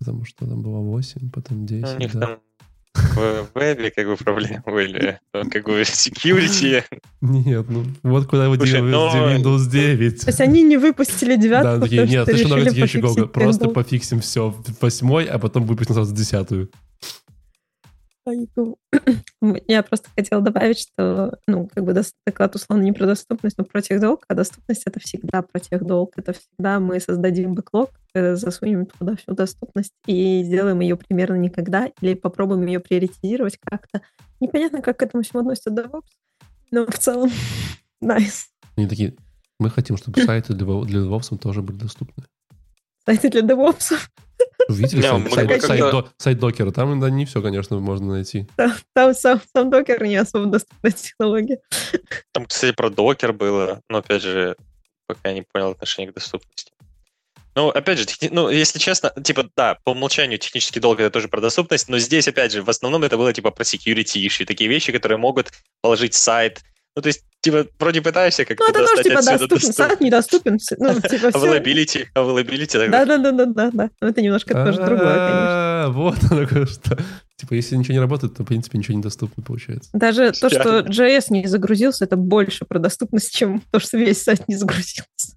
Потому 0.00 0.24
что 0.24 0.46
там 0.46 0.62
было 0.62 0.78
8, 0.78 1.30
потом 1.30 1.66
10, 1.66 1.82
Ну, 1.84 1.94
У 1.94 1.98
них 1.98 2.12
да. 2.14 2.20
там 2.20 2.38
в 2.94 3.48
вебе 3.54 3.90
как 3.90 4.06
бы 4.06 4.16
проблемы 4.16 4.62
были. 4.66 5.20
Ну, 5.34 5.50
Как 5.50 5.64
бы 5.64 5.80
security. 5.82 6.84
Нет, 7.20 7.66
ну 7.68 7.84
вот 8.02 8.26
куда 8.26 8.48
вы 8.48 8.56
ну, 8.56 8.64
Windows 8.64 9.68
9. 9.70 10.20
То 10.20 10.26
есть 10.28 10.40
они 10.40 10.62
не 10.62 10.76
выпустили 10.76 11.36
девятку, 11.36 11.80
Да, 11.80 11.80
потому 11.80 12.06
нет, 12.06 12.36
что 12.36 12.46
много 12.46 12.70
решили 12.70 13.00
пофиксить 13.02 13.32
Просто 13.32 13.68
пофиксим 13.68 14.20
все 14.20 14.50
в 14.50 14.64
восьмой, 14.80 15.24
а 15.24 15.38
потом 15.38 15.64
выпустим 15.64 15.94
сразу 15.94 16.14
десятую. 16.14 16.70
Айгу. 18.28 18.78
Я 19.68 19.82
просто 19.82 20.08
хотела 20.14 20.42
добавить, 20.42 20.78
что, 20.78 21.38
ну, 21.46 21.68
как 21.74 21.84
бы 21.84 21.94
доклад 22.26 22.54
условно 22.54 22.82
не 22.82 22.92
про 22.92 23.06
доступность, 23.06 23.56
но 23.58 23.64
про 23.64 23.80
техдолг, 23.80 24.24
а 24.28 24.34
доступность— 24.34 24.82
это 24.86 25.00
всегда 25.00 25.42
про 25.42 25.58
техдолг. 25.58 26.12
Это 26.16 26.32
всегда 26.32 26.80
мы 26.80 27.00
создадим 27.00 27.54
бэклог, 27.54 27.90
э, 28.14 28.36
засунем 28.36 28.86
туда 28.86 29.16
всю 29.16 29.32
доступность 29.34 29.92
и 30.06 30.42
сделаем 30.44 30.80
ее 30.80 30.96
примерно 30.96 31.36
никогда, 31.36 31.90
или 32.00 32.14
попробуем 32.14 32.66
ее 32.66 32.80
приоритизировать 32.80 33.58
как-то. 33.58 34.02
Непонятно, 34.40 34.82
как 34.82 34.98
к 34.98 35.02
этому 35.02 35.22
всему 35.22 35.40
относится 35.40 35.70
DevOps, 35.70 36.02
но 36.70 36.86
в 36.86 36.98
целом 36.98 37.30
найс. 38.00 38.48
Они 38.76 38.86
такие, 38.86 39.16
мы 39.58 39.70
хотим, 39.70 39.96
чтобы 39.96 40.20
сайты 40.22 40.54
для, 40.54 40.66
для 40.84 41.00
DevOps 41.00 41.36
тоже 41.38 41.62
были 41.62 41.78
доступны. 41.78 42.24
Сайты 43.08 43.30
для 43.30 43.40
DevOps. 43.40 43.94
Видели 44.68 45.00
Не, 45.00 45.30
сайт, 45.30 45.48
сайт- 45.48 45.62
сайт 45.62 45.80
до- 45.80 46.08
сайт 46.18 46.38
докера? 46.38 46.70
Там 46.72 47.00
да, 47.00 47.08
не 47.08 47.24
все, 47.24 47.40
конечно, 47.40 47.78
можно 47.80 48.08
найти. 48.12 48.46
Там 48.92 49.14
сам, 49.14 49.40
сам 49.54 49.70
докер 49.70 50.02
не 50.04 50.16
особо 50.16 50.44
доступная 50.44 50.92
технология. 50.92 51.58
Там, 52.32 52.44
кстати, 52.44 52.74
про 52.74 52.90
докер 52.90 53.32
было, 53.32 53.80
но, 53.88 53.98
опять 53.98 54.20
же, 54.20 54.56
пока 55.06 55.30
я 55.30 55.34
не 55.36 55.42
понял 55.42 55.70
отношение 55.70 56.12
к 56.12 56.14
доступности. 56.14 56.70
Ну, 57.56 57.70
опять 57.70 57.98
же, 57.98 58.04
техни- 58.04 58.28
ну, 58.30 58.50
если 58.50 58.78
честно, 58.78 59.10
типа, 59.24 59.48
да, 59.56 59.78
по 59.84 59.90
умолчанию 59.92 60.38
технический 60.38 60.78
долг 60.78 61.00
это 61.00 61.08
тоже 61.10 61.28
про 61.28 61.40
доступность, 61.40 61.88
но 61.88 61.98
здесь, 61.98 62.28
опять 62.28 62.52
же, 62.52 62.62
в 62.62 62.68
основном 62.68 63.04
это 63.04 63.16
было, 63.16 63.32
типа, 63.32 63.50
про 63.50 63.62
security 63.64 64.22
issue, 64.26 64.44
такие 64.44 64.68
вещи, 64.68 64.92
которые 64.92 65.16
могут 65.16 65.50
положить 65.80 66.12
сайт. 66.12 66.60
Ну, 66.94 67.00
то 67.00 67.06
есть, 67.06 67.24
типа, 67.40 67.66
вроде 67.78 68.02
пытаешься 68.02 68.44
как-то 68.44 68.64
Ну, 68.64 68.70
это 68.70 68.78
тоже 68.80 68.88
достать 68.96 69.04
типа 69.04 69.22
доступен. 69.22 69.48
доступ- 69.56 69.74
Сайт 69.74 70.00
недоступен. 70.00 70.58
Ну, 70.78 70.94
типа 71.08 71.30
все. 71.30 71.58
Availability, 71.58 72.06
availability, 72.14 72.66
тогда. 72.72 73.04
Да, 73.04 73.16
да, 73.18 73.30
да, 73.32 73.32
да, 73.32 73.46
да, 73.46 73.70
да. 73.72 73.90
Но 74.00 74.08
это 74.08 74.20
немножко 74.22 74.54
тоже 74.54 74.78
другое, 74.78 74.98
конечно. 74.98 75.84
А, 75.84 75.88
Вот 75.90 76.16
оно 76.30 76.44
такое, 76.46 76.66
что... 76.66 76.98
Типа, 77.36 77.54
если 77.54 77.76
ничего 77.76 77.94
не 77.94 78.00
работает, 78.00 78.36
то, 78.36 78.42
в 78.42 78.46
принципе, 78.46 78.78
ничего 78.78 78.98
недоступно 78.98 79.42
получается. 79.44 79.90
Даже 79.92 80.32
то, 80.32 80.50
что. 80.50 80.80
JS 80.80 81.26
не 81.30 81.46
загрузился, 81.46 82.04
это 82.04 82.16
больше 82.16 82.64
про 82.64 82.78
доступность, 82.80 83.32
чем 83.36 83.62
то, 83.70 83.78
что 83.78 83.96
весь 83.96 84.22
сайт 84.22 84.48
не 84.48 84.56
загрузился. 84.56 85.36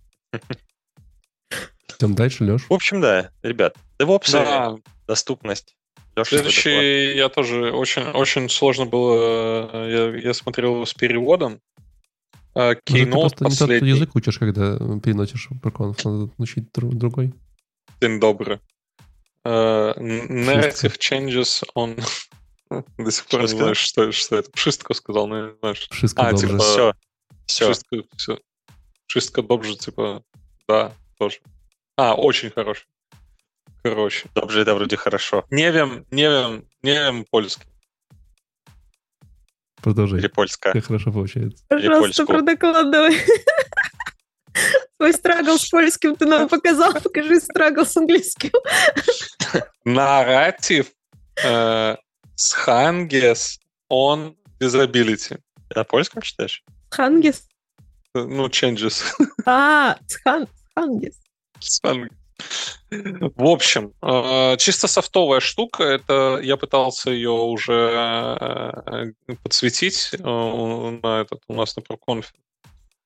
Идем 2.00 2.16
дальше, 2.16 2.44
Леш. 2.44 2.64
В 2.70 2.74
общем, 2.74 3.02
да, 3.02 3.30
ребят, 3.44 3.76
DevOps, 4.00 4.32
Да, 4.32 4.76
доступность. 5.08 5.76
Леша. 6.16 6.30
Следующий 6.30 7.16
я 7.16 7.30
тоже 7.30 7.72
очень, 7.72 8.02
очень 8.04 8.50
сложно 8.50 8.86
было. 8.86 9.70
э, 9.72 10.12
Я, 10.16 10.28
я 10.30 10.34
смотрел 10.34 10.74
его 10.76 10.86
с 10.86 10.94
переводом. 10.94 11.62
А, 12.54 12.76
ты 12.76 13.04
Keynote 13.04 13.12
просто 13.12 13.44
не 13.46 13.50
тот 13.52 13.60
последний. 13.60 13.90
язык 13.90 14.16
учишь, 14.16 14.38
когда 14.38 14.78
переносишь 15.00 15.50
проконф. 15.62 16.04
Надо 16.04 16.32
учить 16.38 16.70
дру- 16.76 16.94
другой. 16.94 17.34
День 18.02 18.20
добрый. 18.20 18.60
N- 19.46 20.28
Narrative 20.48 20.98
changes 21.00 21.64
on... 21.76 22.04
До 22.98 23.12
сих 23.12 23.26
пор 23.26 23.42
не 23.42 23.48
знаю, 23.48 23.76
что, 23.76 24.12
что 24.12 24.38
это. 24.38 24.52
Пшистка 24.52 24.94
сказал, 24.94 25.28
но 25.28 25.38
я 25.38 25.44
не 25.52 25.58
знаю, 25.60 25.76
что. 25.76 25.94
Шистка 25.94 26.28
А, 26.28 26.34
типа, 26.34 26.58
Все, 26.60 26.94
все. 27.46 27.66
Пшистка, 27.72 27.98
все. 28.16 28.40
Пшистка 29.08 29.42
добже, 29.42 29.76
типа, 29.76 30.24
да, 30.68 30.94
тоже. 31.18 31.40
А, 31.98 32.16
очень 32.16 32.50
хороший. 32.50 32.86
Короче. 33.84 34.30
Добре, 34.36 34.62
это 34.62 34.76
вроде 34.76 34.96
хорошо. 34.96 35.46
Не 35.50 35.72
wiem, 35.72 36.06
не 36.12 36.28
wiem, 36.30 36.64
не 36.84 36.92
wiem 36.94 37.26
польский. 37.32 37.66
Продолжай. 39.82 40.20
Или 40.20 40.28
польска. 40.28 40.72
Как 40.74 40.86
хорошо 40.86 41.12
получается. 41.12 41.64
Пожалуйста, 41.68 42.00
польскую. 42.26 42.28
продокладывай. 42.28 43.18
Свой 44.98 45.14
страгл 45.14 45.58
с 45.58 45.70
польским 45.70 46.16
ты 46.16 46.26
нам 46.26 46.48
показал. 46.50 46.94
Покажи 46.94 47.40
страгл 47.40 47.86
с 47.86 47.96
английским. 47.98 48.52
Нарратив 49.86 50.88
э, 51.44 51.96
Shanges 52.38 53.58
on 53.92 54.36
disability. 54.60 55.40
Ты 55.70 55.76
на 55.76 55.84
польском 55.84 56.22
читаешь? 56.22 56.64
Хангис. 56.90 57.44
Э, 58.14 58.20
Ну, 58.20 58.48
changes. 58.48 59.04
А, 59.46 59.98
Цхан- 60.08 60.48
Хангис. 60.76 61.20
Shanges. 61.60 62.10
В 62.90 63.46
общем, 63.46 63.94
э, 64.02 64.58
чисто 64.58 64.88
софтовая 64.88 65.40
штука. 65.40 65.84
Это 65.84 66.40
я 66.44 66.58
пытался 66.58 67.12
ее 67.12 67.32
уже 67.32 67.74
э, 69.26 69.36
подсветить 69.44 70.12
э, 70.14 70.18
на 70.24 71.22
этот 71.22 71.42
у 71.48 71.54
нас 71.56 71.76
на 71.76 71.82
проконфе. 71.82 72.32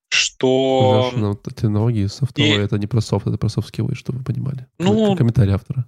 Что 0.10 1.12
ну, 1.16 1.34
т- 1.36 1.52
технологии 1.52 2.08
софтовые, 2.08 2.56
и- 2.56 2.60
это 2.64 2.78
не 2.78 2.88
про 2.88 3.02
софт, 3.02 3.28
это 3.28 3.38
про 3.38 3.50
софт-скиллы, 3.50 3.96
чтобы 3.96 4.20
вы 4.20 4.24
понимали. 4.26 4.68
Ну, 4.80 5.08
Ком- 5.08 5.18
Комментарий 5.18 5.54
автора. 5.54 5.86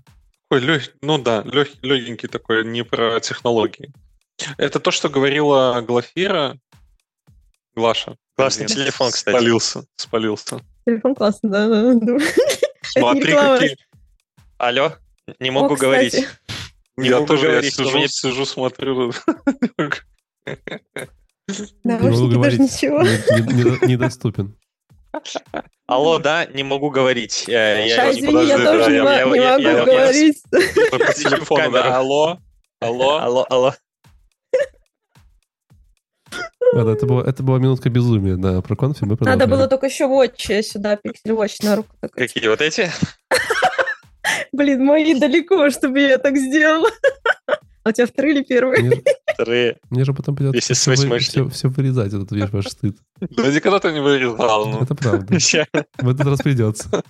Такой 0.49 0.65
лег- 0.65 0.93
ну 1.01 1.17
да, 1.17 1.41
лег- 1.43 1.77
легенький 1.81 2.27
такой, 2.27 2.65
не 2.65 2.83
про 2.83 3.19
технологии. 3.19 3.91
Это 4.57 4.79
то, 4.79 4.91
что 4.91 5.09
говорила 5.09 5.81
Глафира. 5.81 6.57
Глаша. 7.75 8.15
Классный 8.35 8.65
Блин, 8.65 8.77
телефон, 8.77 9.11
кстати. 9.11 9.35
Спалился, 9.35 9.85
спалился. 9.95 10.59
Телефон 10.85 11.15
классный, 11.15 11.49
да, 11.49 11.67
да, 11.67 11.93
да. 11.93 12.17
Смотри, 12.99 13.33
какие... 13.33 13.77
Алло, 14.57 14.93
не 15.39 15.51
могу 15.51 15.73
О, 15.75 15.77
говорить. 15.77 16.27
Не 16.97 17.09
Я 17.09 17.15
могу 17.15 17.27
тоже 17.27 17.45
я 17.45 17.51
говорить, 17.53 17.73
что 17.73 17.83
сижу, 17.85 17.97
мне- 17.97 18.07
сижу, 18.07 18.45
смотрю. 18.45 19.13
Наушники 21.83 21.83
могу 21.83 22.09
даже 22.09 22.27
говорить. 22.27 22.59
ничего. 22.59 23.01
Не- 23.03 23.53
не- 23.53 23.63
не- 23.81 23.87
Недоступен. 23.93 24.55
Алло, 25.87 26.19
да, 26.19 26.45
не 26.45 26.63
могу 26.63 26.89
говорить. 26.89 27.45
Я, 27.47 27.79
я- 27.85 28.01
А, 28.01 28.05
я- 28.05 28.11
извини, 28.11 28.45
я 28.45 28.57
тоже 28.57 28.91
не 28.91 28.97
я- 28.97 29.03
мо- 29.03 29.09
я- 29.11 29.15
не 29.15 29.19
я- 29.19 29.25
могу 29.25 29.35
я- 29.35 29.57
я- 29.57 29.85
говорить. 29.85 30.43
По 30.91 31.13
телефону. 31.13 31.77
Алло, 31.77 32.39
алло, 32.81 33.17
алло, 33.49 33.73
Ладно, 36.73 36.91
это, 36.91 37.05
было, 37.05 37.23
это 37.23 37.43
была 37.43 37.59
минутка 37.59 37.89
безумия 37.89 38.35
на 38.37 38.61
проконфе. 38.61 39.05
Мы 39.05 39.17
Надо 39.21 39.47
было 39.47 39.67
только 39.67 39.87
еще 39.87 40.05
watch 40.05 40.61
сюда, 40.63 40.95
пиксель 40.95 41.31
watch 41.31 41.63
на 41.63 41.77
руку. 41.77 41.89
такой. 41.99 42.27
Какие 42.27 42.47
вот 42.49 42.61
эти? 42.61 42.89
Блин, 44.51 44.83
мои 44.85 45.17
далеко, 45.19 45.69
чтобы 45.69 45.99
я 46.01 46.17
так 46.17 46.37
сделала. 46.37 46.89
А 47.83 47.89
у 47.89 47.93
тебя 47.93 48.05
второй 48.05 48.33
или 48.33 48.43
первый? 48.43 48.81
Мне, 48.81 48.95
же- 48.97 49.03
Вторые. 49.33 49.77
мне 49.89 50.03
же 50.03 50.13
потом 50.13 50.35
придется 50.35 50.57
Если 50.57 50.73
с 50.73 50.79
все, 50.79 51.19
все, 51.19 51.47
все 51.49 51.69
вырезать, 51.69 52.07
этот 52.11 52.29
весь 52.33 52.49
ваш 52.49 52.67
стыд. 52.67 52.97
Да 53.21 53.47
никогда 53.47 53.79
ты 53.79 53.93
не 53.93 54.01
вырезал. 54.01 54.65
ну. 54.67 54.81
Это 54.81 54.93
правда. 54.93 55.25
В 55.99 56.09
этот 56.09 56.27
раз 56.27 56.41
придется. 56.41 57.01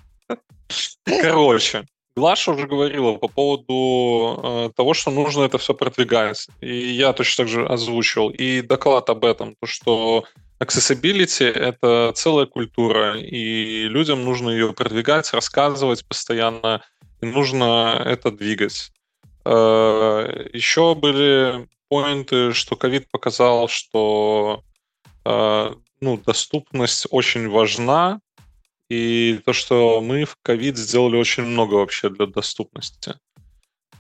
Короче, 1.04 1.86
Глаша 2.18 2.52
уже 2.52 2.66
говорила 2.66 3.14
по 3.14 3.28
поводу 3.28 4.42
э, 4.42 4.70
того, 4.76 4.96
что 4.96 5.12
нужно 5.12 5.44
это 5.44 5.60
все 5.60 5.76
продвигать. 5.76 6.48
И 6.62 6.76
я 6.76 7.14
точно 7.14 7.44
так 7.44 7.48
же 7.48 7.68
озвучил. 7.68 8.30
И 8.30 8.62
доклад 8.62 9.12
об 9.12 9.24
этом, 9.24 9.56
то, 9.62 9.68
что 9.68 10.24
accessibility— 10.60 11.46
это 11.70 12.12
целая 12.16 12.48
культура, 12.48 13.20
и 13.20 13.84
людям 13.84 14.24
нужно 14.24 14.50
ее 14.50 14.74
продвигать, 14.74 15.32
рассказывать 15.32 16.08
постоянно, 16.08 16.82
и 17.22 17.28
нужно 17.28 18.02
это 18.04 18.32
двигать. 18.32 18.92
Э, 19.46 20.50
еще 20.54 20.96
были 20.96 21.68
поинты, 21.88 22.52
что 22.52 22.76
ковид 22.76 23.12
показал, 23.12 23.68
что 23.68 24.64
э, 25.24 25.72
ну, 26.02 26.18
доступность 26.18 27.06
очень 27.12 27.48
важна, 27.48 28.22
и 28.90 29.40
то, 29.46 29.54
что 29.54 30.02
мы 30.02 30.26
в 30.26 30.38
ковид 30.42 30.78
сделали 30.78 31.18
очень 31.18 31.44
много 31.44 31.76
вообще 31.76 32.10
для 32.10 32.26
доступности. 32.26 33.16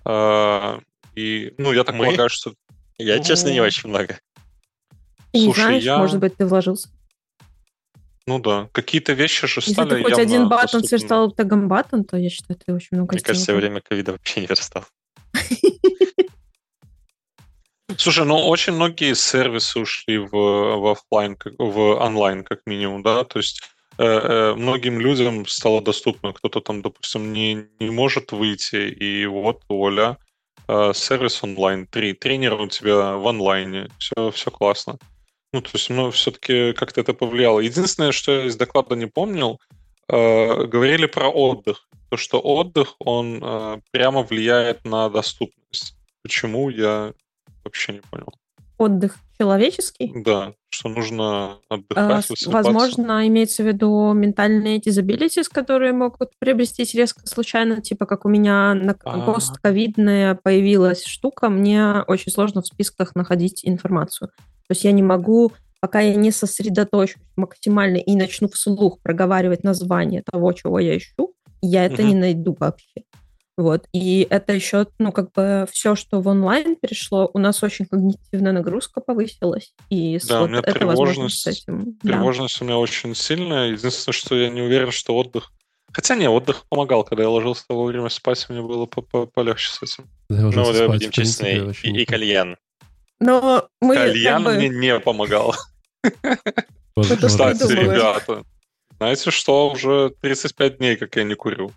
А, 0.06 0.80
И, 1.16 1.54
ну, 1.58 1.74
я 1.74 1.84
так 1.84 1.96
Мы? 1.96 2.06
полагаю, 2.06 2.30
что... 2.30 2.54
Я, 2.98 3.20
честно, 3.20 3.50
не 3.50 3.60
очень 3.60 3.90
много. 3.90 4.20
Ты 5.34 5.40
не 5.40 5.46
Слушай, 5.46 5.62
знаешь, 5.62 5.84
я- 5.84 5.98
может 5.98 6.20
быть, 6.20 6.38
ты 6.38 6.46
вложился. 6.46 6.90
Ну 8.28 8.40
да, 8.40 8.70
какие-то 8.72 9.14
вещи 9.14 9.48
же 9.48 9.60
Если 9.62 9.74
стали 9.74 9.90
ты 9.90 10.04
хоть 10.04 10.14
один 10.20 10.48
баттон 10.50 10.82
доступны. 10.82 10.88
сверстал 10.88 11.32
тегом 11.32 11.68
баттон, 11.68 12.04
то 12.04 12.18
я 12.18 12.30
считаю, 12.30 12.60
ты 12.60 12.74
очень 12.74 12.90
много 12.98 13.14
Мне 13.14 13.22
кажется, 13.22 13.40
во 13.54 13.54
сделал. 13.60 13.60
время 13.62 13.82
ковида 13.82 14.12
вообще 14.14 14.42
не 14.42 14.48
верстал. 14.48 14.86
Слушай, 17.98 18.26
ну 18.26 18.38
очень 18.48 18.74
многие 18.74 19.16
сервисы 19.16 19.80
ушли 19.80 20.18
в, 20.18 20.30
в 20.32 20.92
офлайн, 20.92 21.38
в 21.58 21.80
онлайн 22.04 22.44
как 22.44 22.60
минимум, 22.66 23.02
да, 23.02 23.24
то 23.24 23.40
есть 23.40 23.62
многим 23.98 25.00
людям 25.00 25.46
стало 25.48 25.82
доступно, 25.82 26.34
кто-то 26.34 26.62
там, 26.62 26.82
допустим, 26.82 27.34
не, 27.34 27.66
не 27.80 27.90
может 27.90 28.32
выйти, 28.32 28.90
и 28.90 29.26
вот, 29.26 29.64
вуаля, 29.68 30.18
э, 30.68 30.92
сервис 30.94 31.44
онлайн, 31.44 31.88
три, 31.88 32.14
тренер 32.14 32.54
у 32.54 32.68
тебя 32.68 33.16
в 33.16 33.28
онлайне, 33.28 33.90
все, 33.98 34.32
все 34.32 34.52
классно. 34.52 34.98
Ну, 35.54 35.62
то 35.62 35.70
есть, 35.74 35.90
ну, 35.90 36.12
все-таки 36.12 36.74
как-то 36.74 37.02
это 37.02 37.14
повлияло. 37.14 37.60
Единственное, 37.60 38.12
что 38.12 38.32
я 38.32 38.46
из 38.46 38.56
доклада 38.56 38.96
не 38.96 39.08
помнил, 39.08 39.60
э, 40.10 40.66
говорили 40.66 41.06
про 41.06 41.30
отдых. 41.30 41.88
То, 42.10 42.18
что 42.18 42.40
отдых, 42.40 42.96
он 43.00 43.40
э, 43.42 43.80
прямо 43.92 44.24
влияет 44.24 44.86
на 44.86 45.10
доступность. 45.10 45.96
Почему, 46.22 46.70
я 46.70 47.14
вообще 47.64 47.94
не 47.94 48.00
понял. 48.00 48.34
Отдых 48.78 49.18
человеческий. 49.38 50.12
Да, 50.16 50.54
что 50.80 50.90
нужно 50.90 51.58
отдыхать, 51.70 52.26
с- 52.26 52.30
высыпаться. 52.30 52.50
Возможно, 52.52 53.28
имеется 53.28 53.64
в 53.64 53.68
виду 53.68 54.14
ментальные 54.14 54.80
disabilities, 54.80 55.48
которые 55.52 55.94
могут 55.94 56.32
приобрестись 56.40 56.94
резко 56.94 57.26
случайно, 57.28 57.82
типа 57.82 58.06
как 58.06 58.26
у 58.26 58.30
меня 58.30 58.74
на 58.74 58.96
А. 59.04 59.22
постковидная 59.34 60.36
появилась 60.36 61.04
штука, 61.06 61.50
мне 61.50 62.04
очень 62.08 62.32
сложно 62.32 62.62
в 62.62 62.68
списках 62.68 63.16
находить 63.16 63.62
информацию. 63.66 64.30
То 64.30 64.72
есть 64.72 64.84
я 64.84 64.92
не 64.92 65.04
могу, 65.04 65.52
пока 65.80 66.00
я 66.02 66.16
не 66.16 66.32
сосредоточусь 66.32 67.22
максимально 67.36 67.98
и 67.98 68.16
начну 68.16 68.48
вслух 68.50 69.00
проговаривать 69.02 69.64
название 69.64 70.24
того, 70.30 70.52
чего 70.54 70.80
я 70.80 70.98
ищу, 70.98 71.34
я 71.62 71.86
это 71.86 72.02
Мгм. 72.04 72.10
не 72.10 72.16
найду 72.16 72.56
вообще. 72.60 73.04
Вот. 73.58 73.88
И 73.92 74.26
это 74.30 74.54
еще, 74.54 74.86
ну, 75.00 75.12
как 75.12 75.32
бы 75.32 75.68
все, 75.72 75.96
что 75.96 76.22
в 76.22 76.28
онлайн 76.28 76.76
перешло, 76.76 77.30
у 77.34 77.40
нас 77.40 77.64
очень 77.64 77.86
когнитивная 77.88 78.52
нагрузка 78.52 79.02
повысилась. 79.02 79.74
И 79.90 80.20
Да, 80.28 80.38
у 80.38 80.42
вот 80.42 80.50
меня 80.52 80.60
это 80.64 80.86
возможно 80.86 81.28
с 81.28 81.44
тревожность- 81.44 81.64
этим. 81.64 81.98
да. 82.04 82.14
Тревожность 82.14 82.62
у 82.62 82.66
меня 82.66 82.78
очень 82.78 83.16
сильная. 83.16 83.72
Единственное, 83.72 84.14
что 84.14 84.36
я 84.36 84.50
не 84.50 84.62
уверен, 84.62 84.92
что 84.92 85.18
отдых... 85.18 85.52
Хотя 85.92 86.14
не, 86.16 86.30
отдых 86.30 86.66
помогал, 86.70 87.04
когда 87.04 87.24
я 87.24 87.30
ложился 87.30 87.64
во 87.70 87.86
время 87.86 88.10
спать, 88.10 88.46
мне 88.50 88.62
было 88.62 88.86
по- 88.86 89.02
по- 89.02 89.26
полегче 89.26 89.70
с 89.72 89.82
этим. 89.82 90.06
Да, 90.30 90.40
я 90.42 90.48
уже 90.48 90.58
Ну, 90.60 90.66
спать, 90.66 90.78
да, 90.78 90.88
будем 90.90 91.12
честны, 91.12 91.74
и, 91.84 92.02
и 92.02 92.06
кальян. 92.06 92.58
Но 93.20 93.68
мы 93.82 93.96
Кальян 93.96 94.44
как 94.44 94.54
бы... 94.54 94.60
мне 94.60 94.70
не 94.70 95.00
помогал. 95.00 95.56
Кстати, 96.96 97.72
ребята, 97.72 98.44
знаете 98.98 99.32
что? 99.32 99.70
Уже 99.72 100.12
35 100.22 100.78
дней, 100.78 100.96
как 100.96 101.16
я 101.16 101.24
не 101.24 101.34
курю. 101.36 101.72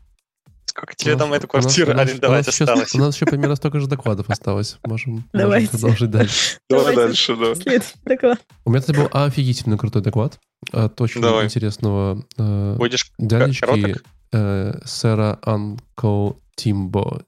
У 0.82 0.94
тебе 0.96 1.12
нас- 1.12 1.20
там 1.22 1.32
эту 1.32 1.48
квартиру 1.48 1.92
арендовать 1.92 2.46
у 2.46 2.48
нас 2.48 2.54
сейчас- 2.54 2.68
осталось? 2.68 2.94
У 2.94 2.98
нас 2.98 3.14
еще 3.14 3.26
примерно 3.26 3.56
столько 3.56 3.80
же 3.80 3.86
докладов 3.86 4.30
осталось. 4.30 4.78
Можем, 4.84 5.24
продолжить 5.32 6.10
дальше. 6.10 6.58
Давай 6.68 6.94
дальше, 6.94 7.36
да. 7.36 7.54
Следующий 7.54 7.94
доклад. 8.04 8.40
У 8.64 8.70
меня, 8.70 8.80
кстати, 8.80 8.96
был 8.96 9.08
офигительно 9.12 9.76
крутой 9.78 10.02
доклад 10.02 10.38
от 10.72 11.00
очень 11.00 11.20
Давай. 11.20 11.44
интересного 11.46 12.24
э, 12.38 12.76
Будешь 12.76 13.12
дядечки 13.18 13.96
э, 14.32 14.80
сэра 14.84 15.38
Анко 15.42 16.36
Тимбо. 16.56 17.22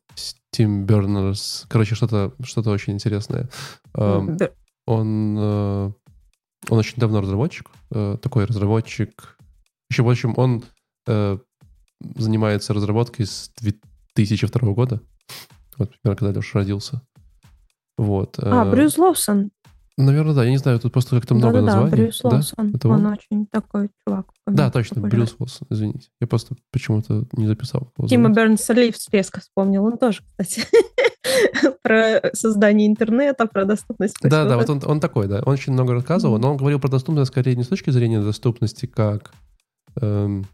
Тим 0.51 0.85
Бернерс. 0.85 1.65
Короче, 1.69 1.95
что-то 1.95 2.35
что 2.45 2.61
очень 2.71 2.93
интересное. 2.93 3.49
Эм, 3.95 4.37
Он, 4.85 5.37
э, 5.39 5.93
он 6.69 6.79
очень 6.79 6.95
давно 6.99 7.23
разработчик, 7.23 7.71
э, 7.91 8.19
такой 8.21 8.45
разработчик. 8.45 9.39
Еще, 9.91 10.03
в 10.03 10.11
общем, 10.11 10.35
он 10.37 10.65
занимается 12.17 12.75
разработкой 12.75 13.27
с 13.27 13.51
2002 14.15 14.73
года. 14.73 15.01
Вот, 15.79 15.91
примерно, 15.91 16.19
когда 16.19 16.39
Леша 16.39 16.59
родился. 16.59 17.03
Вот. 17.97 18.39
А, 18.39 18.67
э, 18.67 18.71
Брюс 18.71 18.99
Лоусон. 18.99 19.51
Наверное, 19.99 20.35
да. 20.35 20.45
Я 20.45 20.51
не 20.51 20.57
знаю, 20.57 20.81
тут 20.81 20.93
просто 20.93 21.17
как-то 21.17 21.35
много 21.35 21.61
Да-да-да, 21.61 21.81
названий. 21.81 22.05
Брюс 22.05 22.21
да? 22.23 22.29
Лоусон. 22.31 22.75
Это 22.75 22.89
Он 22.89 23.07
он? 23.07 23.13
очень 23.13 23.47
такой 23.47 23.91
чувак. 24.07 24.27
Да, 24.47 24.71
точно, 24.71 24.97
популярный. 24.97 25.27
Брюс 25.27 25.37
Уилсон, 25.39 25.67
извините. 25.71 26.09
Я 26.21 26.27
просто 26.27 26.57
почему-то 26.71 27.27
не 27.33 27.47
записал. 27.47 27.93
Тима 28.09 28.25
зовут. 28.25 28.37
Бернса 28.37 28.73
Ливс 28.73 29.09
резко 29.11 29.41
вспомнил. 29.41 29.85
Он 29.85 29.99
тоже, 29.99 30.21
кстати, 30.39 30.67
про 31.83 32.21
создание 32.33 32.89
интернета, 32.89 33.47
про 33.47 33.65
доступность. 33.65 34.17
Да, 34.23 34.45
да, 34.47 34.57
вот 34.57 34.71
он, 34.71 34.83
он 34.85 35.01
такой, 35.01 35.29
да. 35.29 35.43
Он 35.45 35.53
очень 35.53 35.73
много 35.73 35.93
рассказывал, 35.93 36.39
но 36.39 36.53
он 36.53 36.57
говорил 36.57 36.81
про 36.81 36.89
доступность 36.89 37.31
скорее 37.31 37.55
не 37.55 37.63
с 37.63 37.69
точки 37.69 37.91
зрения 37.91 38.21
доступности, 38.21 38.87
как... 38.87 39.33
эм, 40.01 40.47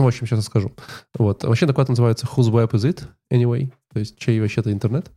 Ну, 0.00 0.04
в 0.04 0.08
общем, 0.08 0.26
сейчас 0.26 0.38
расскажу. 0.38 0.72
Вот. 1.18 1.44
Вообще 1.44 1.66
доклад 1.66 1.90
называется 1.90 2.24
«Whose 2.24 2.50
web 2.50 2.70
is 2.70 2.90
it 2.90 3.06
anyway?» 3.30 3.70
То 3.92 3.98
есть, 3.98 4.16
чей 4.18 4.40
вообще-то 4.40 4.72
интернет. 4.72 5.10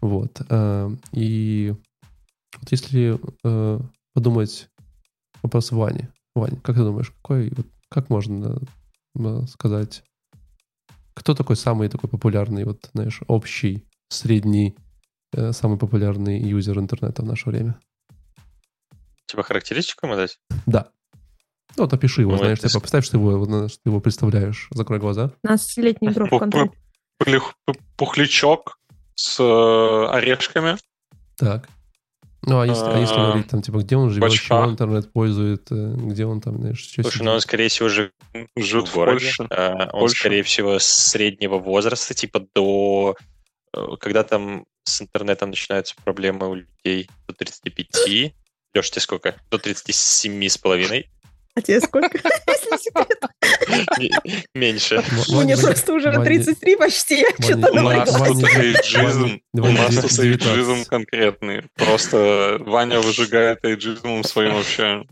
Вот. 0.00 0.40
эм, 0.48 0.98
И 1.12 1.72
вот 2.60 2.72
если 2.72 3.16
э, 3.44 3.80
подумать 4.12 4.68
вопрос 5.40 5.70
Вани. 5.70 6.08
Вань, 6.34 6.60
как 6.62 6.74
ты 6.74 6.82
думаешь, 6.82 7.12
какой, 7.22 7.52
как 7.88 8.10
можно 8.10 8.60
э, 9.16 9.42
сказать, 9.46 10.02
кто 11.14 11.32
такой 11.32 11.54
самый 11.54 11.88
такой 11.88 12.10
популярный, 12.10 12.64
вот, 12.64 12.90
знаешь, 12.92 13.20
общий, 13.28 13.86
средний, 14.08 14.74
э, 15.32 15.52
самый 15.52 15.78
популярный 15.78 16.40
юзер 16.40 16.76
интернета 16.80 17.22
в 17.22 17.26
наше 17.26 17.50
время? 17.50 17.78
Типа 19.26 19.44
характеристику 19.44 20.06
ему 20.06 20.16
дать? 20.16 20.40
Да. 20.66 20.88
Ну, 21.76 21.84
вот 21.84 21.92
опиши 21.92 22.20
его, 22.22 22.32
Ну, 22.32 22.38
знаешь, 22.38 22.58
это 22.58 22.68
типа, 22.68 22.80
представь, 22.80 23.04
что, 23.04 23.16
его, 23.16 23.38
вот, 23.38 23.70
что 23.70 23.80
ты 23.82 23.90
его 23.90 24.00
представляешь. 24.00 24.68
Закрой 24.70 24.98
глаза. 25.00 25.32
15-летний 25.46 26.08
игрок 26.08 26.30
Пу- 26.30 26.36
ВКонтакте. 26.36 26.78
Пылих- 27.22 27.52
пу- 27.68 27.80
Пухлячок 27.96 28.78
с 29.16 29.38
э, 29.40 30.06
орешками. 30.12 30.76
Так. 31.36 31.68
Ну, 32.46 32.60
а 32.60 32.66
если, 32.66 32.84
а 32.84 32.98
если 32.98 33.14
А, 33.14 33.26
говорить 33.28 33.48
там, 33.48 33.62
типа, 33.62 33.78
где 33.78 33.96
он 33.96 34.10
живет, 34.10 34.28
бачка. 34.28 34.46
чего 34.46 34.58
он 34.58 34.70
интернет 34.72 35.10
пользует, 35.12 35.66
э, 35.72 35.94
где 35.96 36.26
он 36.26 36.40
там, 36.42 36.58
знаешь, 36.58 36.78
что 36.78 37.02
Слушай, 37.02 37.22
ну 37.22 37.32
он, 37.32 37.40
скорее 37.40 37.68
всего, 37.68 37.88
живет 37.88 38.12
Живет 38.56 38.88
в 38.88 38.92
в 38.92 38.94
городе. 38.94 39.26
Польше. 39.36 39.46
А, 39.50 39.84
Он, 39.92 40.00
Польша. 40.00 40.16
скорее 40.16 40.42
всего, 40.42 40.78
среднего 40.78 41.58
возраста, 41.58 42.12
типа 42.14 42.46
до... 42.54 43.16
э, 43.74 43.78
Когда 43.98 44.24
там 44.24 44.64
с 44.84 45.00
интернетом 45.00 45.50
начинаются 45.50 45.94
проблемы 46.04 46.48
у 46.50 46.54
людей 46.54 47.08
до 47.26 47.32
35. 47.34 48.34
Леш, 48.74 48.90
тебе 48.90 49.00
сколько? 49.00 49.34
До 49.50 49.58
37 49.58 50.44
с 50.48 50.58
половиной. 50.58 51.08
А 51.56 51.62
тебе 51.62 51.80
сколько? 51.80 52.18
Если 52.48 52.76
секрет. 52.78 53.20
Меньше. 54.54 55.02
Мне 55.28 55.56
просто 55.56 55.92
уже 55.92 56.08
Ваня- 56.10 56.24
33 56.24 56.76
почти. 56.76 57.20
Я 57.20 57.30
что-то 57.38 57.70
У 57.72 57.74
нас 57.74 58.10
тут 58.12 58.44
эйджизм, 58.44 59.40
у 59.52 59.60
нас 59.60 59.94
тут 59.94 60.10
19. 60.10 60.18
эйджизм 60.20 60.84
конкретный. 60.86 61.62
Просто 61.76 62.56
Ваня 62.60 63.00
выжигает 63.00 63.64
эйджизмом 63.64 64.24
своим 64.24 64.54
вообще. 64.54 65.04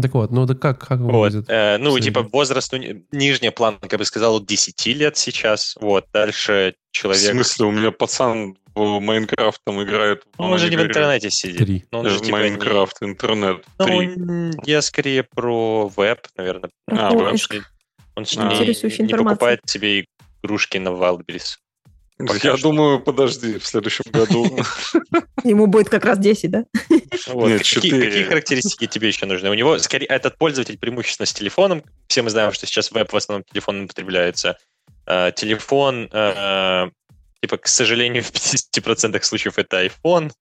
Так 0.00 0.14
вот, 0.14 0.30
ну 0.30 0.46
да 0.46 0.54
как, 0.54 0.78
как 0.86 1.00
Вот. 1.00 1.12
выглядит? 1.32 1.50
э, 1.50 1.76
Ну, 1.78 1.98
типа 1.98 2.22
возраст, 2.22 2.72
ну, 2.72 2.78
ни- 2.78 3.04
нижняя 3.12 3.50
планка, 3.52 3.88
я 3.90 3.98
бы 3.98 4.04
сказал, 4.06 4.36
от 4.36 4.46
10 4.46 4.86
лет 4.94 5.16
сейчас. 5.18 5.76
Вот. 5.80 6.06
Дальше 6.14 6.74
В 6.90 6.96
человек... 6.96 7.32
смысле, 7.32 7.66
у 7.66 7.70
меня 7.72 7.90
пацан 7.90 8.56
в 8.74 9.00
Майнкрафт 9.00 9.60
там 9.64 9.82
играет. 9.82 10.24
Ну, 10.38 10.46
он 10.46 10.58
же 10.58 10.70
не 10.70 10.76
в 10.76 10.82
интернете 10.82 11.30
сидит. 11.30 11.58
Три. 11.58 11.84
Ну, 11.92 12.00
он 12.00 12.06
Это 12.06 12.14
же, 12.14 12.20
типа, 12.20 12.36
не- 12.36 12.42
Майнкрафт, 12.42 13.02
интернет. 13.02 13.64
Ну, 13.78 14.50
я 14.64 14.82
скорее 14.82 15.22
про 15.24 15.88
веб, 15.88 16.26
наверное. 16.36 16.70
Про 16.86 17.08
А, 17.08 17.10
Он 17.12 17.36
ж 17.36 17.48
не- 17.50 17.62
Он 18.14 18.24
же 18.26 18.40
А. 18.40 18.52
не, 18.54 19.02
не 19.06 19.14
покупает 19.14 19.60
себе 19.66 20.04
игрушки 20.42 20.78
на 20.78 20.88
Wildberries. 20.88 21.56
пока 22.18 22.34
Я 22.48 22.56
что. 22.56 22.68
думаю, 22.70 23.00
подожди, 23.00 23.58
в 23.58 23.66
следующем 23.66 24.04
году. 24.12 24.46
Ему 25.44 25.66
будет 25.66 25.88
как 25.88 26.04
раз 26.04 26.18
10, 26.18 26.50
да? 26.50 26.64
Вот. 27.28 27.48
Нет, 27.48 27.62
Какие, 27.62 28.22
характеристики 28.24 28.86
тебе 28.86 29.08
еще 29.08 29.26
нужны? 29.26 29.50
У 29.50 29.54
него 29.54 29.78
скорее 29.78 30.06
этот 30.06 30.38
пользователь 30.38 30.78
преимущественно 30.78 31.26
с 31.26 31.32
телефоном. 31.32 31.82
Все 32.08 32.22
мы 32.22 32.30
знаем, 32.30 32.52
что 32.52 32.66
сейчас 32.66 32.92
веб 32.92 33.12
в 33.12 33.16
основном 33.16 33.44
телефоном 33.50 33.84
употребляется. 33.84 34.56
Э, 35.06 35.32
телефон, 35.34 36.08
э, 36.12 36.90
типа, 37.42 37.56
к 37.58 37.66
сожалению, 37.66 38.22
в 38.22 38.30
50% 38.32 39.22
случаев 39.22 39.58
это 39.58 39.84
iPhone. 39.84 40.32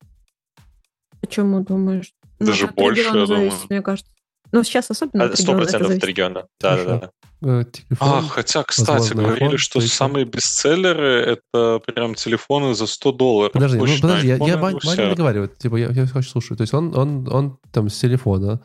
Почему 1.20 1.62
думаешь? 1.62 2.14
Даже 2.40 2.66
от 2.66 2.76
больше, 2.76 3.02
я 3.02 3.26
зависит, 3.26 3.28
думаю. 3.28 3.52
мне 3.70 3.82
кажется. 3.82 4.12
Ну, 4.52 4.64
сейчас 4.64 4.90
особенно 4.92 5.24
А, 5.24 5.28
это 5.28 5.42
100% 5.42 5.96
от 5.98 6.04
региона. 6.04 6.46
Да, 6.60 6.76
да, 6.76 6.84
Хорошо. 6.84 7.12
да. 7.42 7.64
Телефон. 7.64 8.08
А, 8.10 8.22
хотя, 8.22 8.64
кстати, 8.64 8.90
возможно, 8.90 9.24
говорили, 9.24 9.54
iPhone, 9.54 9.58
что 9.58 9.80
еще? 9.80 9.88
самые 9.90 10.26
бестселлеры 10.26 11.22
это 11.24 11.80
прям 11.86 12.16
телефоны 12.16 12.76
за 12.76 12.86
100 12.86 13.12
долларов. 13.14 13.54
Подожди, 13.54 13.78
ну, 13.78 13.86
подожди, 14.02 14.28
я, 14.28 14.36
я 14.36 14.58
Ваня 14.58 14.80
всех. 14.80 15.10
договаривает. 15.10 15.58
Типа, 15.58 15.78
я, 15.78 15.90
я 15.90 16.06
хочу 16.06 16.30
слушать. 16.30 16.58
То 16.58 16.62
есть 16.64 16.74
он, 16.74 16.96
он, 16.96 17.28
он 17.34 17.58
там 17.72 17.90
с 17.90 17.98
телефона, 17.98 18.60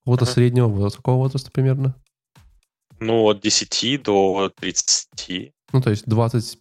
какого-то 0.00 0.24
Ага. 0.24 0.32
среднего 0.32 0.68
возраста, 0.68 0.98
какого 0.98 1.16
возраста 1.24 1.50
примерно? 1.50 1.96
Ну, 3.00 3.24
от 3.24 3.40
10 3.40 4.02
до 4.02 4.50
30. 4.54 5.52
Ну, 5.72 5.82
то 5.82 5.90
есть 5.90 6.06
20 6.06 6.58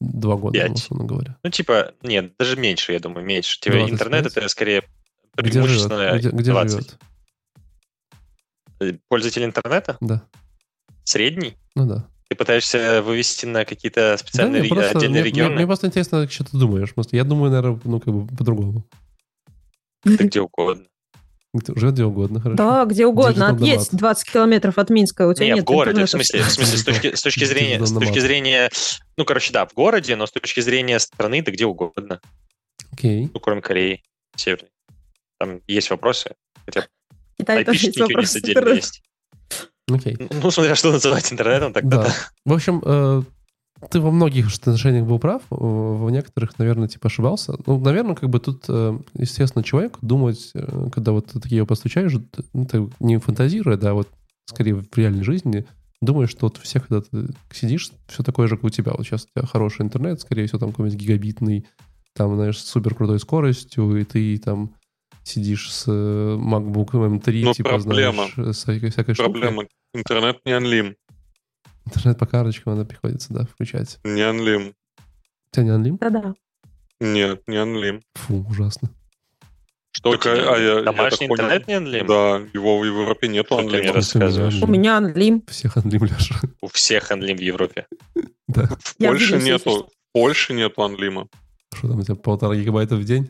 два 0.00 0.36
года, 0.36 0.58
Пять. 0.58 0.72
условно 0.72 1.06
говоря. 1.06 1.36
Ну, 1.42 1.50
типа, 1.50 1.92
нет, 2.02 2.32
даже 2.38 2.56
меньше, 2.56 2.92
я 2.92 3.00
думаю, 3.00 3.24
меньше. 3.26 3.58
Типа, 3.60 3.76
25? 3.76 3.92
интернет 3.94 4.26
это 4.26 4.48
скорее 4.48 4.82
Где 5.36 5.50
преимущественно 5.50 5.98
живет? 5.98 6.18
Где, 6.20 6.30
где 6.30 6.50
20. 6.52 6.72
живет? 6.80 6.98
Э, 8.80 8.92
Пользователь 9.08 9.44
интернета? 9.44 9.96
Да. 10.00 10.22
Средний? 11.04 11.56
Ну 11.74 11.86
да. 11.86 12.06
Ты 12.28 12.36
пытаешься 12.36 13.02
вывести 13.02 13.46
на 13.46 13.64
какие-то 13.64 14.16
специальные 14.18 14.60
Да, 14.62 14.66
мне 14.66 14.74
просто- 14.74 14.98
отдельные 14.98 15.22
мне, 15.22 15.30
регионы? 15.30 15.48
мне- 15.50 15.56
мне 15.58 15.66
просто 15.66 15.86
интересно, 15.86 16.28
что 16.28 16.44
ты 16.44 16.58
думаешь. 16.58 16.92
Просто 16.94 17.16
я 17.16 17.24
думаю, 17.24 17.50
наверное, 17.50 17.80
ну, 17.84 18.00
как 18.00 18.12
бы 18.14 18.36
по-другому. 18.36 18.84
Да 20.04 20.24
где 20.24 20.40
угодно. 20.42 20.84
Живет 21.66 21.94
где 21.94 22.04
угодно, 22.04 22.40
хорошо. 22.40 22.56
Да, 22.56 22.84
где 22.84 23.06
угодно. 23.06 23.52
Digital 23.52 23.80
Отъедь 23.82 23.88
20 23.92 24.30
километров 24.32 24.78
от 24.78 24.90
Минска, 24.90 25.26
у 25.28 25.34
тебя 25.34 25.46
Не, 25.46 25.52
нет 25.52 25.62
в 25.62 25.64
городе, 25.66 26.04
в 26.04 26.10
смысле, 26.10 26.42
в 26.42 26.50
смысле, 26.50 26.78
с 26.78 26.84
точки, 26.84 27.14
с 27.14 27.22
точки 27.22 27.44
зрения, 27.44 27.84
с 27.84 27.92
точки 27.92 28.18
зрения, 28.18 28.70
ну, 29.16 29.24
короче, 29.24 29.52
да, 29.52 29.66
в 29.66 29.74
городе, 29.74 30.16
но 30.16 30.26
с 30.26 30.32
точки 30.32 30.60
зрения 30.60 30.98
страны, 30.98 31.42
да 31.42 31.50
где 31.50 31.66
угодно. 31.66 32.20
Окей. 32.92 33.30
Ну, 33.32 33.40
кроме 33.40 33.60
Кореи 33.60 34.02
Северной. 34.36 34.70
Там 35.38 35.60
есть 35.68 35.90
вопросы, 35.90 36.34
хотя 36.66 36.86
В 37.34 37.42
Китае 37.42 37.64
тоже 37.64 37.78
есть 37.78 37.98
IP-шники 37.98 38.02
у 38.02 38.06
них 38.08 38.16
вопрос. 38.16 38.36
отдельно 38.36 38.68
есть. 38.70 39.02
Окей. 39.90 40.16
Ну, 40.30 40.50
смотря 40.50 40.74
что 40.74 40.92
называть 40.92 41.32
интернетом, 41.32 41.72
тогда 41.72 42.04
Да. 42.04 42.14
В 42.44 42.52
общем, 42.52 42.82
э, 42.84 43.22
ты 43.90 44.00
во 44.00 44.10
многих 44.10 44.52
отношениях 44.54 45.06
был 45.06 45.18
прав, 45.18 45.42
э, 45.50 45.54
в 45.56 46.10
некоторых, 46.10 46.58
наверное, 46.58 46.88
типа 46.88 47.06
ошибался. 47.06 47.54
Ну, 47.66 47.78
наверное, 47.80 48.14
как 48.14 48.28
бы 48.30 48.40
тут, 48.40 48.64
э, 48.68 48.98
естественно, 49.14 49.62
человек 49.64 49.98
думать, 50.02 50.50
э, 50.54 50.88
когда 50.92 51.12
вот 51.12 51.26
ты 51.26 51.40
такие 51.40 51.62
т- 52.20 52.42
ну, 52.52 52.66
ты 52.66 52.88
не 53.00 53.18
фантазируя, 53.18 53.76
да, 53.76 53.94
вот 53.94 54.08
скорее 54.46 54.74
в 54.76 54.86
реальной 54.96 55.22
жизни, 55.24 55.66
думаешь, 56.00 56.30
что 56.30 56.46
вот 56.46 56.58
у 56.58 56.60
всех, 56.62 56.88
когда 56.88 57.02
ты 57.02 57.28
сидишь, 57.52 57.90
все 58.06 58.22
такое 58.22 58.46
же, 58.48 58.56
как 58.56 58.64
у 58.64 58.70
тебя. 58.70 58.92
Вот 58.96 59.04
сейчас 59.06 59.24
у 59.24 59.38
тебя 59.38 59.46
хороший 59.46 59.82
интернет, 59.82 60.20
скорее 60.20 60.46
всего, 60.46 60.58
там 60.60 60.70
какой-нибудь 60.70 60.98
гигабитный, 61.00 61.66
там, 62.14 62.34
знаешь, 62.36 62.58
с 62.58 62.64
супер 62.68 62.94
крутой 62.94 63.18
скоростью, 63.20 63.96
и 64.00 64.04
ты 64.04 64.38
там 64.38 64.70
сидишь 65.24 65.70
с 65.72 65.86
MacBook 65.88 66.90
M3, 66.92 67.42
Ну, 67.44 67.52
типа, 67.52 67.68
проблема. 67.70 68.26
знаешь, 68.34 68.56
с 68.56 68.62
всякой, 68.62 68.90
всякой 68.90 69.14
штукой. 69.14 69.32
Проблема. 69.32 69.64
Интернет 69.94 70.38
не 70.44 70.52
анлим. 70.52 70.94
Интернет 71.88 72.18
по 72.18 72.26
карточкам 72.26 72.74
надо 72.76 72.86
приходится, 72.86 73.32
да, 73.32 73.44
включать. 73.44 73.98
Не 74.04 74.20
анлим. 74.20 74.74
У 74.98 75.54
тебя 75.54 75.64
не 75.64 75.70
анлим? 75.70 75.96
Да-да. 75.96 76.34
Нет, 77.00 77.42
не 77.46 77.56
анлим. 77.56 78.02
Фу, 78.14 78.44
ужасно. 78.48 78.90
что 79.90 80.12
Так, 80.12 80.26
а- 80.26 80.56
я- 80.58 80.78
я 80.78 80.82
Домашний 80.82 81.28
понял. 81.28 81.44
интернет 81.44 81.66
не 81.66 81.74
анлим? 81.74 82.06
Да, 82.06 82.36
его 82.52 82.78
в 82.78 82.84
Европе 82.84 83.28
нету 83.28 83.58
Что 83.58 83.70
ты 83.70 83.92
рассказываешь? 83.92 84.62
У 84.62 84.66
меня 84.66 84.98
анлим. 84.98 85.42
Всех 85.48 85.76
анлим, 85.78 86.04
Леша. 86.04 86.34
У 86.60 86.68
всех 86.68 87.10
анлим 87.10 87.36
в 87.36 87.40
Европе. 87.40 87.86
Да. 88.48 88.66
В 88.66 88.94
Я 88.98 89.08
Польше 89.10 89.38
нету. 89.38 89.70
В 89.84 90.12
Польше 90.12 90.54
нету 90.54 90.82
анлима. 90.82 91.28
Что 91.74 91.88
там 91.88 91.98
у 91.98 92.02
тебя, 92.02 92.14
полтора 92.14 92.54
гигабайта 92.56 92.96
в 92.96 93.04
день? 93.04 93.28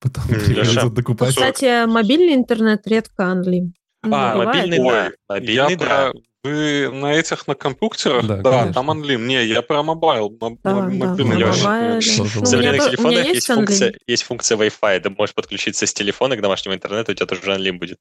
Потом 0.00 0.24
Леша, 0.28 0.88
докупать. 0.88 1.30
Кстати, 1.30 1.86
мобильный 1.86 2.34
интернет 2.34 2.86
редко 2.86 3.26
анлим. 3.26 3.74
Ну, 4.04 4.14
А, 4.16 4.32
бывает. 4.34 4.46
мобильный, 4.54 4.78
Ой, 4.80 4.92
да. 4.92 5.10
Мобильный, 5.28 5.54
Я 5.54 5.76
да. 5.76 5.84
про... 5.84 6.12
Вы 6.44 6.90
на 6.92 7.14
этих, 7.14 7.46
на 7.46 7.54
компьютерах? 7.54 8.26
Да, 8.26 8.36
Да, 8.36 8.72
там 8.72 8.90
анлим. 8.90 9.26
Не, 9.26 9.44
я 9.46 9.62
про 9.62 9.82
mobile. 9.82 10.28
Мо- 10.38 10.58
Да, 10.62 10.74
мо- 10.74 10.82
да, 10.82 11.24
мобильный. 11.24 11.40
Тоже 11.40 11.62
Ну, 12.18 12.24
В 12.24 12.36
у 12.36 12.40
меня 12.40 12.46
современных 12.46 12.84
телефонах 12.90 13.18
есть 13.24 13.34
есть 13.34 13.46
функция, 13.46 13.94
есть 14.06 14.22
функция 14.24 14.58
Wi-Fi. 14.58 15.00
Ты 15.00 15.10
можешь 15.10 15.34
подключиться 15.34 15.86
с 15.86 15.94
телефона 15.94 16.36
к 16.36 16.42
домашнему 16.42 16.74
интернету, 16.74 17.12
у 17.12 17.14
тебя 17.14 17.24
тоже 17.26 17.50
анлим 17.54 17.78
будет. 17.78 17.96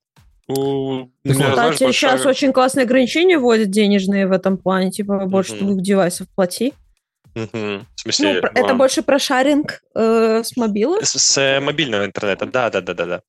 Ну, 0.50 0.56
у 0.56 1.12
Так 1.26 1.36
меня, 1.38 1.54
знаешь, 1.54 1.74
Кстати, 1.76 1.92
сейчас 1.94 2.12
большая- 2.12 2.32
очень 2.32 2.52
классные 2.52 2.84
ограничения 2.84 3.38
вводят 3.40 3.70
денежные 3.70 4.28
в 4.28 4.34
этом 4.34 4.58
плане. 4.58 4.92
Типа, 4.92 5.20
больше 5.26 5.56
двух 5.56 5.82
девайсов 5.82 6.28
плати. 6.36 6.74
Мгм. 7.36 7.48
В 7.54 7.56
Ну, 7.62 7.86
смысле, 7.96 8.42
про- 8.42 8.52
это 8.54 8.74
больше 8.74 9.04
про 9.04 9.20
шаринг 9.20 9.80
э, 9.96 10.44
с 10.44 10.58
мобила. 10.58 11.00
с, 11.02 11.18
с, 11.18 11.38
э, 11.38 11.62
мобильного 11.62 12.04
интернета, 12.06 12.46
да, 12.46 12.70
да, 12.70 12.82
да, 12.82 12.94
да, 12.94 13.06
да. 13.06 13.22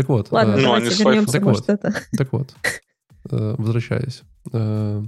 Так 0.00 0.08
вот, 0.08 0.32
Ладно, 0.32 0.52
э, 0.52 0.56
Ну, 0.56 0.62
давайте 0.62 0.90
с 0.90 0.98
вернемся, 1.00 1.32
Так 1.32 1.42
может, 1.42 1.68
вот. 1.68 1.70
это... 1.70 1.94
так 2.16 2.32
вот, 2.32 2.54
э, 3.30 3.54
возвращаясь. 3.58 4.22
Э, 4.52 5.02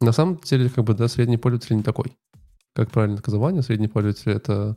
На 0.00 0.12
самом 0.12 0.36
деле, 0.38 0.68
как 0.70 0.84
бы, 0.84 0.94
да, 0.94 1.08
средний 1.08 1.36
пользователь 1.38 1.76
не 1.76 1.82
такой. 1.82 2.12
Как 2.74 2.90
правильно 2.92 3.16
сказал 3.18 3.40
Ваня, 3.40 3.62
средний 3.62 3.88
пользователь— 3.88 4.30
это 4.32 4.76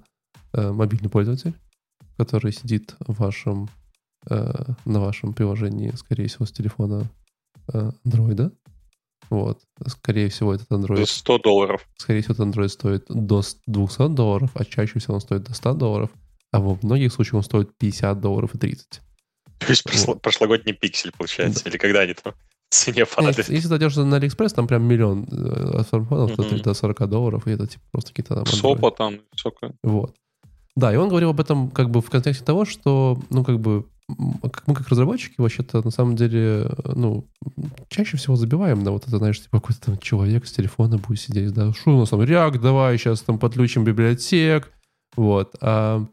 э, 0.53 0.72
мобильный 0.72 1.10
пользователь, 1.10 1.53
который 2.18 2.52
сидит 2.52 2.95
в 2.99 3.19
вашем, 3.19 3.69
э, 4.30 4.53
на 4.85 4.99
вашем 4.99 5.34
приложении, 5.34 5.91
скорее 5.95 6.27
всего, 6.27 6.45
с 6.48 6.52
телефона 6.52 7.03
э, 7.73 7.91
Android. 8.07 8.52
Вот. 9.30 9.60
Скорее 9.85 10.27
всего, 10.30 10.53
этот 10.56 10.69
Android 10.72 10.98
За 10.98 11.06
100 11.06 11.38
долларов. 11.38 11.88
скорее 11.98 12.22
всего, 12.22 12.34
этот 12.34 12.48
Android 12.48 12.69
стоит 12.69 13.06
до 13.07 13.41
с- 13.43 13.57
200 13.68 14.10
долларов, 14.15 14.49
а 14.56 14.65
чаще 14.65 14.98
всего 14.99 15.14
он 15.15 15.22
стоит 15.22 15.43
до 15.43 15.53
100 15.53 15.73
долларов, 15.76 16.10
а 16.52 16.60
во 16.60 16.77
многих 16.81 17.14
случаях 17.14 17.35
он 17.35 17.43
стоит 17.43 17.77
50 17.77 18.19
долларов 18.19 18.56
и 18.56 18.57
30. 18.57 19.02
То 19.61 19.69
есть 19.69 19.85
прошло- 19.85 20.19
прошлогодний 20.19 20.73
пиксель, 20.73 21.11
получается, 21.11 21.69
или 21.69 21.77
когда 21.77 22.01
они 22.01 22.13
там 22.13 22.33
в 22.33 22.35
цене 22.73 23.05
падают. 23.05 23.38
Если, 23.38 23.53
если 23.53 23.67
ты 23.67 23.69
зайдешь 23.69 23.95
на 23.95 24.15
Алиэкспресс, 24.15 24.53
там 24.53 24.67
прям 24.67 24.83
миллион 24.83 25.27
э, 25.31 25.83
смартфонов 25.88 26.33
стоит 26.33 26.63
до 26.63 26.73
40 26.73 27.07
долларов, 27.09 27.47
и 27.47 27.51
это 27.51 27.67
типа 27.67 27.83
просто 27.91 28.11
какие-то 28.11 28.35
там. 28.35 28.45
Oppo 28.45 28.91
там, 28.91 29.19
всякое. 29.35 29.73
Вот. 29.83 30.15
Да, 30.75 30.93
и 30.93 30.95
он 30.95 31.09
говорил 31.09 31.31
об 31.31 31.39
этом 31.39 31.69
как 31.69 31.89
бы 31.89 32.01
в 32.01 32.09
контексте 32.09 32.45
того, 32.45 32.65
что, 32.65 33.19
ну, 33.29 33.43
как 33.43 33.59
бы, 33.59 33.85
мы 34.07 34.73
как 34.73 34.88
разработчики 34.88 35.35
вообще-то 35.38 35.83
на 35.83 35.91
самом 35.91 36.15
деле, 36.15 36.65
э, 36.65 36.91
ну, 36.95 37.27
чаще 37.89 38.17
всего 38.17 38.35
забиваем 38.35 38.83
на 38.83 38.91
вот 38.91 39.07
это, 39.07 39.17
знаешь, 39.17 39.41
типа 39.41 39.59
какой-то 39.59 39.81
там 39.81 39.97
человек 39.99 40.47
с 40.47 40.51
телефона 40.51 40.97
будет 40.97 41.19
сидеть, 41.19 41.53
да, 41.53 41.73
что 41.73 41.95
у 41.95 41.99
нас 41.99 42.09
там, 42.09 42.21
React, 42.21 42.59
давай 42.59 42.97
сейчас 42.97 43.21
там 43.21 43.38
подключим 43.38 43.83
библиотек, 43.83 44.71
вот. 45.15 45.55
А 45.61 46.05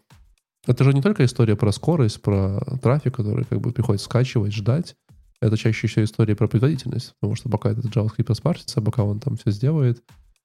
это 0.69 0.85
же 0.85 0.93
не 0.93 1.01
только 1.01 1.25
история 1.25 1.57
про 1.57 1.73
скорость, 1.73 2.21
про 2.21 2.61
трафик, 2.83 3.17
который 3.17 3.47
как 3.47 3.61
бы 3.61 3.73
приходится 3.73 4.05
скачивать, 4.05 4.53
ждать. 4.53 4.97
Это 5.41 5.57
чаще 5.57 5.87
еще 5.87 6.05
история 6.05 6.37
про 6.37 6.47
производительность, 6.47 7.15
потому 7.21 7.37
что 7.37 7.49
пока 7.49 7.71
этот 7.71 7.87
JavaScript 7.87 8.29
распарсится, 8.29 8.83
пока 8.83 9.03
он 9.03 9.19
там 9.19 9.37
все 9.37 9.51
сделает, 9.51 10.03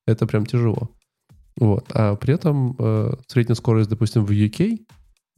это 0.08 0.26
прям 0.26 0.46
тяжело. 0.46 0.92
Вот. 1.58 1.92
А 1.94 2.16
при 2.16 2.34
этом 2.34 2.76
э, 2.80 3.14
средняя 3.28 3.56
скорость, 3.56 3.90
допустим, 3.90 4.26
в 4.26 4.32
UK 4.32 4.86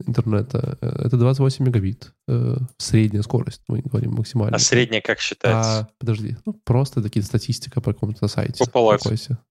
интернета 0.04 0.78
э, 0.80 1.06
это 1.06 1.16
28 1.16 1.64
мегабит. 1.64 2.12
Э, 2.28 2.56
средняя 2.76 3.22
скорость, 3.22 3.62
мы 3.68 3.80
говорим 3.80 4.12
максимальная. 4.12 4.56
А 4.56 4.58
средняя 4.58 5.00
как 5.00 5.20
считается? 5.20 5.78
А, 5.80 5.88
подожди, 5.98 6.36
ну 6.44 6.52
просто 6.64 7.02
такие 7.02 7.22
статистика 7.22 7.80
по 7.80 7.92
какому-то 7.92 8.28
сайте. 8.28 8.64
По 8.70 8.96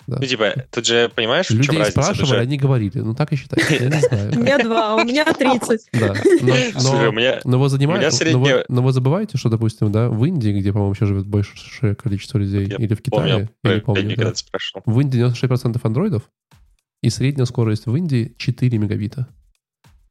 да. 0.07 0.17
Ну, 0.19 0.25
типа, 0.25 0.53
тут 0.71 0.85
же, 0.85 1.09
понимаешь, 1.15 1.47
в 1.47 1.49
чем 1.49 1.59
Людей 1.59 1.79
разница? 1.79 2.01
спрашивали, 2.03 2.39
они 2.39 2.57
говорили, 2.57 2.99
ну 2.99 3.15
так 3.15 3.31
и 3.33 3.35
считайте, 3.35 3.75
я 3.83 3.89
не 3.89 3.97
У 4.05 4.07
знаю. 4.07 4.39
меня 4.39 4.63
два, 4.63 4.95
у 4.95 5.03
меня 5.03 5.25
30. 5.25 5.89
Да, 5.93 6.13
но, 6.41 7.57
у 7.57 7.59
вы 7.59 7.69
занимаете, 7.69 8.65
но, 8.69 8.81
вы, 8.81 8.91
забываете, 8.91 9.37
что, 9.37 9.49
допустим, 9.49 9.91
да, 9.91 10.09
в 10.09 10.23
Индии, 10.25 10.59
где, 10.59 10.71
по-моему, 10.71 10.93
еще 10.93 11.05
живет 11.05 11.25
большее 11.25 11.95
количество 11.95 12.37
людей, 12.37 12.67
или 12.67 12.93
в 12.93 13.01
Китае, 13.01 13.49
я 13.63 13.75
не 13.75 13.81
помню. 13.81 14.33
В 14.85 14.99
Индии 14.99 15.25
96% 15.25 15.79
андроидов, 15.81 16.23
и 17.01 17.09
средняя 17.09 17.45
скорость 17.45 17.85
в 17.85 17.95
Индии 17.95 18.35
4 18.37 18.77
мегабита. 18.77 19.27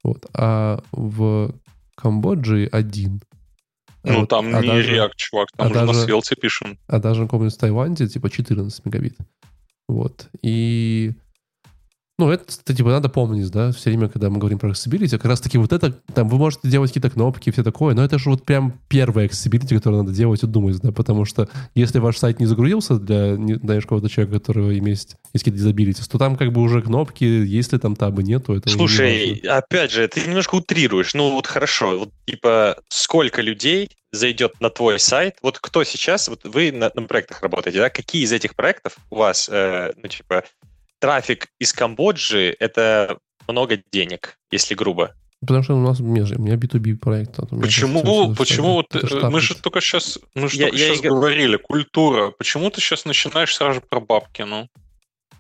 Вот. 0.05 0.27
А 0.35 0.83
в 0.93 1.53
Камбодже 1.97 2.69
1. 2.71 3.21
А 4.05 4.13
Ну, 4.13 4.21
вот- 4.21 4.29
там 4.29 4.55
а 4.55 4.61
не 4.61 4.67
даже- 4.69 4.93
React, 4.95 5.11
чувак, 5.17 5.49
там 5.57 5.67
а 5.67 5.71
уже 5.71 5.81
на 5.81 5.87
даже- 5.87 6.07
Svelte 6.07 6.37
пишем. 6.41 6.79
А 6.87 6.99
даже 6.99 7.23
в 7.23 7.27
каком-нибудь 7.27 7.59
Таиланде 7.59 8.07
типа 8.07 8.29
14 8.31 8.85
мегабит. 8.85 9.17
Вот. 9.89 10.29
И 10.43 11.13
ну, 12.17 12.31
это, 12.31 12.73
типа, 12.73 12.91
надо 12.91 13.09
помнить, 13.09 13.51
да, 13.51 13.73
все 13.73 13.91
время, 13.91 14.09
когда 14.09 14.31
мы 14.31 14.39
говорим 14.39 14.61
про 14.61 14.71
accessibility, 14.71 15.11
как 15.11 15.25
раз-таки 15.25 15.59
вот 15.59 15.73
это, 15.73 15.91
там, 16.15 16.29
вы 16.29 16.39
можете 16.39 16.69
делать 16.69 16.91
какие-то 16.91 17.11
кнопки 17.11 17.49
и 17.49 17.53
все 17.53 17.65
такое, 17.65 17.95
но 17.95 18.05
это 18.05 18.21
же 18.21 18.31
вот 18.31 18.45
прям 18.45 18.79
первая 18.89 19.27
accessibility, 19.27 19.75
которую 19.75 20.05
надо 20.05 20.15
делать 20.15 20.43
и 20.45 20.47
думать, 20.47 20.79
да, 20.81 20.93
потому 20.93 21.25
что 21.25 21.49
если 21.75 21.99
ваш 21.99 22.19
сайт 22.19 22.39
не 22.39 22.47
загрузился 22.47 23.01
для, 23.01 23.35
знаешь, 23.35 23.83
какого-то 23.83 24.09
человека, 24.09 24.37
у 24.37 24.39
которого 24.39 24.71
есть, 24.71 25.17
есть 25.33 25.45
какие-то 25.45 25.59
disabilities, 25.59 26.09
то 26.09 26.19
там 26.19 26.37
как 26.37 26.53
бы 26.53 26.61
уже 26.61 26.83
кнопки, 26.83 27.25
если 27.25 27.79
там 27.79 27.97
табы 27.97 28.23
нету, 28.23 28.55
это 28.55 28.69
не 28.69 28.77
Слушай, 28.77 29.43
опять 29.49 29.91
же, 29.91 30.07
ты 30.07 30.21
немножко 30.21 30.55
утрируешь. 30.55 31.15
Ну, 31.15 31.33
вот 31.33 31.49
хорошо, 31.49 31.99
вот, 31.99 32.11
типа, 32.27 32.77
сколько 32.89 33.43
людей 33.43 33.89
зайдет 34.13 34.61
на 34.61 34.71
твой 34.71 35.01
сайт? 35.01 35.39
Вот 35.43 35.59
кто 35.59 35.83
сейчас, 35.83 36.29
вот 36.29 36.45
вы 36.45 36.71
на, 36.71 36.93
на 36.95 37.03
проектах 37.03 37.43
работаете, 37.43 37.79
да? 37.79 37.91
Какие 37.91 38.23
из 38.23 38.33
этих 38.33 38.55
проектов 38.55 38.97
у 39.11 39.17
вас, 39.17 39.49
э, 39.51 39.93
ну, 40.01 40.09
типа, 40.09 40.45
трафик 41.05 41.49
из 41.59 41.73
Камбоджи— 41.75 42.57
это 42.59 43.19
много 43.47 43.79
денег, 43.93 44.39
если 44.51 44.75
грубо? 44.75 45.15
Потому 45.41 45.63
что 45.63 45.75
у 45.77 45.81
нас, 45.81 46.01
у 46.01 46.05
меня 46.05 46.25
же- 46.25 46.37
у 46.37 46.41
меня 46.41 46.57
B2B 46.57 46.95
проект. 46.97 47.39
а 47.39 47.43
у 47.51 47.57
меня 47.57 47.67
Почему, 47.67 48.01
просто- 48.01 48.35
почему 48.43 48.73
вот, 48.73 48.87
это 48.97 49.07
э, 49.07 49.09
штат 49.11 49.31
мы 49.31 49.41
же 49.43 49.55
только 49.55 49.83
сейчас, 49.83 50.19
мы 50.35 50.49
же 50.49 50.57
Я- 50.57 50.65
только 50.69 50.79
я 50.79 50.87
сейчас 50.89 51.05
и 51.05 51.09
говорили, 51.09 51.57
культура. 51.59 52.31
Почему 52.31 52.71
ты 52.71 52.81
сейчас 52.81 53.05
начинаешь 53.05 53.55
сразу 53.55 53.75
же 53.75 53.81
про 53.83 54.01
бабки, 54.01 54.41
ну? 54.43 54.67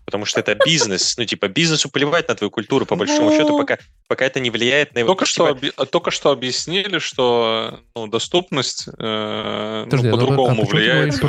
Потому 0.05 0.25
что 0.25 0.41
это 0.41 0.57
бизнес. 0.65 1.17
Ну, 1.17 1.25
типа, 1.25 1.49
бизнесу 1.49 1.89
плевать 1.91 2.29
на 2.29 2.35
твою 2.35 2.51
культуру, 2.51 2.87
по 2.87 2.97
большому 2.97 3.31
Ну, 3.31 3.37
счету, 3.37 3.59
пока, 3.59 3.79
пока 4.09 4.25
это 4.25 4.41
не 4.41 4.51
влияет 4.51 4.95
на 4.95 5.01
его... 5.01 5.09
Только 5.09 5.27
что, 5.27 5.53
типа, 5.53 5.67
объ- 5.83 5.87
только 5.87 6.11
что 6.11 6.31
объяснили, 6.31 6.99
что 6.99 7.81
ну, 7.97 8.07
доступность 8.07 8.89
э, 8.99 9.87
ну, 9.91 9.99
а 9.99 10.11
по-другому 10.11 10.63
почему 10.63 10.67
ты 10.67 10.77
влияет. 10.77 10.97
говоришь 11.21 11.21
про 11.21 11.29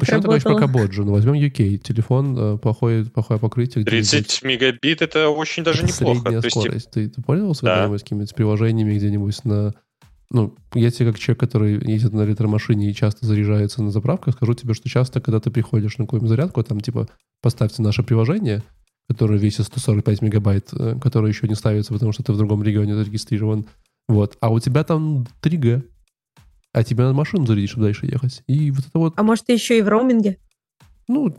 Почему 0.00 0.20
ты 0.20 0.26
говоришь 0.26 0.42
про? 0.42 0.56
Камбоджу? 0.56 1.04
Ну, 1.04 1.12
возьмем 1.12 1.34
UK. 1.34 1.78
Телефон, 1.78 2.36
э, 2.54 2.58
плохое, 2.58 3.04
плохое 3.04 3.38
покрытие. 3.40 3.84
где-нибудь. 3.84 4.10
30 4.10 4.42
мегабит 4.42 5.02
это 5.02 5.28
очень 5.28 5.64
даже 5.64 5.82
Это 5.84 5.92
неплохо. 5.92 6.20
средняя 6.20 6.40
То 6.40 6.46
есть, 6.46 6.54
типа, 6.54 6.64
скорость. 6.66 6.90
Ты, 6.90 7.08
ты 7.08 7.22
пользовался 7.22 7.64
Да. 7.64 7.74
когда-нибудь 7.74 8.02
какими-то 8.02 8.34
приложениями 8.34 8.94
где-нибудь 8.94 9.44
на... 9.44 9.74
Ну, 10.30 10.54
я 10.74 10.90
тебе 10.90 11.10
как 11.10 11.18
человек, 11.18 11.40
который 11.40 11.72
ездит 11.90 12.12
на 12.12 12.26
ретро-машине 12.26 12.90
и 12.90 12.94
часто 12.94 13.24
заряжается 13.24 13.82
на 13.82 13.90
заправках, 13.90 14.34
скажу 14.34 14.52
тебе, 14.52 14.74
что 14.74 14.86
часто, 14.88 15.22
когда 15.22 15.40
ты 15.40 15.50
приходишь 15.50 15.96
на 15.96 16.04
какую-нибудь 16.04 16.28
зарядку, 16.28 16.62
там 16.62 16.80
типа 16.80 17.08
поставьте 17.40 17.82
наше 17.82 18.02
приложение, 18.02 18.62
которое 19.08 19.38
весит 19.38 19.66
145 19.66 20.22
мегабайт, 20.22 20.68
э, 20.72 20.98
которое 21.00 21.28
еще 21.28 21.48
не 21.48 21.54
ставится, 21.54 21.92
потому 21.92 22.12
что 22.12 22.22
ты 22.22 22.32
в 22.32 22.36
другом 22.36 22.62
регионе 22.62 22.94
зарегистрирован. 22.94 23.66
Вот. 24.08 24.36
А 24.40 24.50
у 24.50 24.60
тебя 24.60 24.84
там 24.84 25.26
3G. 25.42 25.82
А 26.72 26.84
тебе 26.84 27.04
надо 27.04 27.14
машину 27.14 27.46
зарядить, 27.46 27.70
чтобы 27.70 27.86
дальше 27.86 28.06
ехать. 28.06 28.42
И 28.46 28.70
вот 28.70 28.80
это 28.86 28.98
вот, 28.98 29.14
А 29.16 29.22
может, 29.22 29.46
ты 29.46 29.52
еще 29.54 29.78
и 29.78 29.82
в 29.82 29.88
роуминге? 29.88 30.38
ну, 31.08 31.34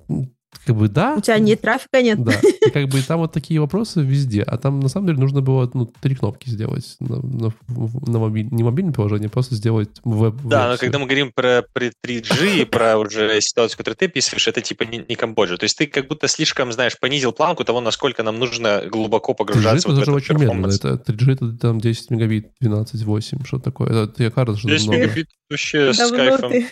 как 0.65 0.75
бы 0.75 0.87
да. 0.87 1.15
У 1.15 1.21
тебя 1.21 1.39
нет 1.39 1.61
трафика, 1.61 2.01
нет? 2.01 2.23
Да, 2.23 2.33
и 2.65 2.69
как 2.69 2.87
бы 2.89 3.01
там 3.01 3.19
вот 3.19 3.31
такие 3.31 3.59
вопросы 3.59 4.01
везде. 4.01 4.43
А 4.43 4.57
там, 4.57 4.79
на 4.79 4.89
самом 4.89 5.07
деле, 5.07 5.19
нужно 5.19 5.41
было 5.41 5.69
ну, 5.73 5.85
три 5.85 6.15
кнопки 6.15 6.49
сделать 6.49 6.95
на, 6.99 7.17
на, 7.17 7.53
на 7.67 8.19
мобиль, 8.19 8.47
не 8.51 8.63
мобильное 8.63 8.93
приложение, 8.93 9.27
а 9.27 9.29
просто 9.29 9.55
сделать 9.55 9.89
веб 10.03 10.35
Да, 10.43 10.69
но 10.71 10.77
когда 10.77 10.99
мы 10.99 11.05
говорим 11.05 11.31
про, 11.31 11.63
про 11.73 11.85
3G 12.05 12.61
и 12.61 12.65
про 12.65 12.97
уже 12.97 13.39
ситуацию, 13.41 13.77
которую 13.77 13.97
ты 13.97 14.05
описываешь, 14.05 14.47
это 14.47 14.61
типа 14.61 14.83
не, 14.83 15.03
не 15.07 15.15
Камбоджа. 15.15 15.57
То 15.57 15.65
есть 15.65 15.77
ты 15.77 15.87
как 15.87 16.07
будто 16.07 16.27
слишком, 16.27 16.71
знаешь, 16.71 16.99
понизил 16.99 17.31
планку 17.31 17.63
того, 17.63 17.81
насколько 17.81 18.23
нам 18.23 18.39
нужно 18.39 18.83
глубоко 18.89 19.33
3G 19.33 19.35
погружаться 19.35 19.77
это 19.77 19.87
вот 19.89 19.95
в 19.95 19.99
даже 19.99 20.11
очень 20.11 20.37
медленно. 20.37 20.67
Это 20.67 21.11
3G 21.11 21.33
это 21.33 21.57
там 21.57 21.79
10 21.79 22.09
мегабит, 22.11 22.51
12, 22.59 23.03
8, 23.03 23.45
что 23.45 23.59
такое. 23.59 23.89
Это 23.89 24.13
тебе 24.13 24.31
кажется, 24.31 24.59
что 24.59 24.69
10 24.69 24.87
много. 24.87 25.01
мегабит 25.01 25.27
вообще 25.49 25.93
с 25.93 26.11
кайфом. 26.11 26.51
ты... 26.51 26.69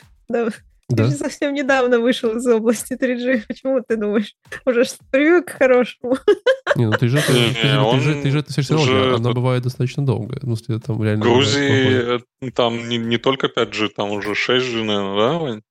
да, 0.89 1.03
Ты 1.05 1.11
же 1.11 1.17
совсем 1.17 1.53
недавно 1.53 1.99
вышел 1.99 2.37
из 2.37 2.47
области 2.47 2.93
3G. 2.93 3.43
Почему 3.47 3.81
ты 3.85 3.97
думаешь? 3.97 4.33
Уже 4.65 4.83
привык 5.11 5.47
к 5.47 5.57
хорошему. 5.57 6.17
Не, 6.75 6.85
ну 6.85 6.93
3G, 6.93 7.19
это- 7.19 7.33
Не, 7.33 7.49
3G, 7.51 7.77
он 7.77 7.99
3G, 7.99 8.23
3G 8.23 8.39
это 8.39 8.61
все 8.61 8.73
равно, 8.73 9.15
оно 9.15 9.15
этот- 9.17 9.33
бывает 9.35 9.63
достаточно 9.63 10.05
долго. 10.05 10.39
Ну, 10.41 10.51
если 10.51 10.77
там 10.77 11.03
реально... 11.03 11.23
Грузии 11.23 12.21
там 12.53 12.87
не, 12.87 12.97
не 12.97 13.17
только 13.17 13.47
5G, 13.47 13.89
там 13.89 14.11
уже 14.11 14.31
6G, 14.31 14.83
наверное, 14.83 15.15
да, 15.17 15.37
Вань? 15.39 15.61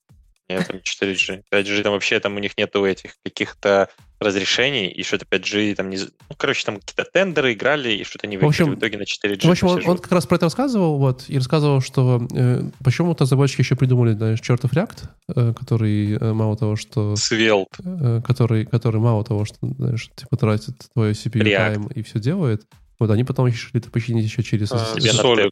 Нет, 0.48 0.66
там 0.68 0.76
4G. 0.78 1.42
5G 1.50 1.82
там 1.82 1.92
вообще 1.92 2.20
там 2.20 2.36
у 2.36 2.38
них 2.38 2.56
нету 2.58 2.84
этих 2.84 3.12
каких-то 3.24 3.88
разрешений, 4.18 4.88
и 4.88 5.02
что-то 5.02 5.26
5G 5.26 5.74
там 5.74 5.90
не... 5.90 5.98
Ну, 5.98 6.36
короче, 6.36 6.64
там 6.64 6.80
какие-то 6.80 7.04
тендеры 7.04 7.52
играли, 7.52 7.92
и 7.92 8.04
что-то 8.04 8.26
не 8.26 8.38
В 8.38 8.44
общем, 8.44 8.72
в 8.72 8.78
итоге 8.78 8.98
на 8.98 9.02
4G. 9.02 9.46
В 9.46 9.50
общем, 9.50 9.66
он, 9.68 9.82
он 9.86 9.98
как 9.98 10.12
раз 10.12 10.26
про 10.26 10.36
это 10.36 10.46
рассказывал, 10.46 10.98
вот, 10.98 11.24
и 11.28 11.36
рассказывал, 11.36 11.80
что 11.80 12.26
э, 12.32 12.62
почему-то 12.82 13.24
разработчики 13.24 13.60
еще 13.60 13.76
придумали, 13.76 14.14
знаешь, 14.14 14.40
чертов 14.40 14.72
React, 14.72 14.98
э, 15.34 15.54
который 15.54 16.14
э, 16.14 16.32
мало 16.32 16.56
того, 16.56 16.76
что... 16.76 17.14
Svelte. 17.14 17.66
э, 17.84 18.22
который, 18.22 18.64
который 18.64 19.00
мало 19.00 19.24
того, 19.24 19.44
что, 19.44 19.58
знаешь, 19.60 20.10
типа 20.16 20.36
тратит 20.36 20.74
твое 20.94 21.12
CPU 21.12 21.42
React. 21.42 21.74
time 21.74 21.92
и 21.94 22.02
все 22.02 22.18
делает, 22.18 22.62
вот 22.98 23.10
они 23.10 23.24
потом 23.24 23.46
решили 23.46 23.78
это 23.78 23.90
починить 23.90 24.24
еще 24.24 24.42
через... 24.42 24.72
А, 24.72 24.76
на 24.76 24.98
Solid. 24.98 25.50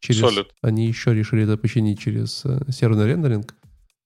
через 0.00 0.22
Solid. 0.22 0.46
Они 0.62 0.86
еще 0.86 1.12
решили 1.12 1.44
это 1.44 1.58
починить 1.58 2.00
через 2.00 2.42
э, 2.44 2.60
серверный 2.70 3.06
рендеринг, 3.06 3.54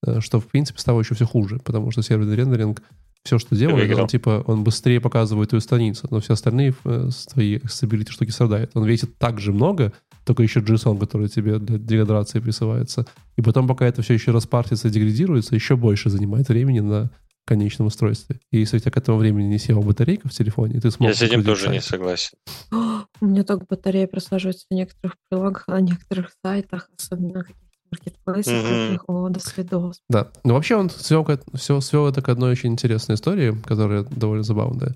э, 0.05 0.20
что, 0.20 0.41
в 0.41 0.49
принципе, 0.49 0.81
стало 0.81 1.01
еще 1.01 1.15
все 1.15 1.27
хуже, 1.27 1.61
потому 1.65 1.93
что 1.93 2.03
серверный 2.03 2.35
рендеринг 2.35 2.82
все, 3.25 3.39
что 3.39 3.55
делает, 3.55 3.87
выиграл. 3.89 4.03
он, 4.03 4.09
типа, 4.09 4.43
он 4.47 4.65
быстрее 4.65 5.01
показывает 5.01 5.51
твою 5.51 5.61
страницу, 5.61 6.07
но 6.11 6.21
все 6.21 6.33
остальные 6.33 6.75
э, 6.85 7.09
твои 7.33 7.57
accessibility 7.59 8.11
штуки 8.11 8.31
страдают. 8.31 8.71
Он 8.75 8.85
весит 8.85 9.19
так 9.19 9.41
же 9.41 9.53
много, 9.53 9.93
только 10.25 10.43
еще 10.43 10.61
JSON, 10.61 10.99
который 10.99 11.29
тебе 11.29 11.59
для 11.59 11.79
деградации 11.79 12.41
присылается. 12.41 13.07
И 13.37 13.43
потом, 13.43 13.69
пока 13.69 13.87
это 13.87 14.03
все 14.03 14.15
еще 14.15 14.31
распартится 14.31 14.89
и 14.89 14.91
деградируется, 14.91 15.55
еще 15.55 15.77
больше 15.77 16.09
занимает 16.11 16.49
времени 16.49 16.81
на 16.81 17.11
конечном 17.47 17.89
устройстве. 17.89 18.39
И 18.53 18.59
если 18.59 18.77
у 18.77 18.81
тебя 18.81 18.93
к 18.93 18.97
этому 18.97 19.19
времени 19.19 19.47
не 19.49 19.59
села 19.59 19.81
батарейка 19.81 20.29
в 20.29 20.33
телефоне, 20.33 20.81
ты 20.81 20.91
смог 20.91 21.09
Я 21.11 21.15
с 21.15 21.23
этим 21.23 21.43
тоже 21.43 21.65
сайт. 21.65 21.73
не 21.75 21.81
согласен. 21.81 22.39
У 23.21 23.27
меня 23.27 23.45
так 23.45 23.67
батарея 23.67 24.07
просаживается 24.07 24.67
на 24.71 24.77
некоторых 24.77 25.17
прилагах, 25.29 25.67
на 25.67 25.81
некоторых 25.81 26.31
сайтах, 26.45 26.89
особенно 26.99 27.33
на 27.41 27.45
Мгм. 27.93 28.19
крутых. 28.27 29.05
О, 29.09 29.29
до 29.29 29.41
свидос. 29.41 30.01
Да. 30.09 30.29
Но 30.45 30.55
вообще 30.55 30.77
он 30.77 30.91
свел, 30.91 31.27
все, 31.55 31.81
свел 31.81 32.07
это 32.09 32.23
к 32.23 32.29
одной 32.29 32.53
очень 32.53 32.71
интересной 32.71 33.17
истории, 33.17 33.57
которая 33.67 34.05
довольно 34.05 34.45
забавная. 34.45 34.95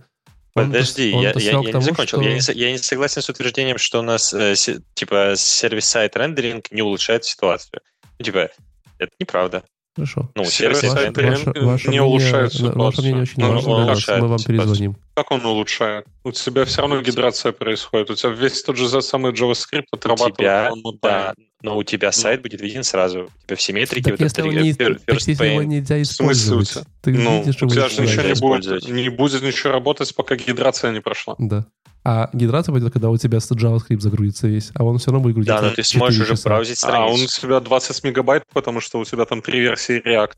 Подожди, 0.55 1.13
он 1.13 1.23
я, 1.23 1.33
я- 1.35 1.41
я 1.53 1.59
к 1.59 1.65
не 1.65 1.73
тому, 1.73 1.85
закончил. 1.85 2.21
Я, 2.21 2.35
не, 2.35 2.41
что- 2.41 2.53
я 2.53 2.71
не 2.71 2.79
согласен 2.79 3.23
с 3.23 3.29
утверждением, 3.29 3.77
что 3.79 3.99
у 3.99 4.03
нас 4.03 4.33
э, 4.33 4.55
се- 4.55 4.81
типа 4.95 5.33
сервис-сайт 5.37 6.17
рендеринг 6.17 6.71
не 6.71 6.81
улучшает 6.83 7.25
ситуацию. 7.25 7.81
Ну, 8.21 8.25
типа, 8.25 8.51
это 8.99 9.11
неправда. 9.19 9.65
Хорошо. 9.97 10.31
Ну, 10.37 10.45
Сервис 10.45 10.79
сервис-сайт 10.81 10.93
сайт 11.17 11.19
рендеринг... 11.19 11.63
ваше 11.67 11.89
не 11.89 12.01
улучшает 12.01 12.55
на- 12.61 12.73
Ваше 12.73 13.01
мнение 13.01 13.27
ситуацию. 13.27 13.33
очень 13.33 13.43
Ну, 13.43 13.49
важно 13.53 13.71
он 13.71 13.77
для 13.77 13.87
нас. 13.87 13.95
улучшает 13.97 14.23
Мы 14.23 14.29
вам 14.29 14.39
ситуацию. 14.39 14.65
перезвоним. 14.67 14.97
Как 15.15 15.31
он 15.33 15.45
улучшает? 15.47 16.07
У 16.23 16.31
тебя 16.33 16.65
все 16.65 16.81
равно 16.83 17.01
гидрация 17.01 17.51
происходит. 17.53 18.11
У 18.11 18.15
тебя 18.15 18.31
весь 18.31 18.63
тот 18.63 18.77
же 18.77 19.03
самый 19.03 19.33
JavaScript 19.33 19.87
У 19.93 19.97
отрабатывает 19.97 20.37
тебя, 20.37 20.71
да, 21.03 21.35
но 21.65 21.77
у 21.79 21.83
тебя 21.83 22.13
сайт 22.13 22.43
будет 22.43 22.61
виден 22.61 22.85
сразу. 22.85 23.23
У 23.43 23.47
тебя 23.47 23.57
все 23.57 23.73
метрики, 23.73 24.05
Так 24.05 24.13
вот 24.13 24.21
это 24.21 24.25
если, 24.25 24.41
его 24.43 24.51
ре- 24.53 24.63
не, 24.63 24.73
fir- 24.73 25.01
так 25.05 25.17
first 25.17 25.25
если 25.29 25.47
его 25.47 25.63
нельзя 25.63 25.97
В 25.97 26.03
использовать, 26.03 26.75
ты 27.03 27.13
Ну, 27.13 27.39
видишь 27.41 27.63
у 27.63 27.67
тебя 27.69 27.89
же 27.89 28.03
ничего 28.03 28.23
не 28.23 28.35
будет, 28.41 28.89
не 28.89 29.09
будет 29.09 29.43
ничего 29.43 29.73
работать, 29.73 30.15
пока 30.15 30.37
гидрация 30.37 30.93
не 30.93 31.01
прошла. 31.01 31.35
Да. 31.39 31.67
А 32.05 32.29
гидрация 32.35 32.73
пойдет, 32.75 32.93
когда 32.93 33.09
у 33.09 33.17
тебя 33.17 33.39
JavaScript 33.39 34.01
загрузится 34.01 34.47
весь, 34.47 34.71
а 34.75 34.85
он 34.85 34.99
все 34.99 35.11
равно 35.11 35.23
будет 35.23 35.37
грузиться 35.37 35.57
Да, 35.57 35.63
но 35.63 35.75
ты 35.75 35.83
4 35.83 35.99
сможешь 35.99 36.21
уже 36.21 36.31
часа. 36.33 36.49
браузить 36.51 36.85
А, 36.85 37.07
он 37.07 37.13
у 37.13 37.15
страницу. 37.17 37.41
тебя 37.41 37.61
20 37.61 38.05
мегабайт, 38.05 38.43
потому 38.53 38.81
что 38.81 38.99
у 39.01 39.05
тебя 39.07 39.25
там 39.25 39.41
три 39.41 39.61
версии 39.61 40.03
React. 40.07 40.33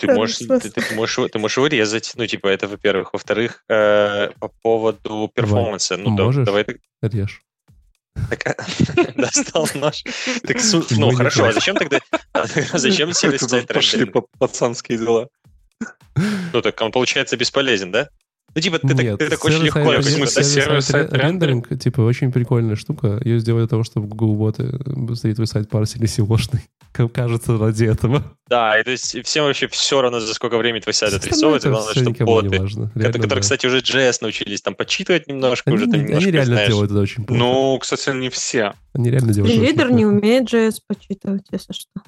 Ты 0.00 0.06
Да, 0.06 0.14
можешь, 0.14 0.38
ты, 0.38 0.58
ты 0.70 0.94
можешь, 0.94 1.30
ты 1.30 1.38
можешь 1.38 1.58
его 1.58 1.66
резать. 1.66 2.12
Ну, 2.16 2.26
типа, 2.26 2.46
это 2.48 2.66
во-первых. 2.66 3.12
Во-вторых, 3.12 3.62
э, 3.68 4.30
по 4.40 4.48
поводу 4.62 5.30
перформанса. 5.34 5.98
Ну, 5.98 6.16
да- 6.16 6.24
можешь? 6.24 6.46
давай 6.46 6.64
так- 6.64 6.76
Режь. 7.02 7.42
Так, 8.14 8.46
а, 8.46 9.12
достал 9.16 9.68
нож. 9.74 10.02
Так, 10.46 10.56
ну, 10.90 11.12
хорошо, 11.12 11.46
а 11.46 11.52
зачем 11.52 11.76
тогда... 11.76 12.00
а 12.32 12.46
Зачем 12.78 13.12
сервис 13.14 13.40
сайт 13.40 13.68
Пошли 13.68 14.10
пацанские 14.38 14.98
дела. 14.98 15.28
Ну, 16.52 16.62
так 16.62 16.80
он, 16.80 16.92
получается, 16.92 17.36
бесполезен, 17.36 17.92
да? 17.92 18.08
Ну, 18.54 18.60
типа, 18.60 18.78
ты, 18.80 18.88
Нет, 18.88 18.96
так, 18.96 19.18
ты 19.18 19.28
так 19.28 19.44
очень 19.44 19.62
легко... 19.62 19.78
рендеринг- 19.80 20.02
смысле, 20.02 20.44
сервис-сайт 20.44 20.64
сервис-сайт 20.64 21.12
рендеринг, 21.12 21.78
типа, 21.78 22.00
очень 22.00 22.32
прикольная 22.32 22.76
штука. 22.76 23.20
Ее 23.24 23.38
сделали 23.38 23.62
для 23.62 23.68
того, 23.68 23.84
чтобы 23.84 24.08
Google 24.08 24.34
боты 24.34 24.64
быстрее 24.86 25.34
твой 25.34 25.46
сайт 25.46 25.68
парсили 25.68 26.06
силошный. 26.06 26.62
Как 26.92 27.12
кажется, 27.12 27.56
ради 27.56 27.84
этого. 27.84 28.24
Да, 28.48 28.78
и 28.80 28.82
то 28.82 28.90
есть 28.90 29.16
всем 29.24 29.44
вообще 29.44 29.68
все 29.68 30.02
равно, 30.02 30.18
за 30.18 30.34
сколько 30.34 30.58
времени 30.58 30.80
твой 30.80 30.94
сайт 30.94 31.12
это 31.12 31.28
главное, 31.30 31.60
что 31.60 32.24
боты, 32.24 32.58
важно. 32.58 32.88
которые, 32.88 33.12
Реально, 33.12 33.28
да. 33.28 33.40
кстати, 33.40 33.66
уже 33.66 33.78
JS 33.78 34.18
научились 34.22 34.60
там 34.60 34.74
подсчитывать 34.74 35.28
немножко, 35.28 35.68
уже 35.68 35.84
там 35.84 35.94
Они, 35.94 36.02
немножко, 36.02 36.24
они 36.24 36.32
реально 36.32 36.54
знаешь, 36.54 36.68
делают 36.68 36.90
это 36.90 37.00
очень 37.00 37.24
плохо. 37.24 37.38
Ну, 37.38 37.78
кстати, 37.78 38.10
не 38.10 38.28
все. 38.28 38.74
Они 38.92 39.10
реально 39.10 39.32
делают 39.32 39.54
Скринридер 39.54 39.92
не 39.92 40.04
умеет 40.04 40.52
JS 40.52 40.78
почитывать, 40.88 41.44
если 41.52 41.72
что. 41.72 42.02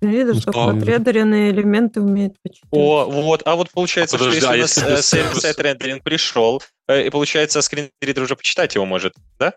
Скринридер 0.00 0.34
Ну, 0.34 0.40
только 0.40 0.62
скринридер. 0.62 0.82
отрендеренные 0.94 1.50
элементы 1.50 2.00
умеет 2.00 2.34
почитать. 2.42 2.68
О, 2.70 3.04
вот, 3.04 3.42
а 3.44 3.54
вот 3.54 3.70
получается, 3.70 4.16
А 4.16 4.18
подожди, 4.18 4.40
что 4.40 4.50
а 4.50 4.56
если 4.56 4.80
у 4.86 4.88
нас 4.88 5.00
э, 5.00 5.02
сервис-сайт 5.16 5.60
рендеринг 5.60 6.02
пришел, 6.02 6.62
э, 6.88 7.06
и 7.06 7.10
получается, 7.10 7.60
скринридер 7.60 8.22
уже 8.22 8.34
почитать 8.34 8.74
его 8.74 8.86
может, 8.86 9.12
да? 9.38 9.52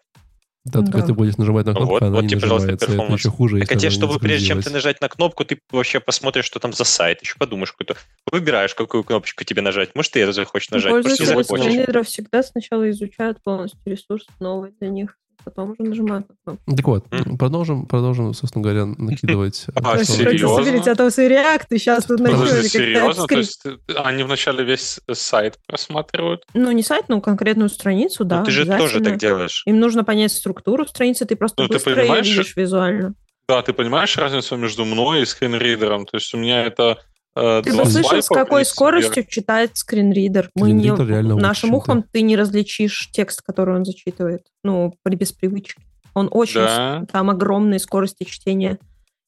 Да, 0.66 0.80
только 0.82 1.00
Да. 1.00 1.06
ты 1.06 1.14
будешь 1.14 1.36
нажимать 1.38 1.66
на 1.66 1.72
Ну 1.72 1.78
кнопку, 1.78 1.94
вот, 1.94 2.04
а 2.04 2.06
она 2.08 2.16
вот 2.16 2.22
не 2.24 2.30
тебе, 2.30 2.42
пожалуйста, 2.42 2.72
нажимается. 2.72 3.04
Это 3.06 3.14
еще 3.14 3.30
хуже, 3.30 3.60
Так 3.60 3.72
а 3.72 3.76
тебе, 3.76 3.90
чтобы 3.90 4.20
прежде 4.20 4.48
чем 4.48 4.62
ты 4.62 4.70
нажать 4.70 5.00
на 5.02 5.10
кнопку, 5.10 5.46
ты 5.46 5.60
вообще 5.72 6.00
посмотришь, 6.02 6.46
что 6.46 6.60
там 6.60 6.74
за 6.74 6.84
сайт, 6.84 7.22
еще 7.22 7.36
подумаешь 7.38 7.72
какую-то. 7.72 7.96
Выбираешь, 8.32 8.74
какую 8.76 9.04
кнопочку 9.04 9.44
тебе 9.46 9.62
нажать. 9.62 9.94
Может, 9.96 10.14
ты 10.14 10.22
эту 10.22 10.32
захочешь 10.34 10.70
нажать, 10.72 10.92
может, 10.92 11.20
не 11.20 11.26
захочешь. 11.26 12.08
всегда 12.08 12.44
сначала 12.44 12.90
изучают 12.90 13.42
полностью 13.44 13.80
ресурс 13.86 14.26
новый 14.40 14.72
для 14.80 14.90
них, 14.90 15.18
потом 15.44 15.72
уже 15.72 15.84
нажимают 15.84 16.28
на 16.30 16.36
кнопку. 16.44 16.76
Так 16.76 16.88
вот, 16.88 17.06
М. 17.12 17.38
продолжим, 17.38 17.86
продолжим, 17.86 18.34
собственно 18.34 18.64
говоря, 18.64 18.86
накидывать. 18.86 19.66
А, 19.84 20.04
серьезно? 20.04 20.92
А 20.92 20.96
то 20.96 21.10
все 21.10 21.28
и 21.28 21.78
сейчас 21.78 22.06
тут 22.06 22.20
начали 22.20 22.68
серьезно? 22.68 23.28
То 23.28 23.38
есть 23.38 23.66
э, 23.66 23.78
они 23.96 24.24
вначале 24.24 24.64
весь 24.64 25.00
сайт 25.12 25.60
просматривают? 25.68 26.44
Ну, 26.54 26.72
не 26.72 26.84
сайт, 26.84 27.06
но 27.10 27.22
конкретную 27.22 27.70
страницу, 27.70 28.24
да, 28.26 28.40
Ну, 28.40 28.46
ты 28.46 28.52
же 28.52 28.66
тоже 28.66 29.02
так 29.02 29.18
делаешь. 29.18 29.64
Им 29.66 29.80
нужно 29.80 30.04
понять 30.04 30.32
структуру 30.32 30.86
страницы, 30.86 31.26
ты 31.26 31.36
просто 31.36 31.62
Ну, 31.62 31.68
ты 31.68 31.74
быстро 31.76 32.02
видишь 32.02 32.56
визуально. 32.56 33.14
Да, 33.48 33.62
ты 33.62 33.74
понимаешь 33.74 34.18
разницу 34.18 34.56
между 34.56 34.86
мной 34.86 35.24
и 35.24 35.26
скринридером? 35.26 36.06
То 36.06 36.18
есть 36.18 36.34
у 36.34 36.38
меня 36.38 36.64
это 36.64 37.00
Ты 37.36 37.72
два 37.72 37.84
бы 37.84 37.90
слышал, 37.90 38.22
с 38.22 38.28
какой 38.28 38.64
скоростью 38.64 39.26
читает 39.28 39.72
скринридер? 39.76 40.52
Мы 40.56 40.72
не, 40.72 40.92
нашим 40.92 41.74
ухом 41.74 42.04
ты 42.04 42.22
не 42.22 42.36
различишь 42.36 43.10
текст, 43.12 43.42
который 43.42 43.76
он 43.76 43.86
зачитывает. 43.86 44.46
Ну, 44.64 44.94
при 45.04 45.16
без 45.16 45.32
привычки. 45.32 45.82
Он 46.14 46.30
очень... 46.32 46.62
Да. 46.62 47.06
Там 47.12 47.30
огромные 47.30 47.80
скорости 47.80 48.24
чтения. 48.24 48.78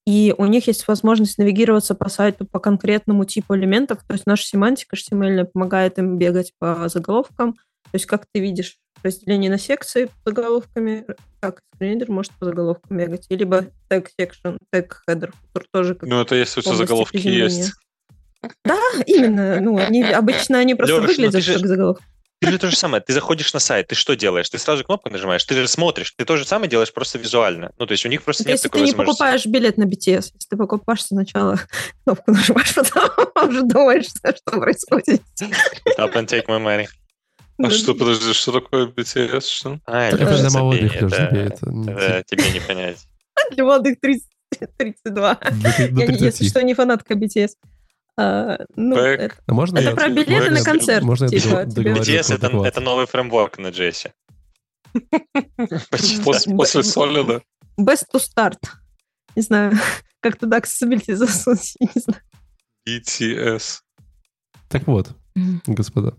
и 0.05 0.35
у 0.37 0.45
них 0.45 0.67
есть 0.67 0.87
возможность 0.87 1.39
навигироваться 1.39 1.95
по 1.95 2.09
сайту 2.09 2.45
по 2.45 2.59
конкретному 2.59 3.25
типу 3.25 3.55
элементов. 3.55 3.99
То 4.07 4.13
есть 4.13 4.27
наша 4.27 4.45
семантика 4.45 4.95
HTML 4.95 5.45
помогает 5.45 5.97
им 5.97 6.17
бегать 6.17 6.53
по 6.59 6.87
заголовкам. 6.89 7.53
То 7.53 7.91
есть 7.93 8.05
как 8.05 8.25
ты 8.31 8.39
видишь 8.39 8.77
разделение 9.03 9.49
на 9.49 9.57
секции 9.57 10.09
по 10.23 10.31
заголовками, 10.31 11.05
так 11.39 11.61
скринридер 11.73 12.11
может 12.11 12.31
по 12.33 12.45
заголовкам 12.45 12.97
бегать. 12.97 13.25
И 13.29 13.35
либо 13.35 13.67
section, 13.89 14.57
tag 14.73 14.91
header, 15.09 15.31
который 15.47 15.67
тоже 15.71 15.95
как 15.95 16.09
Ну, 16.09 16.21
это 16.21 16.35
если 16.35 16.59
у 16.59 16.63
тебя 16.63 16.75
заголовки 16.75 17.17
есть. 17.17 17.73
Да, 18.63 18.77
именно. 19.05 19.59
Ну, 19.61 19.77
они, 19.77 20.01
обычно 20.21 20.59
они 20.59 20.75
просто 20.75 20.95
Лёш, 20.95 21.01
ну 21.03 21.07
выглядят 21.07 21.31
ты 21.33 21.41
же- 21.41 21.53
как 21.59 21.67
заголовки. 21.67 22.03
Ты 22.41 22.51
же 22.51 22.59
то 22.59 22.69
же 22.69 22.75
самое. 22.75 23.01
Ты 23.01 23.13
заходишь 23.13 23.53
на 23.53 23.59
сайт, 23.61 23.87
ты 23.87 23.95
что 23.95 24.13
делаешь? 24.15 24.49
Ты 24.49 24.57
сразу 24.59 24.83
кнопку 24.83 25.09
нажимаешь, 25.09 25.43
ты 25.45 25.55
же 25.55 25.67
смотришь. 25.69 26.13
Ты 26.17 26.25
то 26.25 26.35
же 26.35 26.45
самое 26.45 26.69
делаешь 26.69 26.93
просто 26.93 27.17
визуально. 27.17 27.71
Ну, 27.79 27.85
то 27.87 27.93
есть 27.93 28.05
у 28.05 28.09
них 28.09 28.21
просто 28.23 28.43
Это 28.43 28.49
нет 28.51 28.57
если 28.57 28.67
такой 28.67 28.81
ты 28.81 28.85
не 28.87 28.91
возможности. 28.91 29.19
покупаешь 29.19 29.45
билет 29.45 29.77
на 29.77 29.83
BTS, 29.85 30.31
если 30.35 30.49
ты 30.49 30.57
покупаешь 30.57 31.01
сначала 31.03 31.59
кнопку 32.03 32.31
нажимаешь, 32.31 32.75
потом 32.75 33.09
уже 33.49 33.63
думаешь, 33.63 34.05
что 34.07 34.51
происходит. 34.59 35.21
Up 35.97 36.13
and 36.13 36.27
take 36.27 36.45
my 36.47 36.59
money. 36.61 36.87
А 37.63 37.69
что, 37.71 37.95
подожди, 37.95 38.33
что 38.33 38.51
такое 38.51 38.87
BTS? 38.87 39.41
Что? 39.47 39.79
А, 39.85 40.11
Так 40.11 40.19
это 40.21 40.37
для 40.37 40.49
молодых, 40.49 41.01
Леш, 41.01 41.13
это- 41.13 42.23
тебе 42.27 42.51
не 42.51 42.59
понять. 42.59 42.97
Для 43.51 43.63
молодых 43.63 43.99
30 44.01 44.27
32. 44.77 45.35
до 45.35 45.73
три- 45.73 45.87
до 45.87 46.01
Я, 46.01 46.07
не- 46.07 46.13
если 46.13 46.19
30. 46.43 46.49
что, 46.49 46.61
не 46.63 46.73
фанатка 46.73 47.13
BTS. 47.15 47.51
А, 48.17 48.57
ну, 48.75 48.95
Бэк. 48.95 49.19
это, 49.19 49.35
А 49.45 49.53
можно 49.53 49.77
это 49.79 49.89
я- 49.89 49.95
про 49.95 50.09
билеты 50.09 50.31
можно 50.31 50.51
на 50.51 50.57
я- 50.59 50.63
концерт. 50.63 51.03
Можно 51.03 51.23
я 51.25 51.29
типа, 51.39 51.63
BTS 51.65 52.33
это, 52.35 52.47
это 52.65 52.79
новый 52.81 53.05
фреймворк 53.07 53.57
на 53.57 53.67
JS. 53.67 54.11
После 55.91 56.83
солида? 56.83 57.41
best 57.79 58.05
to 58.13 58.19
start. 58.19 58.57
Не 59.35 59.41
знаю, 59.41 59.73
как 60.21 60.37
туда 60.37 60.59
accessibility 60.59 61.13
засунуть, 61.15 61.75
я 61.79 61.87
не 61.93 62.01
знаю. 62.01 62.21
BTS. 62.87 63.79
Так 64.69 64.87
вот, 64.87 65.09
господа. 65.67 66.13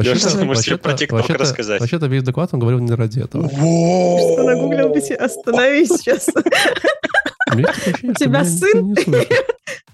Я 0.00 0.12
Вообще-то- 0.12 0.30
тебе 0.32 0.46
вообще-то- 0.46 0.78
про 0.78 0.92
TikTok 0.92 1.12
вообще-то- 1.12 1.38
рассказать? 1.40 1.80
Вообще-то 1.80 2.06
весь 2.06 2.22
доклад 2.22 2.50
он 2.54 2.60
говорил 2.60 2.78
не 2.78 2.92
ради 2.94 3.20
этого. 3.20 3.48
Что 3.48 4.42
нагуглил 4.44 4.94
BTS? 4.94 5.16
Остановись 5.16 5.88
сейчас. 5.88 6.28
У 8.02 8.14
тебя 8.14 8.44
сын? 8.44 8.94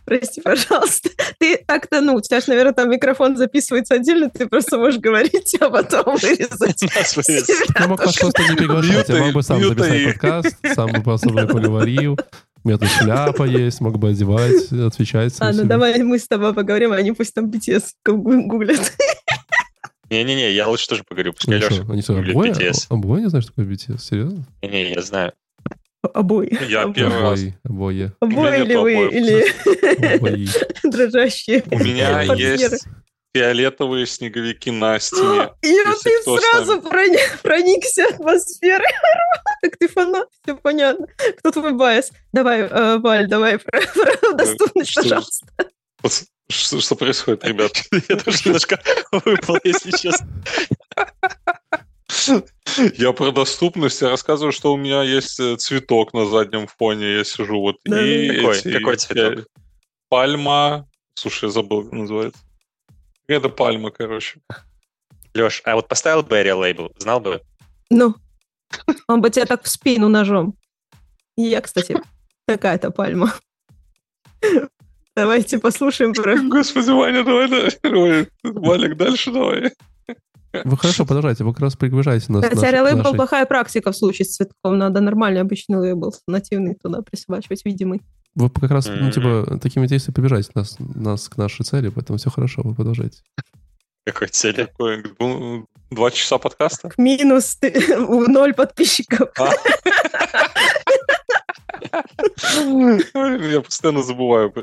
Прости, 0.05 0.43
пожалуйста. 0.43 1.11
Ты 1.39 1.57
так-то, 1.67 2.01
ну, 2.03 2.17
у 2.17 2.21
тебя 2.21 2.41
же, 2.41 2.47
наверное, 2.49 2.75
там 2.75 2.91
микрофон 2.91 3.37
записывается 3.37 3.95
отдельно, 3.95 4.29
ты 4.29 4.47
просто 4.47 4.77
можешь 4.77 5.01
говорить, 5.01 5.57
а 5.61 5.71
потом 5.71 6.17
вырезать. 6.17 6.83
Я 7.79 7.89
мог 7.89 8.03
просто 8.03 8.43
не 8.51 8.57
приглашать, 8.57 9.09
я 9.09 9.17
мог 9.17 9.33
бы 9.33 9.43
сам 9.43 9.63
записать 9.63 10.05
подкаст, 10.05 10.57
сам 10.75 10.93
бы 10.93 11.03
просто 11.03 11.31
поговорил. 11.31 12.19
У 12.63 12.69
меня 12.69 12.79
тут 12.79 12.89
шляпа 12.89 13.45
есть, 13.45 13.81
мог 13.81 13.99
бы 13.99 14.11
одевать, 14.11 14.73
отвечать. 14.73 15.39
Ладно, 15.41 15.61
себе. 15.61 15.69
давай 15.69 16.03
мы 16.03 16.19
с 16.19 16.27
тобой 16.27 16.55
поговорим, 16.55 16.93
а 16.93 16.97
они 16.97 17.13
пусть 17.13 17.35
там 17.35 17.51
BTS 17.51 17.85
гу- 18.07 18.47
гуглят. 18.47 18.93
Не-не-не, 20.11 20.53
я 20.53 20.69
лучше 20.69 20.89
тоже 20.89 21.03
поговорю. 21.07 21.33
Пускай 21.33 21.57
Они 21.57 21.65
Леша 21.65 21.83
что, 21.83 21.93
они 21.93 22.03
что, 22.03 22.15
гуглит 22.15 22.37
обои? 22.37 22.51
BTS. 22.51 22.87
Обои 22.89 23.21
не 23.21 23.29
знаешь, 23.29 23.45
что 23.45 23.55
такое 23.55 23.73
BTS? 23.73 23.99
Серьезно? 23.99 24.47
Не-не, 24.63 24.93
я 24.93 25.03
знаю. 25.03 25.33
Обои. 26.13 26.59
Я 26.69 26.93
первый 26.93 27.21
раз. 27.21 27.41
Обои, 27.65 28.13
обои, 28.21 28.63
или 28.63 28.75
вы, 28.77 28.93
или 29.09 30.49
дрожащие. 30.91 31.63
У 31.71 31.79
меня 31.79 32.23
есть 32.23 32.85
фиолетовые 33.35 34.07
снеговики 34.07 34.71
на 34.71 34.99
стене. 35.01 35.51
И 35.63 35.81
вот 35.83 35.97
Если 36.05 36.25
ты 36.25 36.41
сразу 36.41 36.81
прони- 36.81 37.43
проникся 37.43 38.07
атмосферой. 38.07 38.87
Как 39.63 39.77
ты 39.77 39.89
фанат, 39.89 40.29
все 40.43 40.57
понятно. 40.57 41.07
Кто 41.39 41.51
твой 41.51 41.73
bias? 41.73 42.12
Давай, 42.33 42.61
э, 42.61 42.99
Валь, 42.99 43.27
давай 43.27 43.59
про 43.59 43.81
про 43.95 44.33
доступность, 44.35 44.95
пожалуйста. 44.95 45.47
Что 46.49 46.95
происходит, 46.95 47.45
ребят? 47.45 47.73
Я 48.09 48.17
тоже 48.17 48.39
немножко 48.45 48.79
выпал, 49.11 49.59
если 49.65 49.91
честно. 49.91 50.29
Я 52.97 53.13
про 53.13 53.31
доступность, 53.31 54.01
я 54.03 54.11
рассказываю, 54.11 54.53
что 54.53 54.73
у 54.73 54.77
меня 54.77 55.03
есть 55.03 55.39
э, 55.41 55.57
цветок 55.57 56.13
на 56.13 56.27
заднем 56.27 56.67
фоне, 56.67 57.17
я 57.19 57.25
сижу 57.25 57.61
вот. 57.61 57.77
Да, 57.85 58.01
и 58.05 58.37
Какой? 58.37 58.59
эти- 58.59 58.73
Какой 58.73 58.97
цветок? 58.97 59.47
Пальма. 60.09 60.89
Слушай, 61.15 61.45
я 61.47 61.51
забыл, 61.51 61.85
как 61.85 61.93
называется. 61.93 62.41
Это 63.27 63.49
пальма, 63.49 63.91
короче. 63.91 64.41
Леш, 65.35 65.63
а 65.65 65.75
вот 65.77 65.89
поставил 65.89 66.23
бы 66.23 66.37
area 66.37 66.55
лейбл, 66.55 66.93
знал 66.99 67.21
бы? 67.21 67.41
Ну, 67.91 68.15
он 69.09 69.21
бы 69.21 69.31
тебя 69.31 69.47
так 69.47 69.63
в 69.65 69.69
спину 69.69 70.09
ножом. 70.09 70.57
Я, 71.37 71.61
кстати, 71.61 72.01
такая-то 72.47 72.91
пальма. 72.91 73.35
Давайте 75.17 75.59
послушаем 75.59 76.13
про... 76.13 76.37
Господи, 76.37 76.91
Ваня, 76.91 77.25
давай, 77.25 77.49
давай. 77.83 78.29
Валик, 78.43 78.97
дальше 78.97 79.31
давай. 79.31 79.73
Вы 80.65 80.77
хорошо, 80.77 81.05
подождите, 81.07 81.45
вы 81.45 81.53
как 81.53 81.63
раз 81.63 81.77
приближаете 81.77 82.33
нас 82.33 82.45
Хотя 82.45 82.71
релейбл 82.71 82.99
нашей- 82.99 83.17
плохая 83.17 83.47
практика 83.47 83.93
в 83.93 83.97
случае 83.97 84.27
с 84.27 84.37
цветком. 84.37 84.79
Надо 84.79 85.01
нормальный 85.01 85.41
обычный 85.41 85.79
лейбл, 85.79 86.15
нативный 86.27 86.75
туда 86.75 87.03
присобачивать, 87.03 87.65
видимый. 87.65 88.03
Вы 88.35 88.51
как 88.51 88.71
раз, 88.71 88.89
ну, 88.89 89.11
типа, 89.11 89.59
такими 89.63 89.87
действиями 89.87 90.15
приближаете 90.15 90.51
нас, 90.55 90.77
нас 90.79 91.29
к 91.29 91.37
нашей 91.37 91.65
цели, 91.65 91.89
поэтому 91.89 92.19
все 92.19 92.31
хорошо, 92.31 92.63
вы 92.65 92.75
продолжайте. 92.75 93.23
Какой 94.07 94.29
цели? 94.29 94.69
Два 95.91 96.11
часа 96.11 96.39
подкаста? 96.39 96.91
К 96.91 96.99
минус 96.99 97.57
ты- 97.57 97.71
в 97.97 98.29
ноль 98.29 98.53
подписчиков. 98.55 99.31
Я 103.15 103.61
постоянно 103.61 104.03
забываю 104.03 104.51
про 104.51 104.63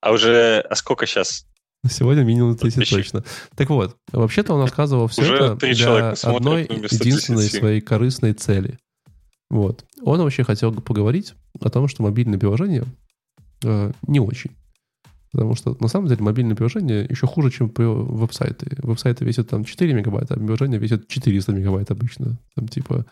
А 0.00 0.12
уже, 0.12 0.60
а 0.68 0.74
сколько 0.74 1.06
сейчас? 1.06 1.46
Сегодня 1.88 2.22
минимум 2.24 2.56
10 2.56 2.74
Подписчик. 2.74 2.96
точно. 2.96 3.24
Так 3.54 3.70
вот, 3.70 3.96
вообще-то 4.12 4.54
он 4.54 4.62
рассказывал 4.62 5.06
все 5.06 5.22
Уже 5.22 5.34
это 5.34 5.54
для 5.56 6.10
одной 6.22 6.62
единственной 6.64 7.44
10. 7.44 7.58
своей 7.60 7.80
корыстной 7.80 8.32
цели. 8.32 8.78
Вот. 9.50 9.84
Он 10.02 10.20
вообще 10.20 10.44
хотел 10.44 10.72
поговорить 10.72 11.34
о 11.60 11.70
том, 11.70 11.88
что 11.88 12.02
мобильное 12.02 12.38
приложение 12.38 12.84
э, 13.64 13.92
не 14.06 14.20
очень. 14.20 14.50
Потому 15.32 15.54
что, 15.54 15.76
на 15.80 15.88
самом 15.88 16.08
деле, 16.08 16.22
мобильное 16.22 16.56
приложение 16.56 17.06
еще 17.08 17.26
хуже, 17.26 17.50
чем 17.50 17.68
при- 17.70 17.84
веб-сайты. 17.84 18.66
Веб-сайты 18.78 19.24
весят 19.24 19.48
там 19.48 19.64
4 19.64 19.92
мегабайта, 19.94 20.34
а 20.34 20.36
приложение 20.38 20.78
весит 20.80 21.06
400 21.08 21.52
мегабайт 21.52 21.90
обычно. 21.90 22.38
Там 22.56 22.66
типа... 22.68 23.06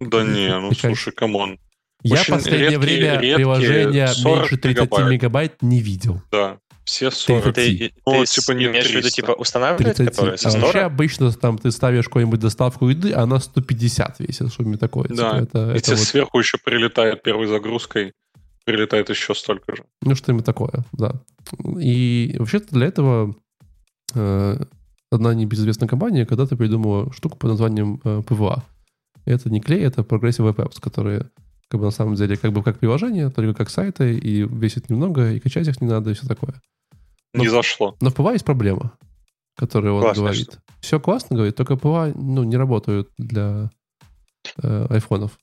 Да 0.00 0.22
не, 0.24 0.48
ну 0.58 0.70
Такая- 0.70 0.90
слушай, 0.92 1.12
come 1.12 1.38
on. 1.38 1.58
Я 2.02 2.20
Очень 2.20 2.34
последнее 2.34 2.70
редкие- 2.70 2.78
время 2.78 3.12
редкие 3.14 3.36
приложения 3.36 4.06
40 4.08 4.38
меньше 4.40 4.56
30 4.58 4.82
мегабайт. 4.90 5.10
мегабайт 5.10 5.62
не 5.62 5.80
видел. 5.80 6.22
Да, 6.30 6.58
все 6.84 7.10
40. 7.10 7.44
Ты- 7.44 7.52
Ты, 7.52 7.92
Ну, 8.06 8.24
ты 8.24 8.26
типа 8.26 8.52
не 8.52 8.66
имеешь 8.66 8.86
в 8.86 8.90
виду, 8.90 9.00
300. 9.02 9.10
типа, 9.22 9.30
устанавливать 9.32 9.96
30. 9.96 10.16
которые 10.16 10.38
со 10.38 10.48
А 10.48 10.52
вообще 10.52 10.68
store'а? 10.70 10.84
обычно 10.86 11.32
там 11.32 11.58
ты 11.58 11.70
ставишь 11.70 12.06
какую-нибудь 12.06 12.40
доставку 12.40 12.88
еды, 12.88 13.12
а 13.12 13.22
она 13.22 13.38
150 13.40 14.20
весит, 14.20 14.52
что-нибудь 14.52 14.80
такое. 14.80 15.08
Да, 15.08 15.30
Типа, 15.40 15.42
это, 15.42 15.70
И 15.72 15.76
это 15.76 15.82
тебе 15.82 15.96
вот, 15.96 16.04
сверху 16.06 16.38
еще 16.38 16.58
прилетает 16.58 17.22
первой 17.22 17.46
загрузкой, 17.46 18.12
прилетает 18.64 19.08
еще 19.10 19.34
столько 19.34 19.76
же. 19.76 19.84
ну, 20.02 20.14
что-нибудь 20.14 20.44
такое, 20.44 20.84
да. 20.92 21.20
И 21.80 22.34
вообще-то 22.38 22.66
для 22.74 22.86
этого 22.86 23.34
э, 24.14 24.56
одна 25.10 25.34
небезызвестная 25.34 25.88
компания 25.88 26.26
когда-то 26.26 26.56
придумала 26.56 27.12
штуку 27.12 27.36
под 27.38 27.50
названием 27.50 28.00
э, 28.04 28.22
PWA. 28.26 28.62
Это 29.26 29.50
не 29.50 29.60
клей, 29.60 29.80
это 29.84 30.02
Progressive 30.02 30.48
Web 30.52 30.56
Apps, 30.56 30.80
которые 30.80 31.30
как 31.70 31.78
бы 31.80 31.86
на 31.86 31.92
самом 31.92 32.16
деле 32.16 32.36
как 32.36 32.52
бы 32.52 32.62
как 32.64 32.78
приложение, 32.80 33.30
только 33.30 33.54
как 33.54 33.70
сайты, 33.70 34.18
и 34.18 34.42
весит 34.42 34.90
немного, 34.90 35.30
и 35.32 35.38
качать 35.38 35.68
их 35.68 35.80
не 35.80 35.86
надо, 35.88 36.10
и 36.10 36.14
все 36.14 36.26
такое. 36.26 36.54
Ну, 37.32 37.42
Не 37.42 37.48
зашло. 37.48 37.96
Но 38.00 38.10
в 38.10 38.14
PWA 38.14 38.32
есть 38.32 38.44
проблема, 38.44 38.92
которую 39.56 39.94
он 39.94 40.02
Классная 40.02 40.24
говорит. 40.24 40.58
Все 40.80 40.98
классно, 40.98 41.36
говорит, 41.36 41.54
только 41.54 41.76
PWA 41.76 42.12
ну, 42.14 42.42
не 42.42 42.56
работают 42.56 43.08
для 43.18 43.70
э, 44.62 44.86
айфонов. 44.90 45.38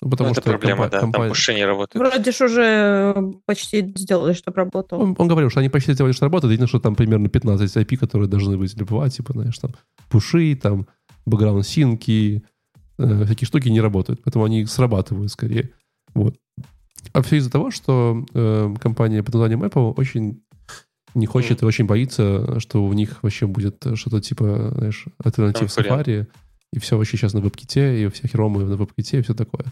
Ну, 0.00 0.10
потому 0.10 0.28
Ну, 0.28 0.32
это 0.32 0.40
что 0.42 0.50
проблема, 0.50 0.84
компа- 0.84 0.90
да, 0.90 1.00
там 1.00 1.12
компания- 1.12 1.28
пуши 1.30 1.54
не 1.54 1.64
работают. 1.66 2.08
Вроде 2.08 2.32
ж 2.32 2.40
уже 2.42 3.32
почти 3.44 3.92
сделали, 3.96 4.32
чтобы 4.32 4.56
работало. 4.56 5.02
он, 5.02 5.14
он 5.18 5.28
говорил, 5.28 5.50
что 5.50 5.60
они 5.60 5.68
почти 5.68 5.92
сделали, 5.92 6.12
что 6.12 6.24
работает, 6.26 6.52
единственное, 6.52 6.68
что 6.68 6.80
там 6.80 6.94
примерно 6.94 7.28
15 7.28 7.76
API, 7.76 7.96
которые 7.98 8.28
должны 8.28 8.56
быть 8.56 8.74
для 8.74 8.86
PWA, 8.86 9.10
типа, 9.10 9.32
знаешь, 9.34 9.58
там 9.58 9.72
пуши, 10.08 10.54
там 10.54 10.86
background 11.26 11.95
sync 11.95 12.23
-и, 12.23 12.44
э, 12.98 13.24
всякие 13.24 13.46
штуки 13.46 13.68
не 13.68 13.80
работают, 13.80 14.22
поэтому 14.22 14.44
они 14.44 14.66
срабатывают 14.66 15.30
скорее. 15.30 15.70
Вот. 16.14 16.36
А 17.12 17.22
все 17.22 17.36
из-за 17.36 17.50
того, 17.50 17.70
что 17.70 18.24
э, 18.34 18.74
компания 18.80 19.22
под 19.22 19.34
названием 19.34 19.62
Apple 19.62 19.94
очень 19.96 20.42
не 21.14 21.26
хочет 21.26 21.62
и 21.62 21.64
очень 21.64 21.86
боится, 21.86 22.60
что 22.60 22.84
у 22.84 22.92
них 22.92 23.22
вообще 23.22 23.46
будет 23.46 23.84
что-то 23.94 24.20
типа, 24.20 24.72
знаешь, 24.76 25.06
альтернатив. 25.24 25.68
Safari, 25.68 26.26
и 26.72 26.78
все 26.78 26.98
вообще 26.98 27.16
сейчас 27.16 27.32
на 27.32 27.40
веб-ките, 27.40 28.00
и 28.00 28.06
у 28.06 28.10
всех 28.10 28.34
ромы 28.34 28.64
на 28.64 28.76
веб-ките, 28.76 29.18
и 29.18 29.22
все 29.22 29.34
такое. 29.34 29.64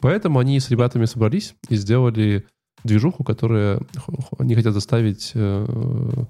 Поэтому 0.00 0.38
они 0.38 0.60
с 0.60 0.70
ребятами 0.70 1.06
собрались 1.06 1.54
и 1.68 1.76
сделали 1.76 2.46
движуху, 2.84 3.24
которая 3.24 3.80
они 4.38 4.54
хотят 4.54 4.74
заставить, 4.74 5.32
э, 5.34 6.24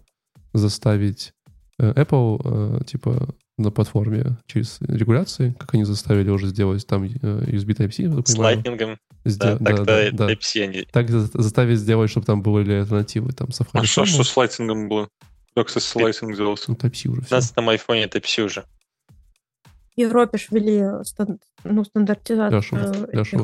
заставить 0.53 1.35
э, 1.79 1.93
Apple, 1.93 2.41
э, 2.45 2.85
типа, 2.85 3.35
на 3.56 3.70
платформе 3.70 4.36
через 4.47 4.78
регуляции, 4.81 5.55
как 5.59 5.74
они 5.74 5.85
заставили 5.85 6.28
уже 6.31 6.48
сделать 6.48 6.86
там 6.86 7.05
э, 7.05 7.09
USB 7.09 7.76
Type-C. 7.76 8.10
С 8.26 8.36
лайтнингом. 8.36 8.98
Сдел... 9.24 9.59
Да, 9.60 9.72
да, 9.76 9.85
да, 9.85 10.10
да. 10.10 10.31
Type-C 10.32 10.62
они... 10.62 10.82
Так 10.90 11.09
за- 11.10 11.31
заставить 11.40 11.78
сделать, 11.78 12.10
чтобы 12.10 12.26
там 12.26 12.43
были 12.43 12.72
альтернативы. 12.72 13.32
Там, 13.32 13.48
Safari 13.48 13.68
А 13.74 13.85
что, 13.85 14.05
что 14.06 14.24
с 14.24 14.36
лайтингом 14.36 14.89
было? 14.89 15.09
Как, 15.55 15.68
кстати, 15.68 15.85
с 15.85 15.94
лайтинг 15.94 16.36
делался? 16.36 16.64
ну, 16.68 16.74
Type-C 16.74 17.09
уже 17.09 17.20
У 17.31 17.35
нас 17.35 17.55
на 17.55 17.70
айфоне 17.70 18.06
Type-C 18.06 18.43
уже. 18.43 18.64
В 19.97 20.01
Европе 20.01 20.39
ж 20.39 20.48
ввели 20.51 21.05
стан- 21.05 21.39
ну, 21.62 21.85
стандартизацию. 21.85 23.09
Леша, 23.12 23.39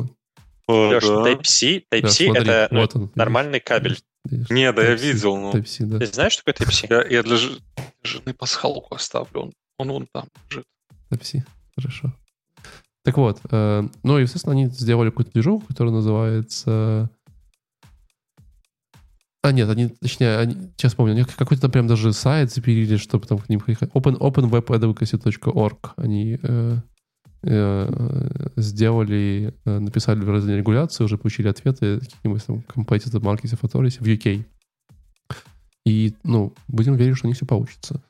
О, 0.67 0.89
Леш, 0.89 1.03
да. 1.05 1.31
Type-C, 1.31 1.83
да, 1.89 1.97
Type-C 1.99 2.25
смотри, 2.25 2.49
это 2.49 2.67
ну, 2.71 2.81
вот 2.81 2.95
он. 2.95 3.11
нормальный 3.15 3.61
кабель. 3.61 3.97
Видишь? 4.25 4.49
Не, 4.49 4.71
да 4.73 4.83
я 4.83 4.95
видел, 4.95 5.37
ну. 5.37 5.51
Type-C, 5.53 5.85
да. 5.85 5.99
Ты 5.99 6.07
знаешь, 6.07 6.33
что 6.33 6.43
такое 6.43 6.67
Type-C? 6.67 6.87
Я, 6.89 7.05
я 7.17 7.23
для 7.23 7.37
ж- 7.37 7.59
жены 8.03 8.33
пасхалку 8.33 8.93
оставлю. 8.95 9.43
Он, 9.43 9.53
он 9.81 9.91
вон 9.91 10.07
там 10.11 10.25
лежит. 10.49 10.65
Type-C. 11.09 11.43
Хорошо. 11.75 12.13
Так 13.03 13.17
вот, 13.17 13.41
э, 13.49 13.87
ну 14.03 14.19
и, 14.19 14.21
естественно, 14.21 14.53
они 14.53 14.67
сделали 14.67 15.09
какую-то 15.09 15.31
движуху, 15.31 15.65
которая 15.67 15.93
называется... 15.93 17.09
А, 19.43 19.51
нет, 19.51 19.67
они, 19.69 19.87
точнее, 19.87 20.37
они, 20.37 20.53
сейчас 20.77 20.93
помню, 20.93 21.13
они 21.13 21.23
какой-то 21.23 21.67
прям 21.67 21.87
даже 21.87 22.13
сайт 22.13 22.51
запилили, 22.51 22.97
чтобы 22.97 23.25
там 23.25 23.39
к 23.39 23.49
ним 23.49 23.59
приехать. 23.59 23.89
Open, 23.93 24.17
openwebadvocacy.org 24.19 25.93
они 25.97 26.37
э, 26.39 26.77
э, 27.41 28.49
сделали, 28.55 29.55
э, 29.65 29.79
написали 29.79 30.23
разные 30.23 30.57
регуляции, 30.57 31.03
уже 31.03 31.17
получили 31.17 31.47
ответы 31.47 31.99
каких-нибудь 31.99 32.45
там 32.45 32.57
Competitive 32.59 33.19
Market 33.19 33.59
Authority 33.59 33.97
в 33.99 34.07
UK. 34.07 34.45
И, 35.87 36.13
ну, 36.23 36.53
будем 36.67 36.95
верить, 36.95 37.17
что 37.17 37.25
у 37.25 37.29
них 37.29 37.37
все 37.37 37.47
получится. 37.47 38.03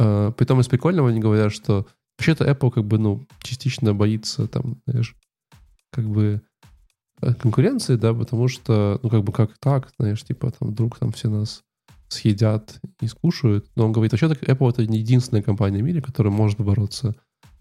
Э, 0.00 0.32
при 0.34 0.46
том 0.46 0.60
из 0.60 0.68
прикольного 0.68 1.10
они 1.10 1.20
говорят, 1.20 1.52
что 1.52 1.86
вообще-то 2.18 2.50
Apple 2.50 2.70
как 2.70 2.84
бы, 2.84 2.98
ну, 2.98 3.26
частично 3.42 3.94
боится 3.94 4.48
там, 4.48 4.80
знаешь, 4.86 5.14
как 5.92 6.08
бы 6.08 6.40
э, 7.20 7.34
конкуренции, 7.34 7.96
да, 7.96 8.14
потому 8.14 8.48
что, 8.48 8.98
ну, 9.02 9.10
как 9.10 9.22
бы 9.22 9.32
как 9.32 9.58
так, 9.58 9.92
знаешь, 9.98 10.22
типа 10.22 10.52
там 10.52 10.70
вдруг 10.70 10.98
там 10.98 11.12
все 11.12 11.28
нас 11.28 11.62
съедят 12.08 12.80
и 13.02 13.06
скушают. 13.08 13.66
Но 13.76 13.84
он 13.84 13.92
говорит, 13.92 14.12
вообще 14.12 14.28
так 14.28 14.42
Apple 14.42 14.70
это 14.70 14.86
не 14.86 14.98
единственная 14.98 15.42
компания 15.42 15.82
в 15.82 15.84
мире, 15.84 16.00
которая 16.00 16.32
может 16.32 16.58
бороться 16.58 17.14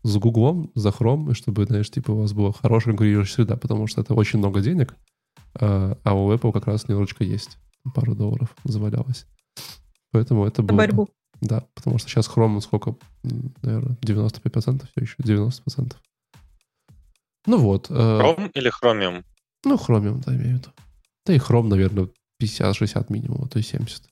с 0.04 0.16
Гуглом, 0.16 0.72
за 0.76 0.90
Chrome, 0.90 1.34
чтобы, 1.34 1.66
знаешь, 1.66 1.92
типа 1.92 2.12
у 2.12 2.22
вас 2.22 2.32
была 2.32 2.54
хорошая 2.54 2.94
конкурирующая 2.94 3.36
среда, 3.36 3.58
потому 3.58 3.86
что 3.88 4.00
это 4.00 4.14
очень 4.14 4.40
много 4.40 4.62
денег, 4.62 4.96
а 5.56 5.98
а 6.04 6.14
у 6.14 6.32
Apple 6.32 6.54
как 6.54 6.68
раз 6.68 6.88
немножечко 6.88 7.26
есть. 7.26 7.58
Пару 7.94 8.16
долларов 8.16 8.56
завалялось. 8.64 9.26
Поэтому 10.12 10.46
это 10.46 10.62
было... 10.62 10.78
бы- 10.78 10.78
борьбу. 10.78 11.10
Да, 11.42 11.64
потому 11.74 11.98
что 11.98 12.10
сейчас 12.10 12.30
Chrome 12.30 12.60
сколько, 12.62 12.96
наверное, 13.62 13.96
95% 14.02 14.88
все 14.92 15.02
еще, 15.02 15.16
90%. 15.20 15.96
Ну 17.46 17.58
вот. 17.58 17.90
э, 17.90 17.94
Chrome 17.94 18.52
или 18.54 18.72
Chromium? 18.72 19.24
ну, 19.64 19.76
Chromium, 19.76 20.22
да, 20.26 20.34
имею 20.34 20.58
в 20.58 20.60
виду. 20.60 20.70
Да 21.26 21.34
и 21.34 21.38
Chrome, 21.38 21.68
наверное, 21.68 22.10
50-60 22.42 23.06
минимум, 23.10 23.44
а 23.46 23.48
то 23.48 23.60
и 23.60 23.62
70. 23.62 24.04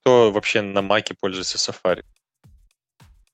Кто 0.00 0.30
вообще 0.32 0.62
на 0.62 0.82
Маке 0.82 1.14
пользуется 1.18 1.58
Safari? 1.58 2.04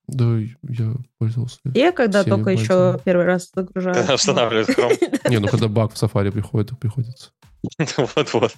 Да, 0.06 0.38
я 0.62 0.94
пользовался. 1.18 1.60
Я 1.74 1.92
когда 1.92 2.24
только 2.24 2.50
еще 2.50 2.66
пальцами. 2.68 3.02
первый 3.04 3.26
раз 3.26 3.50
загружаю. 3.54 3.94
Когда 3.98 4.14
устанавливают 4.14 4.68
Chrome. 4.70 5.28
Не, 5.30 5.38
ну 5.38 5.48
когда 5.48 5.68
баг 5.68 5.92
в 5.92 6.02
Safari 6.02 6.32
приходит, 6.32 6.70
то 6.70 6.76
приходится. 6.76 7.30
Вот-вот. 7.96 8.56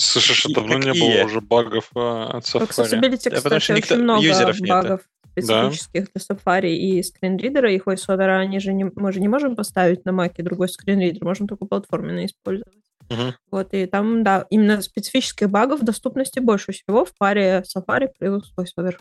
Слушай, 0.00 0.32
что 0.34 0.54
давно 0.54 0.78
не 0.78 0.92
было 0.98 1.24
уже 1.26 1.40
багов 1.40 1.90
а, 1.94 2.38
от 2.38 2.46
В 2.46 2.54
Safari. 2.54 2.68
Accessibility, 2.68 3.30
Да, 3.30 3.36
кстати, 3.36 3.58
что 3.62 3.74
никто- 3.74 3.94
очень 3.94 4.02
много 4.04 4.22
юзеров 4.22 4.60
нет. 4.60 4.68
багов 4.70 5.00
специфических 5.32 6.08
для 6.12 6.36
Safari 6.36 6.70
и 6.74 7.02
скринридера, 7.02 7.72
и 7.72 7.78
VoiceOver, 7.78 8.38
они 8.38 8.58
же 8.60 8.72
не, 8.72 8.84
мы 8.94 9.12
же 9.12 9.20
не 9.20 9.28
можем 9.28 9.54
поставить 9.56 10.04
на 10.04 10.10
Mac 10.10 10.32
другой 10.42 10.68
скринридер, 10.68 11.22
можем 11.24 11.46
только 11.46 11.66
платформенно 11.66 12.24
использовать. 12.24 12.74
Вот, 13.50 13.74
и 13.74 13.86
там, 13.86 14.22
да, 14.22 14.46
именно 14.50 14.80
специфических 14.82 15.50
багов 15.50 15.80
доступности 15.82 16.38
больше 16.38 16.72
всего 16.72 17.04
в 17.04 17.12
паре 17.18 17.64
Safari 17.76 18.08
плюс 18.18 18.52
VoiceOver. 18.56 18.96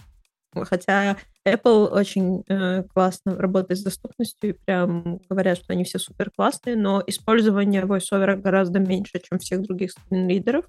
Хотя 0.64 1.16
Apple 1.48 1.88
очень 1.90 2.44
э, 2.50 2.84
классно 2.92 3.36
работает 3.38 3.80
с 3.80 3.84
доступностью, 3.84 4.50
и 4.50 4.54
прям 4.54 5.20
говорят, 5.30 5.60
что 5.60 5.74
они 5.74 5.84
все 5.84 6.00
супер 6.00 6.32
классные, 6.36 6.76
но 6.76 7.04
использование 7.06 7.84
VoiceOver 7.84 8.36
гораздо 8.38 8.80
меньше, 8.80 9.20
чем 9.20 9.38
всех 9.38 9.62
других 9.62 9.92
скринридеров. 9.92 10.66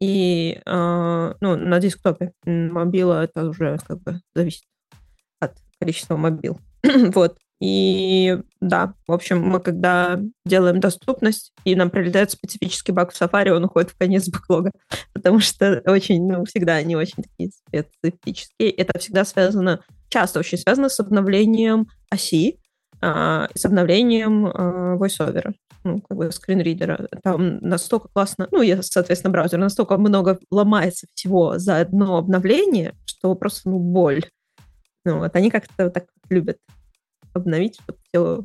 И 0.00 0.60
э, 0.64 1.34
ну, 1.40 1.56
на 1.56 1.80
десктопе 1.80 2.32
мобила 2.44 3.24
это 3.24 3.48
уже 3.48 3.78
как 3.86 4.00
бы 4.02 4.20
зависит 4.34 4.64
от 5.40 5.56
количества 5.80 6.16
мобил. 6.16 6.60
вот. 7.14 7.36
И 7.60 8.38
да, 8.60 8.94
в 9.08 9.12
общем, 9.12 9.40
мы 9.42 9.58
когда 9.58 10.20
делаем 10.44 10.78
доступность, 10.78 11.52
и 11.64 11.74
нам 11.74 11.90
прилетает 11.90 12.30
специфический 12.30 12.92
баг 12.92 13.12
в 13.12 13.20
Safari, 13.20 13.50
он 13.50 13.64
уходит 13.64 13.90
в 13.90 13.98
конец 13.98 14.28
бэклога, 14.30 14.70
потому 15.12 15.40
что 15.40 15.82
очень, 15.86 16.24
ну, 16.24 16.44
всегда 16.44 16.74
они 16.74 16.94
очень 16.94 17.24
такие 17.24 17.50
специфические. 17.50 18.70
Это 18.70 18.98
всегда 19.00 19.24
связано, 19.24 19.80
часто 20.08 20.38
очень 20.38 20.58
связано 20.58 20.88
с 20.88 21.00
обновлением 21.00 21.88
оси, 22.10 22.60
с 23.00 23.64
обновлением 23.64 24.46
а, 24.46 24.96
VoiceOver, 24.96 25.54
ну, 25.84 26.00
как 26.00 26.18
бы 26.18 26.32
скринридера. 26.32 27.08
Там 27.22 27.58
настолько 27.58 28.08
классно, 28.08 28.48
ну, 28.50 28.62
и, 28.62 28.80
соответственно, 28.82 29.32
браузер, 29.32 29.58
настолько 29.58 29.96
много 29.98 30.38
ломается 30.50 31.06
всего 31.14 31.58
за 31.58 31.80
одно 31.80 32.16
обновление, 32.18 32.94
что 33.04 33.34
просто, 33.34 33.68
ну, 33.70 33.78
боль. 33.78 34.24
Ну, 35.04 35.18
вот 35.18 35.34
они 35.36 35.50
как-то 35.50 35.90
так 35.90 36.06
любят 36.28 36.58
обновить, 37.32 37.78
чтобы 37.80 37.98
все 38.08 38.44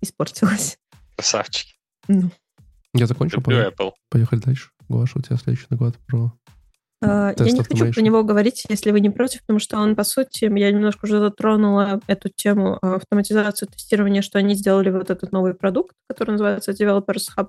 испортилось. 0.00 0.78
Красавчики. 1.16 1.74
Ну, 2.08 2.30
Я 2.94 3.06
закончил, 3.06 3.38
Люблю 3.38 3.56
поехали, 3.56 3.74
Apple. 3.76 3.92
поехали 4.08 4.40
дальше. 4.40 4.70
Глаша, 4.88 5.18
у 5.18 5.22
тебя 5.22 5.36
следующий 5.36 5.66
доклад 5.68 5.96
про... 6.06 6.32
а, 7.02 7.32
я 7.36 7.50
не 7.52 7.62
хочу 7.62 7.92
про 7.92 8.00
него 8.02 8.22
говорить, 8.22 8.64
если 8.68 8.90
вы 8.90 9.00
не 9.00 9.10
против, 9.10 9.40
потому 9.40 9.58
что 9.58 9.78
он, 9.78 9.96
по 9.96 10.04
сути, 10.04 10.44
я 10.44 10.70
немножко 10.70 11.06
уже 11.06 11.18
затронула 11.18 12.00
эту 12.06 12.28
тему 12.28 12.78
а, 12.82 12.96
автоматизации 12.96 13.66
тестирования, 13.66 14.20
что 14.20 14.38
они 14.38 14.54
сделали 14.54 14.90
вот 14.90 15.10
этот 15.10 15.32
новый 15.32 15.54
продукт, 15.54 15.96
который 16.08 16.32
называется 16.32 16.72
Developers 16.72 17.28
Hub, 17.36 17.48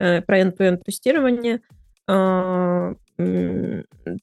э, 0.00 0.20
про 0.22 0.40
end-to-end 0.40 0.82
тестирование. 0.84 1.60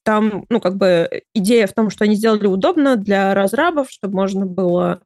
Там, 0.03 0.45
ну, 0.49 0.61
как 0.61 0.75
бы 0.77 1.09
идея 1.33 1.67
в 1.67 1.73
том, 1.73 1.89
что 1.89 2.03
они 2.05 2.15
сделали 2.15 2.45
удобно 2.47 2.95
для 2.95 3.33
разрабов, 3.33 3.89
чтобы 3.89 4.15
можно 4.15 4.45
было 4.45 5.01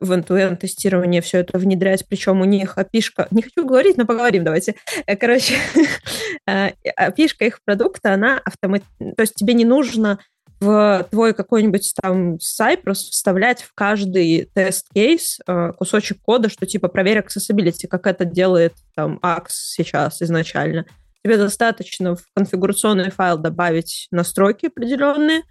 в 0.00 0.12
end-to-end 0.12 0.56
тестирование 0.56 1.20
все 1.20 1.38
это 1.38 1.58
внедрять, 1.58 2.06
причем 2.08 2.40
у 2.40 2.44
них 2.44 2.76
опишка... 2.78 3.28
Не 3.30 3.42
хочу 3.42 3.66
говорить, 3.66 3.96
но 3.96 4.06
поговорим, 4.06 4.44
давайте. 4.44 4.76
Э, 5.06 5.16
Короче, 5.16 5.56
э, 6.46 6.70
опишка 6.96 7.44
их 7.44 7.60
продукта, 7.64 8.14
она 8.14 8.40
автомат... 8.44 8.82
То 8.98 9.22
есть 9.22 9.34
тебе 9.34 9.54
не 9.54 9.64
нужно 9.64 10.18
в 10.60 11.06
твой 11.10 11.34
какой-нибудь 11.34 11.94
там 12.00 12.36
Cypress 12.36 13.10
вставлять 13.10 13.62
в 13.62 13.74
каждый 13.74 14.50
тест-кейс 14.54 15.38
э, 15.46 15.72
кусочек 15.76 16.18
кода, 16.22 16.48
что 16.48 16.66
типа 16.66 16.88
проверь 16.88 17.18
accessibility, 17.18 17.86
как 17.88 18.06
это 18.06 18.24
делает 18.24 18.74
там 18.94 19.18
Axe 19.22 19.50
сейчас 19.50 20.22
изначально. 20.22 20.86
Тебе 21.22 21.36
достаточно 21.36 22.14
в 22.14 22.22
конфигурационный 22.34 23.10
файл 23.10 23.36
добавить 23.36 24.06
настройки 24.10 24.66
определенные, 24.66 25.42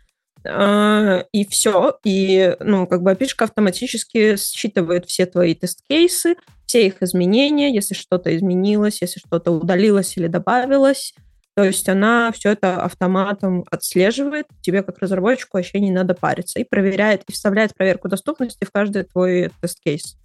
и 0.46 1.46
все. 1.50 1.98
И, 2.04 2.56
ну, 2.60 2.88
как 2.88 3.02
бы 3.02 3.12
API 3.12 3.30
автоматически 3.40 4.36
считывает 4.38 5.06
все 5.06 5.26
твои 5.26 5.56
тест-кейсы, 5.56 6.36
все 6.66 6.88
их 6.88 7.02
изменения, 7.02 7.74
если 7.74 7.94
что-то 7.94 8.36
изменилось, 8.36 9.02
если 9.02 9.20
что-то 9.20 9.52
удалилось 9.52 10.18
или 10.18 10.28
добавилось. 10.28 11.14
То 11.56 11.64
есть 11.64 11.88
она 11.88 12.32
все 12.34 12.52
это 12.52 12.84
автоматом 12.84 13.64
отслеживает, 13.72 14.46
тебе 14.62 14.84
как 14.84 15.00
разработчику 15.00 15.58
вообще 15.58 15.80
не 15.80 15.92
надо 15.92 16.14
париться, 16.14 16.60
и 16.60 16.66
проверяет, 16.66 17.24
и 17.28 17.32
вставляет 17.32 17.74
проверку 17.74 18.10
доступности 18.10 18.66
в 18.66 18.72
каждый 18.72 19.04
твой 19.04 19.52
тест-кейс. 19.62 20.18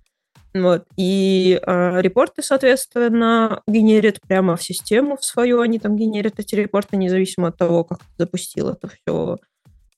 Вот. 0.52 0.86
И 0.96 1.60
э, 1.64 2.00
репорты, 2.00 2.42
соответственно, 2.42 3.62
генерит 3.68 4.20
прямо 4.20 4.56
в 4.56 4.62
систему 4.64 5.16
в 5.16 5.24
свою, 5.24 5.60
они 5.60 5.78
там 5.78 5.94
генерят 5.94 6.40
эти 6.40 6.56
репорты, 6.56 6.96
независимо 6.96 7.48
от 7.48 7.56
того, 7.56 7.84
как 7.84 8.00
ты 8.00 8.06
запустил 8.18 8.70
это 8.70 8.88
все 8.88 9.38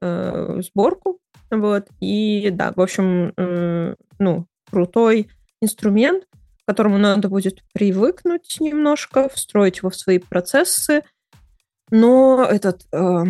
э, 0.03 0.61
сборку. 0.63 1.19
Вот. 1.51 1.87
И 2.01 2.51
да, 2.51 2.73
в 2.75 2.81
общем, 2.81 3.33
э, 3.37 3.95
ну, 4.19 4.47
крутой 4.71 5.31
инструмент, 5.61 6.25
к 6.25 6.67
которому 6.67 6.99
надо 6.99 7.29
будет 7.29 7.63
привыкнуть 7.73 8.57
немножко, 8.61 9.29
встроить 9.29 9.79
его 9.79 9.91
в 9.91 9.97
свои 9.97 10.19
процессы. 10.19 11.03
Но 11.91 12.45
этот, 12.45 12.83
э, 12.93 13.25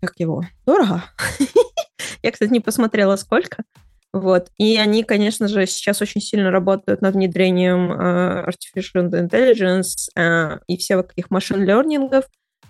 как 0.00 0.12
его, 0.18 0.44
дорого. 0.66 1.04
Я, 2.22 2.30
кстати, 2.32 2.52
не 2.52 2.60
посмотрела, 2.60 3.16
сколько. 3.16 3.64
Вот. 4.12 4.48
И 4.56 4.76
они, 4.78 5.04
конечно 5.04 5.48
же, 5.48 5.66
сейчас 5.66 6.00
очень 6.00 6.20
сильно 6.20 6.50
работают 6.50 7.02
над 7.02 7.14
внедрением 7.14 7.92
э, 7.92 8.48
Artificial 8.48 9.10
Intelligence 9.10 10.08
э, 10.16 10.58
и 10.66 10.76
всех 10.78 11.06
их 11.16 11.30
машин 11.30 11.62
лернингов 11.62 12.24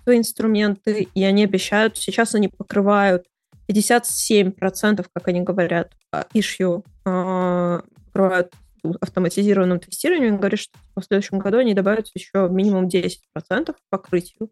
свои 0.09 0.17
инструменты, 0.17 1.07
и 1.13 1.23
они 1.23 1.43
обещают, 1.43 1.95
сейчас 1.95 2.33
они 2.33 2.47
покрывают 2.47 3.27
57%, 3.71 5.05
как 5.13 5.27
они 5.27 5.41
говорят, 5.41 5.91
issue 6.33 6.83
покрывают 7.03 8.51
автоматизированным 9.01 9.79
тестированием, 9.79 10.37
говорит, 10.37 10.61
что 10.61 10.79
в 10.95 11.03
следующем 11.03 11.37
году 11.37 11.59
они 11.59 11.75
добавят 11.75 12.07
еще 12.15 12.47
минимум 12.49 12.87
10% 12.87 13.19
к 13.73 13.77
покрытию. 13.91 14.49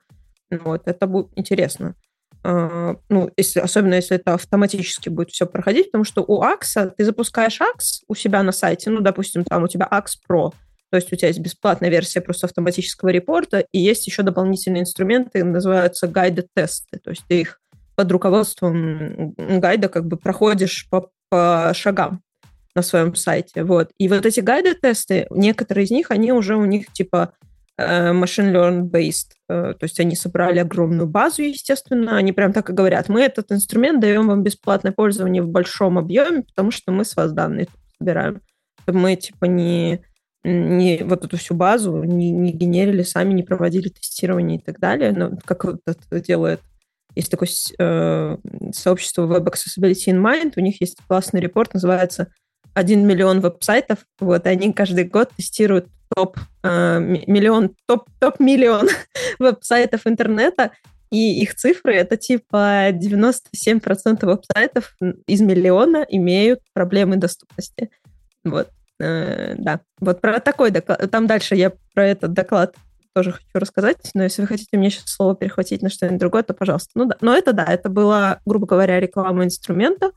Вот, 0.52 0.84
это 0.86 1.08
будет 1.08 1.30
интересно. 1.36 1.96
Uh, 2.44 3.00
ну, 3.10 3.32
если, 3.36 3.60
особенно 3.60 3.96
если 3.96 4.16
это 4.16 4.36
автоматически 4.36 5.10
будет 5.10 5.32
все 5.32 5.48
проходить, 5.48 5.88
потому 5.88 6.04
что 6.04 6.24
у 6.26 6.44
AXA 6.44 6.94
ты 6.96 7.04
запускаешь 7.04 7.60
AX 7.60 8.04
у 8.08 8.14
себя 8.14 8.44
на 8.44 8.52
сайте, 8.52 8.92
ну, 8.92 9.02
допустим, 9.02 9.44
там 9.44 9.64
у 9.64 9.68
тебя 9.68 9.88
AX 9.92 10.06
Pro, 10.30 10.54
то 10.90 10.98
есть 10.98 11.12
у 11.12 11.16
тебя 11.16 11.28
есть 11.28 11.40
бесплатная 11.40 11.90
версия 11.90 12.22
просто 12.22 12.48
автоматического 12.48 13.10
репорта, 13.10 13.66
и 13.72 13.80
есть 13.80 14.08
еще 14.08 14.24
дополнительные 14.24 14.82
инструменты, 14.82 15.44
называются 15.44 16.08
гайды 16.08 16.46
тесты, 16.56 17.00
то 17.00 17.10
есть 17.10 17.24
ты 17.28 17.42
их 17.42 17.60
под 17.96 18.12
руководством 18.12 19.34
гайда 19.38 19.90
как 19.90 20.06
бы 20.06 20.18
проходишь 20.18 20.88
по, 20.90 21.10
по 21.30 21.72
шагам 21.74 22.22
на 22.78 22.84
своем 22.84 23.16
сайте. 23.16 23.64
Вот. 23.64 23.90
И 23.98 24.08
вот 24.08 24.26
эти 24.26 24.40
гайды-тесты, 24.40 25.26
некоторые 25.32 25.86
из 25.86 25.92
них, 25.92 26.12
они 26.12 26.32
уже 26.32 26.56
у 26.56 26.66
них 26.66 26.94
типа 26.94 27.34
э, 27.76 28.12
machine 28.12 28.54
learn 28.54 28.82
based. 28.84 29.32
Э, 29.50 29.74
то 29.74 29.84
есть 29.84 30.00
они 30.00 30.16
собрали 30.16 30.60
огромную 30.60 31.08
базу, 31.08 31.42
естественно. 31.42 32.18
Они 32.18 32.34
прям 32.34 32.54
так 32.54 32.70
и 32.70 32.74
говорят, 32.74 33.10
мы 33.10 33.22
этот 33.22 33.52
инструмент 33.52 34.00
даем 34.00 34.28
вам 34.28 34.44
бесплатное 34.44 34.92
пользование 34.92 35.42
в 35.42 35.50
большом 35.50 35.98
объеме, 35.98 36.44
потому 36.44 36.70
что 36.70 36.92
мы 36.92 37.04
с 37.04 37.16
вас 37.16 37.34
данные 37.34 37.68
собираем. 37.98 38.42
Мы 38.86 39.16
типа 39.16 39.46
не, 39.46 40.02
не 40.48 41.04
вот 41.04 41.26
эту 41.26 41.38
всю 41.38 41.56
базу 41.56 42.04
не, 42.04 42.32
не 42.32 42.52
генерили 42.52 43.04
сами, 43.04 43.34
не 43.34 43.44
проводили 43.44 43.90
тестирование 43.90 44.58
и 44.58 44.62
так 44.62 44.80
далее. 44.80 45.12
Но 45.12 45.38
как 45.46 45.66
вот 45.66 45.82
это 45.86 46.20
делает 46.22 46.62
есть 47.18 47.32
такое 47.32 47.50
э, 47.80 48.38
сообщество 48.74 49.26
Web 49.26 49.52
Accessibility 49.52 50.14
in 50.14 50.22
Mind, 50.22 50.54
у 50.56 50.62
них 50.62 50.80
есть 50.82 50.98
классный 51.08 51.42
репорт, 51.42 51.74
называется 51.74 52.32
1 52.76 53.08
миллион 53.08 53.42
веб-сайтов, 53.42 54.00
вот, 54.20 54.46
и 54.46 54.50
они 54.50 54.72
каждый 54.72 55.06
год 55.06 55.32
тестируют 55.36 55.88
топ 56.16 56.38
э, 56.64 57.00
миллион, 57.00 57.76
топ, 57.88 58.08
топ-миллион 58.20 58.88
веб-сайтов 59.40 60.06
интернета, 60.06 60.72
и 61.10 61.42
их 61.42 61.56
цифры— 61.56 61.94
это 61.96 62.18
типа 62.18 62.92
97% 62.92 64.26
веб-сайтов 64.26 64.96
из 65.26 65.42
миллиона 65.42 66.06
имеют 66.08 66.60
проблемы 66.74 67.16
доступности. 67.16 67.90
Вот, 68.44 68.70
э, 69.00 69.56
да. 69.58 69.82
Вот 70.00 70.22
про 70.22 70.40
такой 70.40 70.72
доклад. 70.72 71.10
Там 71.12 71.28
дальше 71.28 71.56
я 71.56 71.74
про 71.94 72.08
этот 72.08 72.34
доклад 72.34 72.76
тоже 73.14 73.32
хочу 73.32 73.48
рассказать, 73.56 74.12
но 74.14 74.24
если 74.24 74.44
вы 74.44 74.48
хотите 74.48 74.78
мне 74.78 74.92
сейчас 74.92 75.10
слово 75.10 75.36
перехватить 75.36 75.82
на 75.82 75.90
что-нибудь 75.90 76.20
другое, 76.20 76.44
то 76.44 76.54
пожалуйста. 76.54 76.92
Ну 76.94 77.06
да, 77.06 77.18
но 77.22 77.36
это 77.36 77.52
да, 77.52 77.66
это 77.66 77.90
была, 77.90 78.40
грубо 78.46 78.68
говоря, 78.68 79.00
реклама 79.00 79.44
инструмента, 79.44 80.12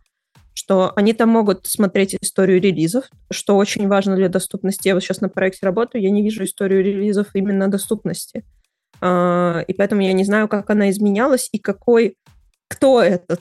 что 0.53 0.93
они 0.97 1.15
там 1.15 1.31
могут 1.31 1.67
смотреть 1.67 2.17
историю 2.21 2.61
релизов, 2.61 3.05
что 3.31 3.57
очень 3.57 3.89
важно 3.89 4.17
для 4.17 4.29
доступности. 4.29 4.89
Я 4.89 4.95
вот 4.95 5.03
сейчас 5.03 5.23
на 5.23 5.31
проекте 5.31 5.65
работаю, 5.65 6.03
я 6.03 6.11
не 6.11 6.23
вижу 6.23 6.45
историю 6.45 6.85
релизов 6.85 7.29
именно 7.33 7.69
доступности. 7.69 8.45
А, 9.01 9.61
и 9.67 9.73
поэтому 9.73 10.03
я 10.03 10.13
не 10.13 10.25
знаю, 10.25 10.49
как 10.49 10.69
она 10.69 10.91
изменялась 10.91 11.49
и 11.53 11.59
какой, 11.59 12.17
кто 12.69 13.03
этот 13.03 13.41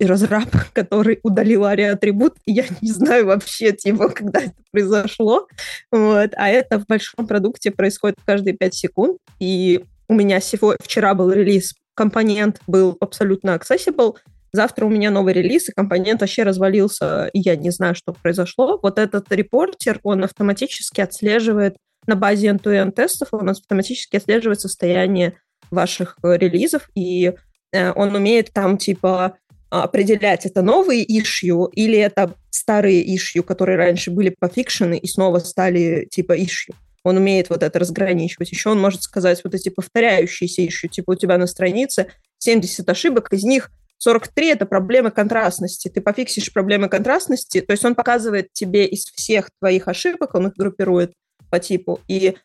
разраб, 0.00 0.48
который 0.72 1.20
удалил 1.22 1.64
ари-атрибут, 1.64 2.36
я 2.46 2.64
не 2.80 2.90
знаю 2.90 3.26
вообще, 3.26 3.72
типа, 3.72 4.08
когда 4.08 4.40
это 4.40 4.54
произошло. 4.70 5.46
Вот. 5.90 6.30
А 6.36 6.48
это 6.48 6.78
в 6.78 6.86
большом 6.86 7.26
продукте 7.26 7.70
происходит 7.70 8.18
каждые 8.24 8.54
5 8.54 8.74
секунд. 8.74 9.18
И 9.38 9.84
у 10.08 10.14
меня 10.14 10.40
всего 10.40 10.74
вчера 10.80 11.14
был 11.14 11.30
релиз, 11.32 11.74
компонент 11.94 12.60
был 12.66 12.96
абсолютно 13.00 13.56
accessible, 13.56 14.16
завтра 14.52 14.86
у 14.86 14.88
меня 14.88 15.10
новый 15.10 15.32
релиз, 15.32 15.68
и 15.68 15.72
компонент 15.72 16.20
вообще 16.20 16.42
развалился, 16.44 17.28
и 17.32 17.40
я 17.40 17.56
не 17.56 17.70
знаю, 17.70 17.94
что 17.94 18.12
произошло. 18.12 18.78
Вот 18.82 18.98
этот 18.98 19.30
репортер, 19.32 20.00
он 20.02 20.24
автоматически 20.24 21.00
отслеживает 21.00 21.76
на 22.06 22.16
базе 22.16 22.48
end-to-end 22.48 22.92
тестов, 22.92 23.28
он 23.32 23.48
автоматически 23.48 24.16
отслеживает 24.16 24.60
состояние 24.60 25.38
ваших 25.70 26.16
э, 26.22 26.36
релизов, 26.36 26.90
и 26.94 27.32
э, 27.72 27.92
он 27.92 28.14
умеет 28.14 28.52
там 28.52 28.76
типа 28.76 29.38
определять, 29.82 30.46
это 30.46 30.62
новые 30.62 31.02
ишью 31.02 31.66
или 31.66 31.98
это 31.98 32.34
старые 32.50 33.02
ишью, 33.14 33.42
которые 33.42 33.76
раньше 33.76 34.10
были 34.10 34.34
пофикшены 34.38 34.98
и 34.98 35.06
снова 35.06 35.38
стали 35.40 36.06
типа 36.10 36.32
ишью. 36.32 36.74
Он 37.02 37.16
умеет 37.18 37.50
вот 37.50 37.62
это 37.62 37.78
разграничивать. 37.78 38.50
Еще 38.50 38.70
он 38.70 38.80
может 38.80 39.02
сказать 39.02 39.42
вот 39.44 39.54
эти 39.54 39.68
повторяющиеся 39.68 40.66
ишью, 40.66 40.88
типа 40.88 41.12
у 41.12 41.14
тебя 41.14 41.36
на 41.38 41.46
странице 41.46 42.06
70 42.38 42.88
ошибок, 42.88 43.32
из 43.32 43.42
них 43.44 43.70
43— 43.98 44.48
это 44.52 44.66
проблемы 44.66 45.10
контрастности. 45.10 45.88
Ты 45.88 46.00
пофиксишь 46.00 46.52
проблемы 46.52 46.88
контрастности, 46.88 47.60
то 47.60 47.72
есть 47.72 47.84
он 47.84 47.94
показывает 47.94 48.52
тебе 48.52 48.86
из 48.86 49.04
всех 49.04 49.50
твоих 49.60 49.88
ошибок, 49.88 50.34
он 50.34 50.48
их 50.48 50.54
группирует 50.54 51.12
по 51.50 51.58
типу, 51.58 52.00
и 52.08 52.36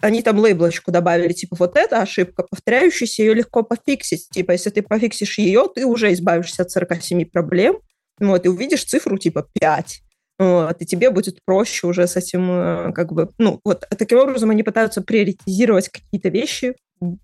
они 0.00 0.22
там 0.22 0.38
лейблочку 0.38 0.90
добавили, 0.90 1.32
типа, 1.32 1.56
вот 1.58 1.76
эта 1.76 2.02
ошибка, 2.02 2.44
повторяющаяся, 2.48 3.22
ее 3.22 3.34
легко 3.34 3.62
пофиксить. 3.62 4.28
Типа, 4.30 4.52
если 4.52 4.70
ты 4.70 4.82
пофиксишь 4.82 5.38
ее, 5.38 5.66
ты 5.74 5.86
уже 5.86 6.12
избавишься 6.12 6.62
от 6.62 6.70
47 6.70 7.24
проблем, 7.26 7.78
вот, 8.18 8.46
и 8.46 8.48
увидишь 8.48 8.84
цифру, 8.84 9.18
типа, 9.18 9.48
5. 9.60 10.02
Вот, 10.38 10.82
и 10.82 10.86
тебе 10.86 11.10
будет 11.10 11.38
проще 11.44 11.86
уже 11.86 12.06
с 12.06 12.16
этим, 12.16 12.50
э, 12.50 12.92
как 12.92 13.12
бы, 13.12 13.30
ну, 13.38 13.60
вот, 13.64 13.84
таким 13.96 14.18
образом 14.18 14.50
они 14.50 14.62
пытаются 14.62 15.00
приоритизировать 15.00 15.88
какие-то 15.88 16.28
вещи, 16.28 16.74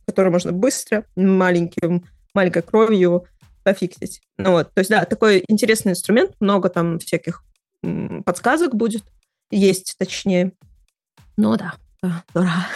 которые 0.06 0.32
можно 0.32 0.52
быстро, 0.52 1.04
маленьким, 1.16 2.06
маленькой 2.34 2.62
кровью 2.62 3.26
пофиксить. 3.64 4.20
Ну 4.38 4.52
вот, 4.52 4.72
то 4.74 4.80
есть, 4.80 4.90
да, 4.90 5.04
такой 5.04 5.44
интересный 5.48 5.92
инструмент, 5.92 6.32
много 6.40 6.68
там 6.68 6.98
всяких 6.98 7.44
подсказок 8.24 8.74
будет, 8.74 9.04
есть, 9.50 9.96
точнее. 9.98 10.52
Ну 11.36 11.56
да, 11.56 11.74
да, 12.34 12.68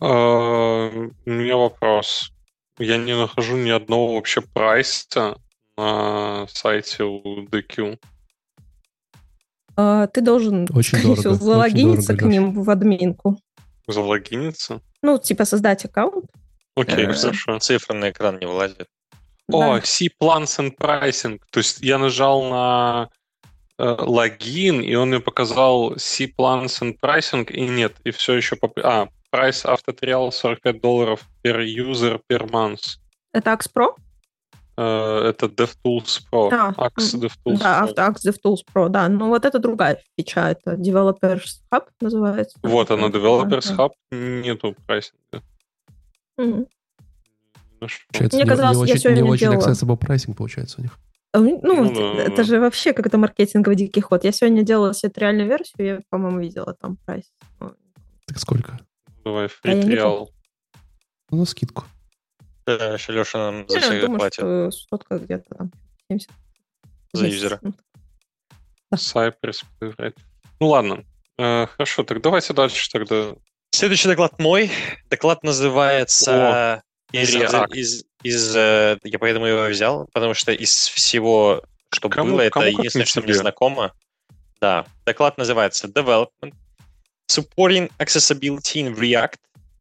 а, 0.00 0.88
У 0.88 1.30
меня 1.30 1.56
вопрос. 1.56 2.30
Я 2.78 2.96
не 2.98 3.16
нахожу 3.16 3.56
ни 3.56 3.70
одного 3.70 4.14
вообще 4.14 4.40
прайса 4.40 5.36
на 5.76 6.46
сайте 6.48 7.04
у 7.04 7.46
DQ. 7.46 7.98
А, 9.76 10.06
ты 10.06 10.20
должен 10.20 10.66
очень 10.74 11.02
дорого, 11.02 11.34
залогиниться 11.34 12.12
очень 12.12 12.18
дорого, 12.18 12.28
к 12.28 12.32
ним 12.32 12.62
в 12.62 12.70
админку. 12.70 13.38
Залогиниться? 13.86 14.80
Ну, 15.02 15.18
типа 15.18 15.44
создать 15.44 15.84
аккаунт, 15.84 16.30
Окей, 16.76 17.06
Э, 17.06 17.12
хорошо. 17.12 17.58
Цифры 17.58 17.94
на 17.96 18.10
экран 18.10 18.38
не 18.38 18.46
вылазят. 18.46 18.88
О, 19.48 19.76
Да. 19.76 19.82
C 19.82 20.08
Plans 20.20 20.58
and 20.58 20.76
Pricing. 20.76 21.40
То 21.50 21.60
есть 21.60 21.80
я 21.80 21.98
нажал 21.98 22.42
на 22.44 23.08
логин, 23.78 24.80
и 24.80 24.94
он 24.94 25.08
мне 25.08 25.20
показал 25.20 25.94
C 25.98 26.26
Plans 26.26 26.80
and 26.82 26.96
Pricing, 27.02 27.50
и 27.50 27.68
нет, 27.68 27.94
и 28.04 28.10
все 28.10 28.34
еще... 28.34 28.56
По... 28.56 28.70
А, 28.82 29.08
прайс 29.30 29.64
автотриал 29.66 30.32
45 30.32 30.80
долларов 30.80 31.28
per 31.44 31.62
user 31.62 32.20
per 32.30 32.48
month. 32.50 32.96
Это 33.32 33.50
Axe 33.52 33.68
Pro? 33.74 33.94
Э, 34.78 35.28
это 35.30 35.46
DevTools 35.46 36.22
Pro. 36.32 36.48
А, 36.52 36.72
Axe 36.88 37.18
DevTools 37.20 37.58
Да, 37.58 37.84
Pro. 37.84 37.94
Axe 37.94 38.30
DevTools 38.32 38.58
Pro, 38.74 38.88
да. 38.88 39.08
Ну, 39.08 39.28
вот 39.28 39.44
это 39.44 39.58
другая 39.58 40.00
фича, 40.16 40.48
это 40.50 40.74
Developers 40.74 41.60
Hub 41.72 41.84
называется. 42.00 42.58
Вот 42.62 42.90
она, 42.90 43.08
Developers. 43.08 43.76
Hub, 43.76 43.90
нету 44.10 44.74
прайсинга. 44.86 45.42
Получается, 47.78 48.36
Мне 48.36 48.44
не, 48.44 48.48
казалось, 48.48 48.78
не 48.78 48.86
я 48.86 48.92
очень, 48.94 49.02
сегодня 49.02 49.20
не 49.22 49.30
очень 49.30 49.50
делала. 49.50 49.70
accessible 49.70 49.98
pricing 49.98 50.34
получается 50.34 50.76
у 50.80 50.82
них. 50.82 50.98
А, 51.36 51.38
Ну, 51.38 51.60
Ну 51.62 51.94
да, 52.16 52.22
это 52.22 52.36
да. 52.36 52.42
же 52.44 52.58
вообще 52.60 52.94
как-то 52.94 53.18
маркетинговый 53.18 53.76
дикий 53.76 54.00
ход. 54.00 54.24
Я 54.24 54.32
сегодня 54.32 54.62
делала 54.62 54.94
себе 54.94 55.12
реальную 55.16 55.46
версию, 55.46 55.86
я, 55.86 56.00
по-моему, 56.08 56.40
видела 56.40 56.72
там 56.72 56.96
прайс. 57.04 57.30
Ну, 57.60 57.74
Так 58.26 58.38
сколько? 58.38 58.78
Давай, 59.22 59.46
А 59.46 59.48
free 59.48 59.84
не 59.84 59.96
trial. 59.96 60.28
Ну, 61.30 61.38
на 61.38 61.44
скидку. 61.44 61.84
Да, 62.64 62.96
Леша 63.08 63.38
нам 63.38 63.68
за 63.68 63.80
всех 63.80 64.00
думаю, 64.00 64.18
платит. 64.18 64.34
что 64.38 64.70
сотка 64.70 65.18
где-то 65.18 65.54
там 65.54 65.72
70. 66.08 66.30
За 67.12 67.26
юзера. 67.26 67.60
Ну, 67.62 67.72
Cypress 68.94 69.64
выбрать. 69.80 70.14
Ну 70.58 70.68
ладно. 70.68 71.04
Э, 71.38 71.66
хорошо, 71.66 72.02
так 72.04 72.22
давайте 72.22 72.54
дальше 72.54 72.90
тогда. 72.90 73.34
Следующий 73.72 74.08
доклад 74.08 74.38
мой. 74.38 74.70
Доклад 75.10 75.42
называется... 75.42 76.82
из, 77.12 77.34
React. 77.34 77.72
из- 77.74 78.04
из, 78.22 78.56
э, 78.56 78.98
я 79.04 79.18
поэтому 79.18 79.46
его 79.46 79.66
взял, 79.66 80.08
потому 80.12 80.34
что 80.34 80.52
из 80.52 80.70
всего, 80.88 81.62
что 81.92 82.08
Кому- 82.08 82.32
было, 82.36 82.48
кому 82.50 82.66
это 82.66 82.78
единственное, 82.78 83.06
что 83.06 83.20
мне 83.22 83.34
знакомо. 83.34 83.92
Да. 84.60 84.86
Доклад 85.04 85.38
называется 85.38 85.86
Development. 85.86 86.54
Supporting 87.30 87.90
Accessibility 87.98 88.82
in 88.82 88.94
React, 88.96 89.36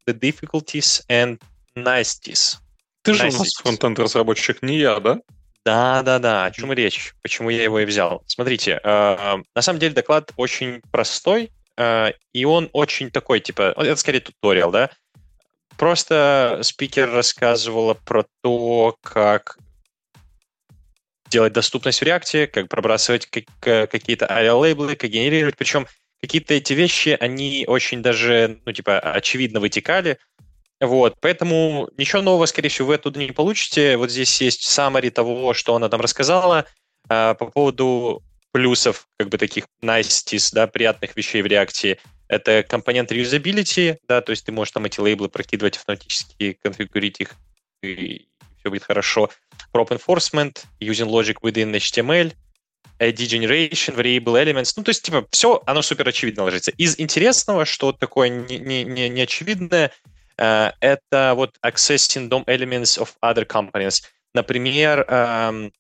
the 0.08 0.14
Difficulties 0.20 1.04
and 1.10 1.40
Niceties. 1.76 2.58
Ты 3.04 3.14
же 3.14 3.28
у 3.30 3.32
нас 3.32 3.54
фронтенд 3.54 4.00
разработчик, 4.00 4.62
не 4.62 4.78
я, 4.80 5.00
да? 5.00 5.20
Да, 5.64 6.02
да, 6.04 6.20
да. 6.20 6.46
О 6.46 6.52
чем 6.52 6.72
речь? 6.74 7.14
Почему 7.22 7.50
я 7.50 7.64
его 7.64 7.80
и 7.80 7.86
взял? 7.86 8.24
Смотрите, 8.28 8.80
э, 8.84 9.38
на 9.56 9.62
самом 9.62 9.80
деле 9.80 9.94
доклад 9.94 10.32
очень 10.38 10.82
простой, 10.92 11.52
э, 11.78 12.12
и 12.34 12.46
он 12.46 12.70
очень 12.74 13.12
такой, 13.12 13.40
типа, 13.40 13.74
это 13.78 13.96
скорее 13.96 14.20
туториал, 14.22 14.72
да? 14.72 14.90
Просто 15.78 16.60
спикер 16.64 17.12
рассказывала 17.12 17.94
про 17.94 18.26
то, 18.42 18.96
как 19.02 19.58
делать 21.30 21.54
доступность 21.54 22.00
в 22.00 22.04
React, 22.04 22.48
как 22.48 22.70
пробрасывать 22.70 23.28
какие-то 23.28 24.26
ARIA-лейблы, 24.26 24.96
как 24.96 25.10
генерировать. 25.10 25.58
Причем 25.58 25.88
какие-то 26.22 26.54
эти 26.54 26.74
вещи, 26.74 27.18
они 27.20 27.66
очень 27.68 28.02
даже, 28.02 28.60
ну, 28.66 28.72
типа, 28.72 29.00
очевидно 29.00 29.60
вытекали. 29.60 30.18
Вот, 30.82 31.16
поэтому 31.22 31.90
ничего 31.98 32.22
нового, 32.22 32.46
скорее 32.46 32.70
всего, 32.70 32.90
вы 32.90 32.96
оттуда 32.96 33.20
не 33.20 33.32
получите. 33.32 33.98
Вот 33.98 34.12
здесь 34.12 34.42
есть 34.42 34.66
summary 34.68 35.10
того, 35.10 35.54
что 35.54 35.76
она 35.76 35.90
там 35.90 36.02
рассказала. 36.02 36.66
А, 37.08 37.34
по 37.34 37.48
поводу 37.48 38.24
плюсов, 38.52 39.08
как 39.18 39.30
бы 39.30 39.38
таких 39.38 39.66
niceties, 39.84 40.50
да, 40.54 40.68
приятных 40.68 41.16
вещей 41.16 41.42
в 41.42 41.46
реакции, 41.46 42.00
это 42.28 42.64
компонент 42.64 43.12
reusability, 43.12 43.98
да, 44.08 44.22
то 44.22 44.32
есть 44.32 44.46
ты 44.46 44.52
можешь 44.52 44.72
там 44.72 44.86
эти 44.86 45.00
лейблы 45.00 45.30
прокидывать 45.30 45.78
автоматически, 45.78 46.58
конфигурить 46.62 47.22
их, 47.22 47.36
и 47.84 48.28
все 48.60 48.70
будет 48.70 48.84
хорошо. 48.84 49.30
Prop 49.74 49.90
enforcement, 49.90 50.66
using 50.80 51.10
logic 51.10 51.38
within 51.42 51.72
HTML, 51.74 52.34
ID 53.00 53.28
generation, 53.28 53.96
variable 53.96 54.42
elements. 54.42 54.74
Ну, 54.78 54.84
то 54.84 54.90
есть, 54.90 55.04
типа, 55.04 55.28
все, 55.32 55.62
оно 55.66 55.82
супер 55.82 56.08
очевидно 56.08 56.44
ложится. 56.44 56.72
Из 56.72 57.00
интересного, 57.00 57.66
что 57.66 57.92
такое 57.92 58.30
не, 58.30 58.58
не, 58.58 58.84
не, 58.84 59.10
не 59.10 59.22
очевидное, 59.22 59.92
э, 60.38 60.72
это 60.80 61.34
вот 61.36 61.58
accessing 61.64 62.30
DOM 62.30 62.46
elements 62.46 62.98
of 62.98 63.10
other 63.22 63.46
companies. 63.46 64.02
Например, 64.34 65.06
эм, 65.08 65.72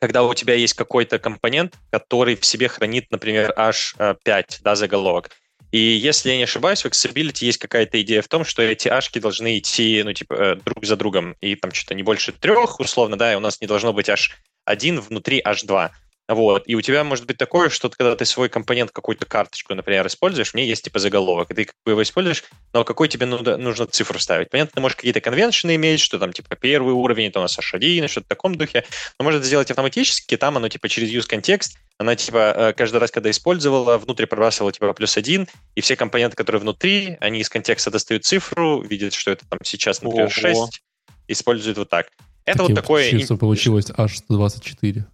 когда 0.00 0.24
у 0.24 0.34
тебя 0.34 0.54
есть 0.54 0.74
какой-то 0.74 1.18
компонент, 1.18 1.78
который 1.90 2.34
в 2.36 2.44
себе 2.44 2.68
хранит, 2.68 3.06
например, 3.10 3.54
H5, 3.56 4.16
э, 4.26 4.42
да, 4.62 4.74
заголовок. 4.74 5.30
И 5.72 5.78
если 5.78 6.30
я 6.30 6.36
не 6.36 6.42
ошибаюсь, 6.42 6.84
в 6.84 6.86
Accessibility 6.86 7.46
есть 7.46 7.58
какая-то 7.58 8.00
идея 8.02 8.20
в 8.20 8.28
том, 8.28 8.44
что 8.44 8.62
эти 8.62 8.88
ашки 8.88 9.18
должны 9.18 9.58
идти, 9.58 10.02
ну, 10.04 10.12
типа, 10.12 10.34
э, 10.34 10.56
друг 10.56 10.84
за 10.84 10.96
другом, 10.96 11.34
и 11.40 11.56
там 11.56 11.72
что-то 11.72 11.94
не 11.94 12.02
больше 12.02 12.32
трех, 12.32 12.78
условно, 12.78 13.16
да, 13.16 13.32
и 13.32 13.36
у 13.36 13.40
нас 13.40 13.60
не 13.60 13.66
должно 13.66 13.94
быть 13.94 14.10
аж 14.10 14.36
один 14.66 15.00
внутри 15.00 15.40
H2. 15.40 15.90
Вот. 16.34 16.64
И 16.66 16.74
у 16.74 16.80
тебя 16.80 17.04
может 17.04 17.26
быть 17.26 17.36
такое, 17.36 17.68
что 17.68 17.88
когда 17.90 18.16
ты 18.16 18.24
свой 18.24 18.48
компонент, 18.48 18.90
какую-то 18.90 19.26
карточку, 19.26 19.74
например, 19.74 20.06
используешь, 20.06 20.54
мне 20.54 20.66
есть 20.66 20.84
типа 20.84 20.98
заголовок, 20.98 21.50
и 21.50 21.54
ты 21.54 21.64
как 21.66 21.74
бы 21.84 21.92
его 21.92 22.02
используешь, 22.02 22.44
но 22.72 22.84
какой 22.84 23.08
тебе 23.08 23.26
нужно, 23.26 23.56
нужно 23.56 23.86
цифру 23.86 24.18
ставить? 24.18 24.50
Понятно, 24.50 24.72
ты 24.74 24.80
можешь 24.80 24.96
какие-то 24.96 25.20
конвеншены 25.20 25.74
иметь, 25.76 26.00
что 26.00 26.18
там 26.18 26.32
типа 26.32 26.56
первый 26.56 26.94
уровень, 26.94 27.26
это 27.26 27.38
у 27.38 27.42
нас 27.42 27.58
H1, 27.58 28.08
что-то 28.08 28.26
в 28.26 28.28
таком 28.28 28.54
духе, 28.54 28.84
но 29.18 29.24
может 29.24 29.44
сделать 29.44 29.70
автоматически, 29.70 30.36
там 30.36 30.56
оно 30.56 30.68
типа 30.68 30.88
через 30.88 31.10
use 31.10 31.26
контекст, 31.26 31.76
она 31.98 32.16
типа 32.16 32.54
э, 32.56 32.72
каждый 32.72 32.98
раз, 32.98 33.10
когда 33.10 33.30
использовала, 33.30 33.98
внутри 33.98 34.26
пробрасывала 34.26 34.72
типа 34.72 34.92
плюс 34.92 35.16
один, 35.16 35.46
и 35.74 35.80
все 35.80 35.96
компоненты, 35.96 36.36
которые 36.36 36.60
внутри, 36.60 37.16
они 37.20 37.40
из 37.40 37.48
контекста 37.48 37.90
достают 37.90 38.24
цифру, 38.24 38.82
видят, 38.82 39.14
что 39.14 39.30
это 39.30 39.44
там 39.48 39.58
сейчас, 39.64 40.02
например, 40.02 40.26
Ого. 40.26 40.68
6, 40.68 40.82
используют 41.28 41.78
вот 41.78 41.90
так. 41.90 42.08
Это 42.44 42.58
Таким 42.58 42.74
вот 42.74 42.82
такое... 42.82 43.10
Чисто 43.10 43.36
получилось 43.36 43.90
H124. 43.90 45.04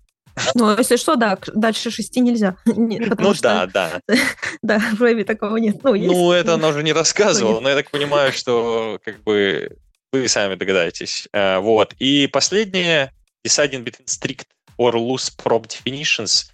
Ну, 0.54 0.76
если 0.76 0.96
что, 0.96 1.16
да, 1.16 1.38
дальше 1.54 1.90
шести 1.90 2.20
нельзя. 2.20 2.56
ну 2.64 3.34
да, 3.40 3.66
да. 3.66 4.00
Да, 4.62 4.78
в 4.78 5.02
Web 5.02 5.24
такого 5.24 5.56
нет. 5.56 5.82
Ну, 5.82 5.94
ну 5.94 6.32
это 6.32 6.54
она 6.54 6.68
уже 6.68 6.82
не 6.82 6.92
рассказывала, 6.92 7.60
но 7.60 7.68
я 7.68 7.76
так 7.76 7.90
понимаю, 7.90 8.32
что 8.32 8.98
как 9.04 9.22
бы 9.22 9.76
вы 10.12 10.28
сами 10.28 10.54
догадаетесь. 10.54 11.28
Э, 11.32 11.58
вот. 11.58 11.94
И 11.98 12.26
последнее, 12.26 13.12
deciding 13.46 13.84
between 13.84 14.06
strict 14.06 14.46
or 14.78 14.92
loose 14.94 15.30
prop 15.36 15.66
definitions. 15.66 16.50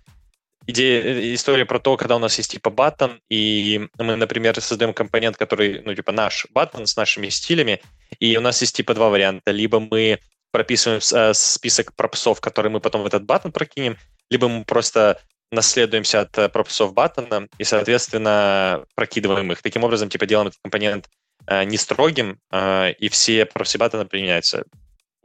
Идея, 0.66 1.02
э, 1.02 1.34
история 1.34 1.64
про 1.64 1.78
то, 1.78 1.96
когда 1.96 2.16
у 2.16 2.18
нас 2.18 2.38
есть 2.38 2.52
типа 2.52 2.70
button, 2.70 3.20
и 3.28 3.88
мы, 3.98 4.16
например, 4.16 4.60
создаем 4.60 4.94
компонент, 4.94 5.36
который, 5.36 5.82
ну, 5.84 5.94
типа 5.94 6.12
наш 6.12 6.46
button 6.50 6.86
с 6.86 6.96
нашими 6.96 7.28
стилями, 7.28 7.80
и 8.18 8.36
у 8.36 8.40
нас 8.40 8.60
есть 8.62 8.76
типа 8.76 8.94
два 8.94 9.08
варианта. 9.08 9.50
Либо 9.50 9.80
мы 9.80 10.18
прописываем 10.54 11.00
э, 11.12 11.34
список 11.34 11.94
props 11.96 12.21
-ов, 12.21 12.40
которые 12.40 12.70
мы 12.70 12.78
потом 12.78 13.02
в 13.02 13.06
этот 13.06 13.24
button 13.24 13.50
прокинем, 13.50 13.98
либо 14.30 14.48
мы 14.48 14.64
просто 14.64 15.20
наследуемся 15.50 16.20
от 16.20 16.38
э, 16.38 16.48
пропсов 16.48 16.94
баттона 16.94 17.48
и, 17.58 17.64
соответственно, 17.64 18.84
прокидываем 18.94 19.50
их. 19.50 19.62
Таким 19.62 19.82
образом, 19.82 20.08
типа, 20.08 20.26
делаем 20.26 20.46
этот 20.46 20.60
компонент 20.62 21.08
э, 21.48 21.64
не 21.64 21.76
строгим, 21.76 22.38
и 22.52 23.08
все 23.10 23.46
пропсы 23.46 23.78
баттона 23.78 24.06
применяются. 24.06 24.62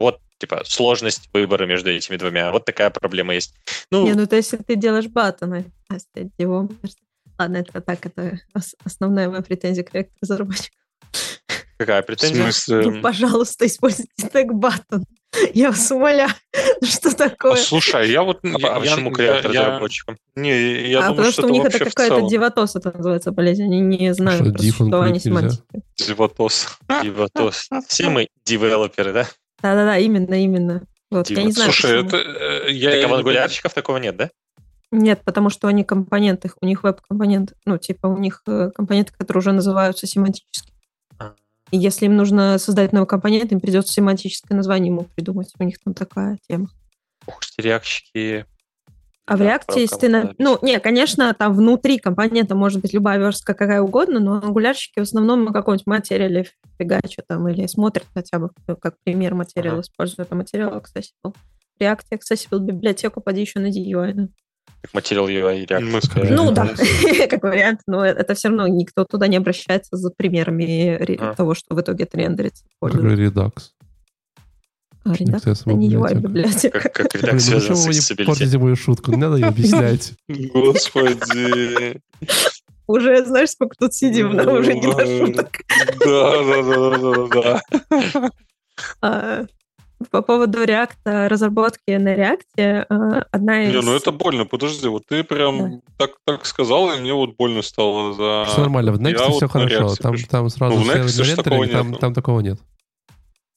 Вот, 0.00 0.18
типа, 0.38 0.62
сложность 0.64 1.30
выбора 1.32 1.64
между 1.64 1.90
этими 1.90 2.16
двумя. 2.16 2.50
Вот 2.50 2.64
такая 2.64 2.90
проблема 2.90 3.32
есть. 3.34 3.54
Ну, 3.92 4.06
не, 4.06 4.14
ну 4.14 4.26
то 4.26 4.34
есть 4.34 4.52
ты 4.66 4.74
делаешь 4.74 5.06
баттоны, 5.06 5.70
а 5.88 5.98
его... 6.38 6.68
Ладно, 7.38 7.58
это 7.58 7.80
так, 7.80 8.04
это 8.04 8.40
основная 8.84 9.28
моя 9.28 9.42
претензия 9.42 9.84
к 9.84 9.92
разработчику. 10.20 10.74
Какая 11.80 12.02
претензия? 12.02 12.42
В 12.42 12.52
смысле? 12.52 12.90
Ну, 12.90 13.00
пожалуйста, 13.00 13.64
используйте 13.64 14.10
тег 14.30 14.52
баттон. 14.52 15.06
Я 15.54 15.70
вас 15.70 15.90
умоляю, 15.90 16.28
что 16.84 17.16
такое? 17.16 17.54
А, 17.54 17.56
слушай, 17.56 18.10
я 18.10 18.22
вот... 18.22 18.40
А, 18.44 18.48
я, 18.48 18.74
а 18.74 18.80
почему 18.80 19.10
к 19.10 19.18
разработчикам? 19.18 20.18
Не, 20.36 20.90
я 20.90 20.98
а 20.98 21.08
думаю, 21.08 21.16
потому 21.16 21.32
что, 21.32 21.46
у 21.46 21.48
них 21.48 21.64
это 21.64 21.78
какая-то 21.82 22.28
деватос, 22.28 22.76
это 22.76 22.94
называется 22.94 23.32
болезнь. 23.32 23.62
Они 23.64 23.80
не 23.80 24.12
знают 24.12 24.42
что, 24.42 24.52
просто, 24.52 24.72
что 24.88 25.00
они 25.00 25.20
семантики. 25.20 25.62
Деватос. 25.96 26.78
Деватос. 27.02 27.70
Все 27.88 28.10
мы 28.10 28.28
девелоперы, 28.44 29.14
да? 29.14 29.26
Да-да-да, 29.62 29.96
именно, 29.96 30.34
именно. 30.34 30.82
Вот, 31.10 31.30
я 31.30 31.44
не 31.44 31.52
знаю, 31.52 31.72
Слушай, 31.72 32.04
это... 32.04 32.18
Э, 32.18 32.70
я, 32.70 32.90
так, 32.90 33.10
а 33.10 33.14
ангулярщиков 33.14 33.72
такого 33.72 33.96
нет, 33.96 34.18
да? 34.18 34.30
Нет, 34.92 35.22
потому 35.24 35.48
что 35.48 35.66
они 35.68 35.82
компоненты, 35.82 36.50
у 36.60 36.66
них 36.66 36.82
веб-компоненты, 36.82 37.54
ну, 37.64 37.78
типа 37.78 38.06
у 38.08 38.18
них 38.18 38.42
э, 38.46 38.70
компоненты, 38.74 39.14
которые 39.16 39.40
уже 39.40 39.52
называются 39.52 40.06
семантически. 40.06 40.69
И 41.70 41.78
если 41.78 42.06
им 42.06 42.16
нужно 42.16 42.58
создать 42.58 42.92
новый 42.92 43.06
компонент, 43.06 43.52
им 43.52 43.60
придется 43.60 43.92
семантическое 43.92 44.56
название 44.56 44.88
ему 44.88 45.04
придумать. 45.14 45.52
У 45.58 45.64
них 45.64 45.78
там 45.78 45.94
такая 45.94 46.38
тема. 46.48 46.68
Ух, 47.26 47.40
реакчики. 47.58 48.46
А 49.26 49.36
в 49.36 49.42
реакции, 49.42 49.82
если 49.82 49.96
ты... 49.96 50.08
На... 50.08 50.34
Ну, 50.38 50.58
не, 50.60 50.80
конечно, 50.80 51.32
там 51.34 51.54
внутри 51.54 51.98
компонента 51.98 52.56
может 52.56 52.82
быть 52.82 52.92
любая 52.92 53.16
верстка 53.16 53.54
какая 53.54 53.80
угодно, 53.80 54.18
но 54.18 54.42
ангулярщики 54.42 54.98
в 54.98 55.02
основном 55.02 55.44
на 55.44 55.52
каком-нибудь 55.52 55.86
материале 55.86 56.46
фигачат 56.78 57.28
там 57.28 57.46
или 57.46 57.68
смотрят 57.68 58.06
хотя 58.12 58.40
бы, 58.40 58.50
ну, 58.66 58.76
как 58.76 58.96
пример 59.04 59.34
материала, 59.34 59.78
ага. 59.78 59.82
используют 59.82 60.26
это 60.26 60.34
материал 60.34 60.72
Accessible. 60.72 61.32
В 61.32 61.80
React 61.80 62.06
Accessible 62.12 62.58
библиотеку 62.58 63.20
поди 63.20 63.42
еще 63.42 63.60
на 63.60 63.68
DUI. 63.68 64.30
Как 64.82 64.94
материал 64.94 65.28
UI 65.28 65.66
реакция. 65.66 66.34
Ну 66.34 66.50
да, 66.52 66.68
как 67.28 67.42
вариант, 67.42 67.80
но 67.86 68.04
это 68.04 68.34
все 68.34 68.48
равно 68.48 68.66
никто 68.66 69.04
туда 69.04 69.26
не 69.26 69.36
обращается 69.36 69.96
за 69.96 70.10
примерами 70.10 71.16
а. 71.20 71.34
того, 71.34 71.54
что 71.54 71.74
в 71.74 71.80
итоге 71.80 72.04
это 72.04 72.16
рендерится. 72.16 72.64
Redux. 72.82 73.52
А, 75.04 75.12
Redux 75.12 75.40
это 75.44 75.72
не 75.72 75.90
UI-библиотека. 75.90 76.80
Как, 76.80 76.92
как 76.92 77.14
Redux 77.14 77.38
связан 77.40 77.76
с 77.76 77.88
accessibility. 77.88 78.24
Портите 78.24 78.58
мою 78.58 78.76
шутку, 78.76 79.10
не 79.10 79.18
надо 79.18 79.36
ее 79.36 79.46
объяснять. 79.48 80.14
Господи. 80.28 82.00
Уже 82.86 83.24
знаешь, 83.24 83.50
сколько 83.50 83.76
тут 83.78 83.94
сидим, 83.94 84.34
нам 84.34 84.48
уже 84.48 84.74
не 84.74 84.82
до 84.82 85.06
шуток. 85.06 85.60
Да, 86.00 86.42
да, 86.42 86.62
да, 86.62 86.98
да, 86.98 87.60
да. 89.00 89.46
По 90.10 90.22
поводу 90.22 90.64
реакта, 90.64 91.28
разработки 91.28 91.90
на 91.90 92.14
реакте, 92.14 92.86
э, 92.88 93.22
одна 93.30 93.64
из... 93.64 93.74
Не, 93.74 93.82
ну 93.82 93.94
это 93.94 94.12
больно, 94.12 94.46
подожди, 94.46 94.88
вот 94.88 95.04
ты 95.06 95.22
прям 95.24 95.58
да. 95.58 95.80
так, 95.98 96.12
так 96.24 96.46
сказал, 96.46 96.90
и 96.94 97.00
мне 97.00 97.12
вот 97.12 97.36
больно 97.36 97.60
стало 97.60 98.14
за... 98.14 98.44
Все 98.50 98.60
нормально, 98.60 98.92
в 98.92 99.00
Next 99.00 99.16
все 99.16 99.28
вот 99.30 99.50
хорошо, 99.50 99.94
там, 99.96 100.16
там 100.16 100.48
сразу 100.48 100.78
ну, 100.78 101.06
все 101.06 101.22
рендеринг, 101.22 101.70
там, 101.70 101.94
там 101.96 102.14
такого 102.14 102.40
нет. 102.40 102.58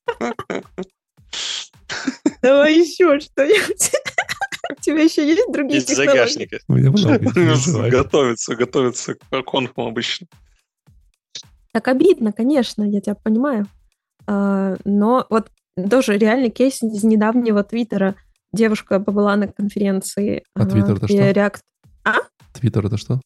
Давай 2.42 2.78
еще 2.78 3.20
что-нибудь. 3.22 3.92
У 4.72 4.82
тебя 4.82 5.04
еще 5.04 5.26
есть 5.26 5.52
другие 5.52 5.80
Из 5.80 5.88
загашника. 5.88 6.60
Готовится, 7.90 8.56
готовится 8.56 9.16
к 9.16 9.44
конфам 9.44 9.88
обычно. 9.88 10.28
Так 11.72 11.88
обидно, 11.88 12.32
конечно, 12.34 12.84
я 12.84 13.02
тебя 13.02 13.16
понимаю. 13.16 13.66
А, 14.28 14.76
но 14.84 15.26
вот 15.30 15.50
тоже 15.90 16.18
реальный 16.18 16.50
кейс 16.50 16.82
из 16.82 17.04
недавнего 17.04 17.64
Твиттера. 17.64 18.16
Девушка 18.52 19.00
была 19.00 19.36
на 19.36 19.48
конференции. 19.48 20.44
А 20.56 20.66
Твиттер 20.66 20.98
это 20.98 21.08
что? 21.08 21.32
Реакт... 21.32 21.62
А? 22.04 22.18
Твиттер 22.54 22.86
это 22.86 22.98
что? 22.98 23.22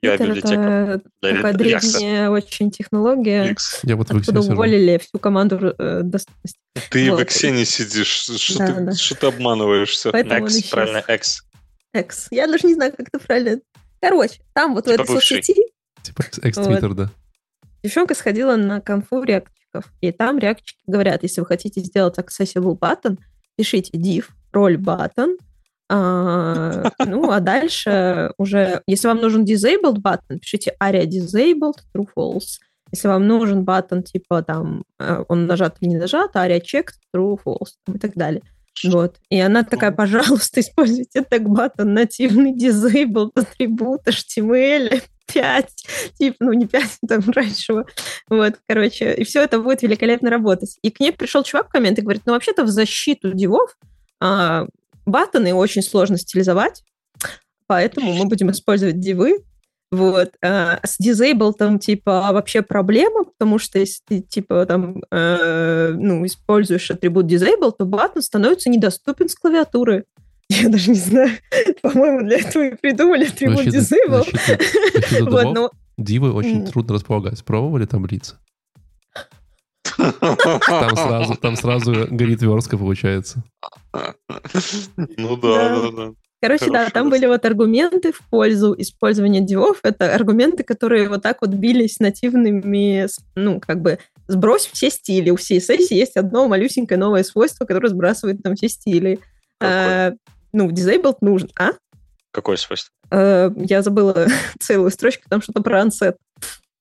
Твиттер 0.00 0.30
это 0.30 1.02
такая 1.20 1.52
древняя 1.54 2.30
очень 2.30 2.70
технология, 2.70 3.56
Я 3.82 3.96
вот 3.96 4.10
откуда 4.10 4.40
уволили 4.40 4.98
всю 4.98 5.18
команду 5.18 5.74
э, 5.78 6.00
доступности. 6.02 6.58
Ты 6.90 7.10
вот. 7.10 7.20
в 7.20 7.22
X 7.22 7.42
не 7.44 7.64
сидишь, 7.64 8.08
что, 8.08 8.58
да, 8.58 8.66
ты, 8.66 8.80
да. 8.80 8.92
что 8.92 9.14
ты 9.14 9.26
обманываешься? 9.26 10.10
Поэтому 10.10 10.46
X, 10.46 10.62
правильно, 10.64 11.02
X. 11.08 11.44
X. 11.94 12.26
Я 12.30 12.46
даже 12.46 12.66
не 12.66 12.74
знаю, 12.74 12.92
как 12.96 13.08
это 13.08 13.18
правильно. 13.18 13.60
Короче, 14.00 14.40
там 14.52 14.74
вот 14.74 14.84
типа 14.84 14.98
в 14.98 15.00
этой 15.02 15.14
бывший. 15.14 15.36
соцсети... 15.36 15.62
Типа 16.02 16.22
X-Twitter, 16.22 16.88
вот. 16.88 16.96
да. 16.96 17.10
Девчонка 17.82 18.14
сходила 18.14 18.56
на 18.56 18.80
конфу 18.80 19.22
React 19.22 19.46
реакчиков. 19.74 19.92
И 20.00 20.12
там 20.12 20.38
реакчики 20.38 20.78
говорят, 20.86 21.22
если 21.22 21.40
вы 21.40 21.46
хотите 21.46 21.80
сделать 21.80 22.18
accessible 22.18 22.78
button, 22.78 23.18
пишите 23.56 23.96
div, 23.96 24.26
роль 24.52 24.76
button, 24.76 25.36
а, 25.90 26.90
ну, 27.06 27.30
а 27.30 27.40
дальше 27.40 28.32
уже, 28.38 28.82
если 28.86 29.08
вам 29.08 29.20
нужен 29.20 29.44
disabled 29.44 29.98
button, 29.98 30.38
пишите 30.40 30.74
aria 30.82 31.04
disabled, 31.04 31.78
true 31.94 32.08
false. 32.16 32.58
Если 32.92 33.08
вам 33.08 33.26
нужен 33.26 33.64
button, 33.64 34.02
типа 34.02 34.42
там, 34.42 34.84
э, 35.00 35.24
он 35.28 35.46
нажат 35.46 35.76
или 35.80 35.90
не 35.90 35.96
нажат, 35.96 36.36
aria 36.36 36.60
checked, 36.60 36.94
true 37.14 37.38
false 37.44 37.74
и 37.92 37.98
так 37.98 38.14
далее. 38.14 38.42
Вот. 38.84 39.16
И 39.30 39.38
она 39.38 39.62
такая, 39.62 39.92
пожалуйста, 39.92 40.60
используйте 40.60 41.22
тег 41.22 41.42
button 41.42 41.84
нативный 41.84 42.52
disabled 42.52 43.30
атрибут 43.34 44.06
HTML 44.06 45.00
5, 45.32 45.66
типа, 46.18 46.36
ну 46.40 46.52
не 46.52 46.66
5, 46.66 46.98
там 47.08 47.20
раньше. 47.34 47.84
Вот, 48.28 48.54
короче, 48.68 49.14
и 49.14 49.24
все 49.24 49.42
это 49.42 49.58
будет 49.58 49.82
великолепно 49.82 50.30
работать. 50.30 50.78
И 50.82 50.90
к 50.90 51.00
ней 51.00 51.12
пришел 51.12 51.42
чувак 51.42 51.68
в 51.68 51.72
коммент 51.72 51.98
и 51.98 52.02
говорит, 52.02 52.22
ну 52.26 52.32
вообще-то 52.32 52.64
в 52.64 52.68
защиту 52.68 53.32
дивов 53.32 53.76
а, 54.20 54.66
баттоны 55.06 55.54
очень 55.54 55.82
сложно 55.82 56.18
стилизовать, 56.18 56.82
поэтому 57.66 58.12
мы 58.14 58.26
будем 58.26 58.50
использовать 58.50 59.00
дивы, 59.00 59.44
вот. 59.90 60.32
А 60.42 60.80
с 60.84 60.98
disable 61.00 61.52
там, 61.52 61.78
типа, 61.78 62.30
вообще 62.32 62.62
проблема, 62.62 63.24
потому 63.24 63.58
что 63.58 63.78
если 63.78 64.00
ты, 64.06 64.20
типа, 64.22 64.66
там, 64.66 65.02
э, 65.10 65.92
ну, 65.96 66.26
используешь 66.26 66.90
атрибут 66.90 67.26
disable, 67.26 67.72
то 67.76 67.84
баттон 67.84 68.22
становится 68.22 68.70
недоступен 68.70 69.28
с 69.28 69.36
клавиатуры. 69.36 70.04
Я 70.48 70.68
даже 70.68 70.90
не 70.90 70.98
знаю. 70.98 71.30
По-моему, 71.82 72.22
для 72.26 72.38
этого 72.38 72.64
и 72.64 72.74
придумали 72.74 73.26
атрибут 73.26 73.66
disable. 73.66 74.24
вот, 75.30 75.54
но... 75.54 75.70
Дивы 75.96 76.32
очень 76.32 76.66
трудно 76.66 76.94
располагать. 76.94 77.44
Пробовали 77.44 77.86
таблицы? 77.86 78.36
Там 79.96 80.96
сразу, 80.96 81.36
там 81.36 81.56
сразу 81.56 82.08
горит 82.10 82.42
верстка, 82.42 82.76
получается. 82.76 83.44
Ну 84.96 85.36
да, 85.36 85.80
да, 85.80 85.90
да. 85.92 86.12
Короче, 86.44 86.70
да, 86.70 86.90
там 86.90 87.08
были 87.08 87.24
вот 87.24 87.44
аргументы 87.46 88.12
в 88.12 88.20
пользу 88.28 88.74
использования 88.76 89.40
дивов. 89.40 89.78
Это 89.82 90.14
аргументы, 90.14 90.62
которые 90.62 91.08
вот 91.08 91.22
так 91.22 91.38
вот 91.40 91.50
бились 91.50 92.00
нативными, 92.00 93.06
ну, 93.34 93.60
как 93.60 93.80
бы, 93.80 93.98
сбрось 94.28 94.68
все 94.70 94.90
стили. 94.90 95.30
У 95.30 95.36
CSS 95.36 95.86
есть 95.90 96.16
одно 96.16 96.46
малюсенькое 96.46 96.98
новое 96.98 97.22
свойство, 97.22 97.64
которое 97.64 97.88
сбрасывает 97.88 98.42
там 98.42 98.56
все 98.56 98.68
стили. 98.68 99.20
А, 99.62 100.12
ну, 100.54 100.70
disabled 100.70 101.18
нужен, 101.20 101.50
а? 101.58 101.72
Какое 102.30 102.56
свойство? 102.56 102.90
А, 103.10 103.52
я 103.56 103.82
забыла 103.82 104.26
целую 104.60 104.90
строчку, 104.90 105.28
там 105.28 105.42
что-то 105.42 105.62
про 105.62 105.82
unset. 105.82 106.16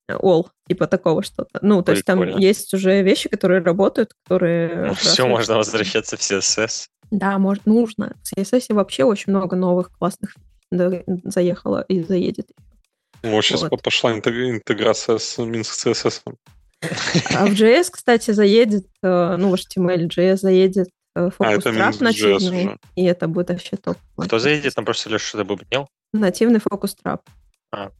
All, 0.09 0.47
типа 0.67 0.87
такого 0.87 1.23
что-то. 1.23 1.59
Ну, 1.61 1.81
то 1.81 1.93
есть 1.93 2.05
там 2.05 2.37
есть 2.37 2.73
уже 2.73 3.01
вещи, 3.01 3.29
которые 3.29 3.61
работают, 3.61 4.13
которые... 4.23 4.85
Ну, 4.87 4.93
все, 4.93 5.27
можно 5.27 5.57
возвращаться 5.57 6.17
в 6.17 6.19
CSS. 6.19 6.87
Да, 7.09 7.37
может, 7.39 7.65
нужно. 7.65 8.15
В 8.23 8.37
CSS 8.37 8.73
вообще 8.73 9.05
очень 9.05 9.31
много 9.31 9.55
новых 9.55 9.91
классных 9.97 10.35
заехало 10.71 11.85
и 11.87 12.03
заедет. 12.03 12.47
Ну, 13.21 13.41
сейчас 13.41 13.61
вот. 13.61 13.81
пошла 13.81 14.11
интеграция 14.11 15.17
с 15.17 15.39
Minsk 15.39 15.93
CSS. 15.93 16.21
А 17.35 17.45
в 17.45 17.51
JS, 17.51 17.89
кстати, 17.91 18.31
заедет, 18.31 18.85
э, 19.01 19.35
ну, 19.37 19.49
в 19.49 19.53
HTML 19.53 20.09
JS 20.09 20.37
заедет 20.37 20.89
э, 21.15 21.29
Focus 21.37 21.61
а, 21.65 21.71
Trap 21.71 22.03
нативный, 22.03 22.65
уже. 22.65 22.77
и 22.95 23.03
это 23.05 23.27
будет 23.27 23.49
вообще 23.49 23.77
топ. 23.77 23.97
Кто 24.17 24.39
заедет? 24.39 24.75
Там 24.75 24.85
просто 24.85 25.09
Леша 25.09 25.27
что-то 25.27 25.45
бубнил? 25.45 25.87
Нативный 26.13 26.59
Focus 26.59 26.95
Trap. 27.03 27.21
А, 27.71 27.91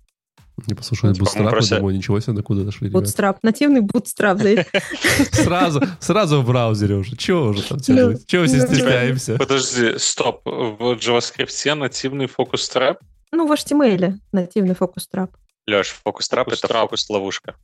не 0.68 0.76
послушали 0.76 1.14
Bootstrap, 1.14 1.50
просто... 1.50 1.78
думаю, 1.78 1.96
ничего 1.96 2.20
себе, 2.20 2.34
докуда 2.34 2.64
дошли 2.64 2.90
Bootstrap, 2.90 3.38
нативный 3.42 3.82
Bootstrap. 3.82 4.38
Сразу, 5.32 5.82
сразу 6.00 6.42
в 6.42 6.46
браузере 6.46 6.96
уже. 6.96 7.16
Чего 7.18 7.48
уже 7.48 7.64
там 7.64 7.80
тянуть? 7.80 8.26
Чего 8.28 8.46
все 8.46 8.62
стесняемся? 8.62 9.38
Подожди, 9.38 9.98
стоп. 9.98 10.42
В 10.46 10.94
JavaScript 10.94 11.76
нативный 11.76 12.26
Trap? 12.26 12.98
Ну, 13.32 13.48
в 13.48 13.52
HTML 13.52 14.14
нативный 14.32 14.76
Trap. 14.76 15.30
Леш, 15.66 15.96
Trap— 16.06 16.46
это 16.54 16.68
фокус-ловушка. 16.68 17.56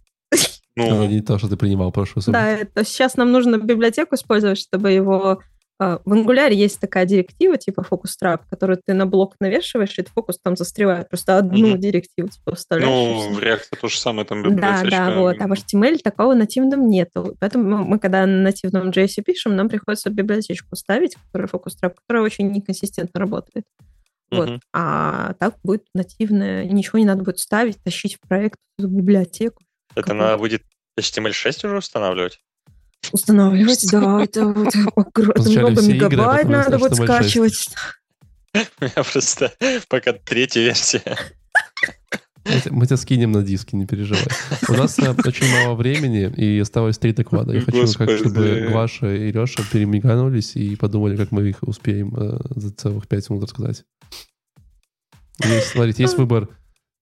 Ну, 0.79 1.05
не 1.05 1.21
то, 1.21 1.37
что 1.37 1.47
ты 1.49 1.57
принимал 1.57 1.91
прошлую 1.91 2.23
Да, 2.27 2.49
это 2.49 2.83
сейчас 2.83 3.17
нам 3.17 3.31
нужно 3.31 3.57
библиотеку 3.57 4.15
использовать, 4.15 4.59
чтобы 4.59 4.91
его 4.91 5.39
а, 5.81 6.01
в 6.03 6.13
Angular 6.13 6.53
есть 6.53 6.81
такая 6.81 7.05
директива, 7.05 7.57
типа 7.57 7.83
фокус 7.83 8.17
трап, 8.17 8.45
которую 8.49 8.81
ты 8.85 8.93
на 8.93 9.05
блок 9.05 9.35
навешиваешь, 9.39 9.97
и 9.97 10.03
фокус 10.03 10.37
там 10.43 10.57
застревает. 10.57 11.07
Просто 11.07 11.37
одну 11.37 11.73
mm-hmm. 11.73 11.77
директиву 11.77 12.27
типа 12.27 12.55
вставляешь. 12.55 12.91
Ну, 12.91 13.33
в 13.33 13.39
React 13.39 13.79
то 13.79 13.87
же 13.87 13.97
самое, 13.97 14.27
там 14.27 14.43
библиотечка. 14.43 14.89
Да, 14.89 15.09
да, 15.09 15.15
вот. 15.17 15.37
А 15.39 15.47
в 15.47 15.51
HTML 15.53 15.99
такого 15.99 16.33
нативном 16.33 16.89
нету. 16.89 17.33
Поэтому 17.39 17.85
мы, 17.85 17.97
когда 17.97 18.25
на 18.25 18.41
нативном 18.41 18.89
JS 18.89 19.23
пишем, 19.23 19.55
нам 19.55 19.69
приходится 19.69 20.09
библиотечку 20.09 20.75
ставить, 20.75 21.15
которая 21.15 21.47
фокус 21.47 21.77
трап, 21.77 21.95
которая 21.95 22.25
очень 22.25 22.51
неконсистентно 22.51 23.17
работает. 23.17 23.63
Вот. 24.31 24.49
Mm-hmm. 24.49 24.59
А 24.73 25.33
так 25.39 25.55
будет 25.63 25.85
нативное, 25.93 26.65
ничего 26.65 26.99
не 26.99 27.05
надо 27.05 27.23
будет 27.23 27.39
ставить, 27.39 27.81
тащить 27.81 28.15
в 28.15 28.27
проект, 28.27 28.59
в 28.77 28.85
библиотеку. 28.85 29.63
Это 29.95 30.13
надо 30.13 30.37
будет 30.37 30.63
HTML6 30.99 31.65
уже 31.65 31.77
устанавливать? 31.77 32.39
Устанавливать, 33.11 33.85
да, 33.91 34.23
это 34.23 34.45
вот 34.45 34.75
много 35.47 35.81
мегабайт 35.81 36.47
надо 36.47 36.77
будет 36.77 36.95
скачивать. 36.95 37.69
У 38.53 38.57
меня 38.83 39.03
просто 39.11 39.53
пока 39.87 40.13
третья 40.13 40.61
версия. 40.61 41.17
Мы 42.71 42.87
тебя 42.87 42.97
скинем 42.97 43.31
на 43.31 43.43
диски, 43.43 43.75
не 43.75 43.85
переживай. 43.85 44.25
У 44.69 44.73
нас 44.73 44.97
э, 44.97 45.11
очень 45.11 45.47
мало 45.51 45.75
времени, 45.75 46.33
и 46.35 46.59
осталось 46.59 46.97
три 46.97 47.13
доклада. 47.13 47.53
Я 47.53 47.61
хочу, 47.61 47.85
как, 47.93 48.09
чтобы 48.17 48.69
Глаша 48.71 49.13
и 49.13 49.31
Леша 49.31 49.63
перемиганулись 49.71 50.55
и 50.55 50.75
подумали, 50.75 51.15
как 51.15 51.31
мы 51.31 51.47
их 51.47 51.57
успеем 51.61 52.15
э, 52.15 52.39
за 52.55 52.71
целых 52.71 53.07
пять 53.07 53.29
минут 53.29 53.43
рассказать. 53.43 53.83
Есть, 55.43 55.67
смотрите, 55.67 56.03
есть 56.03 56.17
выбор 56.17 56.49
Э, 56.49 56.51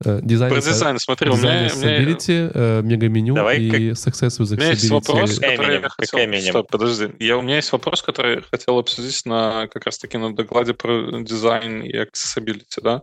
дизайн, 0.04 0.52
Про 0.54 0.62
дизайн, 0.62 1.00
смотри, 1.00 1.30
у 1.32 1.36
меня... 1.36 1.68
Usability, 1.68 2.52
э, 2.54 2.82
мега-меню 2.84 3.34
Давай, 3.34 3.60
и 3.60 3.70
как... 3.72 3.80
Success 3.98 4.40
with 4.40 4.56
Accessibility. 4.56 4.56
У 4.56 4.58
меня 4.58 4.70
есть 4.70 4.90
вопрос, 4.90 5.40
который 5.40 5.82
я 5.82 5.90
хотел... 5.90 6.42
Стоп, 6.42 6.70
подожди. 6.70 7.10
Я, 7.20 7.38
у 7.38 7.42
меня 7.42 7.56
есть 7.56 7.72
вопрос, 7.72 8.04
который 8.04 8.36
я 8.36 8.42
хотел 8.42 8.78
обсудить 8.78 9.26
на, 9.26 9.68
как 9.68 9.86
раз-таки 9.86 10.18
на 10.18 10.36
докладе 10.36 10.74
про 10.74 11.22
дизайн 11.22 11.82
и 11.82 11.94
accessibility, 11.98 12.82
да? 12.84 13.02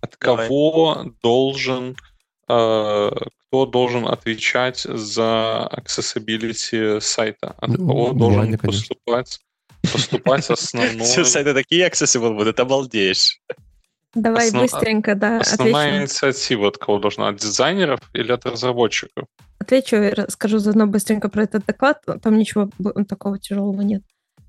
От 0.00 0.16
Давай. 0.20 0.46
кого 0.46 1.12
должен... 1.22 1.96
Э, 2.48 3.10
кто 3.48 3.66
должен 3.66 4.06
отвечать 4.06 4.80
за 4.80 5.68
accessibility 5.72 7.00
сайта? 7.00 7.54
От 7.58 7.70
ну, 7.70 7.88
кого 7.88 8.12
должен 8.12 8.40
Ваня, 8.40 8.58
поступать, 8.58 9.40
поступать 9.82 10.48
основной... 10.50 11.04
Все 11.04 11.24
сайты 11.24 11.54
такие 11.54 11.88
accessible 11.88 12.34
будут, 12.34 12.60
обалдеешь. 12.60 13.40
Давай 14.16 14.48
Основ... 14.48 14.62
быстренько, 14.62 15.14
да, 15.14 15.40
Основная 15.40 15.88
отвечу. 15.88 16.02
инициатива 16.02 16.68
от 16.68 16.78
кого 16.78 16.98
должна? 16.98 17.28
От 17.28 17.36
дизайнеров 17.36 18.00
или 18.14 18.32
от 18.32 18.46
разработчиков? 18.46 19.26
Отвечу 19.58 19.96
и 19.96 20.08
расскажу 20.08 20.58
заодно 20.58 20.86
быстренько 20.86 21.28
про 21.28 21.42
этот 21.42 21.66
доклад. 21.66 22.00
Там 22.22 22.38
ничего 22.38 22.70
такого 23.06 23.38
тяжелого 23.38 23.82
нет. 23.82 24.02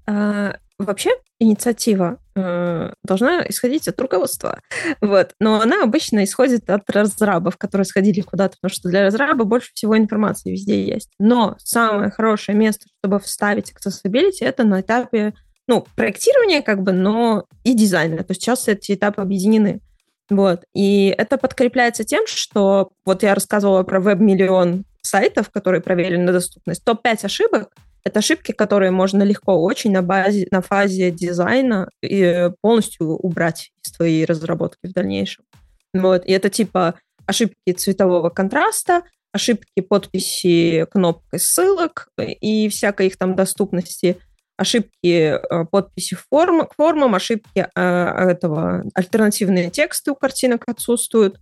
А, 0.06 0.56
вообще 0.80 1.12
инициатива 1.40 2.18
э, 2.36 2.94
должна 3.04 3.46
исходить 3.50 3.90
от 3.90 4.00
руководства. 4.00 4.62
Вот. 5.02 5.34
Но 5.42 5.60
она 5.60 5.84
обычно 5.84 6.24
исходит 6.24 6.70
от 6.70 6.90
разрабов, 6.90 7.58
которые 7.58 7.86
сходили 7.86 8.22
куда-то, 8.22 8.56
потому 8.62 8.74
что 8.74 8.88
для 8.90 9.04
разраба 9.04 9.44
больше 9.44 9.72
всего 9.74 9.98
информации 9.98 10.52
везде 10.52 10.86
есть. 10.86 11.10
Но 11.20 11.58
самое 11.60 12.10
хорошее 12.10 12.58
место, 12.58 12.86
чтобы 13.00 13.20
вставить 13.20 13.74
accessibility, 13.74 14.46
это 14.46 14.64
на 14.64 14.80
этапе 14.80 15.34
ну, 15.68 15.86
проектирование 15.96 16.62
как 16.62 16.82
бы, 16.82 16.92
но 16.92 17.46
и 17.64 17.74
дизайна. 17.74 18.18
То 18.18 18.32
есть 18.32 18.42
сейчас 18.42 18.68
эти 18.68 18.94
этапы 18.94 19.22
объединены. 19.22 19.82
Вот. 20.30 20.64
И 20.74 21.14
это 21.18 21.38
подкрепляется 21.38 22.04
тем, 22.04 22.28
что 22.28 22.92
вот 23.06 23.24
я 23.24 23.34
рассказывала 23.34 23.84
про 23.84 24.00
веб-миллион 24.00 24.84
сайтов, 25.02 25.50
которые 25.50 25.82
проверили 25.82 26.18
на 26.18 26.34
доступность. 26.34 26.84
Топ-5 26.84 27.26
ошибок— 27.26 27.70
это 28.04 28.20
ошибки, 28.20 28.52
которые 28.52 28.92
можно 28.92 29.24
легко 29.24 29.62
очень 29.62 29.92
на 29.92 30.02
базе, 30.02 30.48
на 30.52 30.62
фазе 30.62 31.12
дизайна 31.12 31.90
и 32.02 32.50
полностью 32.62 33.08
убрать 33.08 33.72
из 33.86 33.92
твоей 33.92 34.26
разработки 34.26 34.88
в 34.88 34.94
дальнейшем. 34.94 35.46
Вот. 35.94 36.26
И 36.26 36.32
это 36.32 36.50
типа 36.50 36.96
ошибки 37.26 37.72
цветового 37.72 38.30
контраста, 38.30 39.04
ошибки 39.32 39.82
подписи 39.82 40.86
кнопкой 40.92 41.40
ссылок 41.40 42.10
и 42.18 42.70
всякой 42.70 43.08
их 43.08 43.18
там 43.18 43.36
доступности, 43.36 44.18
ошибки 44.58 44.92
э, 45.06 45.66
подписи 45.72 46.18
форм, 46.30 46.68
к 46.68 46.76
формам, 46.76 47.16
ошибки 47.16 47.68
э, 47.74 47.82
этого, 47.82 48.84
альтернативные 48.94 49.70
тексты 49.70 50.12
у 50.12 50.16
картинок 50.16 50.64
отсутствуют. 50.68 51.40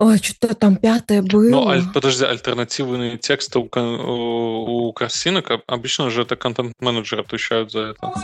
Ой, 0.00 0.18
что-то 0.18 0.54
там 0.54 0.76
пятое 0.76 1.22
было. 1.22 1.50
Ну, 1.50 1.68
аль, 1.68 1.82
подожди, 1.92 2.24
альтернативные 2.24 3.18
тексты 3.18 3.58
у, 3.58 3.68
у, 3.74 4.88
у 4.88 4.92
картинок, 4.92 5.50
обычно 5.66 6.10
же 6.10 6.22
это 6.22 6.36
контент-менеджер 6.36 7.20
отвечают 7.20 7.72
за 7.72 7.80
это. 7.80 8.14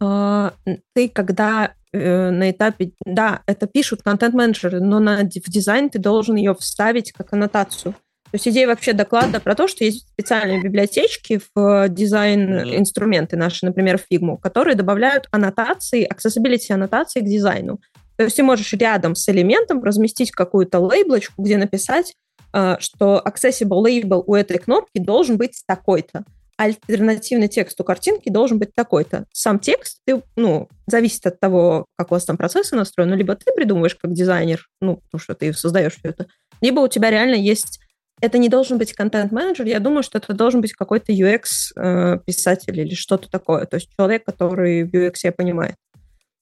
А, 0.00 0.54
ты, 0.94 1.08
когда 1.08 1.74
э, 1.92 2.30
на 2.30 2.50
этапе, 2.50 2.92
да, 3.04 3.42
это 3.46 3.66
пишут 3.66 4.02
контент-менеджеры, 4.02 4.80
но 4.80 5.00
на, 5.00 5.24
в 5.24 5.50
дизайн 5.50 5.90
ты 5.90 5.98
должен 5.98 6.36
ее 6.36 6.54
вставить 6.54 7.12
как 7.12 7.32
аннотацию. 7.32 7.94
То 8.32 8.36
есть 8.36 8.48
идея 8.48 8.66
вообще 8.66 8.94
доклада 8.94 9.40
про 9.40 9.54
то, 9.54 9.68
что 9.68 9.84
есть 9.84 10.08
специальные 10.08 10.62
библиотечки 10.62 11.38
в 11.54 11.88
дизайн-инструменты 11.90 13.36
наши, 13.36 13.66
например, 13.66 13.98
в 13.98 14.06
Figma, 14.10 14.38
которые 14.40 14.74
добавляют 14.74 15.28
аннотации, 15.30 16.08
accessibility 16.10 16.72
аннотации 16.72 17.20
к 17.20 17.24
дизайну. 17.24 17.78
То 18.16 18.24
есть 18.24 18.36
ты 18.36 18.42
можешь 18.42 18.72
рядом 18.72 19.14
с 19.16 19.28
элементом 19.28 19.84
разместить 19.84 20.30
какую-то 20.30 20.80
лейблочку, 20.80 21.42
где 21.42 21.58
написать, 21.58 22.14
э, 22.54 22.76
что 22.78 23.22
accessible 23.22 23.84
label 23.84 24.22
у 24.26 24.34
этой 24.34 24.56
кнопки 24.56 24.98
должен 24.98 25.36
быть 25.36 25.62
такой-то. 25.66 26.24
альтернативный 26.56 27.48
текст 27.48 27.80
у 27.80 27.84
картинки 27.84 28.30
должен 28.30 28.58
быть 28.58 28.74
такой-то. 28.74 29.26
Сам 29.32 29.58
текст, 29.58 29.98
ты, 30.06 30.22
ну, 30.36 30.68
зависит 30.86 31.26
от 31.26 31.40
того, 31.40 31.86
как 31.96 32.12
у 32.12 32.14
вас 32.14 32.24
там 32.24 32.36
процессы 32.36 32.76
настроены, 32.76 33.14
либо 33.14 33.34
ты 33.34 33.52
придумываешь 33.52 33.96
как 33.96 34.12
дизайнер, 34.12 34.66
ну, 34.80 34.96
потому 34.96 35.20
что 35.20 35.34
ты 35.34 35.52
создаешь 35.52 35.98
все 35.98 36.10
это, 36.10 36.28
либо 36.62 36.80
у 36.80 36.88
тебя 36.88 37.10
реально 37.10 37.34
есть... 37.34 37.80
Это 38.22 38.38
не 38.38 38.48
должен 38.48 38.78
быть 38.78 38.92
контент-менеджер, 38.92 39.66
я 39.66 39.80
думаю, 39.80 40.04
что 40.04 40.18
это 40.18 40.32
должен 40.32 40.60
быть 40.60 40.74
какой-то 40.74 41.12
UX-писатель 41.12 42.78
э, 42.78 42.84
или 42.84 42.94
что-то 42.94 43.28
такое, 43.28 43.66
то 43.66 43.74
есть 43.74 43.90
человек, 43.96 44.24
который 44.24 44.84
в 44.84 44.94
UX 44.94 45.32
понимает, 45.32 45.74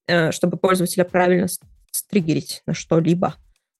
э, 0.07 0.31
чтобы 0.31 0.59
пользователя 0.59 1.05
правильно 1.05 1.47
стригерить 1.90 2.62
на 2.66 2.74
что-либо. 2.74 3.35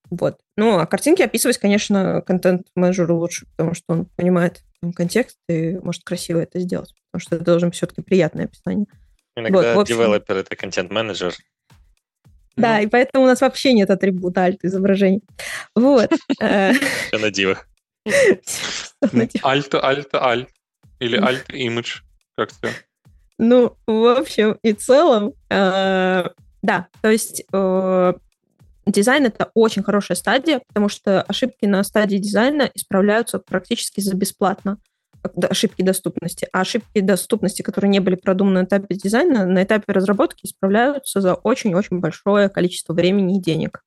Вот. 0.09 0.39
Ну, 0.57 0.79
а 0.79 0.87
картинки 0.87 1.21
описывать, 1.21 1.59
конечно, 1.59 2.23
контент-менеджеру 2.25 3.17
лучше, 3.17 3.45
потому 3.55 3.75
что 3.75 3.93
он 3.93 4.05
понимает 4.05 4.63
контекст 4.95 5.37
и 5.47 5.77
может 5.77 6.03
красиво 6.03 6.39
это 6.39 6.59
сделать, 6.59 6.95
потому 7.11 7.21
что 7.21 7.35
это 7.35 7.45
должен 7.45 7.69
быть 7.69 7.77
все-таки 7.77 8.01
приятное 8.01 8.45
описание. 8.45 8.87
Иногда 9.35 9.75
вот, 9.75 9.87
девелопер— 9.87 10.37
это 10.37 10.55
контент-менеджер. 10.55 11.35
Да, 12.55 12.81
и 12.81 12.87
поэтому 12.87 13.25
у 13.25 13.27
нас 13.27 13.41
вообще 13.41 13.73
нет 13.73 13.91
атрибута 13.91 14.41
альт 14.41 14.63
изображений. 14.63 15.21
Вот. 15.75 16.11
Э. 16.41 16.73
Все 16.73 17.19
на 17.19 17.29
дивах. 17.29 17.67
Альт, 19.43 19.75
альт, 19.75 20.13
альт. 20.13 20.49
Или 20.99 21.17
альт 21.17 21.49
имидж. 21.49 22.01
Как 22.35 22.51
то 22.53 22.69
Ну, 23.37 23.75
в 23.87 24.19
общем 24.19 24.57
и 24.61 24.73
целом, 24.73 25.33
э, 25.49 26.23
да, 26.61 26.87
то 27.01 27.09
есть 27.09 27.43
э, 27.51 28.13
Дизайн— 28.85 29.25
это 29.27 29.51
очень 29.53 29.83
хорошая 29.83 30.15
стадия, 30.15 30.61
потому 30.67 30.89
что 30.89 31.21
ошибки 31.21 31.65
на 31.65 31.83
стадии 31.83 32.17
дизайна 32.17 32.69
исправляются 32.73 33.39
практически 33.39 34.01
за 34.01 34.15
бесплатно 34.15 34.77
ошибки 35.49 35.83
доступности. 35.83 36.47
А 36.51 36.61
ошибки 36.61 36.99
доступности, 36.99 37.61
которые 37.61 37.89
не 37.91 37.99
были 37.99 38.15
продуманы 38.15 38.61
на 38.61 38.65
этапе 38.65 38.95
дизайна, 38.95 39.45
на 39.45 39.63
этапе 39.63 39.93
разработки 39.93 40.45
исправляются 40.45 41.21
за 41.21 41.35
очень-очень 41.35 41.99
большое 41.99 42.49
количество 42.49 42.93
времени 42.93 43.37
и 43.37 43.41
денег. 43.41 43.83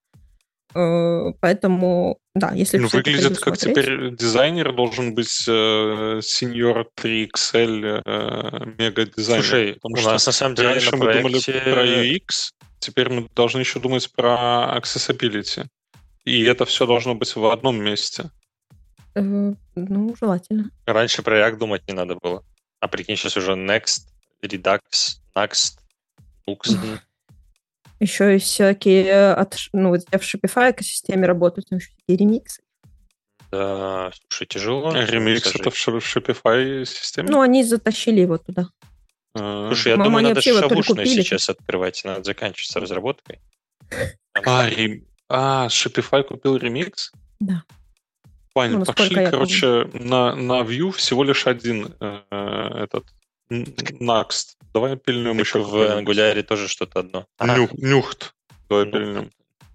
Э, 0.75 1.33
поэтому, 1.41 2.19
да, 2.35 2.53
если... 2.53 2.79
Ну, 2.79 2.89
выглядит 2.89 3.39
как 3.39 3.57
теперь 3.57 4.15
дизайнер 4.17 4.75
должен 4.75 5.15
быть 5.15 5.45
э, 5.47 6.21
сеньор 6.23 6.89
3 6.97 7.31
XL 7.35 8.03
э, 8.05 8.75
мега 8.79 9.07
дизайнер. 9.07 9.45
Слушай, 9.45 9.79
у 9.83 9.89
нас 9.91 10.27
на 10.27 10.33
самом 10.33 10.55
деле 10.57 10.71
раньше 10.71 10.91
на 10.91 11.05
мы 11.05 11.13
думали 11.15 11.41
про 11.41 11.87
UX, 11.87 12.53
теперь 12.81 13.09
мы 13.09 13.29
должны 13.35 13.61
еще 13.61 13.79
думать 13.79 14.11
про 14.13 14.77
accessibility. 14.77 15.67
И 16.25 16.43
это 16.45 16.65
все 16.65 16.87
должно 16.87 17.15
быть 17.15 17.37
в 17.37 17.47
одном 17.47 17.81
месте. 17.81 18.31
Э, 19.15 19.21
ну, 19.21 20.17
желательно. 20.21 20.71
Раньше 20.87 21.23
про 21.23 21.39
React 21.39 21.57
думать 21.59 21.87
не 21.87 21.95
надо 21.95 22.17
было. 22.17 22.43
А 22.81 22.89
прикинь, 22.89 23.17
сейчас 23.17 23.37
уже 23.37 23.53
Next, 23.53 24.09
Redux, 24.43 24.81
Next, 25.37 25.79
Books. 26.49 26.77
Еще 28.01 28.37
и 28.37 28.39
всякие, 28.39 29.05
э, 29.05 29.33
от, 29.33 29.57
ну, 29.73 29.91
вот 29.91 30.01
я 30.11 30.19
в 30.19 30.23
Shopify 30.23 30.73
экосистеме 30.73 31.27
работаю, 31.27 31.65
там 31.69 31.79
еще 31.79 31.91
такие 31.97 32.19
ремиксы. 32.19 32.63
Да, 33.51 34.11
слушай, 34.23 34.47
тяжело. 34.47 34.93
Ремикс 34.93 35.55
это 35.55 35.71
в 35.71 35.75
Shopify 35.75 36.85
системе? 36.85 37.29
Ну, 37.31 37.41
они 37.41 37.63
затащили 37.63 38.21
его 38.21 38.39
туда. 38.39 38.67
А, 39.35 39.69
Слушай, 39.69 39.91
я 39.91 39.97
думаю, 39.97 40.25
надо 40.25 40.41
шавушную 40.41 41.07
сейчас 41.07 41.49
открывать, 41.49 42.03
надо 42.05 42.25
заканчивать 42.25 42.71
с 42.71 42.77
разработкой. 42.77 43.41
А, 44.33 44.69
рем... 44.69 45.05
а, 45.29 45.69
Shopify 45.69 46.25
купил 46.25 46.57
ремикс? 46.57 47.13
Да. 47.41 47.63
Ваня, 48.55 48.79
ну, 48.79 48.85
пошли, 48.85 49.27
короче, 49.27 49.89
на, 49.93 50.35
на 50.35 50.63
Vue 50.63 50.93
всего 50.93 51.25
лишь 51.25 51.47
один 51.47 51.95
э, 52.01 52.21
этот 52.85 53.05
Next. 54.01 54.57
Давай 54.73 54.97
пильнем 54.97 55.39
еще 55.39 55.61
в 55.61 55.75
Angular 55.75 56.43
тоже 56.43 56.69
что-то 56.69 57.01
одно. 57.01 57.27
Нюх, 57.41 57.73
нюхт. 57.75 58.35
Давай 58.69 58.87
ну, 58.87 58.93
пильнем. 58.93 59.31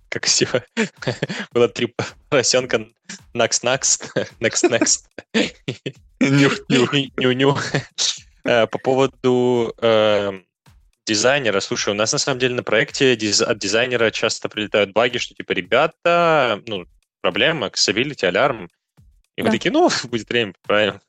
Как 0.10 0.24
красиво. 0.24 0.64
Было 1.54 1.70
три 1.70 1.94
поросенка. 2.30 2.88
Next, 3.34 3.64
next, 3.64 4.12
next, 4.40 4.70
next. 4.70 5.06
Нюх, 6.20 6.60
нюх. 6.68 6.94
Ню-ню. 6.94 7.58
Э, 8.44 8.68
по 8.68 8.78
поводу 8.80 9.74
э, 9.82 10.40
дизайнера, 11.06 11.60
слушай, 11.60 11.90
у 11.90 11.94
нас 11.94 12.12
на 12.12 12.20
самом 12.20 12.40
деле 12.40 12.56
на 12.56 12.64
проекте 12.64 13.16
диз... 13.16 13.42
от 13.42 13.58
дизайнера 13.60 14.12
часто 14.12 14.50
прилетают 14.50 14.92
баги, 14.92 15.18
что 15.18 15.34
типа, 15.36 15.52
ребята, 15.54 16.62
ну, 16.66 16.86
проблема, 17.22 17.68
accessibility, 17.68 18.26
алярм. 18.26 18.70
И 19.36 19.42
да. 19.42 19.46
мы 19.46 19.52
такие, 19.52 19.72
ну, 19.72 19.90
будет 20.06 20.30
время, 20.30 20.54
правильно. 20.64 21.02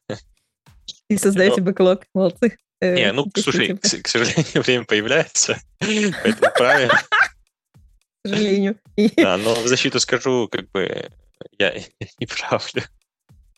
И 1.10 1.16
создаете 1.16 1.60
бэклог, 1.60 2.06
молодцы. 2.14 2.56
Э, 2.80 2.94
не, 2.94 3.12
ну, 3.12 3.26
слушай, 3.36 3.76
к, 3.76 3.80
к 3.80 4.08
сожалению, 4.08 4.44
время 4.62 4.84
появляется, 4.84 5.58
поэтому 5.80 6.52
правильно. 6.56 6.94
К 6.94 8.28
сожалению. 8.28 8.76
Да, 9.16 9.36
но 9.36 9.54
в 9.54 9.66
защиту 9.66 9.98
скажу, 9.98 10.48
как 10.48 10.70
бы, 10.70 11.10
я 11.58 11.74
не 12.18 12.26
правда. 12.26 12.84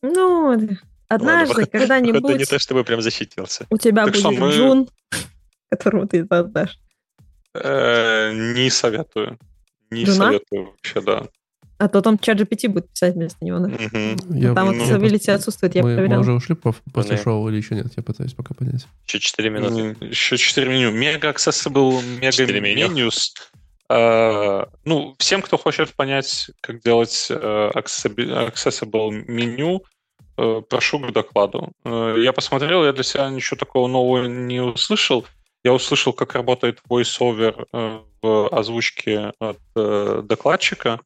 Ну, 0.00 0.58
Однажды, 1.08 1.66
когда-нибудь... 1.66 2.24
Это 2.24 2.38
не 2.38 2.46
то, 2.46 2.58
чтобы 2.58 2.84
прям 2.84 3.02
защитился. 3.02 3.66
У 3.68 3.76
тебя 3.76 4.06
так 4.06 4.14
будет 4.14 4.38
мы... 4.38 4.50
Джун, 4.50 4.88
которому 5.68 6.08
ты 6.08 6.26
отдашь. 6.30 6.78
Э, 7.54 8.32
не 8.32 8.70
советую. 8.70 9.38
Не 9.90 10.04
Джуна? 10.04 10.24
советую 10.24 10.70
вообще, 10.70 11.00
да. 11.02 11.28
А 11.82 11.88
то 11.88 12.00
там 12.00 12.18
чат 12.18 12.40
GPT 12.40 12.68
будет 12.68 12.88
писать 12.90 13.14
вместо 13.14 13.44
него. 13.44 13.58
Да? 13.58 13.66
Угу. 13.66 14.38
Я, 14.38 14.54
там 14.54 14.68
вот 14.68 14.76
disability 14.76 15.30
отсутствует, 15.30 15.74
я 15.74 15.82
мы, 15.82 15.94
проверял. 15.94 16.18
Мы 16.18 16.20
уже 16.20 16.32
ушли 16.32 16.54
после 16.54 17.16
да. 17.16 17.22
шоу 17.22 17.48
или 17.48 17.56
еще 17.56 17.74
нет? 17.74 17.86
Я 17.96 18.02
пытаюсь 18.02 18.34
пока 18.34 18.54
понять. 18.54 18.86
Еще 19.06 19.18
4 19.18 19.50
минуты. 19.50 19.96
Еще 20.04 20.36
4 20.36 20.68
меню. 20.68 20.92
Мега 20.92 21.30
accessible, 21.30 22.00
мега 22.20 22.60
менюс. 22.60 23.34
Uh, 23.90 24.68
ну, 24.86 25.14
всем, 25.18 25.42
кто 25.42 25.58
хочет 25.58 25.92
понять, 25.92 26.50
как 26.62 26.80
делать 26.80 27.28
uh, 27.30 27.72
accessible 27.74 29.10
меню, 29.26 29.82
Э, 30.38 30.62
прошу 30.68 30.98
к 30.98 31.12
докладу. 31.12 31.72
Э, 31.84 32.16
я 32.18 32.32
посмотрел, 32.32 32.84
я 32.84 32.92
для 32.92 33.04
себя 33.04 33.28
ничего 33.28 33.58
такого 33.58 33.86
нового 33.86 34.26
не 34.26 34.60
услышал. 34.60 35.26
Я 35.64 35.72
услышал, 35.72 36.12
как 36.12 36.34
работает 36.34 36.80
voiceover 36.88 38.04
в 38.20 38.48
озвучке 38.48 39.32
от 39.38 39.58
докладчика. 39.74 41.00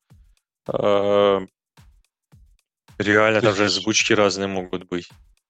Реально, 2.98 3.40
там 3.42 3.54
же 3.54 3.64
озвучки 3.64 4.12
разные 4.14 4.48
могут 4.48 4.88
быть. 4.88 5.08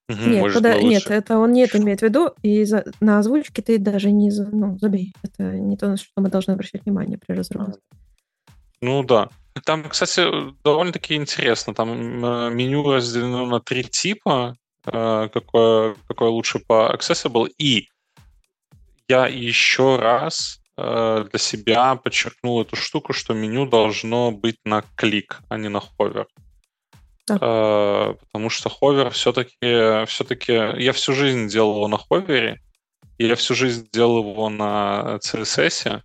Нет, 0.09 0.41
Может, 0.41 0.57
пода... 0.59 0.81
нет, 0.81 1.11
это 1.11 1.39
он 1.39 1.53
не 1.53 1.63
это 1.63 1.79
имеет 1.79 2.01
в 2.01 2.03
виду, 2.05 2.31
и 2.43 2.65
за... 2.65 2.85
на 3.01 3.19
озвучке 3.19 3.61
ты 3.61 3.79
даже 3.79 4.13
не 4.13 4.31
ну, 4.31 4.79
забей. 4.79 5.13
Это 5.23 5.43
не 5.43 5.77
то, 5.77 5.89
на 5.89 5.97
что 5.97 6.11
мы 6.17 6.29
должны 6.29 6.53
обращать 6.53 6.85
внимание 6.85 7.19
при 7.19 7.35
разработке. 7.35 7.83
Ну 8.81 9.03
да. 9.03 9.31
Там, 9.65 9.89
кстати, 9.89 10.23
довольно-таки 10.63 11.15
интересно. 11.15 11.75
Там 11.75 12.25
э, 12.25 12.51
меню 12.51 12.85
разделено 12.85 13.47
на 13.47 13.61
три 13.61 13.83
типа, 13.83 14.55
э, 14.85 15.29
какое, 15.33 15.97
какое 16.07 16.29
лучше 16.29 16.61
по 16.61 16.95
accessible. 16.95 17.49
И 17.59 17.89
я 19.09 19.27
еще 19.27 19.97
раз 19.97 20.61
э, 20.61 20.66
для 20.77 21.39
себя 21.39 21.97
подчеркнул 21.97 22.61
эту 22.61 22.77
штуку, 22.77 23.13
что 23.13 23.33
меню 23.35 23.67
должно 23.67 24.31
быть 24.31 24.59
на 24.65 24.85
клик, 24.95 25.41
а 25.49 25.57
не 25.57 25.69
на 25.69 25.81
ховер. 25.81 26.27
Да. 27.27 28.15
Потому 28.21 28.51
что 28.51 28.69
ховер 28.69 29.11
все-таки, 29.11 30.05
все-таки... 30.07 30.53
Я 30.53 30.93
всю 30.93 31.15
жизнь 31.15 31.49
делал 31.49 31.77
его 31.77 31.89
на 31.89 31.99
ховере, 31.99 32.61
и 33.19 33.27
я 33.27 33.37
всю 33.37 33.55
жизнь 33.55 33.89
делал 33.93 34.19
его 34.19 34.51
на 34.51 35.19
CSS, 35.23 36.03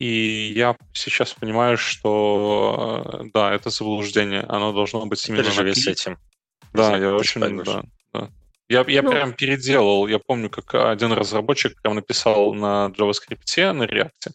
и 0.00 0.52
я 0.56 0.76
сейчас 0.94 1.34
понимаю, 1.34 1.76
что 1.76 3.04
э, 3.20 3.24
да, 3.34 3.52
это 3.52 3.68
заблуждение. 3.68 4.44
Оно 4.48 4.72
должно 4.72 5.04
быть 5.04 5.28
именно 5.28 5.44
Переживи 5.44 5.74
с 5.74 5.86
этим. 5.86 6.18
Да, 6.72 6.96
я 6.96 7.14
очень... 7.14 7.62
Да, 7.62 7.82
да. 8.14 8.30
Я, 8.70 8.84
я 8.86 9.02
ну, 9.02 9.10
прям 9.10 9.32
переделал. 9.32 10.06
Я 10.06 10.20
помню, 10.20 10.48
как 10.48 10.74
один 10.76 11.12
разработчик 11.12 11.74
прям 11.82 11.96
написал 11.96 12.54
на 12.54 12.92
JavaScript, 12.96 13.72
на 13.72 13.82
React. 13.82 14.30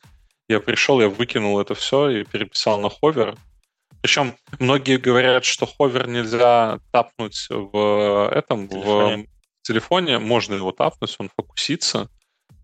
Я 0.50 0.60
пришел, 0.60 1.00
я 1.00 1.08
выкинул 1.08 1.58
это 1.62 1.74
все 1.74 2.10
и 2.10 2.26
переписал 2.26 2.82
на 2.82 2.88
Hover. 2.88 3.38
Причем 4.02 4.36
многие 4.60 4.98
говорят, 4.98 5.46
что 5.46 5.66
Hover 5.66 6.06
нельзя 6.10 6.80
тапнуть 6.92 7.48
в 7.50 8.30
этом, 8.30 8.68
в 8.68 8.72
телефоне. 8.72 9.28
в 9.64 9.68
телефоне. 9.68 10.20
Можно 10.20 10.56
его 10.56 10.74
тапнуть, 10.74 11.16
он 11.18 11.30
фокусится. 11.34 12.10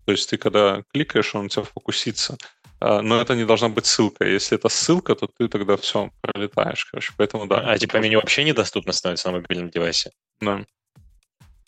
То 0.04 0.12
есть 0.12 0.28
ты 0.28 0.36
когда 0.36 0.82
кликаешь, 0.92 1.34
он 1.34 1.46
у 1.46 1.48
тебя 1.48 1.62
фокусится. 1.62 2.36
А, 2.80 3.00
но 3.00 3.18
это 3.18 3.34
не 3.34 3.46
должна 3.46 3.70
быть 3.70 3.86
ссылка. 3.86 4.26
Если 4.26 4.58
это 4.58 4.68
ссылка, 4.68 5.14
то 5.14 5.26
ты 5.26 5.48
тогда 5.48 5.78
все 5.78 6.10
пролетаешь, 6.20 6.84
короче. 6.84 7.14
Поэтому 7.16 7.46
да. 7.46 7.60
А 7.60 7.78
типа 7.78 7.96
меню 7.96 8.20
вообще 8.20 8.44
недоступно 8.44 8.92
становится 8.92 9.30
на 9.30 9.38
мобильном 9.38 9.70
девайсе? 9.70 10.10
Да. 10.42 10.66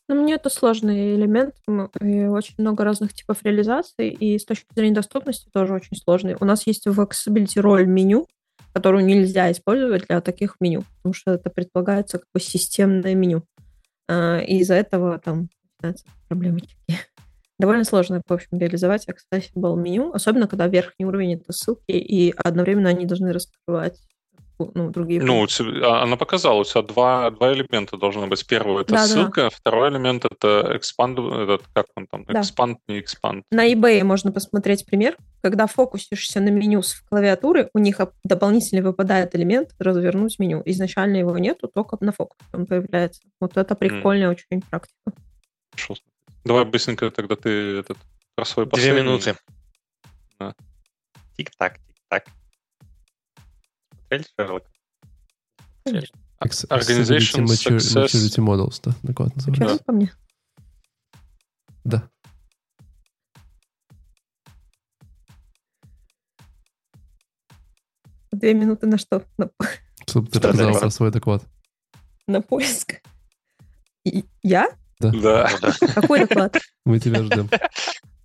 Ну, 0.06 0.22
мне 0.22 0.34
это 0.34 0.50
сложный 0.50 1.14
элемент, 1.14 1.54
и 1.66 2.24
очень 2.26 2.54
много 2.58 2.84
разных 2.84 3.14
типов 3.14 3.42
реализации, 3.42 4.10
и 4.10 4.38
с 4.38 4.44
точки 4.44 4.66
зрения 4.74 4.94
доступности 4.94 5.48
тоже 5.50 5.72
очень 5.72 5.96
сложный. 5.96 6.36
У 6.38 6.44
нас 6.44 6.66
есть 6.66 6.86
в 6.86 7.00
Accessibility 7.00 7.58
роль 7.58 7.86
меню, 7.86 8.26
которую 8.74 9.06
нельзя 9.06 9.50
использовать 9.50 10.06
для 10.06 10.20
таких 10.20 10.56
меню, 10.60 10.82
потому 10.96 11.14
что 11.14 11.32
это 11.32 11.48
предполагается 11.48 12.18
как 12.18 12.28
бы 12.34 12.40
системное 12.40 13.14
меню. 13.14 13.44
А, 14.06 14.40
и 14.40 14.58
из-за 14.58 14.74
этого 14.74 15.18
там 15.18 15.48
начинаются 15.78 16.04
проблемочки. 16.28 16.76
Довольно 17.58 17.84
сложно, 17.84 18.20
в 18.26 18.32
общем, 18.32 18.58
реализовать 18.58 19.06
accessible 19.08 19.80
меню, 19.80 20.12
особенно 20.12 20.48
когда 20.48 20.66
верхний 20.66 21.06
уровень— 21.06 21.34
это 21.34 21.52
ссылки, 21.52 21.92
и 21.92 22.34
одновременно 22.36 22.90
они 22.90 23.06
должны 23.06 23.32
раскрывать 23.32 23.98
ну, 24.58 24.90
другие... 24.90 25.20
Ну, 25.22 25.40
у 25.40 25.46
тебя, 25.46 26.02
она 26.02 26.16
показала, 26.16 26.60
у 26.60 26.64
тебя 26.64 26.82
два, 26.82 27.30
два 27.30 27.52
элемента 27.52 27.96
должно 27.96 28.26
быть. 28.26 28.46
Первый— 28.46 28.80
это 28.82 28.92
Да-да. 28.92 29.06
ссылка, 29.06 29.50
второй 29.50 29.90
элемент— 29.90 30.24
это 30.30 30.78
expand, 30.80 31.42
этот, 31.44 31.66
как 31.72 31.86
он 31.96 32.06
там, 32.06 32.24
Да. 32.24 32.40
expand, 32.40 32.76
не 32.88 33.00
expand. 33.00 33.42
На 33.50 33.70
eBay 33.72 34.02
можно 34.04 34.30
посмотреть 34.32 34.86
пример. 34.86 35.16
Когда 35.42 35.66
фокусишься 35.66 36.40
на 36.40 36.48
меню 36.48 36.82
с 36.82 36.94
клавиатуры, 37.08 37.68
у 37.74 37.78
них 37.78 38.00
оп- 38.00 38.12
дополнительно 38.24 38.82
выпадает 38.82 39.34
элемент 39.34 39.70
«развернуть 39.78 40.38
меню». 40.38 40.62
Изначально 40.64 41.16
его 41.16 41.36
нету, 41.38 41.68
только 41.68 41.96
на 42.00 42.12
фокус 42.12 42.38
он 42.52 42.66
появляется. 42.66 43.22
Вот 43.40 43.56
это 43.56 43.74
прикольная 43.74 44.30
очень 44.30 44.62
практика. 44.62 45.12
Давай 46.44 46.64
быстренько 46.64 47.10
тогда 47.10 47.36
ты 47.36 47.78
этот, 47.78 47.98
про 48.34 48.44
свой 48.44 48.66
Две 48.66 48.70
последний. 48.70 49.00
минуты. 49.00 49.34
Да. 50.38 50.54
Тик-так, 51.36 51.78
тик-так. 51.78 52.24
Смотрели 54.22 54.26
Шерлока? 54.38 54.66
Конечно. 55.84 56.18
Organization 56.42 57.44
Success. 57.46 58.04
Maturity 58.04 58.38
Models, 58.44 58.80
да, 58.84 58.92
доклад 59.02 59.32
Что 59.40 59.50
называется. 59.50 59.84
по 59.84 59.92
мне? 59.92 60.12
Да. 61.84 62.08
Две 68.32 68.54
минуты 68.54 68.86
на 68.86 68.98
что? 68.98 69.22
На, 69.38 69.50
Чтобы 70.08 70.28
ты 70.28 70.40
рассказал 70.40 70.78
про 70.78 70.90
свой 70.90 71.10
доклад. 71.10 71.42
на 72.26 72.40
поиск. 72.42 73.00
И- 74.04 74.24
я? 74.42 74.68
Да. 74.98 75.10
Да. 75.12 75.50
Какой 75.94 76.20
доклад? 76.20 76.56
Мы 76.84 76.98
тебя 77.00 77.22
ждем. 77.22 77.48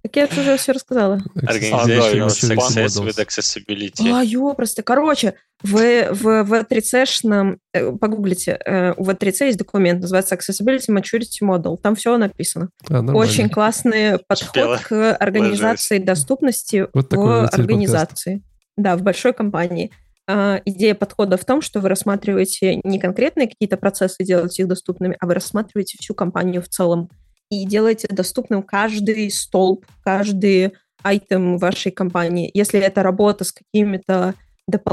Так 0.01 0.15
я 0.15 0.25
уже 0.25 0.57
все 0.57 0.71
рассказала. 0.71 1.19
Organizational 1.35 1.87
да, 1.87 2.27
success 2.27 3.03
with 3.03 3.19
accessibility. 3.19 4.09
А, 4.11 4.23
ёпросты. 4.23 4.81
Короче, 4.81 5.35
в, 5.61 5.73
в, 5.73 6.43
в 6.43 6.53
3C-шном, 6.53 7.57
э, 7.73 7.91
погуглите, 7.91 8.57
э, 8.65 8.93
у 8.95 9.03
V3C 9.03 9.47
есть 9.47 9.57
документ, 9.57 10.01
называется 10.01 10.35
Accessibility 10.35 10.89
Maturity 10.89 11.43
Model. 11.43 11.77
Там 11.77 11.95
все 11.95 12.17
написано. 12.17 12.69
А, 12.87 12.93
нормально. 12.93 13.19
Очень 13.19 13.49
классный 13.49 14.19
подход 14.25 14.47
Успела. 14.47 14.79
к 14.81 15.15
организации 15.15 15.97
доступности 15.97 16.87
Вот 16.93 17.11
в 17.13 17.47
организации. 17.47 18.41
Да, 18.77 18.95
в 18.95 19.01
большой 19.01 19.33
компании. 19.33 19.91
А, 20.27 20.61
идея 20.63 20.95
подхода 20.95 21.35
в 21.35 21.43
том, 21.43 21.61
что 21.61 21.81
вы 21.81 21.89
рассматриваете 21.89 22.79
не 22.83 22.99
конкретные 22.99 23.49
какие-то 23.49 23.75
процессы, 23.75 24.23
делаете 24.23 24.61
их 24.61 24.69
доступными, 24.69 25.17
а 25.19 25.27
вы 25.27 25.33
рассматриваете 25.33 25.97
всю 25.99 26.13
компанию 26.13 26.61
в 26.61 26.69
целом 26.69 27.09
и 27.49 27.65
делаете 27.65 28.07
доступным 28.09 28.63
каждый 28.63 29.29
столб, 29.31 29.85
каждый 30.03 30.73
айтем 31.01 31.57
вашей 31.57 31.91
компании. 31.91 32.51
Если 32.53 32.79
это 32.79 33.03
работа 33.03 33.43
с 33.43 33.51
какими-то 33.51 34.35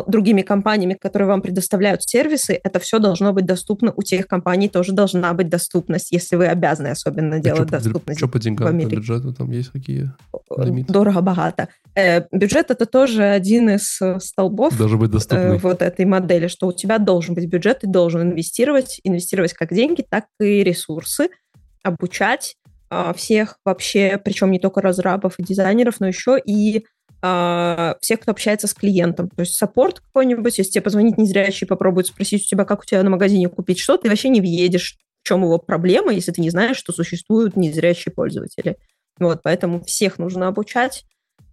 другими 0.07 0.43
компаниями, 0.43 0.95
которые 0.95 1.29
вам 1.29 1.43
предоставляют 1.43 2.03
сервисы, 2.03 2.59
это 2.63 2.79
все 2.79 2.99
должно 2.99 3.33
быть 3.33 3.45
доступно. 3.45 3.93
У 3.97 4.03
тех 4.03 4.27
компаний 4.27 4.69
тоже 4.69 4.93
должна 4.93 5.33
быть 5.35 5.49
доступность, 5.49 6.13
если 6.13 6.37
вы 6.37 6.47
обязаны 6.47 6.89
особенно 6.89 7.41
делать 7.41 7.69
доступность. 7.69 8.19
Что 8.19 8.29
по 8.29 8.39
деньгам, 8.39 8.81
по 8.81 8.87
бюджету 8.87 9.35
там 9.35 9.51
есть 9.51 9.71
какие? 9.71 10.11
Лимит. 10.57 10.87
Дорого-богато. 10.87 11.69
Э, 11.95 12.23
бюджет 12.33 12.71
это 12.71 12.87
тоже 12.87 13.25
один 13.25 13.71
из 13.71 14.01
э, 14.01 14.19
столбов 14.21 14.77
Должен 14.77 14.99
быть 14.99 15.11
э, 15.31 15.59
вот 15.59 15.83
этой 15.83 16.05
модели, 16.05 16.47
что 16.47 16.69
у 16.69 16.73
тебя 16.73 16.99
должен 16.99 17.35
быть 17.35 17.47
бюджет, 17.47 17.81
ты 17.81 17.87
должен 17.87 18.23
инвестировать, 18.23 19.01
инвестировать 19.05 19.53
как 19.53 19.75
деньги, 19.75 20.05
так 20.09 20.27
и 20.41 20.63
ресурсы, 20.63 21.29
обучать 21.87 22.57
а, 22.91 23.13
всех 23.15 23.59
вообще, 23.65 24.21
причем 24.23 24.51
не 24.51 24.59
только 24.59 24.81
разрабов 24.81 25.39
и 25.39 25.43
дизайнеров, 25.43 26.01
но 26.01 26.07
еще 26.07 26.39
и 26.45 26.85
а, 27.23 27.97
всех, 28.01 28.21
кто 28.21 28.33
общается 28.33 28.67
с 28.67 28.75
клиентом. 28.75 29.29
То 29.31 29.41
есть 29.41 29.55
саппорт 29.55 30.01
какой-нибудь, 30.01 30.59
если 30.59 30.73
тебе 30.73 30.83
позвонить 30.83 31.19
незрячий, 31.19 31.67
попробует 31.67 32.07
спросить 32.07 32.45
у 32.45 32.49
тебя, 32.49 32.65
как 32.65 32.83
у 32.83 32.85
тебя 32.85 33.03
на 33.03 33.11
магазине 33.11 33.49
купить 33.49 33.79
что, 33.79 33.97
ты 33.97 34.09
вообще 34.09 34.29
не 34.29 34.41
въедешь, 34.41 34.99
в 35.23 35.29
чем 35.29 35.43
его 35.43 35.59
проблема, 35.59 36.13
если 36.13 36.33
ты 36.33 36.41
не 36.41 36.51
знаешь, 36.51 36.77
что 36.77 36.93
существуют 36.93 37.57
незрячие 37.57 38.13
пользователи. 38.13 38.77
Вот, 39.19 39.41
поэтому 39.43 39.83
всех 39.83 40.19
нужно 40.19 40.47
обучать. 40.49 41.05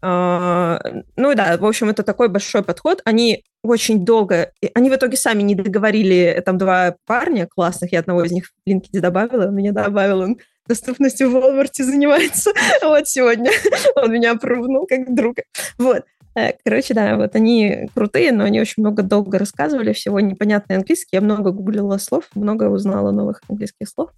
А, 0.06 0.82
Ну 1.16 1.34
да, 1.34 1.58
в 1.58 1.66
общем, 1.66 1.90
это 1.90 2.04
такой 2.04 2.28
большой 2.28 2.62
подход. 2.62 3.02
Они 3.06 3.44
очень 3.64 4.04
долго... 4.04 4.52
Они 4.74 4.90
в 4.90 4.96
итоге 4.96 5.16
сами 5.16 5.42
не 5.44 5.56
договорили, 5.56 6.42
там 6.46 6.58
два 6.58 6.96
парня 7.06 7.48
классных, 7.48 7.94
я 7.94 8.00
одного 8.00 8.24
из 8.26 8.32
них 8.32 8.48
в 8.48 8.70
LinkedIn 8.70 9.00
добавила, 9.00 9.50
меня 9.50 9.72
добавил, 9.72 10.20
он 10.20 10.38
доступностью 10.68 11.30
в 11.30 11.38
Walmart 11.38 11.72
занимается 11.78 12.52
вот 12.82 13.08
сегодня. 13.08 13.52
Он 13.96 14.12
меня 14.12 14.32
опровнул 14.32 14.86
как 14.88 15.14
друга. 15.14 15.44
Вот. 15.78 16.04
Э, 16.36 16.54
Короче, 16.66 16.94
да, 16.94 17.18
вот 17.18 17.36
они 17.36 17.90
крутые, 17.94 18.32
но 18.32 18.46
они 18.46 18.62
очень 18.62 18.82
много 18.82 19.04
долго 19.04 19.38
рассказывали 19.38 19.94
всего 19.94 20.20
непонятный 20.20 20.78
английский. 20.78 21.18
Я 21.18 21.22
много 21.22 21.52
гуглила 21.52 21.98
слов, 21.98 22.30
много 22.34 22.70
узнала 22.70 23.12
новых 23.12 23.42
английских 23.50 23.90
слов. 23.90 24.12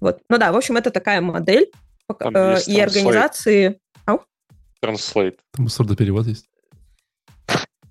Вот. 0.00 0.20
Ну 0.28 0.38
да, 0.38 0.52
в 0.52 0.56
общем, 0.56 0.76
это 0.76 0.90
такая 0.90 1.20
модель. 1.20 1.70
Э, 2.08 2.56
И 2.66 2.80
организации... 2.80 3.78
Translate. 4.84 5.36
Там 5.52 5.68
сурдоперевод 5.68 6.26
есть. 6.26 6.46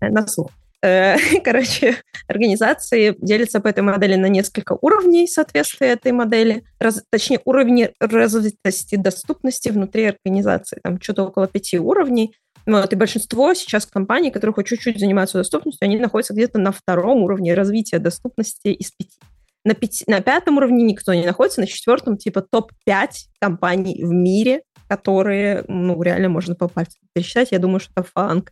э, 0.02 0.10
на 0.10 0.28
слух. 0.28 0.52
Э, 0.82 1.18
Короче, 1.44 1.98
организации 2.28 3.16
делятся 3.20 3.60
по 3.60 3.68
этой 3.68 3.82
модели 3.84 4.16
на 4.16 4.28
несколько 4.28 4.78
уровней 4.82 5.28
соответствия 5.28 5.90
этой 5.90 6.12
модели, 6.12 6.64
раз- 6.80 7.04
точнее, 7.10 7.42
уровни 7.46 7.92
развитости 8.00 8.96
доступности 8.96 9.70
внутри 9.70 10.06
организации. 10.06 10.80
Там 10.84 11.00
что-то 11.02 11.26
около 11.26 11.48
пяти 11.48 11.80
уровней. 11.80 12.34
Вот, 12.66 12.94
и 12.94 12.96
большинство 12.96 13.54
сейчас 13.54 13.86
компаний, 13.86 14.32
которые 14.32 14.54
хоть 14.54 14.68
чуть-чуть 14.68 15.00
занимаются 15.00 15.40
доступностью, 15.40 15.86
они 15.86 15.98
находятся 15.98 16.34
где-то 16.34 16.60
на 16.60 16.72
втором 16.72 17.24
уровне 17.24 17.54
развития 17.56 18.00
доступности 18.00 18.68
из 18.68 18.92
пяти. 18.92 19.18
На, 19.66 19.74
пяти, 19.74 20.04
на 20.08 20.22
пятом 20.22 20.58
уровне 20.58 20.84
никто 20.84 21.14
не 21.14 21.26
находится, 21.26 21.62
на 21.62 21.68
четвертом 21.68 22.18
типа 22.18 22.42
топ-5 22.42 23.08
компаний 23.42 24.04
в 24.04 24.10
мире, 24.10 24.62
которые, 24.90 25.64
ну, 25.68 26.02
реально 26.02 26.30
можно 26.30 26.56
по 26.56 26.68
пальцам 26.68 27.00
пересчитать. 27.14 27.52
Я 27.52 27.60
думаю, 27.60 27.80
что 27.80 27.92
это 27.96 28.10
фанк. 28.12 28.52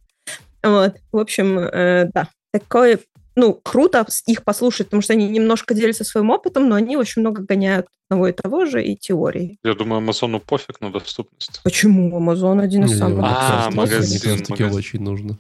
Вот, 0.64 0.96
в 1.12 1.18
общем, 1.18 1.60
э, 1.60 2.10
да, 2.14 2.30
такое, 2.54 3.00
ну, 3.36 3.54
круто 3.54 4.06
их 4.26 4.44
послушать, 4.44 4.88
потому 4.88 5.02
что 5.02 5.14
они 5.14 5.28
немножко 5.28 5.74
делятся 5.74 6.04
своим 6.04 6.30
опытом, 6.30 6.70
но 6.70 6.76
они 6.76 6.96
очень 6.98 7.22
много 7.22 7.44
гоняют 7.44 7.88
одного 8.10 8.28
и 8.28 8.32
того 8.32 8.66
же 8.66 8.84
и 8.84 8.96
теории. 8.96 9.58
Я 9.64 9.74
думаю, 9.74 9.98
Амазону 9.98 10.40
пофиг 10.40 10.80
на 10.82 10.92
доступность. 10.92 11.62
Почему 11.64 12.18
Amazon 12.20 12.62
один 12.62 12.86
из 12.86 12.98
самых 12.98 13.26
А, 13.26 13.50
кажется, 13.50 13.78
магазин, 13.78 14.32
Мне 14.32 14.40
таки 14.40 14.64
магазин. 14.64 14.78
очень 14.78 15.02
нужно. 15.02 15.38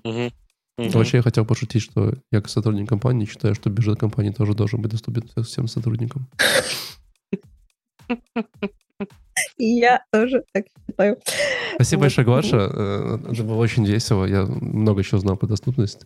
Вообще, 0.77 1.17
я 1.17 1.23
хотел 1.23 1.45
пошутить, 1.45 1.81
что 1.81 2.13
я 2.31 2.41
как 2.41 2.49
сотрудник 2.49 2.87
компании 2.87 3.25
считаю, 3.25 3.55
что 3.55 3.69
бюджет 3.69 3.99
компании 3.99 4.31
тоже 4.31 4.53
должен 4.53 4.81
быть 4.81 4.91
доступен 4.91 5.23
всем 5.43 5.67
сотрудникам. 5.67 6.27
Я 9.57 10.03
тоже 10.11 10.43
так 10.53 10.65
считаю. 10.87 11.17
Спасибо 11.75 12.01
большое, 12.01 12.25
Глаша. 12.25 12.57
Э, 12.71 13.19
Это 13.31 13.43
было 13.43 13.55
очень 13.57 13.85
весело. 13.85 14.25
Я 14.25 14.45
много 14.45 15.01
еще 15.01 15.17
узнал 15.17 15.37
про 15.37 15.47
доступность. 15.47 16.05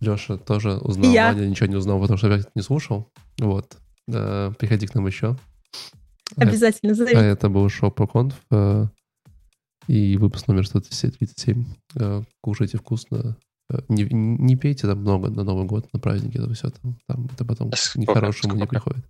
Леша 0.00 0.36
тоже 0.36 0.76
узнал. 0.78 1.10
Я. 1.12 1.32
Ваня 1.32 1.46
ничего 1.46 1.66
не 1.68 1.76
узнал, 1.76 2.00
потому 2.00 2.18
что 2.18 2.32
опять 2.32 2.54
не 2.54 2.62
слушал. 2.62 3.10
Вот. 3.38 3.76
Да, 4.06 4.52
Приходи 4.58 4.86
к 4.86 4.94
нам 4.94 5.06
еще. 5.06 5.36
А 6.36 6.42
Обязательно 6.42 6.92
а 6.92 6.94
зови. 6.94 7.14
это 7.14 7.48
был 7.48 7.68
шоу 7.68 7.90
про 7.90 8.06
конф. 8.06 8.34
э, 8.50 8.86
И 9.86 10.16
выпуск 10.16 10.48
номер 10.48 10.66
137. 10.66 11.64
Э, 11.98 12.22
Кушайте 12.40 12.78
вкусно. 12.78 13.36
Э, 13.70 13.78
Не, 13.88 14.06
не 14.10 14.56
пейте 14.56 14.86
там 14.86 14.98
много 15.00 15.30
на 15.30 15.44
Новый 15.44 15.66
год, 15.66 15.88
на 15.92 16.00
праздники, 16.00 16.36
это 16.36 16.52
все 16.52 16.70
там. 16.70 16.98
Там 17.08 17.26
это 17.32 17.44
потом 17.44 17.70
А 17.72 17.76
к 17.76 18.12
хорошему 18.12 18.54
не 18.56 18.66
приходит. 18.66 19.04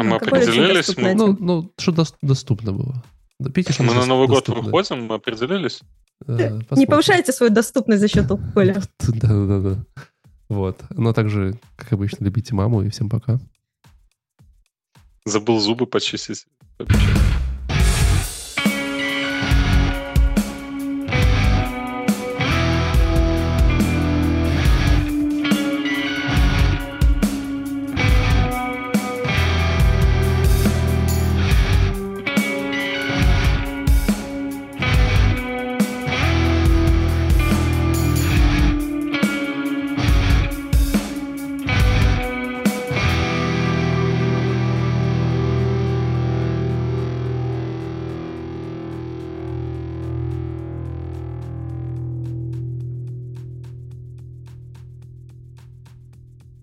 А 0.00 0.02
мы 0.02 0.16
определились, 0.16 0.86
доступная 0.86 1.14
мы, 1.14 1.26
Ну, 1.26 1.36
ну, 1.40 1.72
что 1.78 1.92
дос- 1.92 2.14
доступно 2.22 2.72
было. 2.72 3.02
Да, 3.38 3.50
пейте, 3.50 3.72
что 3.72 3.82
мы 3.82 3.94
на 3.94 4.06
Новый 4.06 4.28
год 4.28 4.46
доступно. 4.46 4.70
выходим, 4.70 5.04
мы 5.06 5.14
определились. 5.16 5.80
Э, 6.26 6.32
Не 6.58 6.60
посмотрим. 6.64 6.86
повышайте 6.88 7.32
свою 7.32 7.52
доступность 7.52 8.00
за 8.00 8.08
счет 8.08 8.30
алкоголя. 8.30 8.74
Да, 8.74 8.82
да, 9.28 9.46
да, 9.46 9.60
да. 9.60 9.84
Вот. 10.48 10.80
Но 10.90 11.12
также, 11.12 11.58
как 11.76 11.92
обычно, 11.92 12.24
любите 12.24 12.54
маму 12.54 12.82
и 12.82 12.88
всем 12.88 13.10
пока. 13.10 13.38
Забыл 15.24 15.58
зубы 15.58 15.86
почистить. 15.86 16.46